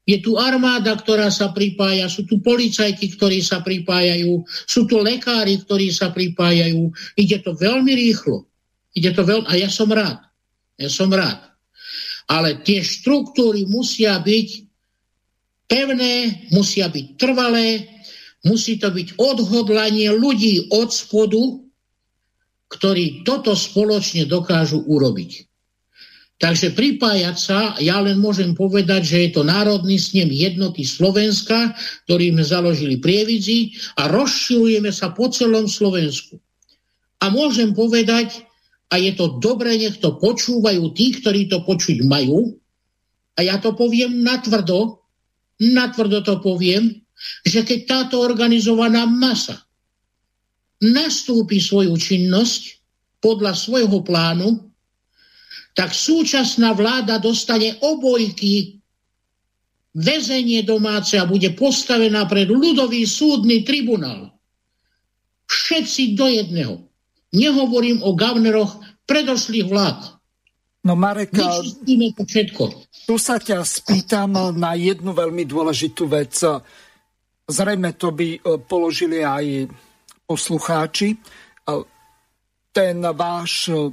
je 0.09 0.17
tu 0.26 0.41
armáda, 0.41 0.97
ktorá 0.97 1.30
sa 1.30 1.53
pripája, 1.53 2.09
sú 2.09 2.26
tu 2.26 2.41
policajti, 2.41 3.13
ktorí 3.13 3.45
sa 3.45 3.61
pripájajú, 3.61 4.41
sú 4.65 4.89
tu 4.89 4.97
lekári, 5.05 5.61
ktorí 5.61 5.93
sa 5.93 6.09
pripájajú. 6.09 6.89
Ide 7.13 7.45
to 7.45 7.53
veľmi 7.53 7.93
rýchlo. 7.93 8.49
Ide 8.97 9.13
to 9.13 9.21
veľ... 9.21 9.45
A 9.45 9.53
ja 9.61 9.69
som 9.69 9.85
rád. 9.93 10.28
Ja 10.80 10.88
som 10.88 11.11
rád. 11.11 11.43
Ale 12.31 12.64
tie 12.64 12.80
štruktúry 12.80 13.68
musia 13.68 14.15
byť 14.18 14.47
pevné, 15.68 16.47
musia 16.56 16.88
byť 16.88 17.06
trvalé, 17.19 17.99
Musí 18.47 18.80
to 18.80 18.88
byť 18.88 19.19
odhodlanie 19.19 20.15
ľudí 20.15 20.72
od 20.72 20.95
spodu, 20.95 21.60
ktorí 22.72 23.27
toto 23.27 23.51
spoločne 23.51 24.23
dokážu 24.30 24.80
urobiť. 24.80 25.49
Takže 26.39 26.72
pripájať 26.72 27.35
sa, 27.35 27.76
ja 27.84 27.99
len 27.99 28.15
môžem 28.15 28.56
povedať, 28.56 29.03
že 29.03 29.18
je 29.27 29.30
to 29.35 29.43
Národný 29.43 29.99
snem 29.99 30.31
jednoty 30.31 30.88
Slovenska, 30.88 31.76
ktorý 32.07 32.31
sme 32.31 32.43
založili 32.47 32.95
prievidzi 32.95 33.76
a 33.99 34.07
rozširujeme 34.07 34.88
sa 34.88 35.11
po 35.11 35.27
celom 35.27 35.68
Slovensku. 35.68 36.39
A 37.19 37.27
môžem 37.27 37.76
povedať, 37.76 38.47
a 38.90 38.98
je 38.98 39.11
to 39.14 39.38
dobré, 39.38 39.78
nech 39.78 40.02
to 40.02 40.18
počúvajú 40.18 40.91
tí, 40.98 41.14
ktorí 41.22 41.45
to 41.45 41.61
počuť 41.61 42.02
majú, 42.10 42.57
a 43.38 43.45
ja 43.45 43.56
to 43.61 43.72
poviem 43.72 44.20
natvrdo, 44.20 44.99
natvrdo 45.64 46.26
to 46.26 46.44
poviem, 46.44 46.91
že 47.48 47.64
keď 47.64 47.80
táto 47.88 48.20
organizovaná 48.20 49.07
masa 49.07 49.64
nastúpi 50.84 51.64
svoju 51.64 51.95
činnosť 51.95 52.84
podľa 53.24 53.56
svojho 53.56 53.99
plánu, 54.03 54.72
tak 55.72 55.95
súčasná 55.95 56.76
vláda 56.76 57.20
dostane 57.20 57.80
obojky 57.80 58.80
väzenie 59.95 60.64
domáce 60.68 61.16
a 61.16 61.24
bude 61.24 61.56
postavená 61.56 62.28
pred 62.28 62.52
ľudový 62.52 63.07
súdny 63.07 63.64
tribunál. 63.64 64.36
Všetci 65.48 66.20
do 66.20 66.28
jedného. 66.28 66.89
Nehovorím 67.30 68.01
o 68.01 68.18
gavneroch 68.18 68.81
predošlých 69.06 69.68
vlád. 69.69 70.19
No 70.85 70.95
Marek, 70.95 71.35
to 71.35 72.23
všetko. 72.23 72.64
tu 73.03 73.15
sa 73.19 73.35
ťa 73.35 73.68
spýtam 73.68 74.56
na 74.56 74.80
jednu 74.80 75.11
veľmi 75.11 75.43
dôležitú 75.43 76.07
vec. 76.07 76.39
Zrejme 77.49 77.97
to 77.97 78.14
by 78.14 78.38
e, 78.38 78.39
položili 78.64 79.26
aj 79.26 79.68
poslucháči. 80.23 81.14
E, 81.14 81.18
ten 82.72 83.01
váš 83.11 83.73
e, 83.73 83.91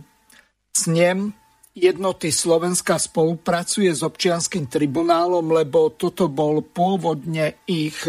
snem 0.71 1.33
jednoty 1.75 2.31
Slovenska 2.31 3.01
spolupracuje 3.01 3.91
s 3.91 4.05
občianským 4.07 4.71
tribunálom, 4.71 5.51
lebo 5.51 5.91
toto 5.97 6.31
bol 6.31 6.65
pôvodne 6.65 7.61
ich 7.69 8.01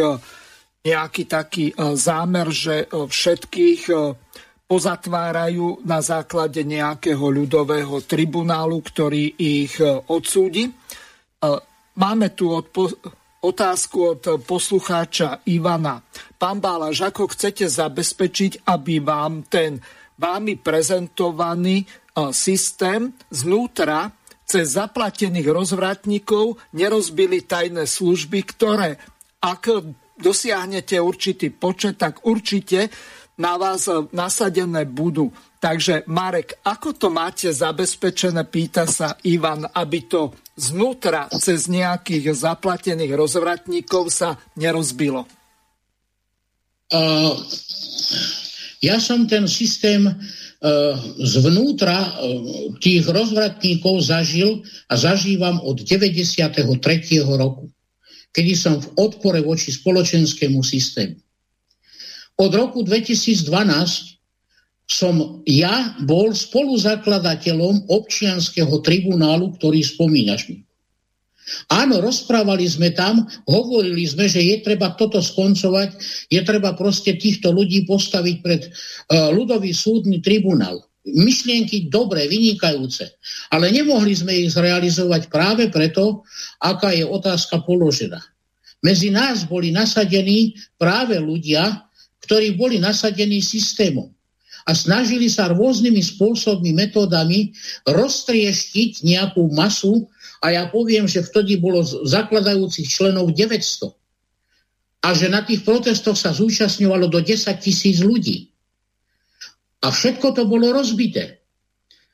nejaký 0.88 1.24
taký 1.28 1.76
zámer, 1.76 2.48
že 2.48 2.88
všetkých 2.88 3.92
pozatvárajú 4.68 5.82
na 5.88 6.04
základe 6.04 6.62
nejakého 6.68 7.24
ľudového 7.24 8.04
tribunálu, 8.04 8.84
ktorý 8.84 9.34
ich 9.40 9.80
odsúdi. 10.12 10.68
Máme 11.98 12.28
tu 12.36 12.52
od 12.52 12.68
otázku 13.42 13.98
od 14.18 14.24
poslucháča 14.44 15.48
Ivana. 15.48 16.04
Pán 16.36 16.60
Bálaž, 16.60 17.08
ako 17.08 17.32
chcete 17.32 17.66
zabezpečiť, 17.70 18.68
aby 18.68 19.00
vám 19.00 19.48
ten 19.48 19.80
vámi 20.18 20.58
prezentovaný 20.58 21.86
e, 21.86 21.86
systém 22.34 23.14
znútra 23.30 24.10
cez 24.48 24.74
zaplatených 24.74 25.48
rozvratníkov 25.48 26.58
nerozbili 26.74 27.46
tajné 27.46 27.86
služby, 27.86 28.40
ktoré 28.58 28.98
ak 29.38 29.70
dosiahnete 30.18 30.98
určitý 30.98 31.54
počet, 31.54 32.02
tak 32.02 32.26
určite 32.26 32.90
na 33.38 33.54
vás 33.56 33.86
nasadené 34.12 34.86
budú. 34.90 35.30
Takže 35.58 36.06
Marek, 36.10 36.62
ako 36.66 36.94
to 36.94 37.08
máte 37.10 37.50
zabezpečené, 37.50 38.46
pýta 38.46 38.86
sa 38.86 39.18
Ivan, 39.26 39.66
aby 39.66 40.06
to 40.06 40.34
znútra 40.58 41.30
cez 41.34 41.70
nejakých 41.70 42.34
zaplatených 42.34 43.14
rozvratníkov 43.14 44.10
sa 44.10 44.38
nerozbilo? 44.58 45.26
Uh, 46.88 47.34
ja 48.82 49.02
som 49.02 49.26
ten 49.26 49.50
systém 49.50 50.06
uh, 50.08 50.14
zvnútra 51.20 52.16
tých 52.80 53.06
rozvratníkov 53.06 54.02
zažil 54.06 54.62
a 54.90 54.94
zažívam 54.98 55.62
od 55.62 55.82
93. 55.82 56.64
roku, 57.26 57.70
kedy 58.30 58.54
som 58.54 58.78
v 58.78 58.88
odpore 58.98 59.42
voči 59.42 59.74
spoločenskému 59.74 60.62
systému. 60.62 61.27
Od 62.38 62.52
roku 62.54 62.86
2012 62.86 64.18
som 64.88 65.44
ja 65.44 65.98
bol 66.06 66.32
spoluzakladateľom 66.32 67.92
občianského 67.92 68.72
tribunálu, 68.80 69.58
ktorý 69.60 69.84
spomínaš 69.84 70.48
mi. 70.48 70.64
Áno, 71.72 72.04
rozprávali 72.04 72.68
sme 72.68 72.92
tam, 72.92 73.24
hovorili 73.48 74.04
sme, 74.04 74.28
že 74.28 74.44
je 74.44 74.60
treba 74.60 74.92
toto 75.00 75.24
skoncovať, 75.24 75.96
je 76.28 76.42
treba 76.44 76.76
proste 76.76 77.16
týchto 77.16 77.56
ľudí 77.56 77.88
postaviť 77.88 78.36
pred 78.44 78.68
uh, 78.68 79.32
ľudový 79.32 79.72
súdny 79.72 80.20
tribunál. 80.20 80.84
Myšlienky 81.08 81.88
dobré, 81.88 82.28
vynikajúce, 82.28 83.16
ale 83.48 83.72
nemohli 83.72 84.12
sme 84.12 84.44
ich 84.44 84.52
zrealizovať 84.52 85.32
práve 85.32 85.72
preto, 85.72 86.28
aká 86.60 86.92
je 86.92 87.08
otázka 87.08 87.64
položená. 87.64 88.20
Medzi 88.84 89.08
nás 89.08 89.48
boli 89.48 89.72
nasadení 89.72 90.52
práve 90.76 91.16
ľudia, 91.16 91.87
ktorí 92.28 92.60
boli 92.60 92.84
nasadení 92.84 93.40
systémom 93.40 94.12
a 94.68 94.76
snažili 94.76 95.32
sa 95.32 95.48
rôznymi 95.48 96.04
spôsobmi, 96.04 96.76
metódami 96.76 97.56
roztrieštiť 97.88 99.08
nejakú 99.08 99.48
masu 99.56 100.12
a 100.44 100.52
ja 100.52 100.68
poviem, 100.68 101.08
že 101.08 101.24
vtedy 101.24 101.56
bolo 101.56 101.82
zakladajúcich 101.88 102.84
členov 102.84 103.32
900 103.32 103.96
a 105.08 105.16
že 105.16 105.32
na 105.32 105.40
tých 105.48 105.64
protestoch 105.64 106.20
sa 106.20 106.36
zúčastňovalo 106.36 107.08
do 107.08 107.24
10 107.24 107.48
tisíc 107.64 108.04
ľudí. 108.04 108.52
A 109.80 109.88
všetko 109.88 110.36
to 110.36 110.44
bolo 110.44 110.76
rozbité. 110.76 111.48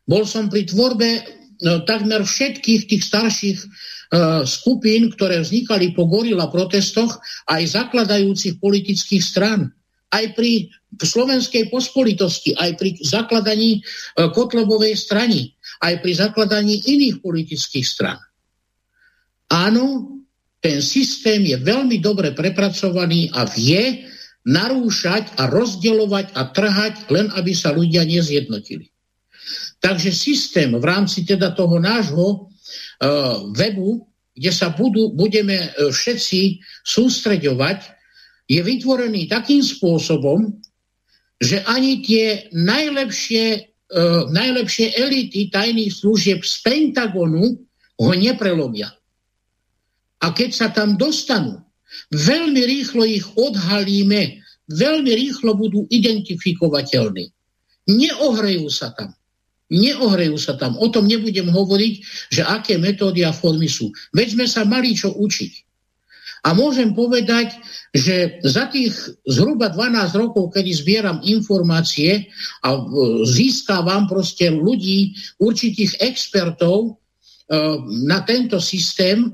Bol 0.05 0.27
som 0.29 0.45
pri 0.51 0.69
tvorbe 0.69 1.25
no, 1.63 1.81
takmer 1.87 2.21
všetkých 2.21 2.81
tých 2.85 3.01
starších 3.01 3.59
uh, 3.63 4.43
skupín, 4.45 5.09
ktoré 5.09 5.41
vznikali 5.41 5.95
po 5.95 6.05
gorila 6.05 6.51
protestoch, 6.53 7.17
aj 7.49 7.65
zakladajúcich 7.65 8.61
politických 8.61 9.23
strán 9.23 9.73
aj 10.13 10.37
pri 10.37 10.69
slovenskej 10.93 11.73
pospolitosti, 11.73 12.53
aj 12.53 12.77
pri 12.77 13.01
zakladaní 13.01 13.81
e, 13.81 13.81
Kotlebovej 14.29 14.93
strany, 14.93 15.49
aj 15.81 16.05
pri 16.05 16.13
zakladaní 16.13 16.85
iných 16.85 17.17
politických 17.25 17.85
stran. 17.85 18.21
Áno, 19.49 20.13
ten 20.61 20.79
systém 20.79 21.43
je 21.43 21.57
veľmi 21.59 21.99
dobre 21.99 22.31
prepracovaný 22.31 23.33
a 23.33 23.49
vie 23.49 24.07
narúšať 24.47 25.39
a 25.39 25.49
rozdeľovať 25.49 26.25
a 26.35 26.41
trhať, 26.51 26.93
len 27.11 27.27
aby 27.35 27.51
sa 27.51 27.75
ľudia 27.75 28.07
nezjednotili. 28.07 28.87
Takže 29.83 30.15
systém 30.15 30.71
v 30.71 30.85
rámci 30.87 31.27
teda 31.27 31.51
toho 31.51 31.75
nášho 31.79 32.27
uh, 32.47 33.51
webu, 33.51 34.07
kde 34.33 34.51
sa 34.55 34.73
budú, 34.73 35.13
budeme 35.13 35.53
e, 35.53 35.93
všetci 35.93 36.57
sústreďovať, 36.81 37.85
je 38.47 38.59
vytvorený 38.59 39.31
takým 39.31 39.63
spôsobom, 39.63 40.51
že 41.39 41.63
ani 41.67 42.03
tie 42.03 42.47
najlepšie, 42.55 43.45
uh, 43.91 44.31
najlepšie 44.31 44.95
elity 44.95 45.51
tajných 45.51 45.91
služieb 45.91 46.39
z 46.43 46.55
Pentagonu 46.63 47.59
ho 47.99 48.11
neprelomia. 48.15 48.91
A 50.23 50.31
keď 50.31 50.49
sa 50.55 50.67
tam 50.71 50.95
dostanú, 50.95 51.59
veľmi 52.15 52.61
rýchlo 52.63 53.03
ich 53.03 53.27
odhalíme, 53.35 54.39
veľmi 54.71 55.11
rýchlo 55.11 55.59
budú 55.59 55.83
identifikovateľní. 55.91 57.27
Neohrejú 57.91 58.71
sa 58.71 58.95
tam. 58.95 59.11
Neohrejú 59.67 60.39
sa 60.39 60.55
tam. 60.55 60.79
O 60.79 60.87
tom 60.87 61.09
nebudem 61.09 61.51
hovoriť, 61.51 61.93
že 62.31 62.47
aké 62.47 62.79
metódy 62.79 63.27
a 63.27 63.35
formy 63.35 63.67
sú. 63.67 63.91
Veď 64.15 64.39
sme 64.39 64.45
sa 64.47 64.63
mali 64.63 64.95
čo 64.95 65.11
učiť. 65.11 65.72
A 66.43 66.51
môžem 66.51 66.91
povedať, 66.91 67.55
že 67.95 68.43
za 68.43 68.67
tých 68.67 68.91
zhruba 69.23 69.71
12 69.71 70.11
rokov, 70.19 70.51
kedy 70.51 70.75
zbieram 70.75 71.23
informácie 71.23 72.27
a 72.59 72.75
e, 72.75 72.79
získavam 73.23 74.11
proste 74.11 74.51
ľudí, 74.51 75.15
určitých 75.39 76.03
expertov 76.03 76.79
e, 76.83 76.91
na 78.03 78.27
tento 78.27 78.59
systém, 78.59 79.23
e, 79.23 79.29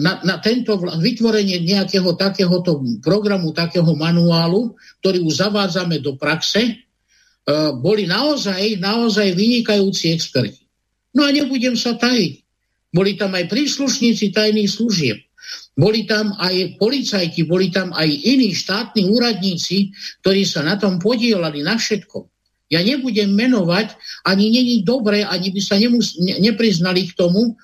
na, 0.00 0.24
na 0.24 0.40
tento 0.40 0.80
vytvorenie 0.80 1.60
nejakého 1.60 2.16
takéhoto 2.16 2.80
programu, 3.04 3.52
takého 3.52 3.92
manuálu, 3.92 4.72
ktorý 5.04 5.28
už 5.28 5.44
zavádzame 5.44 6.00
do 6.00 6.16
praxe, 6.16 6.88
boli 7.80 8.04
naozaj, 8.04 8.76
naozaj 8.76 9.32
vynikajúci 9.32 10.12
experti. 10.12 10.68
No 11.16 11.24
a 11.24 11.32
nebudem 11.32 11.80
sa 11.80 11.96
tajiť. 11.96 12.44
Boli 12.92 13.16
tam 13.16 13.32
aj 13.32 13.48
príslušníci 13.48 14.36
tajných 14.36 14.68
služieb. 14.68 15.27
Boli 15.78 16.04
tam 16.04 16.34
aj 16.36 16.76
policajti, 16.76 17.46
boli 17.46 17.70
tam 17.70 17.94
aj 17.94 18.08
iní 18.10 18.50
štátni 18.54 19.06
úradníci, 19.06 19.94
ktorí 20.20 20.42
sa 20.42 20.66
na 20.66 20.74
tom 20.74 20.98
podielali 20.98 21.62
na 21.62 21.78
všetko. 21.78 22.26
Ja 22.68 22.84
nebudem 22.84 23.32
menovať, 23.32 23.96
ani 24.28 24.52
není 24.52 24.84
dobre, 24.84 25.24
ani 25.24 25.48
by 25.54 25.60
sa 25.64 25.80
nemus- 25.80 26.20
ne- 26.20 26.36
nepriznali 26.36 27.08
k 27.08 27.16
tomu. 27.16 27.56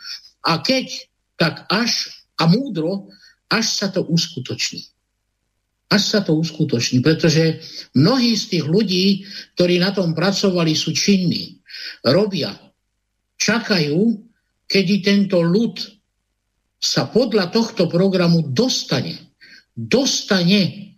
A 0.45 0.65
keď, 0.65 1.11
tak 1.37 1.69
až 1.69 2.09
a 2.41 2.49
múdro, 2.49 3.13
až 3.53 3.67
sa 3.69 3.89
to 3.93 4.03
uskutoční. 4.03 4.89
až 5.95 6.03
sa 6.11 6.21
to 6.27 6.35
uskutoční, 6.35 7.07
pretože 7.07 7.63
mnohí 7.95 8.35
z 8.35 8.45
tých 8.51 8.65
ľudí, 8.67 9.07
ktorí 9.55 9.79
na 9.79 9.95
tom 9.95 10.11
pracovali, 10.11 10.75
sú 10.75 10.91
činní, 10.91 11.63
robia, 12.03 12.51
čakajú, 13.39 14.19
kedy 14.67 14.95
tento 15.07 15.39
ľud 15.39 15.79
sa 16.85 17.09
podľa 17.09 17.49
tohto 17.49 17.89
programu 17.89 18.45
dostane. 18.45 19.17
Dostane. 19.73 20.93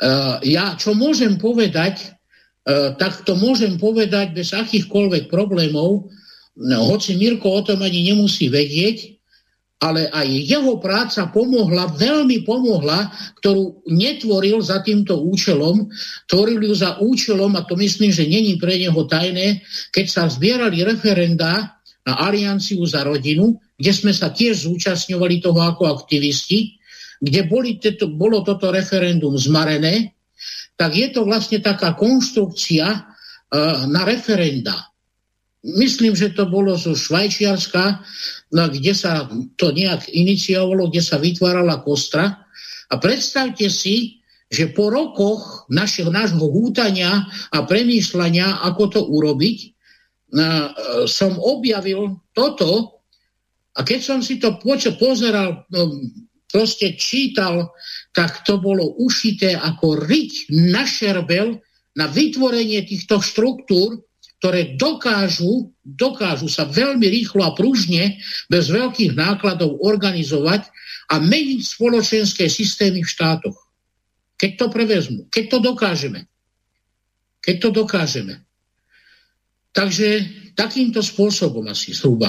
Uh, 0.00 0.40
ja 0.40 0.72
čo 0.80 0.96
môžem 0.96 1.36
povedať, 1.36 2.16
uh, 2.64 2.96
tak 2.96 3.28
to 3.28 3.36
môžem 3.36 3.76
povedať 3.76 4.32
bez 4.32 4.56
akýchkoľvek 4.56 5.28
problémov, 5.28 6.08
no, 6.56 6.78
hoci 6.88 7.20
Mirko 7.20 7.52
o 7.52 7.62
tom 7.62 7.84
ani 7.84 8.08
nemusí 8.08 8.48
vedieť, 8.48 9.20
ale 9.82 10.06
aj 10.14 10.26
jeho 10.30 10.78
práca 10.78 11.26
pomohla, 11.34 11.90
veľmi 11.98 12.46
pomohla, 12.46 13.10
ktorú 13.42 13.82
netvoril 13.90 14.62
za 14.62 14.78
týmto 14.78 15.18
účelom, 15.26 15.90
tvoril 16.30 16.62
ju 16.70 16.74
za 16.78 17.02
účelom, 17.02 17.58
a 17.58 17.66
to 17.66 17.74
myslím, 17.74 18.14
že 18.14 18.22
není 18.22 18.62
pre 18.62 18.78
neho 18.78 19.02
tajné, 19.10 19.58
keď 19.90 20.06
sa 20.06 20.22
zbierali 20.30 20.86
referenda 20.86 21.81
na 22.02 22.18
Alianciu 22.18 22.82
za 22.86 23.06
rodinu, 23.06 23.58
kde 23.78 23.92
sme 23.94 24.12
sa 24.14 24.34
tiež 24.34 24.66
zúčastňovali 24.66 25.38
toho 25.38 25.60
ako 25.62 25.86
aktivisti, 26.02 26.78
kde 27.22 27.46
boli 27.46 27.78
teto, 27.78 28.10
bolo 28.10 28.42
toto 28.42 28.74
referendum 28.74 29.38
zmarené, 29.38 30.18
tak 30.74 30.98
je 30.98 31.08
to 31.14 31.22
vlastne 31.22 31.62
taká 31.62 31.94
konštrukcia 31.94 32.86
uh, 32.90 33.86
na 33.86 34.02
referenda 34.02 34.92
myslím, 35.62 36.18
že 36.18 36.34
to 36.34 36.50
bolo 36.50 36.74
zo 36.74 36.92
Švajčiarska, 36.92 38.02
kde 38.50 38.92
sa 38.92 39.30
to 39.54 39.70
nejak 39.70 40.10
iniciovalo, 40.10 40.90
kde 40.90 41.02
sa 41.02 41.22
vytvárala 41.22 41.80
kostra. 41.80 42.42
A 42.90 42.94
predstavte 42.98 43.70
si, 43.72 44.20
že 44.52 44.68
po 44.68 44.92
rokoch 44.92 45.64
našeho, 45.72 46.12
nášho 46.12 46.44
hútania 46.44 47.24
a 47.48 47.58
premýšľania, 47.64 48.68
ako 48.68 48.82
to 48.92 49.00
urobiť, 49.00 49.58
na, 50.32 50.72
e, 50.72 51.08
som 51.08 51.36
objavil 51.38 52.18
toto 52.32 53.02
a 53.72 53.80
keď 53.84 54.00
som 54.00 54.20
si 54.20 54.36
to 54.36 54.60
pozeral, 54.96 55.64
no, 55.72 55.82
proste 56.52 56.92
čítal, 57.00 57.72
tak 58.12 58.44
to 58.44 58.60
bolo 58.60 58.92
ušité 59.00 59.56
ako 59.56 59.96
riť 60.04 60.52
na 60.68 60.84
šerbel 60.84 61.56
na 61.96 62.08
vytvorenie 62.08 62.84
týchto 62.84 63.20
štruktúr, 63.20 64.00
ktoré 64.40 64.74
dokážu, 64.74 65.70
dokážu 65.86 66.50
sa 66.50 66.66
veľmi 66.66 67.06
rýchlo 67.06 67.46
a 67.46 67.54
pružne, 67.54 68.20
bez 68.50 68.68
veľkých 68.68 69.14
nákladov 69.14 69.80
organizovať 69.80 70.66
a 71.12 71.20
meniť 71.22 71.60
spoločenské 71.62 72.50
systémy 72.50 73.04
v 73.04 73.12
štátoch. 73.12 73.56
Keď 74.36 74.50
to 74.58 74.66
prevezmu, 74.68 75.20
keď 75.30 75.44
to 75.46 75.58
dokážeme. 75.62 76.20
Keď 77.38 77.56
to 77.62 77.68
dokážeme. 77.70 78.42
Takže 79.72 80.08
takýmto 80.52 81.00
spôsobom 81.00 81.64
asi 81.68 81.96
zhruba. 81.96 82.28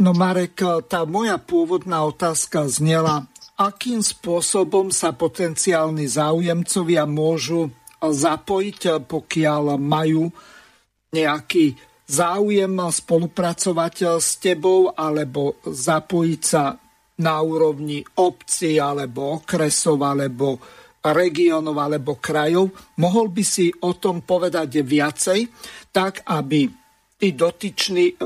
No 0.00 0.10
Marek, 0.16 0.58
tá 0.90 1.06
moja 1.06 1.38
pôvodná 1.38 2.02
otázka 2.02 2.66
znela, 2.66 3.28
akým 3.54 4.02
spôsobom 4.02 4.90
sa 4.90 5.14
potenciálni 5.14 6.10
záujemcovia 6.10 7.06
môžu 7.06 7.70
zapojiť, 8.02 9.06
pokiaľ 9.06 9.78
majú 9.78 10.28
nejaký 11.14 11.78
záujem 12.10 12.74
spolupracovať 12.74 14.18
s 14.18 14.36
tebou 14.42 14.92
alebo 14.92 15.56
zapojiť 15.62 16.42
sa 16.42 16.74
na 17.22 17.38
úrovni 17.38 18.02
obci 18.18 18.82
alebo 18.82 19.38
okresov 19.38 20.02
alebo 20.02 20.58
regionov 21.04 21.76
alebo 21.76 22.16
krajov. 22.16 22.72
Mohol 22.96 23.26
by 23.28 23.44
si 23.44 23.68
o 23.84 23.92
tom 24.00 24.24
povedať 24.24 24.80
viacej, 24.80 25.40
tak 25.92 26.24
aby 26.24 26.64
tí 27.20 27.28
dotyční 27.36 28.16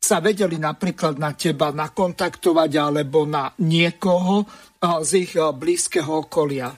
sa 0.00 0.18
vedeli 0.18 0.56
napríklad 0.58 1.20
na 1.20 1.36
teba 1.36 1.70
nakontaktovať 1.70 2.70
alebo 2.74 3.28
na 3.28 3.52
niekoho 3.62 4.42
z 4.80 5.10
ich 5.22 5.36
blízkeho 5.36 6.26
okolia. 6.26 6.72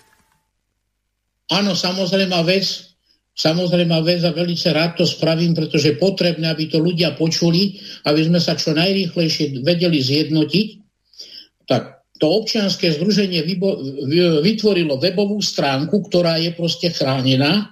Áno, 1.54 1.72
samozrejme 1.72 2.34
vec, 2.42 2.66
samozrejme 3.32 3.94
vec 4.02 4.26
a 4.26 4.34
veľmi 4.34 4.58
rád 4.74 4.98
to 5.00 5.06
spravím, 5.06 5.54
pretože 5.54 5.94
je 5.94 6.02
potrebné, 6.02 6.50
aby 6.50 6.66
to 6.66 6.82
ľudia 6.82 7.14
počuli, 7.14 7.78
aby 8.04 8.26
sme 8.26 8.42
sa 8.42 8.58
čo 8.58 8.74
najrýchlejšie 8.74 9.62
vedeli 9.62 10.02
zjednotiť. 10.02 10.66
Tak 11.70 12.01
to 12.22 12.30
občianske 12.30 12.86
združenie 12.86 13.42
vytvorilo 14.46 14.94
webovú 15.02 15.42
stránku, 15.42 16.06
ktorá 16.06 16.38
je 16.38 16.54
proste 16.54 16.94
chránená. 16.94 17.66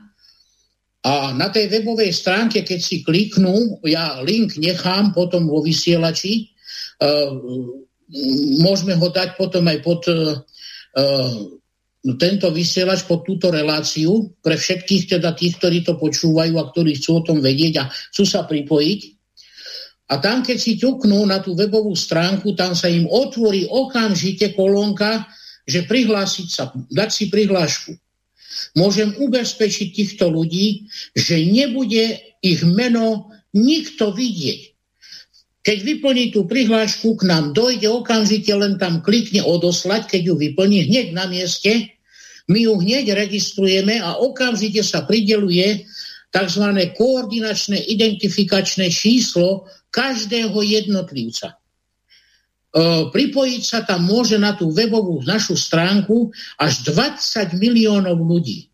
A 1.06 1.30
na 1.38 1.54
tej 1.54 1.70
webovej 1.70 2.10
stránke, 2.10 2.66
keď 2.66 2.80
si 2.82 3.06
kliknú, 3.06 3.78
ja 3.86 4.18
link 4.26 4.58
nechám 4.58 5.14
potom 5.14 5.46
vo 5.46 5.62
vysielači, 5.62 6.50
uh, 6.98 7.30
môžeme 8.58 8.98
ho 8.98 9.06
dať 9.06 9.38
potom 9.38 9.70
aj 9.70 9.78
pod 9.86 10.02
uh, 10.10 10.42
no, 12.02 12.12
tento 12.18 12.50
vysielač 12.50 13.06
pod 13.06 13.22
túto 13.22 13.54
reláciu 13.54 14.34
pre 14.42 14.58
všetkých 14.58 15.14
teda 15.14 15.30
tých, 15.38 15.62
ktorí 15.62 15.86
to 15.86 15.94
počúvajú 15.94 16.58
a 16.58 16.68
ktorí 16.74 16.98
chcú 16.98 17.22
o 17.22 17.24
tom 17.24 17.38
vedieť 17.38 17.74
a 17.80 17.88
chcú 17.88 18.26
sa 18.26 18.42
pripojiť. 18.50 19.19
A 20.10 20.18
tam, 20.18 20.42
keď 20.42 20.58
si 20.58 20.74
ťuknú 20.74 21.22
na 21.22 21.38
tú 21.38 21.54
webovú 21.54 21.94
stránku, 21.94 22.58
tam 22.58 22.74
sa 22.74 22.90
im 22.90 23.06
otvorí 23.06 23.70
okamžite 23.70 24.58
kolónka, 24.58 25.22
že 25.62 25.86
prihlásiť 25.86 26.48
sa, 26.50 26.74
dať 26.90 27.10
si 27.14 27.24
prihlášku. 27.30 27.94
Môžem 28.74 29.14
ubezpečiť 29.14 29.94
týchto 29.94 30.26
ľudí, 30.26 30.90
že 31.14 31.38
nebude 31.46 32.18
ich 32.42 32.66
meno 32.66 33.30
nikto 33.54 34.10
vidieť. 34.10 34.74
Keď 35.60 35.78
vyplní 35.78 36.34
tú 36.34 36.48
prihlášku, 36.48 37.20
k 37.20 37.28
nám 37.30 37.54
dojde 37.54 37.86
okamžite, 37.86 38.50
len 38.50 38.80
tam 38.80 39.04
klikne 39.04 39.46
odoslať, 39.46 40.10
keď 40.10 40.32
ju 40.32 40.34
vyplní 40.34 40.90
hneď 40.90 41.06
na 41.14 41.30
mieste, 41.30 41.94
my 42.50 42.66
ju 42.66 42.74
hneď 42.82 43.14
registrujeme 43.14 44.02
a 44.02 44.18
okamžite 44.18 44.82
sa 44.82 45.06
prideluje 45.06 45.86
tzv. 46.30 46.64
koordinačné 46.94 47.78
identifikačné 47.90 48.90
číslo 48.90 49.66
každého 49.90 50.54
jednotlivca. 50.62 51.54
E, 51.54 51.56
pripojiť 53.10 53.62
sa 53.66 53.82
tam 53.82 54.06
môže 54.06 54.38
na 54.38 54.54
tú 54.54 54.70
webovú 54.70 55.26
našu 55.26 55.58
stránku 55.58 56.30
až 56.54 56.86
20 56.86 57.58
miliónov 57.58 58.22
ľudí, 58.22 58.70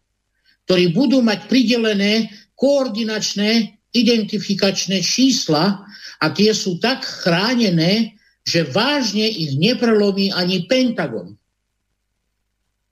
ktorí 0.69 0.93
budú 0.93 1.25
mať 1.25 1.49
pridelené 1.49 2.29
koordinačné 2.53 3.81
identifikačné 3.97 5.01
čísla 5.01 5.81
a 6.21 6.27
tie 6.33 6.53
sú 6.53 6.77
tak 6.77 7.05
chránené, 7.05 8.21
že 8.45 8.69
vážne 8.69 9.27
ich 9.27 9.57
neprelomí 9.57 10.31
ani 10.31 10.69
Pentagon. 10.69 11.35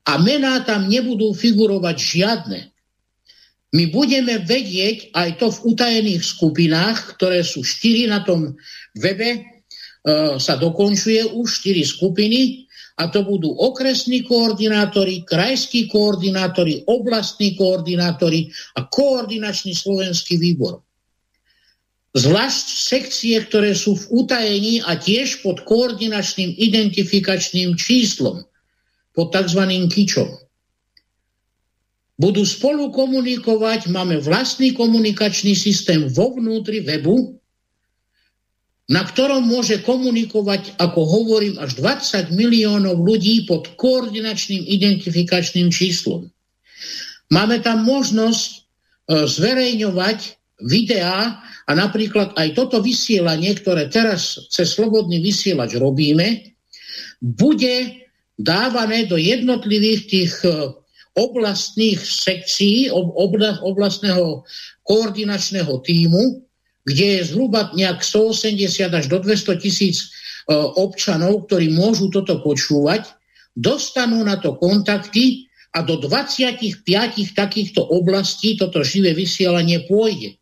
A 0.05 0.21
mená 0.21 0.61
tam 0.65 0.89
nebudú 0.89 1.33
figurovať 1.33 1.97
žiadne. 1.97 2.74
My 3.75 3.91
budeme 3.91 4.39
vedieť 4.39 5.11
aj 5.11 5.43
to 5.43 5.51
v 5.51 5.75
utajených 5.75 6.23
skupinách, 6.23 7.19
ktoré 7.19 7.43
sú 7.43 7.67
štyri 7.67 8.07
na 8.07 8.23
tom 8.23 8.55
webe, 8.95 9.31
e, 9.35 9.41
sa 10.39 10.55
dokončuje 10.55 11.35
už 11.35 11.47
štyri 11.59 11.83
skupiny 11.83 12.71
a 13.03 13.11
to 13.11 13.27
budú 13.27 13.51
okresní 13.51 14.23
koordinátori, 14.23 15.27
krajskí 15.27 15.91
koordinátori, 15.91 16.87
oblastní 16.87 17.59
koordinátori 17.59 18.47
a 18.79 18.87
koordinačný 18.87 19.75
slovenský 19.75 20.39
výbor 20.39 20.79
zvlášť 22.15 22.67
sekcie, 22.79 23.35
ktoré 23.43 23.75
sú 23.75 23.99
v 23.99 24.25
utajení 24.25 24.87
a 24.87 24.95
tiež 24.95 25.43
pod 25.43 25.67
koordinačným 25.67 26.55
identifikačným 26.55 27.75
číslom, 27.75 28.47
pod 29.13 29.35
tzv. 29.35 29.63
kičom. 29.91 30.31
Budú 32.15 32.47
spolu 32.47 32.95
komunikovať, 32.95 33.91
máme 33.91 34.23
vlastný 34.23 34.71
komunikačný 34.71 35.59
systém 35.59 36.07
vo 36.07 36.39
vnútri 36.39 36.79
webu, 36.79 37.35
na 38.87 39.03
ktorom 39.03 39.43
môže 39.49 39.81
komunikovať, 39.83 40.77
ako 40.77 41.01
hovorím, 41.03 41.57
až 41.59 41.75
20 41.81 42.31
miliónov 42.37 43.01
ľudí 43.01 43.49
pod 43.49 43.73
koordinačným 43.81 44.63
identifikačným 44.63 45.73
číslom. 45.73 46.29
Máme 47.33 47.65
tam 47.65 47.83
možnosť 47.83 48.51
e, 48.53 48.59
zverejňovať 49.25 50.19
videá 50.69 51.41
a 51.65 51.73
napríklad 51.73 52.37
aj 52.37 52.55
toto 52.55 52.85
vysielanie, 52.85 53.57
ktoré 53.57 53.89
teraz 53.89 54.37
cez 54.53 54.77
slobodný 54.77 55.19
vysielač 55.25 55.81
robíme, 55.81 56.53
bude 57.25 58.05
dávané 58.37 59.09
do 59.09 59.17
jednotlivých 59.17 60.01
tých 60.13 60.33
e, 60.45 60.77
oblastných 61.15 62.03
sekcií, 62.03 62.91
oblastného 63.63 64.43
koordinačného 64.83 65.75
týmu, 65.87 66.43
kde 66.85 67.07
je 67.19 67.21
zhruba 67.33 67.73
nejak 67.73 68.05
180 68.05 68.93
až 68.93 69.05
do 69.09 69.19
200 69.23 69.63
tisíc 69.63 70.05
e, 70.05 70.07
občanov, 70.55 71.49
ktorí 71.49 71.73
môžu 71.73 72.13
toto 72.13 72.45
počúvať. 72.45 73.09
dostanú 73.55 74.27
na 74.27 74.37
to 74.37 74.59
kontakty 74.59 75.47
a 75.75 75.87
do 75.87 75.97
25 76.03 76.83
takýchto 77.35 77.81
oblastí 77.83 78.59
toto 78.59 78.83
živé 78.83 79.15
vysielanie 79.15 79.87
pôjde. 79.87 80.37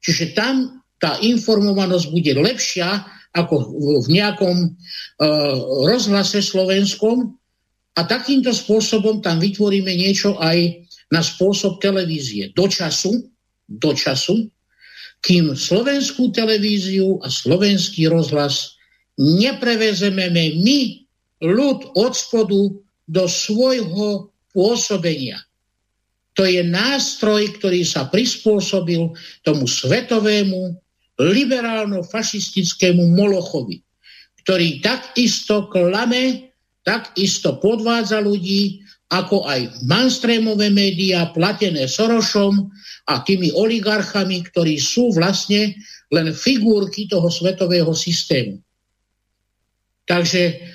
Čiže 0.00 0.38
tam 0.38 0.82
tá 1.02 1.18
informovanosť 1.18 2.06
bude 2.14 2.32
lepšia 2.38 3.04
ako 3.36 3.54
v 4.00 4.08
nejakom 4.16 4.56
uh, 4.64 5.56
rozhlase 5.84 6.40
slovenskom 6.40 7.36
a 7.96 8.00
takýmto 8.04 8.52
spôsobom 8.52 9.24
tam 9.24 9.40
vytvoríme 9.40 9.88
niečo 9.88 10.36
aj 10.36 10.84
na 11.08 11.24
spôsob 11.24 11.80
televízie. 11.80 12.52
Do 12.52 12.68
času, 12.68 13.32
do 13.66 13.90
času, 13.96 14.52
kým 15.24 15.56
slovenskú 15.56 16.28
televíziu 16.30 17.18
a 17.24 17.32
slovenský 17.32 18.12
rozhlas 18.12 18.76
neprevezeme 19.16 20.28
my, 20.60 20.80
ľud 21.40 21.96
od 21.96 22.12
spodu, 22.12 22.62
do 23.06 23.24
svojho 23.30 24.34
pôsobenia. 24.50 25.38
To 26.36 26.44
je 26.44 26.60
nástroj, 26.60 27.54
ktorý 27.56 27.86
sa 27.86 28.10
prispôsobil 28.12 29.08
tomu 29.40 29.64
svetovému 29.64 30.74
liberálno-fašistickému 31.16 33.08
Molochovi, 33.08 33.80
ktorý 34.44 34.84
takisto 34.84 35.72
klame, 35.72 36.52
takisto 36.86 37.58
podvádza 37.58 38.22
ľudí, 38.22 38.86
ako 39.10 39.42
aj 39.46 39.82
mainstreamové 39.86 40.70
médiá 40.70 41.30
platené 41.34 41.90
Sorošom 41.90 42.70
a 43.10 43.22
tými 43.26 43.50
oligarchami, 43.54 44.46
ktorí 44.46 44.78
sú 44.78 45.10
vlastne 45.10 45.74
len 46.14 46.30
figurky 46.30 47.10
toho 47.10 47.26
svetového 47.26 47.90
systému. 47.90 48.62
Takže 50.06 50.70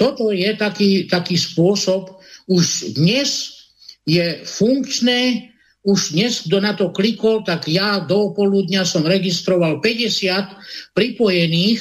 toto 0.00 0.32
je 0.32 0.48
taký, 0.56 1.04
taký 1.04 1.36
spôsob, 1.36 2.16
už 2.48 2.96
dnes 2.96 3.60
je 4.08 4.40
funkčné 4.48 5.50
už 5.80 6.12
dnes, 6.12 6.44
kto 6.44 6.60
na 6.60 6.76
to 6.76 6.92
klikol, 6.92 7.40
tak 7.40 7.64
ja 7.64 8.04
do 8.04 8.36
poludňa 8.36 8.84
som 8.84 9.00
registroval 9.00 9.80
50 9.80 10.92
pripojených 10.92 11.80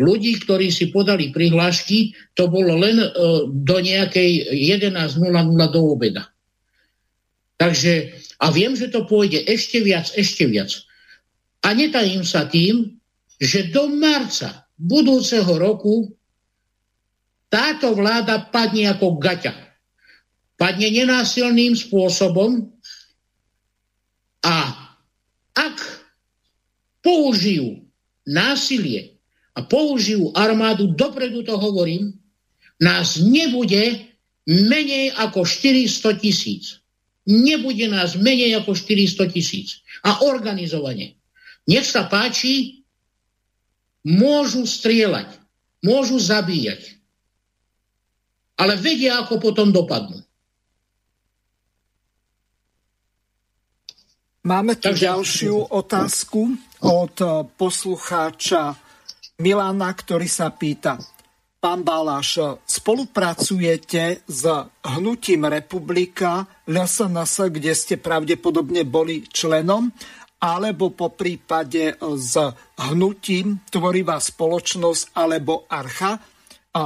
ľudí, 0.00 0.40
ktorí 0.44 0.72
si 0.72 0.88
podali 0.88 1.32
prihlášky, 1.32 2.16
to 2.32 2.48
bolo 2.48 2.80
len 2.80 3.00
e, 3.00 3.08
do 3.48 3.76
nejakej 3.80 4.52
11.00 4.56 5.20
do 5.72 5.80
obeda. 5.84 6.28
Takže, 7.60 8.16
a 8.42 8.50
viem, 8.50 8.74
že 8.74 8.90
to 8.90 9.06
pôjde 9.06 9.44
ešte 9.46 9.84
viac, 9.84 10.10
ešte 10.16 10.48
viac. 10.48 10.72
A 11.62 11.76
netajím 11.76 12.26
sa 12.26 12.48
tým, 12.48 12.98
že 13.38 13.70
do 13.70 13.86
marca 13.92 14.66
budúceho 14.78 15.46
roku 15.58 16.10
táto 17.52 17.92
vláda 17.92 18.48
padne 18.48 18.90
ako 18.90 19.20
gaťa. 19.20 19.54
Padne 20.56 20.88
nenásilným 20.88 21.76
spôsobom, 21.76 22.72
a 24.42 24.74
ak 25.54 25.78
použijú 26.98 27.86
násilie 28.26 29.11
a 29.52 29.60
použijú 29.60 30.32
armádu, 30.32 30.92
dopredu 30.96 31.44
to 31.44 31.56
hovorím, 31.60 32.16
nás 32.80 33.20
nebude 33.20 34.08
menej 34.48 35.12
ako 35.14 35.44
400 35.44 36.18
tisíc. 36.18 36.82
Nebude 37.28 37.86
nás 37.86 38.18
menej 38.18 38.58
ako 38.58 38.74
400 38.74 39.30
tisíc. 39.30 39.84
A 40.02 40.26
organizovanie. 40.26 41.14
Nech 41.68 41.86
sa 41.86 42.10
páči, 42.10 42.82
môžu 44.02 44.66
strieľať, 44.66 45.30
môžu 45.86 46.18
zabíjať. 46.18 46.98
Ale 48.58 48.74
vedia, 48.74 49.22
ako 49.22 49.38
potom 49.38 49.70
dopadnú. 49.70 50.18
Máme 54.42 54.74
tu 54.74 54.90
Takže... 54.90 55.06
ďalšiu 55.06 55.54
otázku 55.70 56.58
od 56.82 57.16
eh, 57.22 57.30
poslucháča 57.54 58.74
Milana, 59.42 59.90
ktorý 59.90 60.30
sa 60.30 60.54
pýta. 60.54 61.02
Pán 61.58 61.82
Baláš, 61.82 62.62
spolupracujete 62.62 64.22
s 64.26 64.42
hnutím 64.86 65.50
Republika 65.50 66.46
LSNS, 66.66 67.50
kde 67.50 67.74
ste 67.74 67.98
pravdepodobne 67.98 68.86
boli 68.86 69.26
členom, 69.26 69.90
alebo 70.42 70.90
po 70.90 71.14
prípade 71.14 71.98
s 71.98 72.34
hnutím 72.78 73.62
Tvorivá 73.66 74.18
spoločnosť 74.18 75.14
alebo 75.14 75.66
Archa, 75.70 76.18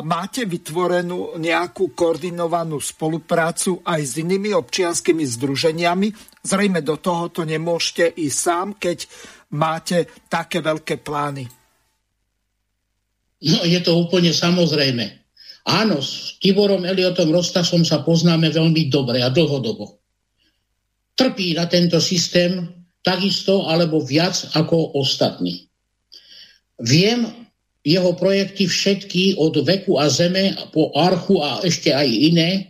máte 0.04 0.44
vytvorenú 0.44 1.40
nejakú 1.40 1.96
koordinovanú 1.96 2.76
spoluprácu 2.76 3.80
aj 3.80 4.00
s 4.04 4.20
inými 4.20 4.52
občianskými 4.52 5.24
združeniami. 5.24 6.08
Zrejme 6.44 6.84
do 6.84 7.00
tohoto 7.00 7.48
nemôžete 7.48 8.12
ísť 8.12 8.36
sám, 8.36 8.76
keď 8.76 9.08
máte 9.56 10.04
také 10.28 10.60
veľké 10.60 11.00
plány. 11.00 11.55
No, 13.44 13.60
je 13.68 13.80
to 13.84 13.92
úplne 14.00 14.32
samozrejme. 14.32 15.04
Áno, 15.66 15.98
s 15.98 16.38
Tiborom 16.38 16.86
Eliotom 16.86 17.28
Rostasom 17.34 17.82
sa 17.82 18.00
poznáme 18.00 18.48
veľmi 18.54 18.86
dobre 18.86 19.20
a 19.20 19.28
dlhodobo. 19.28 19.98
Trpí 21.18 21.58
na 21.58 21.66
tento 21.66 21.98
systém 21.98 22.70
takisto 23.02 23.66
alebo 23.66 23.98
viac 23.98 24.54
ako 24.54 24.94
ostatní. 24.96 25.66
Viem, 26.80 27.26
jeho 27.86 28.14
projekty 28.18 28.66
všetky 28.66 29.38
od 29.38 29.62
veku 29.62 29.98
a 29.98 30.10
zeme 30.10 30.54
po 30.74 30.90
archu 30.94 31.38
a 31.38 31.62
ešte 31.62 31.94
aj 31.94 32.08
iné, 32.10 32.50
e, 32.50 32.62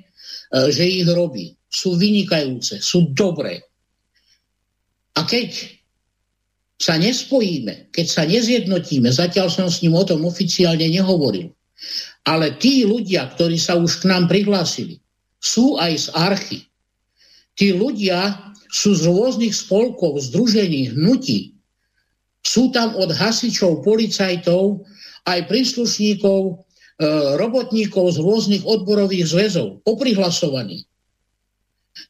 že 0.73 0.85
ich 0.85 1.09
robí. 1.09 1.57
Sú 1.73 1.97
vynikajúce, 1.97 2.81
sú 2.81 3.13
dobré. 3.17 3.65
A 5.17 5.25
keď 5.25 5.76
sa 6.77 7.01
nespojíme, 7.01 7.89
keď 7.89 8.07
sa 8.07 8.23
nezjednotíme, 8.29 9.09
zatiaľ 9.09 9.49
som 9.49 9.69
s 9.73 9.81
ním 9.81 9.97
o 9.97 10.05
tom 10.05 10.29
oficiálne 10.29 10.85
nehovoril, 10.85 11.49
ale 12.29 12.53
tí 12.61 12.85
ľudia, 12.85 13.33
ktorí 13.33 13.57
sa 13.57 13.81
už 13.81 14.05
k 14.05 14.13
nám 14.13 14.29
prihlásili, 14.29 15.01
sú 15.41 15.81
aj 15.81 15.93
z 15.97 16.07
archy. 16.13 16.61
Tí 17.57 17.73
ľudia 17.73 18.53
sú 18.69 18.93
z 18.93 19.09
rôznych 19.09 19.57
spolkov, 19.57 20.21
združení, 20.21 20.93
hnutí. 20.93 21.57
Sú 22.45 22.69
tam 22.69 22.93
od 22.93 23.09
hasičov, 23.09 23.81
policajtov, 23.81 24.85
aj 25.25 25.49
príslušníkov, 25.49 26.41
e, 26.47 26.53
robotníkov 27.41 28.15
z 28.15 28.19
rôznych 28.21 28.63
odborových 28.69 29.27
zväzov, 29.33 29.81
oprihlasovaní. 29.89 30.85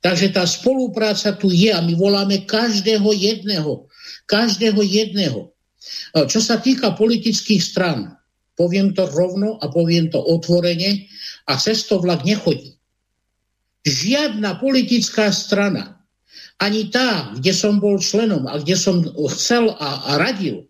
Takže 0.03 0.35
tá 0.35 0.43
spolupráca 0.45 1.31
tu 1.39 1.49
je 1.55 1.71
a 1.71 1.79
my 1.79 1.95
voláme 1.95 2.43
každého 2.43 3.07
jedného. 3.15 3.87
Každého 4.27 4.83
jedného. 4.83 5.55
Čo 6.15 6.41
sa 6.43 6.59
týka 6.59 6.99
politických 6.99 7.63
stran, 7.63 8.19
poviem 8.59 8.91
to 8.91 9.07
rovno 9.07 9.59
a 9.63 9.71
poviem 9.71 10.11
to 10.11 10.19
otvorene 10.19 11.07
a 11.47 11.53
cez 11.57 11.87
to 11.87 12.03
vlak 12.03 12.27
nechodí. 12.27 12.75
Žiadna 13.87 14.59
politická 14.59 15.31
strana, 15.31 16.03
ani 16.59 16.91
tá, 16.91 17.31
kde 17.39 17.55
som 17.55 17.79
bol 17.79 18.03
členom 18.03 18.51
a 18.51 18.59
kde 18.59 18.75
som 18.75 18.99
chcel 19.31 19.71
a, 19.79 20.11
a 20.11 20.13
radil, 20.19 20.67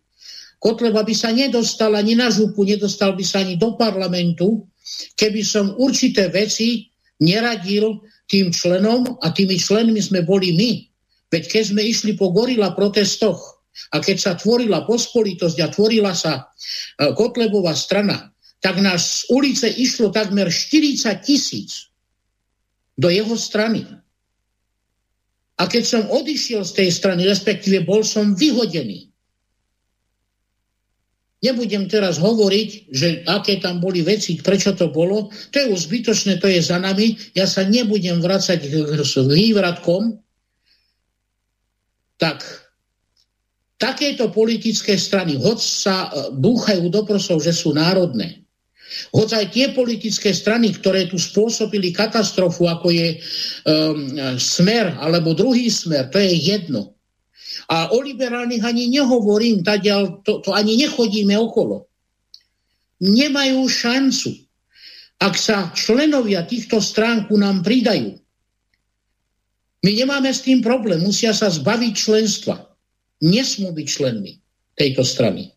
Kotleba 0.56 1.04
by 1.04 1.14
sa 1.14 1.30
nedostal 1.30 1.92
ani 1.94 2.16
na 2.16 2.32
župu, 2.32 2.64
nedostal 2.64 3.12
by 3.12 3.22
sa 3.22 3.44
ani 3.44 3.60
do 3.60 3.76
parlamentu, 3.76 4.64
keby 5.14 5.44
som 5.44 5.76
určité 5.76 6.32
veci 6.32 6.88
neradil 7.20 8.00
tým 8.26 8.50
členom 8.50 9.20
a 9.20 9.30
tými 9.30 9.60
členmi 9.60 10.00
sme 10.00 10.24
boli 10.24 10.56
my. 10.56 10.70
Veď 11.31 11.44
keď 11.51 11.62
sme 11.74 11.82
išli 11.82 12.12
po 12.15 12.31
gorila 12.31 12.73
protestoch 12.73 13.62
a 13.93 14.01
keď 14.01 14.16
sa 14.16 14.32
tvorila 14.39 14.86
pospolitosť 14.86 15.59
a 15.61 15.69
tvorila 15.69 16.15
sa 16.15 16.32
e, 16.39 17.12
Kotlebová 17.12 17.74
strana, 17.74 18.31
tak 18.62 18.81
nás 18.81 19.27
z 19.27 19.35
ulice 19.35 19.69
išlo 19.69 20.15
takmer 20.15 20.48
40 20.48 21.12
tisíc 21.20 21.93
do 22.97 23.12
jeho 23.12 23.36
strany. 23.36 23.85
A 25.57 25.69
keď 25.69 25.85
som 25.85 26.03
odišiel 26.09 26.65
z 26.65 26.73
tej 26.73 26.89
strany, 26.93 27.24
respektíve 27.28 27.85
bol 27.85 28.05
som 28.05 28.32
vyhodený, 28.32 29.12
Nebudem 31.44 31.85
teraz 31.86 32.16
hovoriť, 32.16 32.69
že 32.90 33.09
aké 33.28 33.61
tam 33.61 33.78
boli 33.78 34.01
veci, 34.01 34.40
prečo 34.40 34.73
to 34.73 34.89
bolo. 34.89 35.28
To 35.53 35.57
je 35.61 35.69
už 35.69 35.86
zbytočné, 35.86 36.40
to 36.40 36.48
je 36.48 36.65
za 36.65 36.81
nami. 36.81 37.12
Ja 37.36 37.44
sa 37.44 37.62
nebudem 37.62 38.24
vracať 38.24 38.66
s 39.05 39.15
vývratkom. 39.20 40.16
Tak 42.16 42.43
takéto 43.76 44.32
politické 44.32 44.97
strany, 44.97 45.36
hoď 45.36 45.59
sa 45.60 46.09
e, 46.09 46.32
búchajú 46.32 46.88
do 46.88 47.05
prosov, 47.05 47.44
že 47.44 47.52
sú 47.52 47.76
národné, 47.76 48.47
hoď 49.12 49.28
aj 49.43 49.47
tie 49.52 49.66
politické 49.74 50.30
strany, 50.32 50.72
ktoré 50.72 51.10
tu 51.10 51.18
spôsobili 51.18 51.93
katastrofu, 51.93 52.70
ako 52.70 52.88
je 52.94 53.18
um, 53.18 54.38
smer 54.38 54.94
alebo 54.97 55.34
druhý 55.36 55.68
smer, 55.68 56.09
to 56.09 56.22
je 56.22 56.32
jedno. 56.32 56.94
A 57.66 57.90
o 57.90 57.98
liberálnych 57.98 58.62
ani 58.62 58.86
nehovorím, 58.86 59.66
tadiaľ, 59.66 60.22
to, 60.22 60.38
to 60.38 60.55
ani 60.55 60.78
nechodíme 60.86 61.34
okolo. 61.34 61.90
Nemajú 63.02 63.66
šancu. 63.66 64.30
Ak 65.18 65.34
sa 65.34 65.74
členovia 65.74 66.47
týchto 66.47 66.78
strán 66.78 67.26
ku 67.26 67.34
nám 67.34 67.66
pridajú, 67.66 68.14
my 69.86 69.94
nemáme 69.94 70.34
s 70.34 70.42
tým 70.42 70.66
problém, 70.66 70.98
musia 70.98 71.30
sa 71.30 71.46
zbaviť 71.46 71.92
členstva. 71.94 72.58
Nesmú 73.22 73.70
byť 73.70 73.86
členmi 73.86 74.34
tejto 74.74 75.06
strany. 75.06 75.54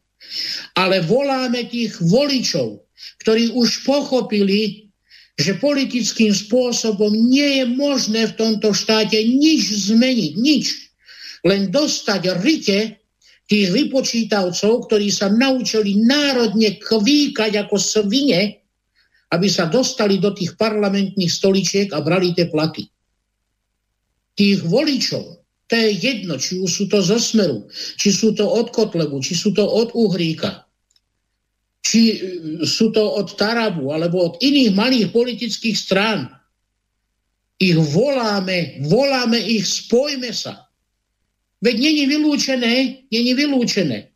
Ale 0.77 1.01
voláme 1.01 1.65
tých 1.65 1.97
voličov, 1.97 2.85
ktorí 3.26 3.49
už 3.57 3.89
pochopili, 3.89 4.85
že 5.34 5.57
politickým 5.57 6.30
spôsobom 6.30 7.10
nie 7.10 7.64
je 7.64 7.65
možné 7.73 8.30
v 8.30 8.38
tomto 8.38 8.69
štáte 8.69 9.18
nič 9.18 9.89
zmeniť, 9.89 10.31
nič. 10.38 10.93
Len 11.41 11.73
dostať 11.73 12.22
rite 12.45 13.01
tých 13.49 13.73
vypočítavcov, 13.73 14.85
ktorí 14.85 15.10
sa 15.10 15.34
naučili 15.34 16.06
národne 16.06 16.77
kvíkať 16.77 17.65
ako 17.65 17.81
svine, 17.81 18.61
aby 19.34 19.47
sa 19.49 19.65
dostali 19.65 20.22
do 20.22 20.30
tých 20.38 20.53
parlamentných 20.53 21.34
stoličiek 21.34 21.89
a 21.97 22.03
brali 22.06 22.30
tie 22.38 22.45
platy 22.45 22.85
tých 24.40 24.64
voličov, 24.64 25.44
to 25.68 25.74
je 25.76 25.91
jedno, 25.99 26.40
či 26.40 26.64
už 26.64 26.72
sú 26.72 26.86
to 26.88 27.03
zo 27.03 27.20
Smeru, 27.20 27.68
či 27.99 28.16
sú 28.16 28.32
to 28.32 28.48
od 28.48 28.72
Kotlebu, 28.72 29.20
či 29.20 29.36
sú 29.36 29.52
to 29.52 29.68
od 29.68 29.91
Uhríka, 29.91 30.64
či 31.84 32.02
e, 32.16 32.18
sú 32.64 32.95
to 32.95 33.03
od 33.03 33.36
Tarabu, 33.36 33.91
alebo 33.91 34.32
od 34.32 34.34
iných 34.40 34.72
malých 34.72 35.07
politických 35.11 35.78
strán. 35.78 36.32
Ich 37.60 37.76
voláme, 37.76 38.82
voláme 38.88 39.38
ich, 39.38 39.68
spojme 39.68 40.32
sa. 40.32 40.72
Veď 41.60 41.76
není 41.76 42.07
vylúčené, 42.07 43.03
není 43.11 43.36
vylúčené, 43.36 44.10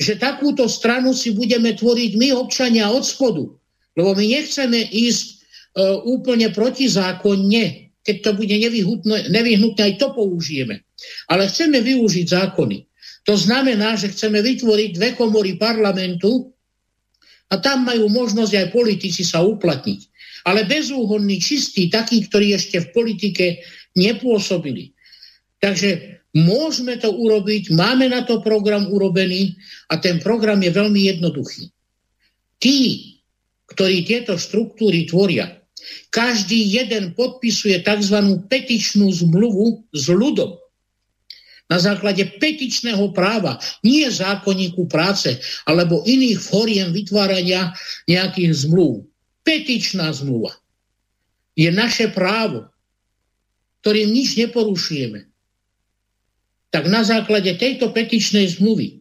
že 0.00 0.16
takúto 0.16 0.64
stranu 0.64 1.12
si 1.12 1.36
budeme 1.36 1.76
tvoriť 1.76 2.16
my, 2.16 2.28
občania, 2.32 2.88
od 2.88 3.04
spodu. 3.04 3.52
Lebo 3.94 4.16
my 4.16 4.24
nechceme 4.24 4.90
ísť 4.90 5.26
e, 5.28 5.34
úplne 6.02 6.50
protizákonne, 6.50 7.85
keď 8.06 8.16
to 8.22 8.30
bude 8.38 8.54
nevyhnutné, 8.54 9.82
aj 9.82 9.94
to 9.98 10.14
použijeme. 10.14 10.86
Ale 11.26 11.50
chceme 11.50 11.82
využiť 11.82 12.26
zákony. 12.30 12.86
To 13.26 13.34
znamená, 13.34 13.98
že 13.98 14.14
chceme 14.14 14.38
vytvoriť 14.38 14.90
dve 14.94 15.10
komory 15.18 15.58
parlamentu 15.58 16.54
a 17.50 17.58
tam 17.58 17.82
majú 17.82 18.06
možnosť 18.06 18.52
aj 18.54 18.66
politici 18.70 19.26
sa 19.26 19.42
uplatniť. 19.42 20.00
Ale 20.46 20.62
bezúhonní, 20.62 21.42
čistí, 21.42 21.90
takí, 21.90 22.22
ktorí 22.30 22.54
ešte 22.54 22.86
v 22.86 22.92
politike 22.94 23.46
nepôsobili. 23.98 24.94
Takže 25.58 26.22
môžeme 26.38 27.02
to 27.02 27.10
urobiť, 27.10 27.74
máme 27.74 28.06
na 28.06 28.22
to 28.22 28.38
program 28.38 28.86
urobený 28.86 29.58
a 29.90 29.98
ten 29.98 30.22
program 30.22 30.62
je 30.62 30.70
veľmi 30.70 31.10
jednoduchý. 31.10 31.74
Tí, 32.62 32.78
ktorí 33.74 34.06
tieto 34.06 34.38
štruktúry 34.38 35.10
tvoria, 35.10 35.50
každý 36.10 36.56
jeden 36.56 37.12
podpisuje 37.12 37.82
tzv. 37.82 38.16
petičnú 38.46 39.10
zmluvu 39.12 39.84
s 39.92 40.06
ľudom. 40.10 40.58
Na 41.66 41.82
základe 41.82 42.22
petičného 42.38 43.10
práva, 43.10 43.58
nie 43.82 44.06
zákonníku 44.06 44.86
práce 44.86 45.34
alebo 45.66 46.06
iných 46.06 46.38
fóriem 46.38 46.94
vytvárania 46.94 47.74
nejakých 48.06 48.66
zmluv. 48.66 49.02
Petičná 49.42 50.14
zmluva 50.14 50.54
je 51.58 51.72
naše 51.72 52.12
právo, 52.12 52.70
ktorým 53.82 54.12
nič 54.12 54.38
neporušujeme. 54.38 55.26
Tak 56.70 56.84
na 56.86 57.02
základe 57.02 57.54
tejto 57.56 57.90
petičnej 57.90 58.46
zmluvy 58.58 59.00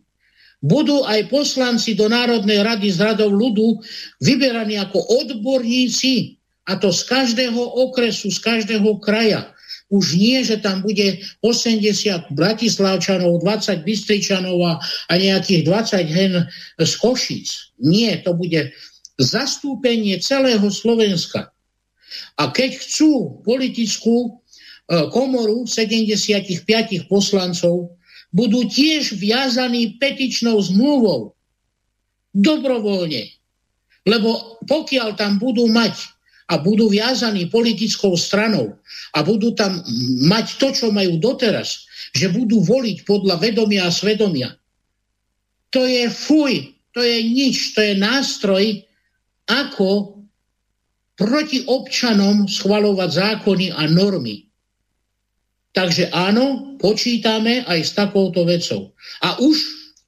budú 0.63 1.03
aj 1.05 1.29
poslanci 1.29 1.93
do 1.93 2.09
Národnej 2.09 2.63
rady 2.63 2.89
z 2.89 2.97
radov 3.03 3.29
ľudu 3.35 3.83
vyberaní 4.23 4.79
ako 4.81 4.97
odborníci 5.21 6.39
a 6.65 6.75
to 6.75 6.89
z 6.89 7.01
každého 7.05 7.61
okresu, 7.61 8.33
z 8.33 8.39
každého 8.41 8.97
kraja. 8.97 9.53
Už 9.93 10.17
nie, 10.17 10.41
že 10.41 10.57
tam 10.57 10.81
bude 10.81 11.21
80 11.45 12.33
Bratislavčanov, 12.33 13.37
20 13.45 13.85
Bystričanov 13.85 14.57
a, 14.65 14.73
a 14.81 15.13
nejakých 15.13 15.61
20 15.61 16.09
hen 16.09 16.33
z 16.81 16.93
Košic. 16.97 17.47
Nie, 17.85 18.17
to 18.25 18.33
bude 18.33 18.73
zastúpenie 19.21 20.17
celého 20.17 20.65
Slovenska. 20.73 21.53
A 22.41 22.49
keď 22.49 22.81
chcú 22.81 23.45
politickú 23.45 24.17
e, 24.25 24.29
komoru 25.13 25.69
75 25.69 26.65
poslancov, 27.05 27.93
budú 28.33 28.65
tiež 28.65 29.15
viazaní 29.21 30.01
petičnou 30.01 30.57
zmluvou. 30.65 31.37
Dobrovoľne. 32.33 33.31
Lebo 34.09 34.59
pokiaľ 34.65 35.13
tam 35.13 35.37
budú 35.37 35.69
mať 35.69 36.14
a 36.45 36.61
budú 36.61 36.93
viazaní 36.93 37.49
politickou 37.49 38.13
stranou 38.13 38.77
a 39.17 39.25
budú 39.25 39.57
tam 39.57 39.81
mať 40.29 40.61
to, 40.61 40.67
čo 40.69 40.87
majú 40.93 41.17
doteraz, 41.17 41.89
že 42.13 42.29
budú 42.29 42.61
voliť 42.61 43.01
podľa 43.01 43.41
vedomia 43.41 43.89
a 43.89 43.93
svedomia. 43.93 44.53
To 45.73 45.81
je 45.81 46.05
fuj, 46.07 46.77
to 46.93 47.01
je 47.01 47.17
nič, 47.25 47.73
to 47.73 47.81
je 47.81 47.93
nástroj, 47.97 48.85
ako 49.49 50.21
proti 51.17 51.65
občanom 51.65 52.45
schvalovať 52.45 53.09
zákony 53.09 53.73
a 53.73 53.89
normy. 53.89 54.45
Takže 55.75 56.13
áno, 56.13 56.77
počítame 56.79 57.67
aj 57.67 57.79
s 57.83 57.91
takouto 57.97 58.47
vecou. 58.47 58.95
A 59.19 59.35
už 59.43 59.59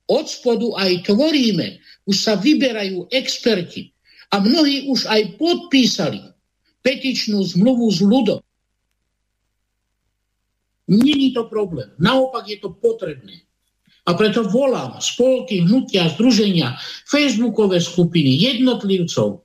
od 0.07 0.23
spodu 0.23 0.71
aj 0.79 1.03
tvoríme, 1.11 1.83
už 2.07 2.15
sa 2.15 2.39
vyberajú 2.39 3.11
experti, 3.11 3.91
a 4.31 4.35
mnohí 4.43 4.91
už 4.91 5.07
aj 5.07 5.39
podpísali 5.39 6.19
petičnú 6.83 7.43
zmluvu 7.43 7.87
s 7.91 7.99
ľudom. 8.03 8.41
Není 10.87 11.35
to 11.35 11.51
problém. 11.51 11.91
Naopak 11.99 12.47
je 12.47 12.63
to 12.63 12.71
potrebné. 12.79 13.43
A 14.07 14.15
preto 14.15 14.47
volám 14.47 14.95
spolky, 15.03 15.67
hnutia, 15.67 16.07
združenia, 16.15 16.79
facebookové 17.11 17.83
skupiny, 17.83 18.39
jednotlivcov, 18.39 19.43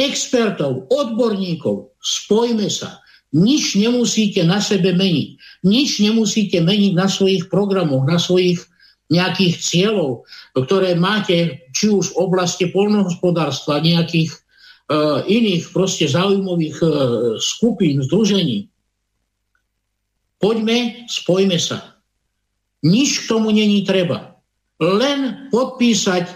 expertov, 0.00 0.88
odborníkov. 0.88 1.92
Spojme 2.00 2.72
sa. 2.72 3.04
Nič 3.36 3.76
nemusíte 3.76 4.44
na 4.48 4.64
sebe 4.64 4.96
meniť. 4.96 5.28
Nič 5.68 6.00
nemusíte 6.00 6.64
meniť 6.64 6.92
na 6.96 7.04
svojich 7.04 7.52
programoch, 7.52 8.08
na 8.08 8.16
svojich 8.16 8.64
nejakých 9.12 9.60
cieľov, 9.60 10.24
ktoré 10.56 10.96
máte 10.96 11.68
či 11.76 11.92
už 11.92 12.16
v 12.16 12.18
oblasti 12.24 12.72
polnohospodárstva, 12.72 13.84
nejakých 13.84 14.32
uh, 14.32 15.20
iných 15.28 15.68
proste 15.76 16.08
zaujímavých 16.08 16.76
uh, 16.80 16.90
skupín, 17.36 18.00
združení. 18.00 18.72
Poďme, 20.40 21.06
spojme 21.12 21.60
sa. 21.60 22.00
Nič 22.82 23.22
k 23.22 23.28
tomu 23.30 23.52
není 23.52 23.84
treba. 23.84 24.40
Len 24.82 25.52
podpísať 25.54 26.26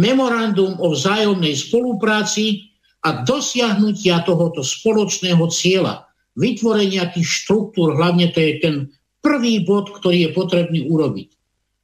memorandum 0.00 0.80
o 0.80 0.96
vzájomnej 0.96 1.52
spolupráci 1.58 2.72
a 3.04 3.20
dosiahnutia 3.26 4.24
tohoto 4.24 4.64
spoločného 4.64 5.44
cieľa, 5.52 6.08
vytvorenia 6.40 7.12
tých 7.12 7.28
štruktúr, 7.28 8.00
hlavne 8.00 8.32
to 8.32 8.40
je 8.40 8.52
ten 8.64 8.74
prvý 9.20 9.64
bod, 9.64 9.92
ktorý 9.92 10.28
je 10.28 10.30
potrebný 10.32 10.88
urobiť. 10.88 11.28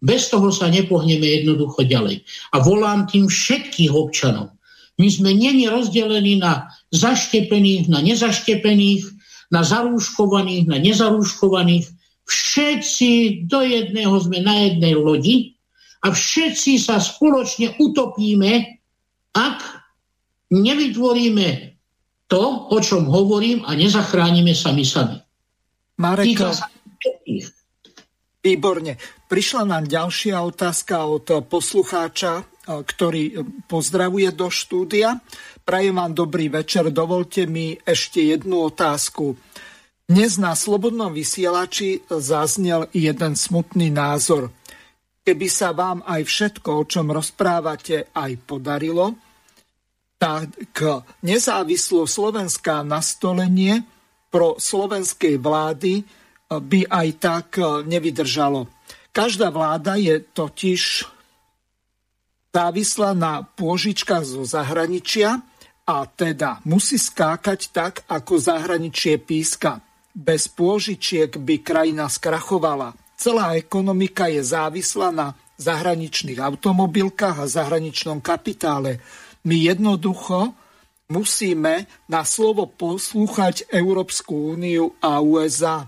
Bez 0.05 0.28
toho 0.28 0.52
sa 0.52 0.68
nepohneme 0.68 1.24
jednoducho 1.24 1.85
ďalej. 1.89 2.20
A 2.52 2.60
volám 2.60 3.09
tým 3.09 3.27
všetkých 3.27 3.93
občanov. 3.93 4.52
My 4.97 5.09
sme 5.12 5.32
není 5.32 5.68
rozdelení 5.68 6.40
na 6.40 6.68
zaštepených, 6.93 7.89
na 7.89 8.01
nezaštepených, 8.01 9.05
na 9.52 9.60
zarúškovaných, 9.64 10.64
na 10.68 10.77
nezarúškovaných. 10.81 11.89
Všetci 12.27 13.44
do 13.47 13.60
jedného 13.62 14.16
sme 14.18 14.43
na 14.43 14.68
jednej 14.68 14.97
lodi 14.97 15.56
a 16.02 16.10
všetci 16.12 16.81
sa 16.81 16.98
spoločne 16.98 17.77
utopíme, 17.78 18.82
ak 19.36 19.59
nevytvoríme 20.51 21.77
to, 22.27 22.43
o 22.73 22.78
čom 22.82 23.06
hovorím 23.06 23.62
a 23.68 23.77
nezachránime 23.78 24.56
sami 24.56 24.82
sami. 24.82 25.18
Marek, 25.97 26.36
Výborne. 28.47 28.94
Prišla 29.27 29.66
nám 29.66 29.90
ďalšia 29.90 30.39
otázka 30.39 31.02
od 31.02 31.51
poslucháča, 31.51 32.47
ktorý 32.62 33.43
pozdravuje 33.66 34.31
do 34.31 34.47
štúdia. 34.47 35.18
Prajem 35.66 35.98
vám 35.98 36.14
dobrý 36.14 36.47
večer. 36.47 36.94
Dovolte 36.94 37.51
mi 37.51 37.74
ešte 37.82 38.23
jednu 38.23 38.70
otázku. 38.70 39.35
Dnes 40.06 40.39
na 40.39 40.55
Slobodnom 40.55 41.10
vysielači 41.10 42.06
zaznel 42.06 42.86
jeden 42.94 43.35
smutný 43.35 43.90
názor. 43.90 44.55
Keby 45.27 45.47
sa 45.51 45.74
vám 45.74 46.06
aj 46.06 46.23
všetko, 46.23 46.70
o 46.70 46.86
čom 46.86 47.10
rozprávate, 47.10 48.14
aj 48.14 48.31
podarilo, 48.47 49.18
tak 50.23 50.55
nezávislо 51.27 52.06
Slovenská 52.06 52.86
nastolenie 52.86 53.82
pro 54.31 54.55
slovenskej 54.55 55.35
vlády 55.43 56.06
by 56.51 56.81
aj 56.86 57.09
tak 57.18 57.47
e, 57.59 57.82
nevydržalo. 57.86 58.70
Každá 59.10 59.51
vláda 59.51 59.98
je 59.98 60.23
totiž 60.23 61.09
závislá 62.55 63.12
na 63.12 63.44
pôžičkách 63.44 64.24
zo 64.24 64.43
zahraničia 64.48 65.44
A 65.86 66.02
teda 66.02 66.59
musí 66.66 66.98
skákať 66.98 67.70
tak, 67.70 67.94
ako 68.10 68.43
zahraničie 68.43 69.23
píska. 69.23 69.78
Bez 70.10 70.51
pôžičiek 70.51 71.31
by 71.39 71.62
krajina 71.62 72.10
skrachovala. 72.10 72.98
Celá 73.14 73.55
ekonomika 73.55 74.27
je 74.27 74.43
závislá 74.43 75.14
na 75.14 75.39
zahraničných 75.62 76.43
automobilkách 76.43 77.39
a 77.39 77.47
zahraničnom 77.47 78.18
kapitále. 78.18 78.98
My 79.47 79.62
jednoducho 79.62 80.59
musíme 81.06 81.86
na 82.10 82.27
slovo 82.27 82.66
poslúchať 82.66 83.70
Európsku 83.70 84.59
úniu 84.59 84.90
a 84.98 85.23
USA. 85.23 85.86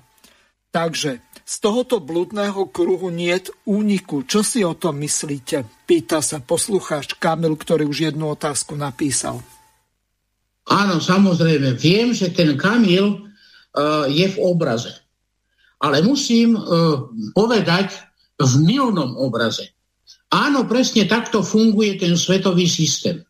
Takže 0.68 1.24
z 1.48 1.54
tohoto 1.64 1.98
blúdneho 1.98 2.68
kruhu 2.68 3.08
niet 3.08 3.48
úniku. 3.64 4.22
Čo 4.28 4.44
si 4.44 4.60
o 4.60 4.76
tom 4.76 5.00
myslíte? 5.00 5.64
Pýta 5.88 6.20
sa 6.20 6.44
poslucháč 6.44 7.16
Kamil, 7.16 7.56
ktorý 7.56 7.88
už 7.88 8.12
jednu 8.12 8.36
otázku 8.36 8.76
napísal. 8.76 9.40
Áno, 10.68 11.00
samozrejme. 11.00 11.72
Viem, 11.80 12.12
že 12.12 12.28
ten 12.28 12.52
Kamil 12.60 13.06
uh, 13.08 14.04
je 14.12 14.28
v 14.28 14.36
obraze. 14.44 14.92
Ale 15.80 16.04
musím 16.04 16.52
uh, 16.52 17.08
povedať 17.32 17.96
v 18.36 18.52
milnom 18.60 19.16
obraze. 19.16 19.72
Áno, 20.28 20.68
presne 20.68 21.08
takto 21.08 21.40
funguje 21.40 21.96
ten 21.96 22.12
svetový 22.12 22.68
systém 22.68 23.24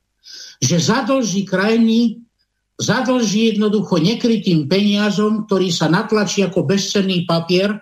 že 0.58 0.82
zadlží 0.82 1.46
krajiny, 1.46 2.26
zadlží 2.78 3.54
jednoducho 3.54 3.98
nekrytým 3.98 4.70
peniazom, 4.70 5.44
ktorý 5.50 5.68
sa 5.74 5.90
natlačí 5.90 6.46
ako 6.46 6.62
bezcenný 6.62 7.26
papier 7.26 7.74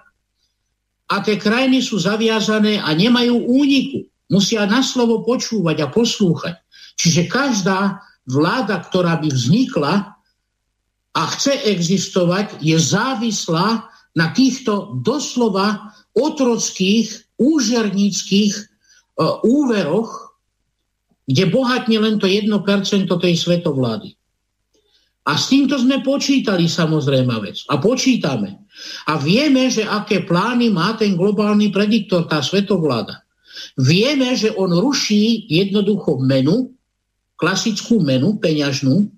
a 1.06 1.14
tie 1.23 1.36
krajiny 1.39 1.85
sú 1.85 2.01
zaviazané 2.01 2.81
a 2.81 2.90
nemajú 2.97 3.36
úniku. 3.47 4.09
Musia 4.27 4.66
na 4.66 4.82
slovo 4.82 5.23
počúvať 5.23 5.86
a 5.86 5.93
poslúchať. 5.93 6.59
Čiže 6.98 7.31
každá 7.31 8.02
vláda, 8.27 8.82
ktorá 8.82 9.20
by 9.23 9.31
vznikla 9.31 10.16
a 11.14 11.23
chce 11.36 11.62
existovať, 11.62 12.59
je 12.59 12.74
závislá 12.74 13.86
na 14.16 14.27
týchto 14.32 14.98
doslova 15.05 15.94
otrockých, 16.16 17.36
úžernických 17.36 18.52
e, 18.56 18.62
úveroch, 19.44 20.35
kde 21.28 21.44
bohatne 21.52 21.97
len 22.01 22.16
to 22.16 22.24
1% 22.24 22.48
tej 23.06 23.35
svetovlády. 23.36 24.16
A 25.27 25.35
s 25.35 25.51
týmto 25.51 25.74
sme 25.74 26.07
počítali 26.07 26.70
samozrejme 26.70 27.35
vec. 27.43 27.66
A 27.66 27.82
počítame. 27.82 28.62
A 29.11 29.19
vieme, 29.19 29.66
že 29.66 29.82
aké 29.82 30.23
plány 30.23 30.70
má 30.70 30.94
ten 30.94 31.19
globálny 31.19 31.74
prediktor, 31.74 32.31
tá 32.31 32.39
svetovláda. 32.39 33.27
Vieme, 33.74 34.39
že 34.39 34.55
on 34.55 34.70
ruší 34.70 35.51
jednoducho 35.51 36.23
menu, 36.23 36.70
klasickú 37.35 37.98
menu, 37.98 38.39
peňažnú, 38.39 39.11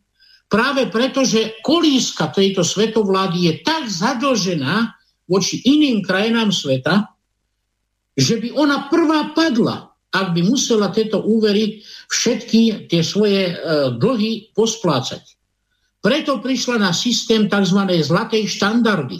práve 0.48 0.88
preto, 0.88 1.28
že 1.28 1.60
kolíska 1.60 2.32
tejto 2.32 2.64
svetovlády 2.64 3.52
je 3.52 3.54
tak 3.60 3.84
zadlžená 3.86 4.96
voči 5.28 5.60
iným 5.60 6.00
krajinám 6.00 6.48
sveta, 6.48 7.12
že 8.16 8.40
by 8.40 8.56
ona 8.56 8.88
prvá 8.88 9.36
padla, 9.36 9.92
ak 10.10 10.32
by 10.32 10.40
musela 10.40 10.88
tieto 10.88 11.20
úvery 11.20 11.84
všetky 12.08 12.88
tie 12.88 13.04
svoje 13.04 13.52
e, 13.52 13.54
dlhy 14.00 14.50
posplácať. 14.56 15.37
Preto 15.98 16.38
prišla 16.38 16.78
na 16.78 16.92
systém 16.94 17.50
tzv. 17.50 17.80
zlatej 18.02 18.46
štandardy. 18.46 19.18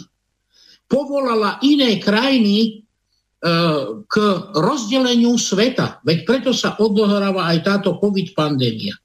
Povolala 0.89 1.59
iné 1.61 1.99
krajiny 1.99 2.57
e, 2.63 2.69
k 4.07 4.15
rozdeleniu 4.55 5.35
sveta. 5.37 6.01
Veď 6.01 6.17
preto 6.25 6.51
sa 6.55 6.79
odohráva 6.79 7.51
aj 7.51 7.57
táto 7.67 7.89
COVID 7.99 8.33
pandémia. 8.33 8.95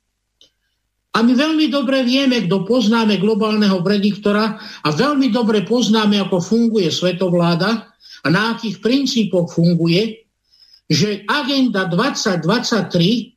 A 1.14 1.22
my 1.22 1.30
veľmi 1.30 1.70
dobre 1.70 2.02
vieme, 2.02 2.42
kto 2.42 2.66
poznáme 2.66 3.22
globálneho 3.22 3.78
prediktora 3.86 4.58
a 4.58 4.88
veľmi 4.90 5.30
dobre 5.30 5.62
poznáme, 5.62 6.18
ako 6.18 6.42
funguje 6.42 6.90
svetovláda 6.90 7.94
a 8.24 8.26
na 8.26 8.58
akých 8.58 8.82
princípoch 8.82 9.54
funguje, 9.54 10.26
že 10.90 11.22
agenda 11.30 11.86
2023 11.86 13.30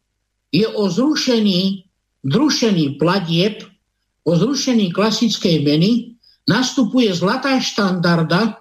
je 0.49 0.67
o 0.67 0.83
zrušení, 0.89 1.85
zrušení 2.25 2.97
platieb, 2.97 3.61
o 4.27 4.31
zrušení 4.35 4.91
klasickej 4.91 5.63
meny, 5.63 6.19
nastupuje 6.51 7.07
zlatá 7.15 7.55
štandarda 7.63 8.59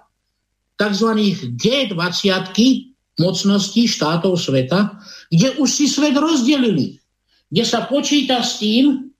tzv. 0.79 1.09
G20 1.59 2.55
mocností 3.19 3.83
štátov 3.89 4.39
sveta, 4.39 4.95
kde 5.27 5.59
už 5.59 5.67
si 5.67 5.85
svet 5.91 6.15
rozdelili, 6.15 7.01
kde 7.51 7.63
sa 7.67 7.83
počíta 7.89 8.39
s 8.39 8.63
tým, 8.63 9.11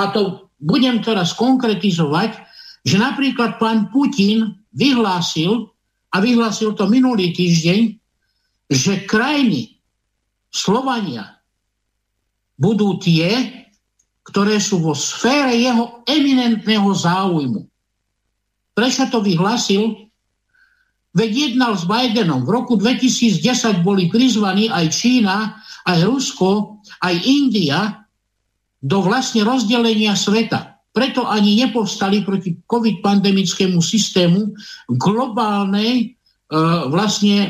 a 0.00 0.10
to 0.10 0.50
budem 0.58 0.98
teraz 1.04 1.36
konkretizovať, 1.38 2.34
že 2.82 2.96
napríklad 2.98 3.62
pán 3.62 3.92
Putin 3.94 4.58
vyhlásil, 4.74 5.70
a 6.12 6.20
vyhlásil 6.20 6.76
to 6.76 6.90
minulý 6.90 7.32
týždeň, 7.32 7.80
že 8.72 9.04
krajiny 9.08 9.80
Slovania, 10.52 11.40
budú 12.60 13.00
tie, 13.00 13.61
ktoré 14.22 14.62
sú 14.62 14.78
vo 14.78 14.94
sfére 14.94 15.54
jeho 15.58 16.06
eminentného 16.06 16.90
záujmu. 16.94 17.66
Prečo 18.72 19.04
to 19.10 19.18
vyhlasil? 19.20 20.08
Veď 21.12 21.52
jednal 21.52 21.76
s 21.76 21.84
Bidenom. 21.84 22.46
V 22.48 22.50
roku 22.56 22.74
2010 22.80 23.84
boli 23.84 24.08
prizvaní 24.08 24.72
aj 24.72 24.86
Čína, 24.88 25.60
aj 25.84 25.98
Rusko, 26.08 26.80
aj 27.04 27.14
India 27.28 28.08
do 28.80 29.04
vlastne 29.04 29.44
rozdelenia 29.44 30.16
sveta. 30.16 30.80
Preto 30.92 31.28
ani 31.28 31.56
nepovstali 31.60 32.24
proti 32.24 32.56
covid-pandemickému 32.64 33.80
systému 33.80 34.56
globálnej, 34.88 35.92
e, 36.04 36.58
vlastne 36.88 37.36
e, 37.44 37.48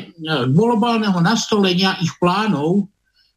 globálneho 0.50 1.18
nastolenia 1.22 1.98
ich 2.02 2.14
plánov 2.18 2.86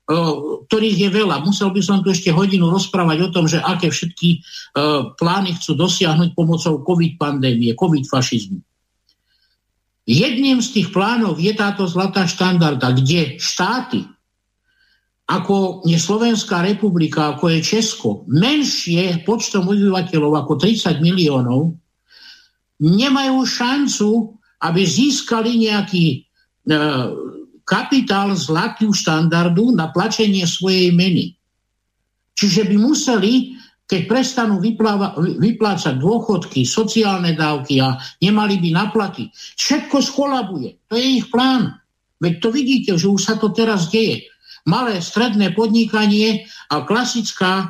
ktorých 0.05 0.97
je 1.01 1.09
veľa. 1.09 1.41
Musel 1.41 1.73
by 1.73 1.81
som 1.81 2.05
tu 2.05 2.13
ešte 2.13 2.29
hodinu 2.29 2.69
rozprávať 2.69 3.17
o 3.25 3.29
tom, 3.33 3.49
že 3.49 3.57
aké 3.57 3.89
všetky 3.89 4.45
plány 5.17 5.57
chcú 5.57 5.73
dosiahnuť 5.73 6.37
pomocou 6.37 6.85
COVID 6.85 7.17
pandémie, 7.17 7.73
COVID 7.73 8.05
fašizmu. 8.05 8.61
Jedným 10.05 10.61
z 10.61 10.69
tých 10.69 10.93
plánov 10.93 11.41
je 11.41 11.49
táto 11.57 11.89
zlatá 11.89 12.29
štandarda, 12.29 12.93
kde 12.93 13.41
štáty, 13.41 14.05
ako 15.25 15.81
je 15.89 15.97
Slovenská 15.97 16.61
republika, 16.61 17.33
ako 17.33 17.49
je 17.49 17.65
Česko, 17.65 18.09
menšie 18.29 19.25
počtom 19.25 19.65
obyvateľov 19.65 20.45
ako 20.45 20.53
30 20.61 21.01
miliónov, 21.01 21.73
nemajú 22.77 23.41
šancu, 23.41 24.37
aby 24.61 24.81
získali 24.85 25.65
nejaký 25.65 26.29
kapitál 27.65 28.37
zlatú 28.37 28.93
štandardu 28.93 29.73
na 29.73 29.89
plačenie 29.89 30.45
svojej 30.45 30.93
meny. 30.93 31.33
Čiže 32.37 32.69
by 32.69 32.77
museli, 32.77 33.57
keď 33.89 34.01
prestanú 34.05 34.61
vypláva, 34.61 35.17
vyplácať 35.17 35.97
dôchodky, 35.97 36.63
sociálne 36.63 37.33
dávky 37.33 37.81
a 37.81 37.97
nemali 38.21 38.61
by 38.61 38.69
naplaty, 38.71 39.33
všetko 39.57 39.97
skolabuje. 39.99 40.77
To 40.87 40.93
je 40.95 41.25
ich 41.25 41.27
plán. 41.33 41.73
Veď 42.21 42.33
to 42.39 42.49
vidíte, 42.53 42.91
že 42.95 43.11
už 43.11 43.21
sa 43.21 43.35
to 43.35 43.51
teraz 43.51 43.91
deje. 43.91 44.29
Malé 44.65 44.97
stredné 45.03 45.53
podnikanie 45.53 46.47
a 46.73 46.81
klasická 46.81 47.53
e, 47.61 47.65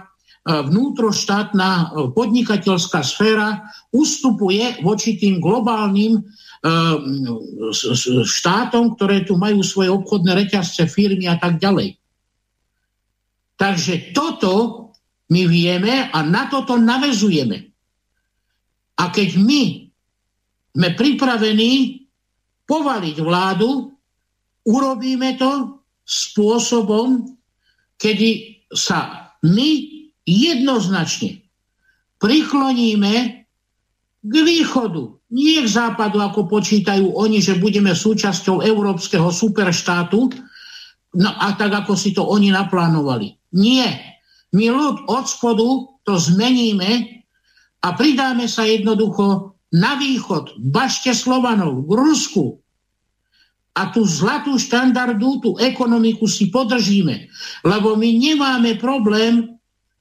vnútroštátna 0.48 1.70
e, 1.72 1.86
podnikateľská 2.16 3.04
sféra 3.04 3.68
ustupuje 3.92 4.80
voči 4.80 5.20
tým 5.20 5.44
globálnym 5.44 6.24
štátom, 8.26 8.98
ktoré 8.98 9.22
tu 9.22 9.38
majú 9.38 9.62
svoje 9.62 9.94
obchodné 9.94 10.34
reťazce, 10.34 10.90
firmy 10.90 11.30
a 11.30 11.38
tak 11.38 11.62
ďalej. 11.62 11.98
Takže 13.56 14.12
toto 14.12 14.54
my 15.30 15.42
vieme 15.46 16.10
a 16.10 16.20
na 16.26 16.50
toto 16.50 16.76
navezujeme. 16.76 17.70
A 18.96 19.04
keď 19.12 19.30
my 19.40 19.64
sme 20.76 20.90
pripravení 20.92 22.04
povaliť 22.68 23.16
vládu, 23.22 23.94
urobíme 24.66 25.38
to 25.40 25.80
spôsobom, 26.04 27.38
kedy 27.96 28.60
sa 28.74 29.32
my 29.46 29.70
jednoznačne 30.26 31.46
prikloníme 32.18 33.14
k 34.26 34.34
východu, 34.34 35.25
nie 35.36 35.60
k 35.60 35.68
západu, 35.68 36.24
ako 36.24 36.48
počítajú 36.48 37.12
oni, 37.12 37.44
že 37.44 37.60
budeme 37.60 37.92
súčasťou 37.92 38.64
európskeho 38.64 39.28
superštátu, 39.28 40.32
no 41.20 41.32
a 41.36 41.52
tak, 41.60 41.76
ako 41.76 42.00
si 42.00 42.16
to 42.16 42.24
oni 42.24 42.56
naplánovali. 42.56 43.36
Nie. 43.52 44.16
My 44.56 44.72
ľud 44.72 45.12
od 45.12 45.26
spodu 45.28 45.68
to 46.08 46.16
zmeníme 46.16 47.20
a 47.84 47.88
pridáme 47.92 48.48
sa 48.48 48.64
jednoducho 48.64 49.60
na 49.76 50.00
východ, 50.00 50.56
bašte 50.64 51.12
Slovanov, 51.12 51.84
v 51.84 51.92
Rusku. 52.00 52.46
A 53.76 53.92
tú 53.92 54.08
zlatú 54.08 54.56
štandardu, 54.56 55.44
tú 55.44 55.52
ekonomiku 55.60 56.32
si 56.32 56.48
podržíme. 56.48 57.28
Lebo 57.68 58.00
my 58.00 58.08
nemáme 58.08 58.80
problém 58.80 59.55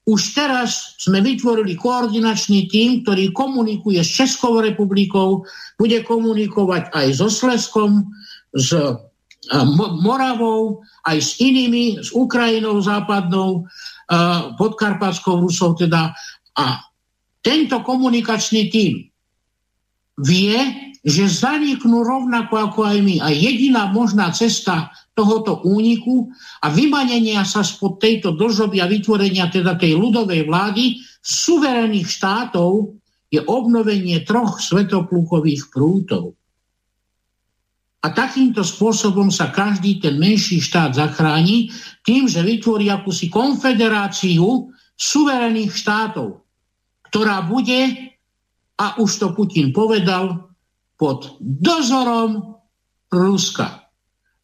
už 0.04 0.36
teraz 0.36 1.00
sme 1.00 1.24
vytvorili 1.24 1.80
koordinačný 1.80 2.68
tím, 2.68 3.00
ktorý 3.00 3.32
komunikuje 3.32 4.04
s 4.04 4.10
Českou 4.20 4.60
republikou, 4.60 5.48
bude 5.80 6.04
komunikovať 6.04 6.92
aj 6.92 7.06
so 7.16 7.32
Sleskom, 7.32 8.12
s 8.52 8.70
Moravou, 10.00 10.84
aj 11.08 11.18
s 11.20 11.30
inými, 11.40 12.00
s 12.04 12.12
Ukrajinou 12.12 12.84
západnou, 12.84 13.64
podkarpatskou 14.60 15.40
Rusou 15.44 15.72
teda. 15.76 16.12
A 16.56 16.64
tento 17.40 17.80
komunikačný 17.80 18.68
tím 18.72 19.08
vie, 20.20 20.56
že 21.04 21.28
zaniknú 21.28 22.04
rovnako 22.04 22.72
ako 22.72 22.80
aj 22.88 22.98
my. 23.04 23.16
A 23.20 23.28
jediná 23.32 23.92
možná 23.92 24.32
cesta 24.32 24.88
tohoto 25.14 25.62
úniku 25.62 26.28
a 26.60 26.68
vymanenia 26.74 27.46
sa 27.46 27.62
spod 27.62 28.02
tejto 28.02 28.34
dožoby 28.34 28.82
a 28.82 28.90
vytvorenia 28.90 29.46
teda 29.46 29.78
tej 29.78 29.94
ľudovej 29.94 30.50
vlády 30.50 30.98
suverénnych 31.22 32.10
štátov 32.10 32.98
je 33.30 33.40
obnovenie 33.46 34.22
troch 34.26 34.58
svetoplukových 34.58 35.70
prútov. 35.70 36.34
A 38.04 38.12
takýmto 38.12 38.60
spôsobom 38.60 39.32
sa 39.32 39.48
každý 39.48 39.96
ten 39.96 40.20
menší 40.20 40.60
štát 40.60 40.92
zachráni 40.92 41.72
tým, 42.04 42.28
že 42.28 42.44
vytvorí 42.44 42.92
akúsi 42.92 43.32
konfederáciu 43.32 44.68
suverénnych 44.92 45.72
štátov, 45.72 46.44
ktorá 47.08 47.48
bude, 47.48 48.12
a 48.76 49.00
už 49.00 49.10
to 49.24 49.26
Putin 49.32 49.72
povedal, 49.72 50.52
pod 51.00 51.40
dozorom 51.40 52.60
Ruska. 53.08 53.83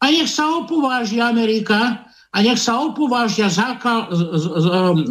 A 0.01 0.09
nech 0.09 0.29
sa 0.33 0.49
opováži 0.65 1.21
Amerika 1.21 2.09
a 2.33 2.37
nech 2.41 2.57
sa 2.57 2.81
opovážia 2.81 3.53
záka, 3.53 4.09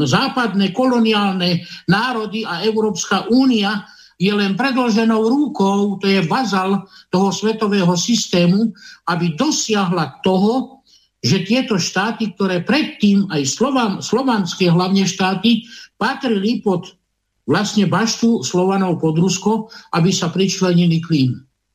západné 0.02 0.74
koloniálne 0.74 1.62
národy 1.86 2.42
a 2.42 2.66
Európska 2.66 3.30
únia 3.30 3.86
je 4.20 4.34
len 4.34 4.52
predloženou 4.52 5.30
rukou, 5.30 5.96
to 5.96 6.04
je 6.04 6.20
bazal 6.28 6.84
toho 7.08 7.32
svetového 7.32 7.96
systému, 7.96 8.68
aby 9.08 9.32
dosiahla 9.32 10.20
toho, 10.20 10.84
že 11.24 11.44
tieto 11.44 11.80
štáty, 11.80 12.36
ktoré 12.36 12.60
predtým 12.60 13.30
aj 13.32 13.48
Slovan, 13.48 13.92
slovanské 14.04 14.68
hlavne 14.68 15.08
štáty, 15.08 15.64
patrili 15.96 16.60
pod 16.60 17.00
vlastne 17.48 17.88
baštu 17.88 18.44
Slovanov 18.44 19.00
pod 19.00 19.16
Rusko, 19.16 19.52
aby 19.96 20.12
sa 20.12 20.28
pričlenili 20.28 21.00
k 21.00 21.08
ním. 21.16 21.30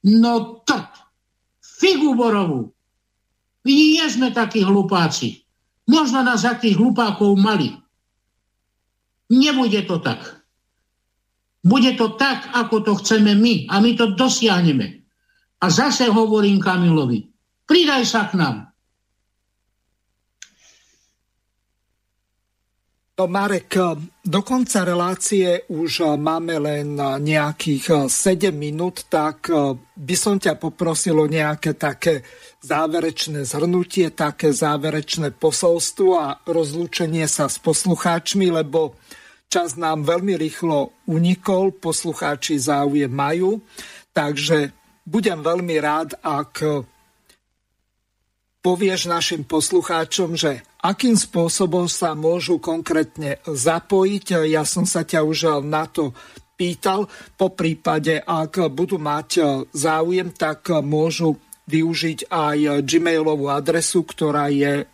No 0.06 0.62
tak, 0.66 0.94
figu 1.62 2.14
borovú. 2.14 2.75
My 3.66 3.72
nie 3.74 4.06
sme 4.06 4.30
takí 4.30 4.62
hlupáci. 4.62 5.42
Možno 5.90 6.22
nás 6.22 6.46
takých 6.46 6.78
hlupákov 6.78 7.34
mali. 7.34 7.74
Nebude 9.34 9.82
to 9.90 9.98
tak. 10.02 10.22
Bude 11.66 11.98
to 11.98 12.14
tak, 12.14 12.54
ako 12.54 12.86
to 12.86 12.94
chceme 13.02 13.34
my 13.34 13.66
a 13.74 13.82
my 13.82 13.98
to 13.98 14.14
dosiahneme. 14.14 15.02
A 15.58 15.66
zase 15.74 16.06
hovorím 16.14 16.62
Kamilovi, 16.62 17.26
pridaj 17.66 18.06
sa 18.06 18.30
k 18.30 18.38
nám. 18.38 18.70
No 23.16 23.32
Marek, 23.32 23.80
do 24.28 24.42
konca 24.44 24.84
relácie 24.84 25.64
už 25.72 26.20
máme 26.20 26.60
len 26.60 27.00
nejakých 27.00 28.12
7 28.12 28.52
minút, 28.52 29.08
tak 29.08 29.48
by 29.96 30.16
som 30.20 30.36
ťa 30.36 30.60
poprosil 30.60 31.16
o 31.18 31.26
nejaké 31.26 31.80
také 31.80 32.20
záverečné 32.66 33.46
zhrnutie, 33.46 34.10
také 34.10 34.50
záverečné 34.50 35.38
posolstvo 35.38 36.10
a 36.18 36.42
rozlúčenie 36.50 37.30
sa 37.30 37.46
s 37.46 37.62
poslucháčmi, 37.62 38.50
lebo 38.50 38.98
čas 39.46 39.78
nám 39.78 40.02
veľmi 40.02 40.34
rýchlo 40.34 40.98
unikol, 41.06 41.78
poslucháči 41.78 42.58
záujem 42.58 43.14
majú, 43.14 43.62
takže 44.18 44.74
budem 45.06 45.46
veľmi 45.46 45.78
rád, 45.78 46.18
ak 46.26 46.66
povieš 48.66 49.14
našim 49.14 49.46
poslucháčom, 49.46 50.34
že 50.34 50.66
akým 50.82 51.14
spôsobom 51.14 51.86
sa 51.86 52.18
môžu 52.18 52.58
konkrétne 52.58 53.38
zapojiť. 53.46 54.50
Ja 54.50 54.66
som 54.66 54.90
sa 54.90 55.06
ťa 55.06 55.22
už 55.22 55.62
na 55.62 55.86
to 55.86 56.18
pýtal. 56.58 57.06
Po 57.38 57.54
prípade, 57.54 58.18
ak 58.26 58.74
budú 58.74 58.98
mať 58.98 59.62
záujem, 59.70 60.34
tak 60.34 60.66
môžu 60.82 61.38
využiť 61.66 62.30
aj 62.30 62.86
gmailovú 62.86 63.50
adresu, 63.50 64.06
ktorá 64.06 64.50
je 64.54 64.86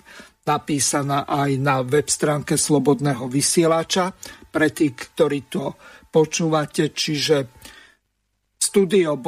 napísaná 0.48 1.28
aj 1.30 1.52
na 1.60 1.84
web 1.86 2.08
stránke 2.10 2.58
Slobodného 2.58 3.28
vysielača. 3.28 4.12
Pre 4.52 4.68
tých, 4.72 4.96
ktorí 5.16 5.48
to 5.48 5.76
počúvate, 6.12 6.92
čiže 6.92 7.48
studio.bb.ju 8.62 9.20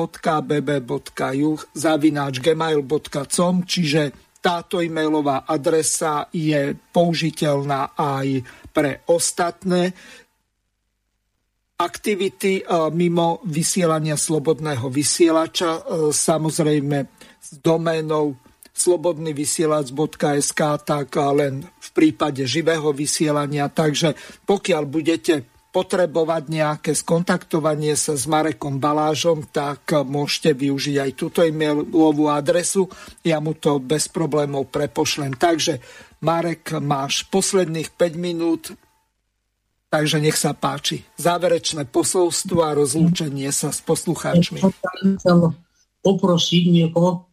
zavináč 1.73 2.33
gmail.com, 2.39 3.55
čiže 3.63 4.01
táto 4.43 4.83
e-mailová 4.83 5.47
adresa 5.47 6.27
je 6.35 6.75
použiteľná 6.75 7.95
aj 7.95 8.43
pre 8.75 9.07
ostatné 9.07 9.95
aktivity 11.79 12.59
e, 12.59 12.63
mimo 12.91 13.39
vysielania 13.47 14.19
slobodného 14.19 14.87
vysielača, 14.91 15.71
e, 15.79 15.81
samozrejme 16.11 16.97
s 17.43 17.59
doménou 17.59 18.39
slobodnyvysielac.sk, 18.71 20.61
tak 20.87 21.11
len 21.35 21.67
v 21.67 21.89
prípade 21.91 22.47
živého 22.47 22.89
vysielania. 22.95 23.67
Takže 23.67 24.15
pokiaľ 24.47 24.83
budete 24.87 25.43
potrebovať 25.73 26.43
nejaké 26.53 26.93
skontaktovanie 26.93 27.97
sa 27.97 28.13
s 28.13 28.29
Marekom 28.29 28.77
Balážom, 28.77 29.49
tak 29.49 29.89
môžete 29.89 30.53
využiť 30.53 30.95
aj 31.01 31.11
túto 31.17 31.41
e-mailovú 31.41 32.29
adresu. 32.29 32.85
Ja 33.25 33.41
mu 33.41 33.57
to 33.57 33.81
bez 33.81 34.05
problémov 34.05 34.69
prepošlem. 34.69 35.33
Takže 35.33 35.81
Marek, 36.21 36.77
máš 36.77 37.25
posledných 37.25 37.89
5 37.89 38.21
minút, 38.21 38.69
takže 39.89 40.21
nech 40.21 40.37
sa 40.37 40.53
páči. 40.53 41.01
Záverečné 41.17 41.89
posolstvo 41.89 42.61
a 42.61 42.77
rozlúčenie 42.77 43.49
sa 43.49 43.73
s 43.73 43.81
poslucháčmi. 43.81 44.61
Poprosiť 46.05 46.63
niekoho, 46.69 47.32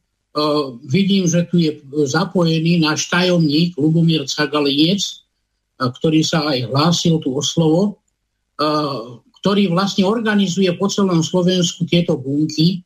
vidím, 0.86 1.26
že 1.26 1.42
tu 1.50 1.58
je 1.58 1.82
zapojený 2.06 2.78
náš 2.78 3.10
tajomník 3.10 3.74
Lubomír 3.74 4.26
Cagalinec, 4.30 5.02
uh, 5.02 5.90
ktorý 5.90 6.22
sa 6.22 6.46
aj 6.46 6.70
hlásil 6.70 7.18
tu 7.18 7.34
o 7.34 7.42
slovo. 7.42 7.98
Eh, 8.60 9.00
ktorý 9.40 9.72
vlastne 9.72 10.04
organizuje 10.04 10.68
po 10.76 10.92
celom 10.92 11.24
Slovensku 11.24 11.88
tieto 11.88 12.20
bunky, 12.20 12.84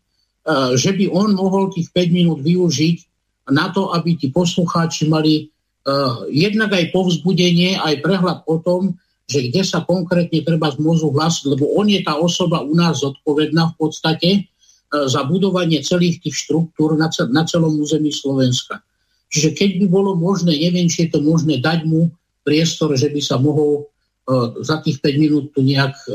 že 0.78 0.94
by 0.94 1.10
on 1.10 1.34
mohol 1.34 1.74
tých 1.74 1.90
5 1.90 2.14
minút 2.14 2.46
využiť 2.46 2.96
na 3.50 3.74
to, 3.74 3.90
aby 3.90 4.14
tí 4.14 4.30
poslucháči 4.30 5.10
mali 5.10 5.50
jednak 6.30 6.70
aj 6.78 6.94
povzbudenie, 6.94 7.74
aj 7.74 8.06
prehľad 8.06 8.38
o 8.46 8.62
tom, 8.62 8.94
že 9.26 9.50
kde 9.50 9.66
sa 9.66 9.82
konkrétne 9.82 10.46
treba 10.46 10.70
môžu 10.78 11.10
hlásiť, 11.10 11.58
lebo 11.58 11.74
on 11.74 11.90
je 11.90 12.00
tá 12.06 12.14
osoba 12.14 12.62
u 12.62 12.70
nás 12.76 13.02
zodpovedná 13.02 13.74
v 13.74 13.76
podstate 13.82 14.28
za 15.06 15.22
budovanie 15.26 15.82
celých 15.82 16.22
tých 16.22 16.46
štruktúr 16.46 16.94
na, 16.94 17.10
na 17.30 17.42
celom 17.44 17.74
území 17.78 18.14
Slovenska. 18.14 18.78
Čiže 19.34 19.50
keď 19.58 19.70
by 19.82 19.86
bolo 19.90 20.14
možné, 20.14 20.54
neviem, 20.54 20.86
či 20.86 21.06
je 21.06 21.18
to 21.18 21.20
možné, 21.20 21.58
dať 21.58 21.82
mu 21.90 22.06
priestor, 22.46 22.94
že 22.94 23.10
by 23.10 23.18
sa 23.18 23.36
mohol 23.40 23.90
za 24.60 24.80
tých 24.80 25.00
5 25.00 25.20
minút 25.20 25.44
tu 25.52 25.60
nejak 25.60 25.94
e, 26.08 26.12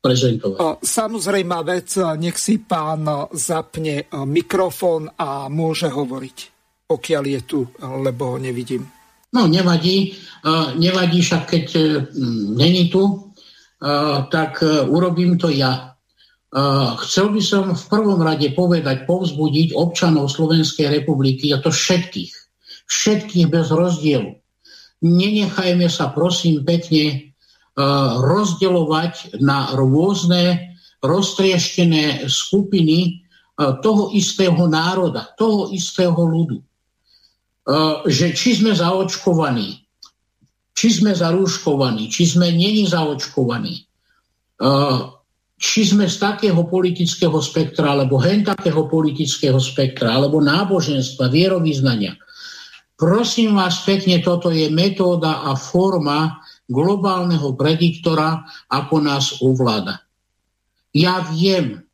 prezentovať. 0.00 0.80
Samozrejme 0.80 1.56
vec, 1.64 1.88
nech 2.16 2.36
si 2.40 2.56
pán 2.60 3.04
zapne 3.36 3.94
e, 4.00 4.04
mikrofón 4.24 5.12
a 5.12 5.52
môže 5.52 5.92
hovoriť, 5.92 6.38
pokiaľ 6.88 7.24
je 7.28 7.40
tu, 7.44 7.60
lebo 8.00 8.36
ho 8.36 8.38
nevidím. 8.40 8.88
No, 9.34 9.44
nevadí. 9.44 10.08
E, 10.08 10.50
nevadí 10.80 11.20
však, 11.20 11.42
keď 11.44 11.66
není 12.56 12.88
tu, 12.88 13.20
tak 14.30 14.64
urobím 14.88 15.36
to 15.36 15.52
ja. 15.52 15.92
Chcel 17.02 17.34
by 17.34 17.42
som 17.42 17.74
v 17.74 17.84
prvom 17.90 18.22
rade 18.22 18.46
povedať, 18.54 19.10
povzbudiť 19.10 19.74
občanov 19.74 20.30
Slovenskej 20.30 20.86
republiky, 20.86 21.50
a 21.50 21.58
to 21.58 21.74
všetkých, 21.74 22.30
všetkých 22.86 23.46
bez 23.50 23.74
rozdielu, 23.74 24.38
nenechajme 25.02 25.90
sa 25.90 26.14
prosím 26.14 26.62
pekne 26.62 27.04
e, 27.10 27.16
rozdeľovať 28.22 29.42
na 29.42 29.74
rôzne 29.74 30.72
roztrieštené 31.02 32.30
skupiny 32.30 32.98
e, 33.02 33.10
toho 33.82 34.14
istého 34.14 34.64
národa, 34.70 35.34
toho 35.34 35.74
istého 35.74 36.16
ľudu. 36.16 36.62
E, 36.62 36.64
že 38.08 38.30
či 38.30 38.62
sme 38.62 38.72
zaočkovaní, 38.72 39.82
či 40.70 40.88
sme 41.02 41.18
zarúškovaní, 41.18 42.14
či 42.14 42.30
sme 42.30 42.54
není 42.54 42.86
zaočkovaní, 42.86 43.90
či 45.54 45.86
sme 45.86 46.10
z 46.10 46.16
takého 46.18 46.66
politického 46.66 47.38
spektra, 47.38 47.94
alebo 47.94 48.18
hen 48.18 48.42
takého 48.42 48.90
politického 48.90 49.58
spektra, 49.62 50.18
alebo 50.18 50.42
náboženstva, 50.42 51.30
vierovýznania. 51.30 52.18
Prosím 52.94 53.58
vás 53.58 53.82
pekne, 53.82 54.22
toto 54.22 54.54
je 54.54 54.70
metóda 54.70 55.42
a 55.46 55.58
forma 55.58 56.42
globálneho 56.70 57.54
prediktora, 57.58 58.46
ako 58.70 58.96
nás 59.02 59.42
ovláda. 59.42 60.00
Ja 60.94 61.26
viem, 61.26 61.84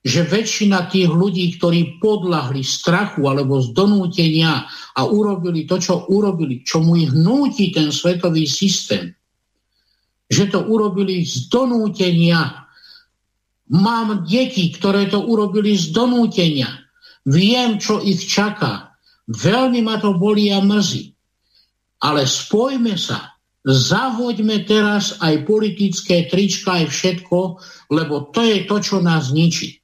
že 0.00 0.24
väčšina 0.24 0.88
tých 0.88 1.12
ľudí, 1.12 1.60
ktorí 1.60 2.00
podľahli 2.00 2.64
strachu 2.64 3.28
alebo 3.28 3.60
z 3.60 3.76
donútenia 3.76 4.64
a 4.96 5.00
urobili 5.04 5.68
to, 5.68 5.76
čo 5.76 6.08
urobili, 6.08 6.64
čo 6.64 6.80
mu 6.80 6.96
ich 6.96 7.12
núti 7.12 7.68
ten 7.68 7.92
svetový 7.92 8.48
systém, 8.48 9.12
že 10.32 10.48
to 10.48 10.64
urobili 10.64 11.20
z 11.20 11.52
donútenia. 11.52 12.59
Mám 13.70 14.26
deti, 14.26 14.74
ktoré 14.74 15.06
to 15.06 15.22
urobili 15.22 15.78
z 15.78 15.94
donútenia. 15.94 16.68
Viem, 17.22 17.78
čo 17.78 18.02
ich 18.02 18.26
čaká. 18.26 18.98
Veľmi 19.30 19.86
ma 19.86 20.02
to 20.02 20.18
bolí 20.18 20.50
a 20.50 20.58
mrzí. 20.58 21.14
Ale 22.02 22.26
spojme 22.26 22.98
sa, 22.98 23.38
zahoďme 23.62 24.66
teraz 24.66 25.20
aj 25.22 25.46
politické 25.46 26.26
trička, 26.26 26.82
aj 26.82 26.90
všetko, 26.90 27.38
lebo 27.94 28.32
to 28.34 28.42
je 28.42 28.66
to, 28.66 28.76
čo 28.82 28.96
nás 28.98 29.30
ničí 29.30 29.80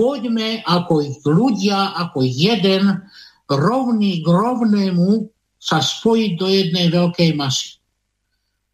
poďme 0.00 0.62
ako 0.62 1.26
ľudia, 1.26 1.98
ako 1.98 2.22
jeden, 2.22 3.04
rovný 3.50 4.22
k 4.22 4.26
rovnému 4.26 5.26
sa 5.60 5.82
spojiť 5.82 6.30
do 6.38 6.46
jednej 6.48 6.86
veľkej 6.88 7.36
masy. 7.36 7.76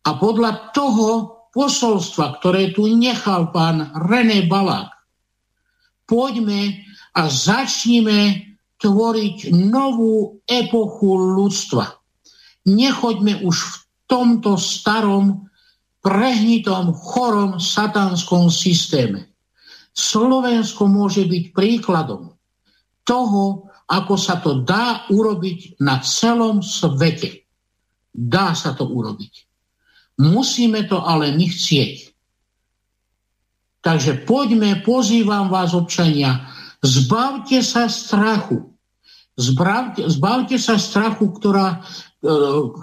A 0.06 0.14
podľa 0.20 0.70
toho 0.70 1.35
posolstva, 1.56 2.36
ktoré 2.36 2.76
tu 2.76 2.84
nechal 2.84 3.48
pán 3.48 3.88
René 3.96 4.44
Balák, 4.44 4.92
poďme 6.04 6.84
a 7.16 7.32
začnime 7.32 8.44
tvoriť 8.76 9.56
novú 9.56 10.44
epochu 10.44 11.10
ľudstva. 11.16 11.96
Nechoďme 12.68 13.40
už 13.40 13.56
v 13.56 13.74
tomto 14.04 14.60
starom, 14.60 15.48
prehnitom, 16.04 16.92
chorom, 16.92 17.56
satanskom 17.56 18.52
systéme. 18.52 19.32
Slovensko 19.96 20.84
môže 20.92 21.24
byť 21.24 21.56
príkladom 21.56 22.36
toho, 23.08 23.72
ako 23.88 24.14
sa 24.20 24.42
to 24.44 24.60
dá 24.60 25.08
urobiť 25.08 25.80
na 25.80 26.04
celom 26.04 26.60
svete. 26.60 27.48
Dá 28.12 28.52
sa 28.52 28.76
to 28.76 28.84
urobiť. 28.84 29.45
Musíme 30.16 30.88
to 30.88 31.02
ale 31.02 31.32
my 31.36 31.46
chcieť. 31.48 31.96
Takže 33.84 34.26
poďme, 34.26 34.82
pozývam 34.82 35.46
vás 35.46 35.76
občania, 35.76 36.50
zbavte 36.82 37.62
sa 37.62 37.86
strachu. 37.86 38.72
Zbavte, 39.36 40.08
zbavte 40.08 40.56
sa 40.56 40.80
strachu, 40.80 41.28
ktorá, 41.36 41.76
e, 41.76 42.30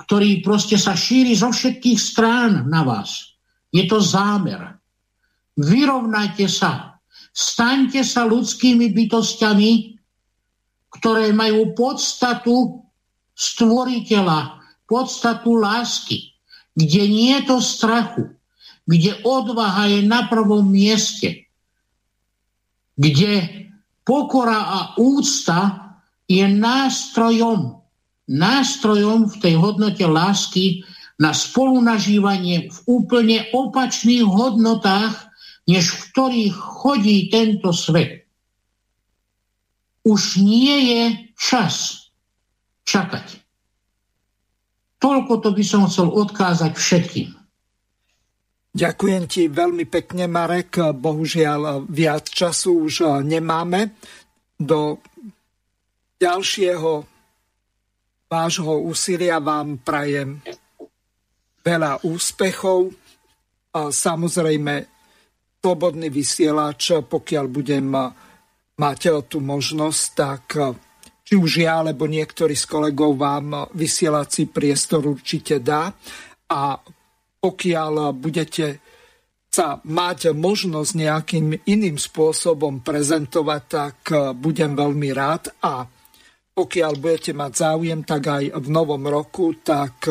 ktorý 0.06 0.46
proste 0.46 0.78
sa 0.78 0.94
šíri 0.94 1.34
zo 1.34 1.50
všetkých 1.50 1.98
strán 1.98 2.70
na 2.70 2.86
vás. 2.86 3.36
Je 3.74 3.84
to 3.90 3.98
zámer. 3.98 4.78
Vyrovnajte 5.58 6.46
sa 6.46 6.94
Staňte 7.34 8.06
sa 8.06 8.30
ľudskými 8.30 8.94
bytostiami, 8.94 9.98
ktoré 10.94 11.34
majú 11.34 11.74
podstatu 11.74 12.86
stvoriteľa, 13.34 14.62
podstatu 14.86 15.58
lásky, 15.58 16.33
kde 16.74 17.02
nie 17.06 17.38
je 17.38 17.42
to 17.46 17.58
strachu, 17.62 18.34
kde 18.90 19.16
odvaha 19.24 19.88
je 19.88 20.02
na 20.04 20.28
prvom 20.28 20.66
mieste, 20.68 21.48
kde 22.98 23.66
pokora 24.04 24.60
a 24.60 24.80
úcta 25.00 25.94
je 26.28 26.44
nástrojom, 26.48 27.80
nástrojom 28.28 29.30
v 29.32 29.36
tej 29.40 29.56
hodnote 29.60 30.04
lásky 30.04 30.84
na 31.22 31.32
spolunažívanie 31.32 32.74
v 32.74 32.78
úplne 32.90 33.48
opačných 33.54 34.26
hodnotách, 34.26 35.30
než 35.70 35.94
v 35.94 36.02
ktorých 36.12 36.56
chodí 36.56 37.18
tento 37.32 37.72
svet. 37.72 38.28
Už 40.04 40.44
nie 40.44 40.76
je 40.92 41.04
čas 41.40 42.10
čakať. 42.84 43.43
Toľko 45.04 45.44
to 45.44 45.52
by 45.52 45.64
som 45.68 45.84
chcel 45.92 46.08
odkázať 46.08 46.72
všetkým. 46.80 47.30
Ďakujem 48.72 49.24
ti 49.28 49.52
veľmi 49.52 49.84
pekne, 49.92 50.32
Marek. 50.32 50.80
Bohužiaľ, 50.96 51.84
viac 51.92 52.32
času 52.32 52.88
už 52.88 53.22
nemáme. 53.28 54.00
Do 54.56 55.04
ďalšieho 56.18 56.92
vášho 58.32 58.74
úsilia 58.88 59.44
vám 59.44 59.84
prajem 59.84 60.40
veľa 61.62 62.08
úspechov. 62.08 62.96
Samozrejme, 63.76 64.74
slobodný 65.60 66.08
vysielač, 66.08 66.98
pokiaľ 67.04 67.46
budem 67.52 67.92
mať 68.80 69.02
tú 69.28 69.38
možnosť, 69.38 70.04
tak 70.16 70.44
či 71.34 71.42
už 71.42 71.66
ja, 71.66 71.82
alebo 71.82 72.06
niektorí 72.06 72.54
z 72.54 72.70
kolegov 72.70 73.18
vám 73.18 73.66
vysielací 73.74 74.54
priestor 74.54 75.02
určite 75.10 75.58
dá. 75.66 75.90
A 76.54 76.78
pokiaľ 77.42 78.14
budete 78.14 78.78
sa 79.50 79.82
mať 79.82 80.30
možnosť 80.38 80.92
nejakým 80.94 81.66
iným 81.66 81.98
spôsobom 81.98 82.86
prezentovať, 82.86 83.62
tak 83.66 83.98
budem 84.38 84.78
veľmi 84.78 85.10
rád. 85.10 85.50
A 85.66 85.90
pokiaľ 86.54 87.02
budete 87.02 87.34
mať 87.34 87.52
záujem, 87.66 88.06
tak 88.06 88.30
aj 88.30 88.54
v 88.54 88.68
novom 88.70 89.02
roku, 89.10 89.58
tak 89.58 90.06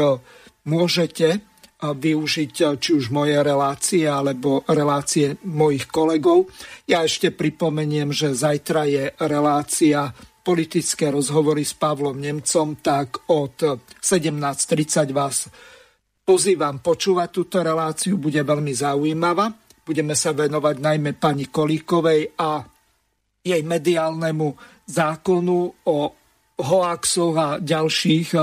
môžete 0.66 1.38
využiť 1.86 2.54
eh, 2.66 2.68
či 2.82 2.90
už 2.98 3.14
moje 3.14 3.38
relácie 3.38 4.10
alebo 4.10 4.66
relácie 4.66 5.38
mojich 5.46 5.86
kolegov. 5.86 6.50
Ja 6.90 7.06
ešte 7.06 7.30
pripomeniem, 7.30 8.10
že 8.10 8.34
zajtra 8.34 8.82
je 8.90 9.04
relácia 9.22 10.10
politické 10.43 11.14
rozhovory 11.14 11.62
s 11.62 11.73
Pavlom 11.78 12.19
Nemcom, 12.19 12.78
tak 12.82 13.31
od 13.31 13.55
17.30 14.02 15.14
vás 15.14 15.47
pozývam 16.27 16.82
počúvať 16.82 17.28
túto 17.31 17.62
reláciu, 17.62 18.19
bude 18.19 18.43
veľmi 18.43 18.74
zaujímavá. 18.74 19.55
Budeme 19.82 20.14
sa 20.14 20.31
venovať 20.35 20.77
najmä 20.78 21.19
pani 21.19 21.51
Kolíkovej 21.51 22.39
a 22.39 22.62
jej 23.43 23.62
mediálnemu 23.66 24.55
zákonu 24.86 25.59
o 25.90 25.98
hoaxoch 26.62 27.36
a 27.36 27.48
ďalších 27.59 28.28
eh, 28.39 28.43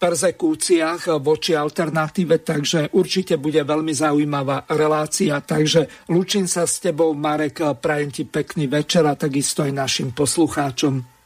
persekúciách 0.00 1.20
voči 1.22 1.52
alternatíve, 1.54 2.42
takže 2.42 2.90
určite 2.96 3.36
bude 3.38 3.62
veľmi 3.62 3.92
zaujímavá 3.92 4.66
relácia. 4.72 5.38
Takže 5.38 6.08
lúčim 6.10 6.48
sa 6.48 6.64
s 6.64 6.80
tebou, 6.80 7.12
Marek, 7.12 7.60
prajem 7.78 8.10
ti 8.10 8.24
pekný 8.24 8.66
večer 8.66 9.04
a 9.06 9.14
takisto 9.14 9.62
aj 9.62 9.72
našim 9.76 10.08
poslucháčom. 10.10 11.19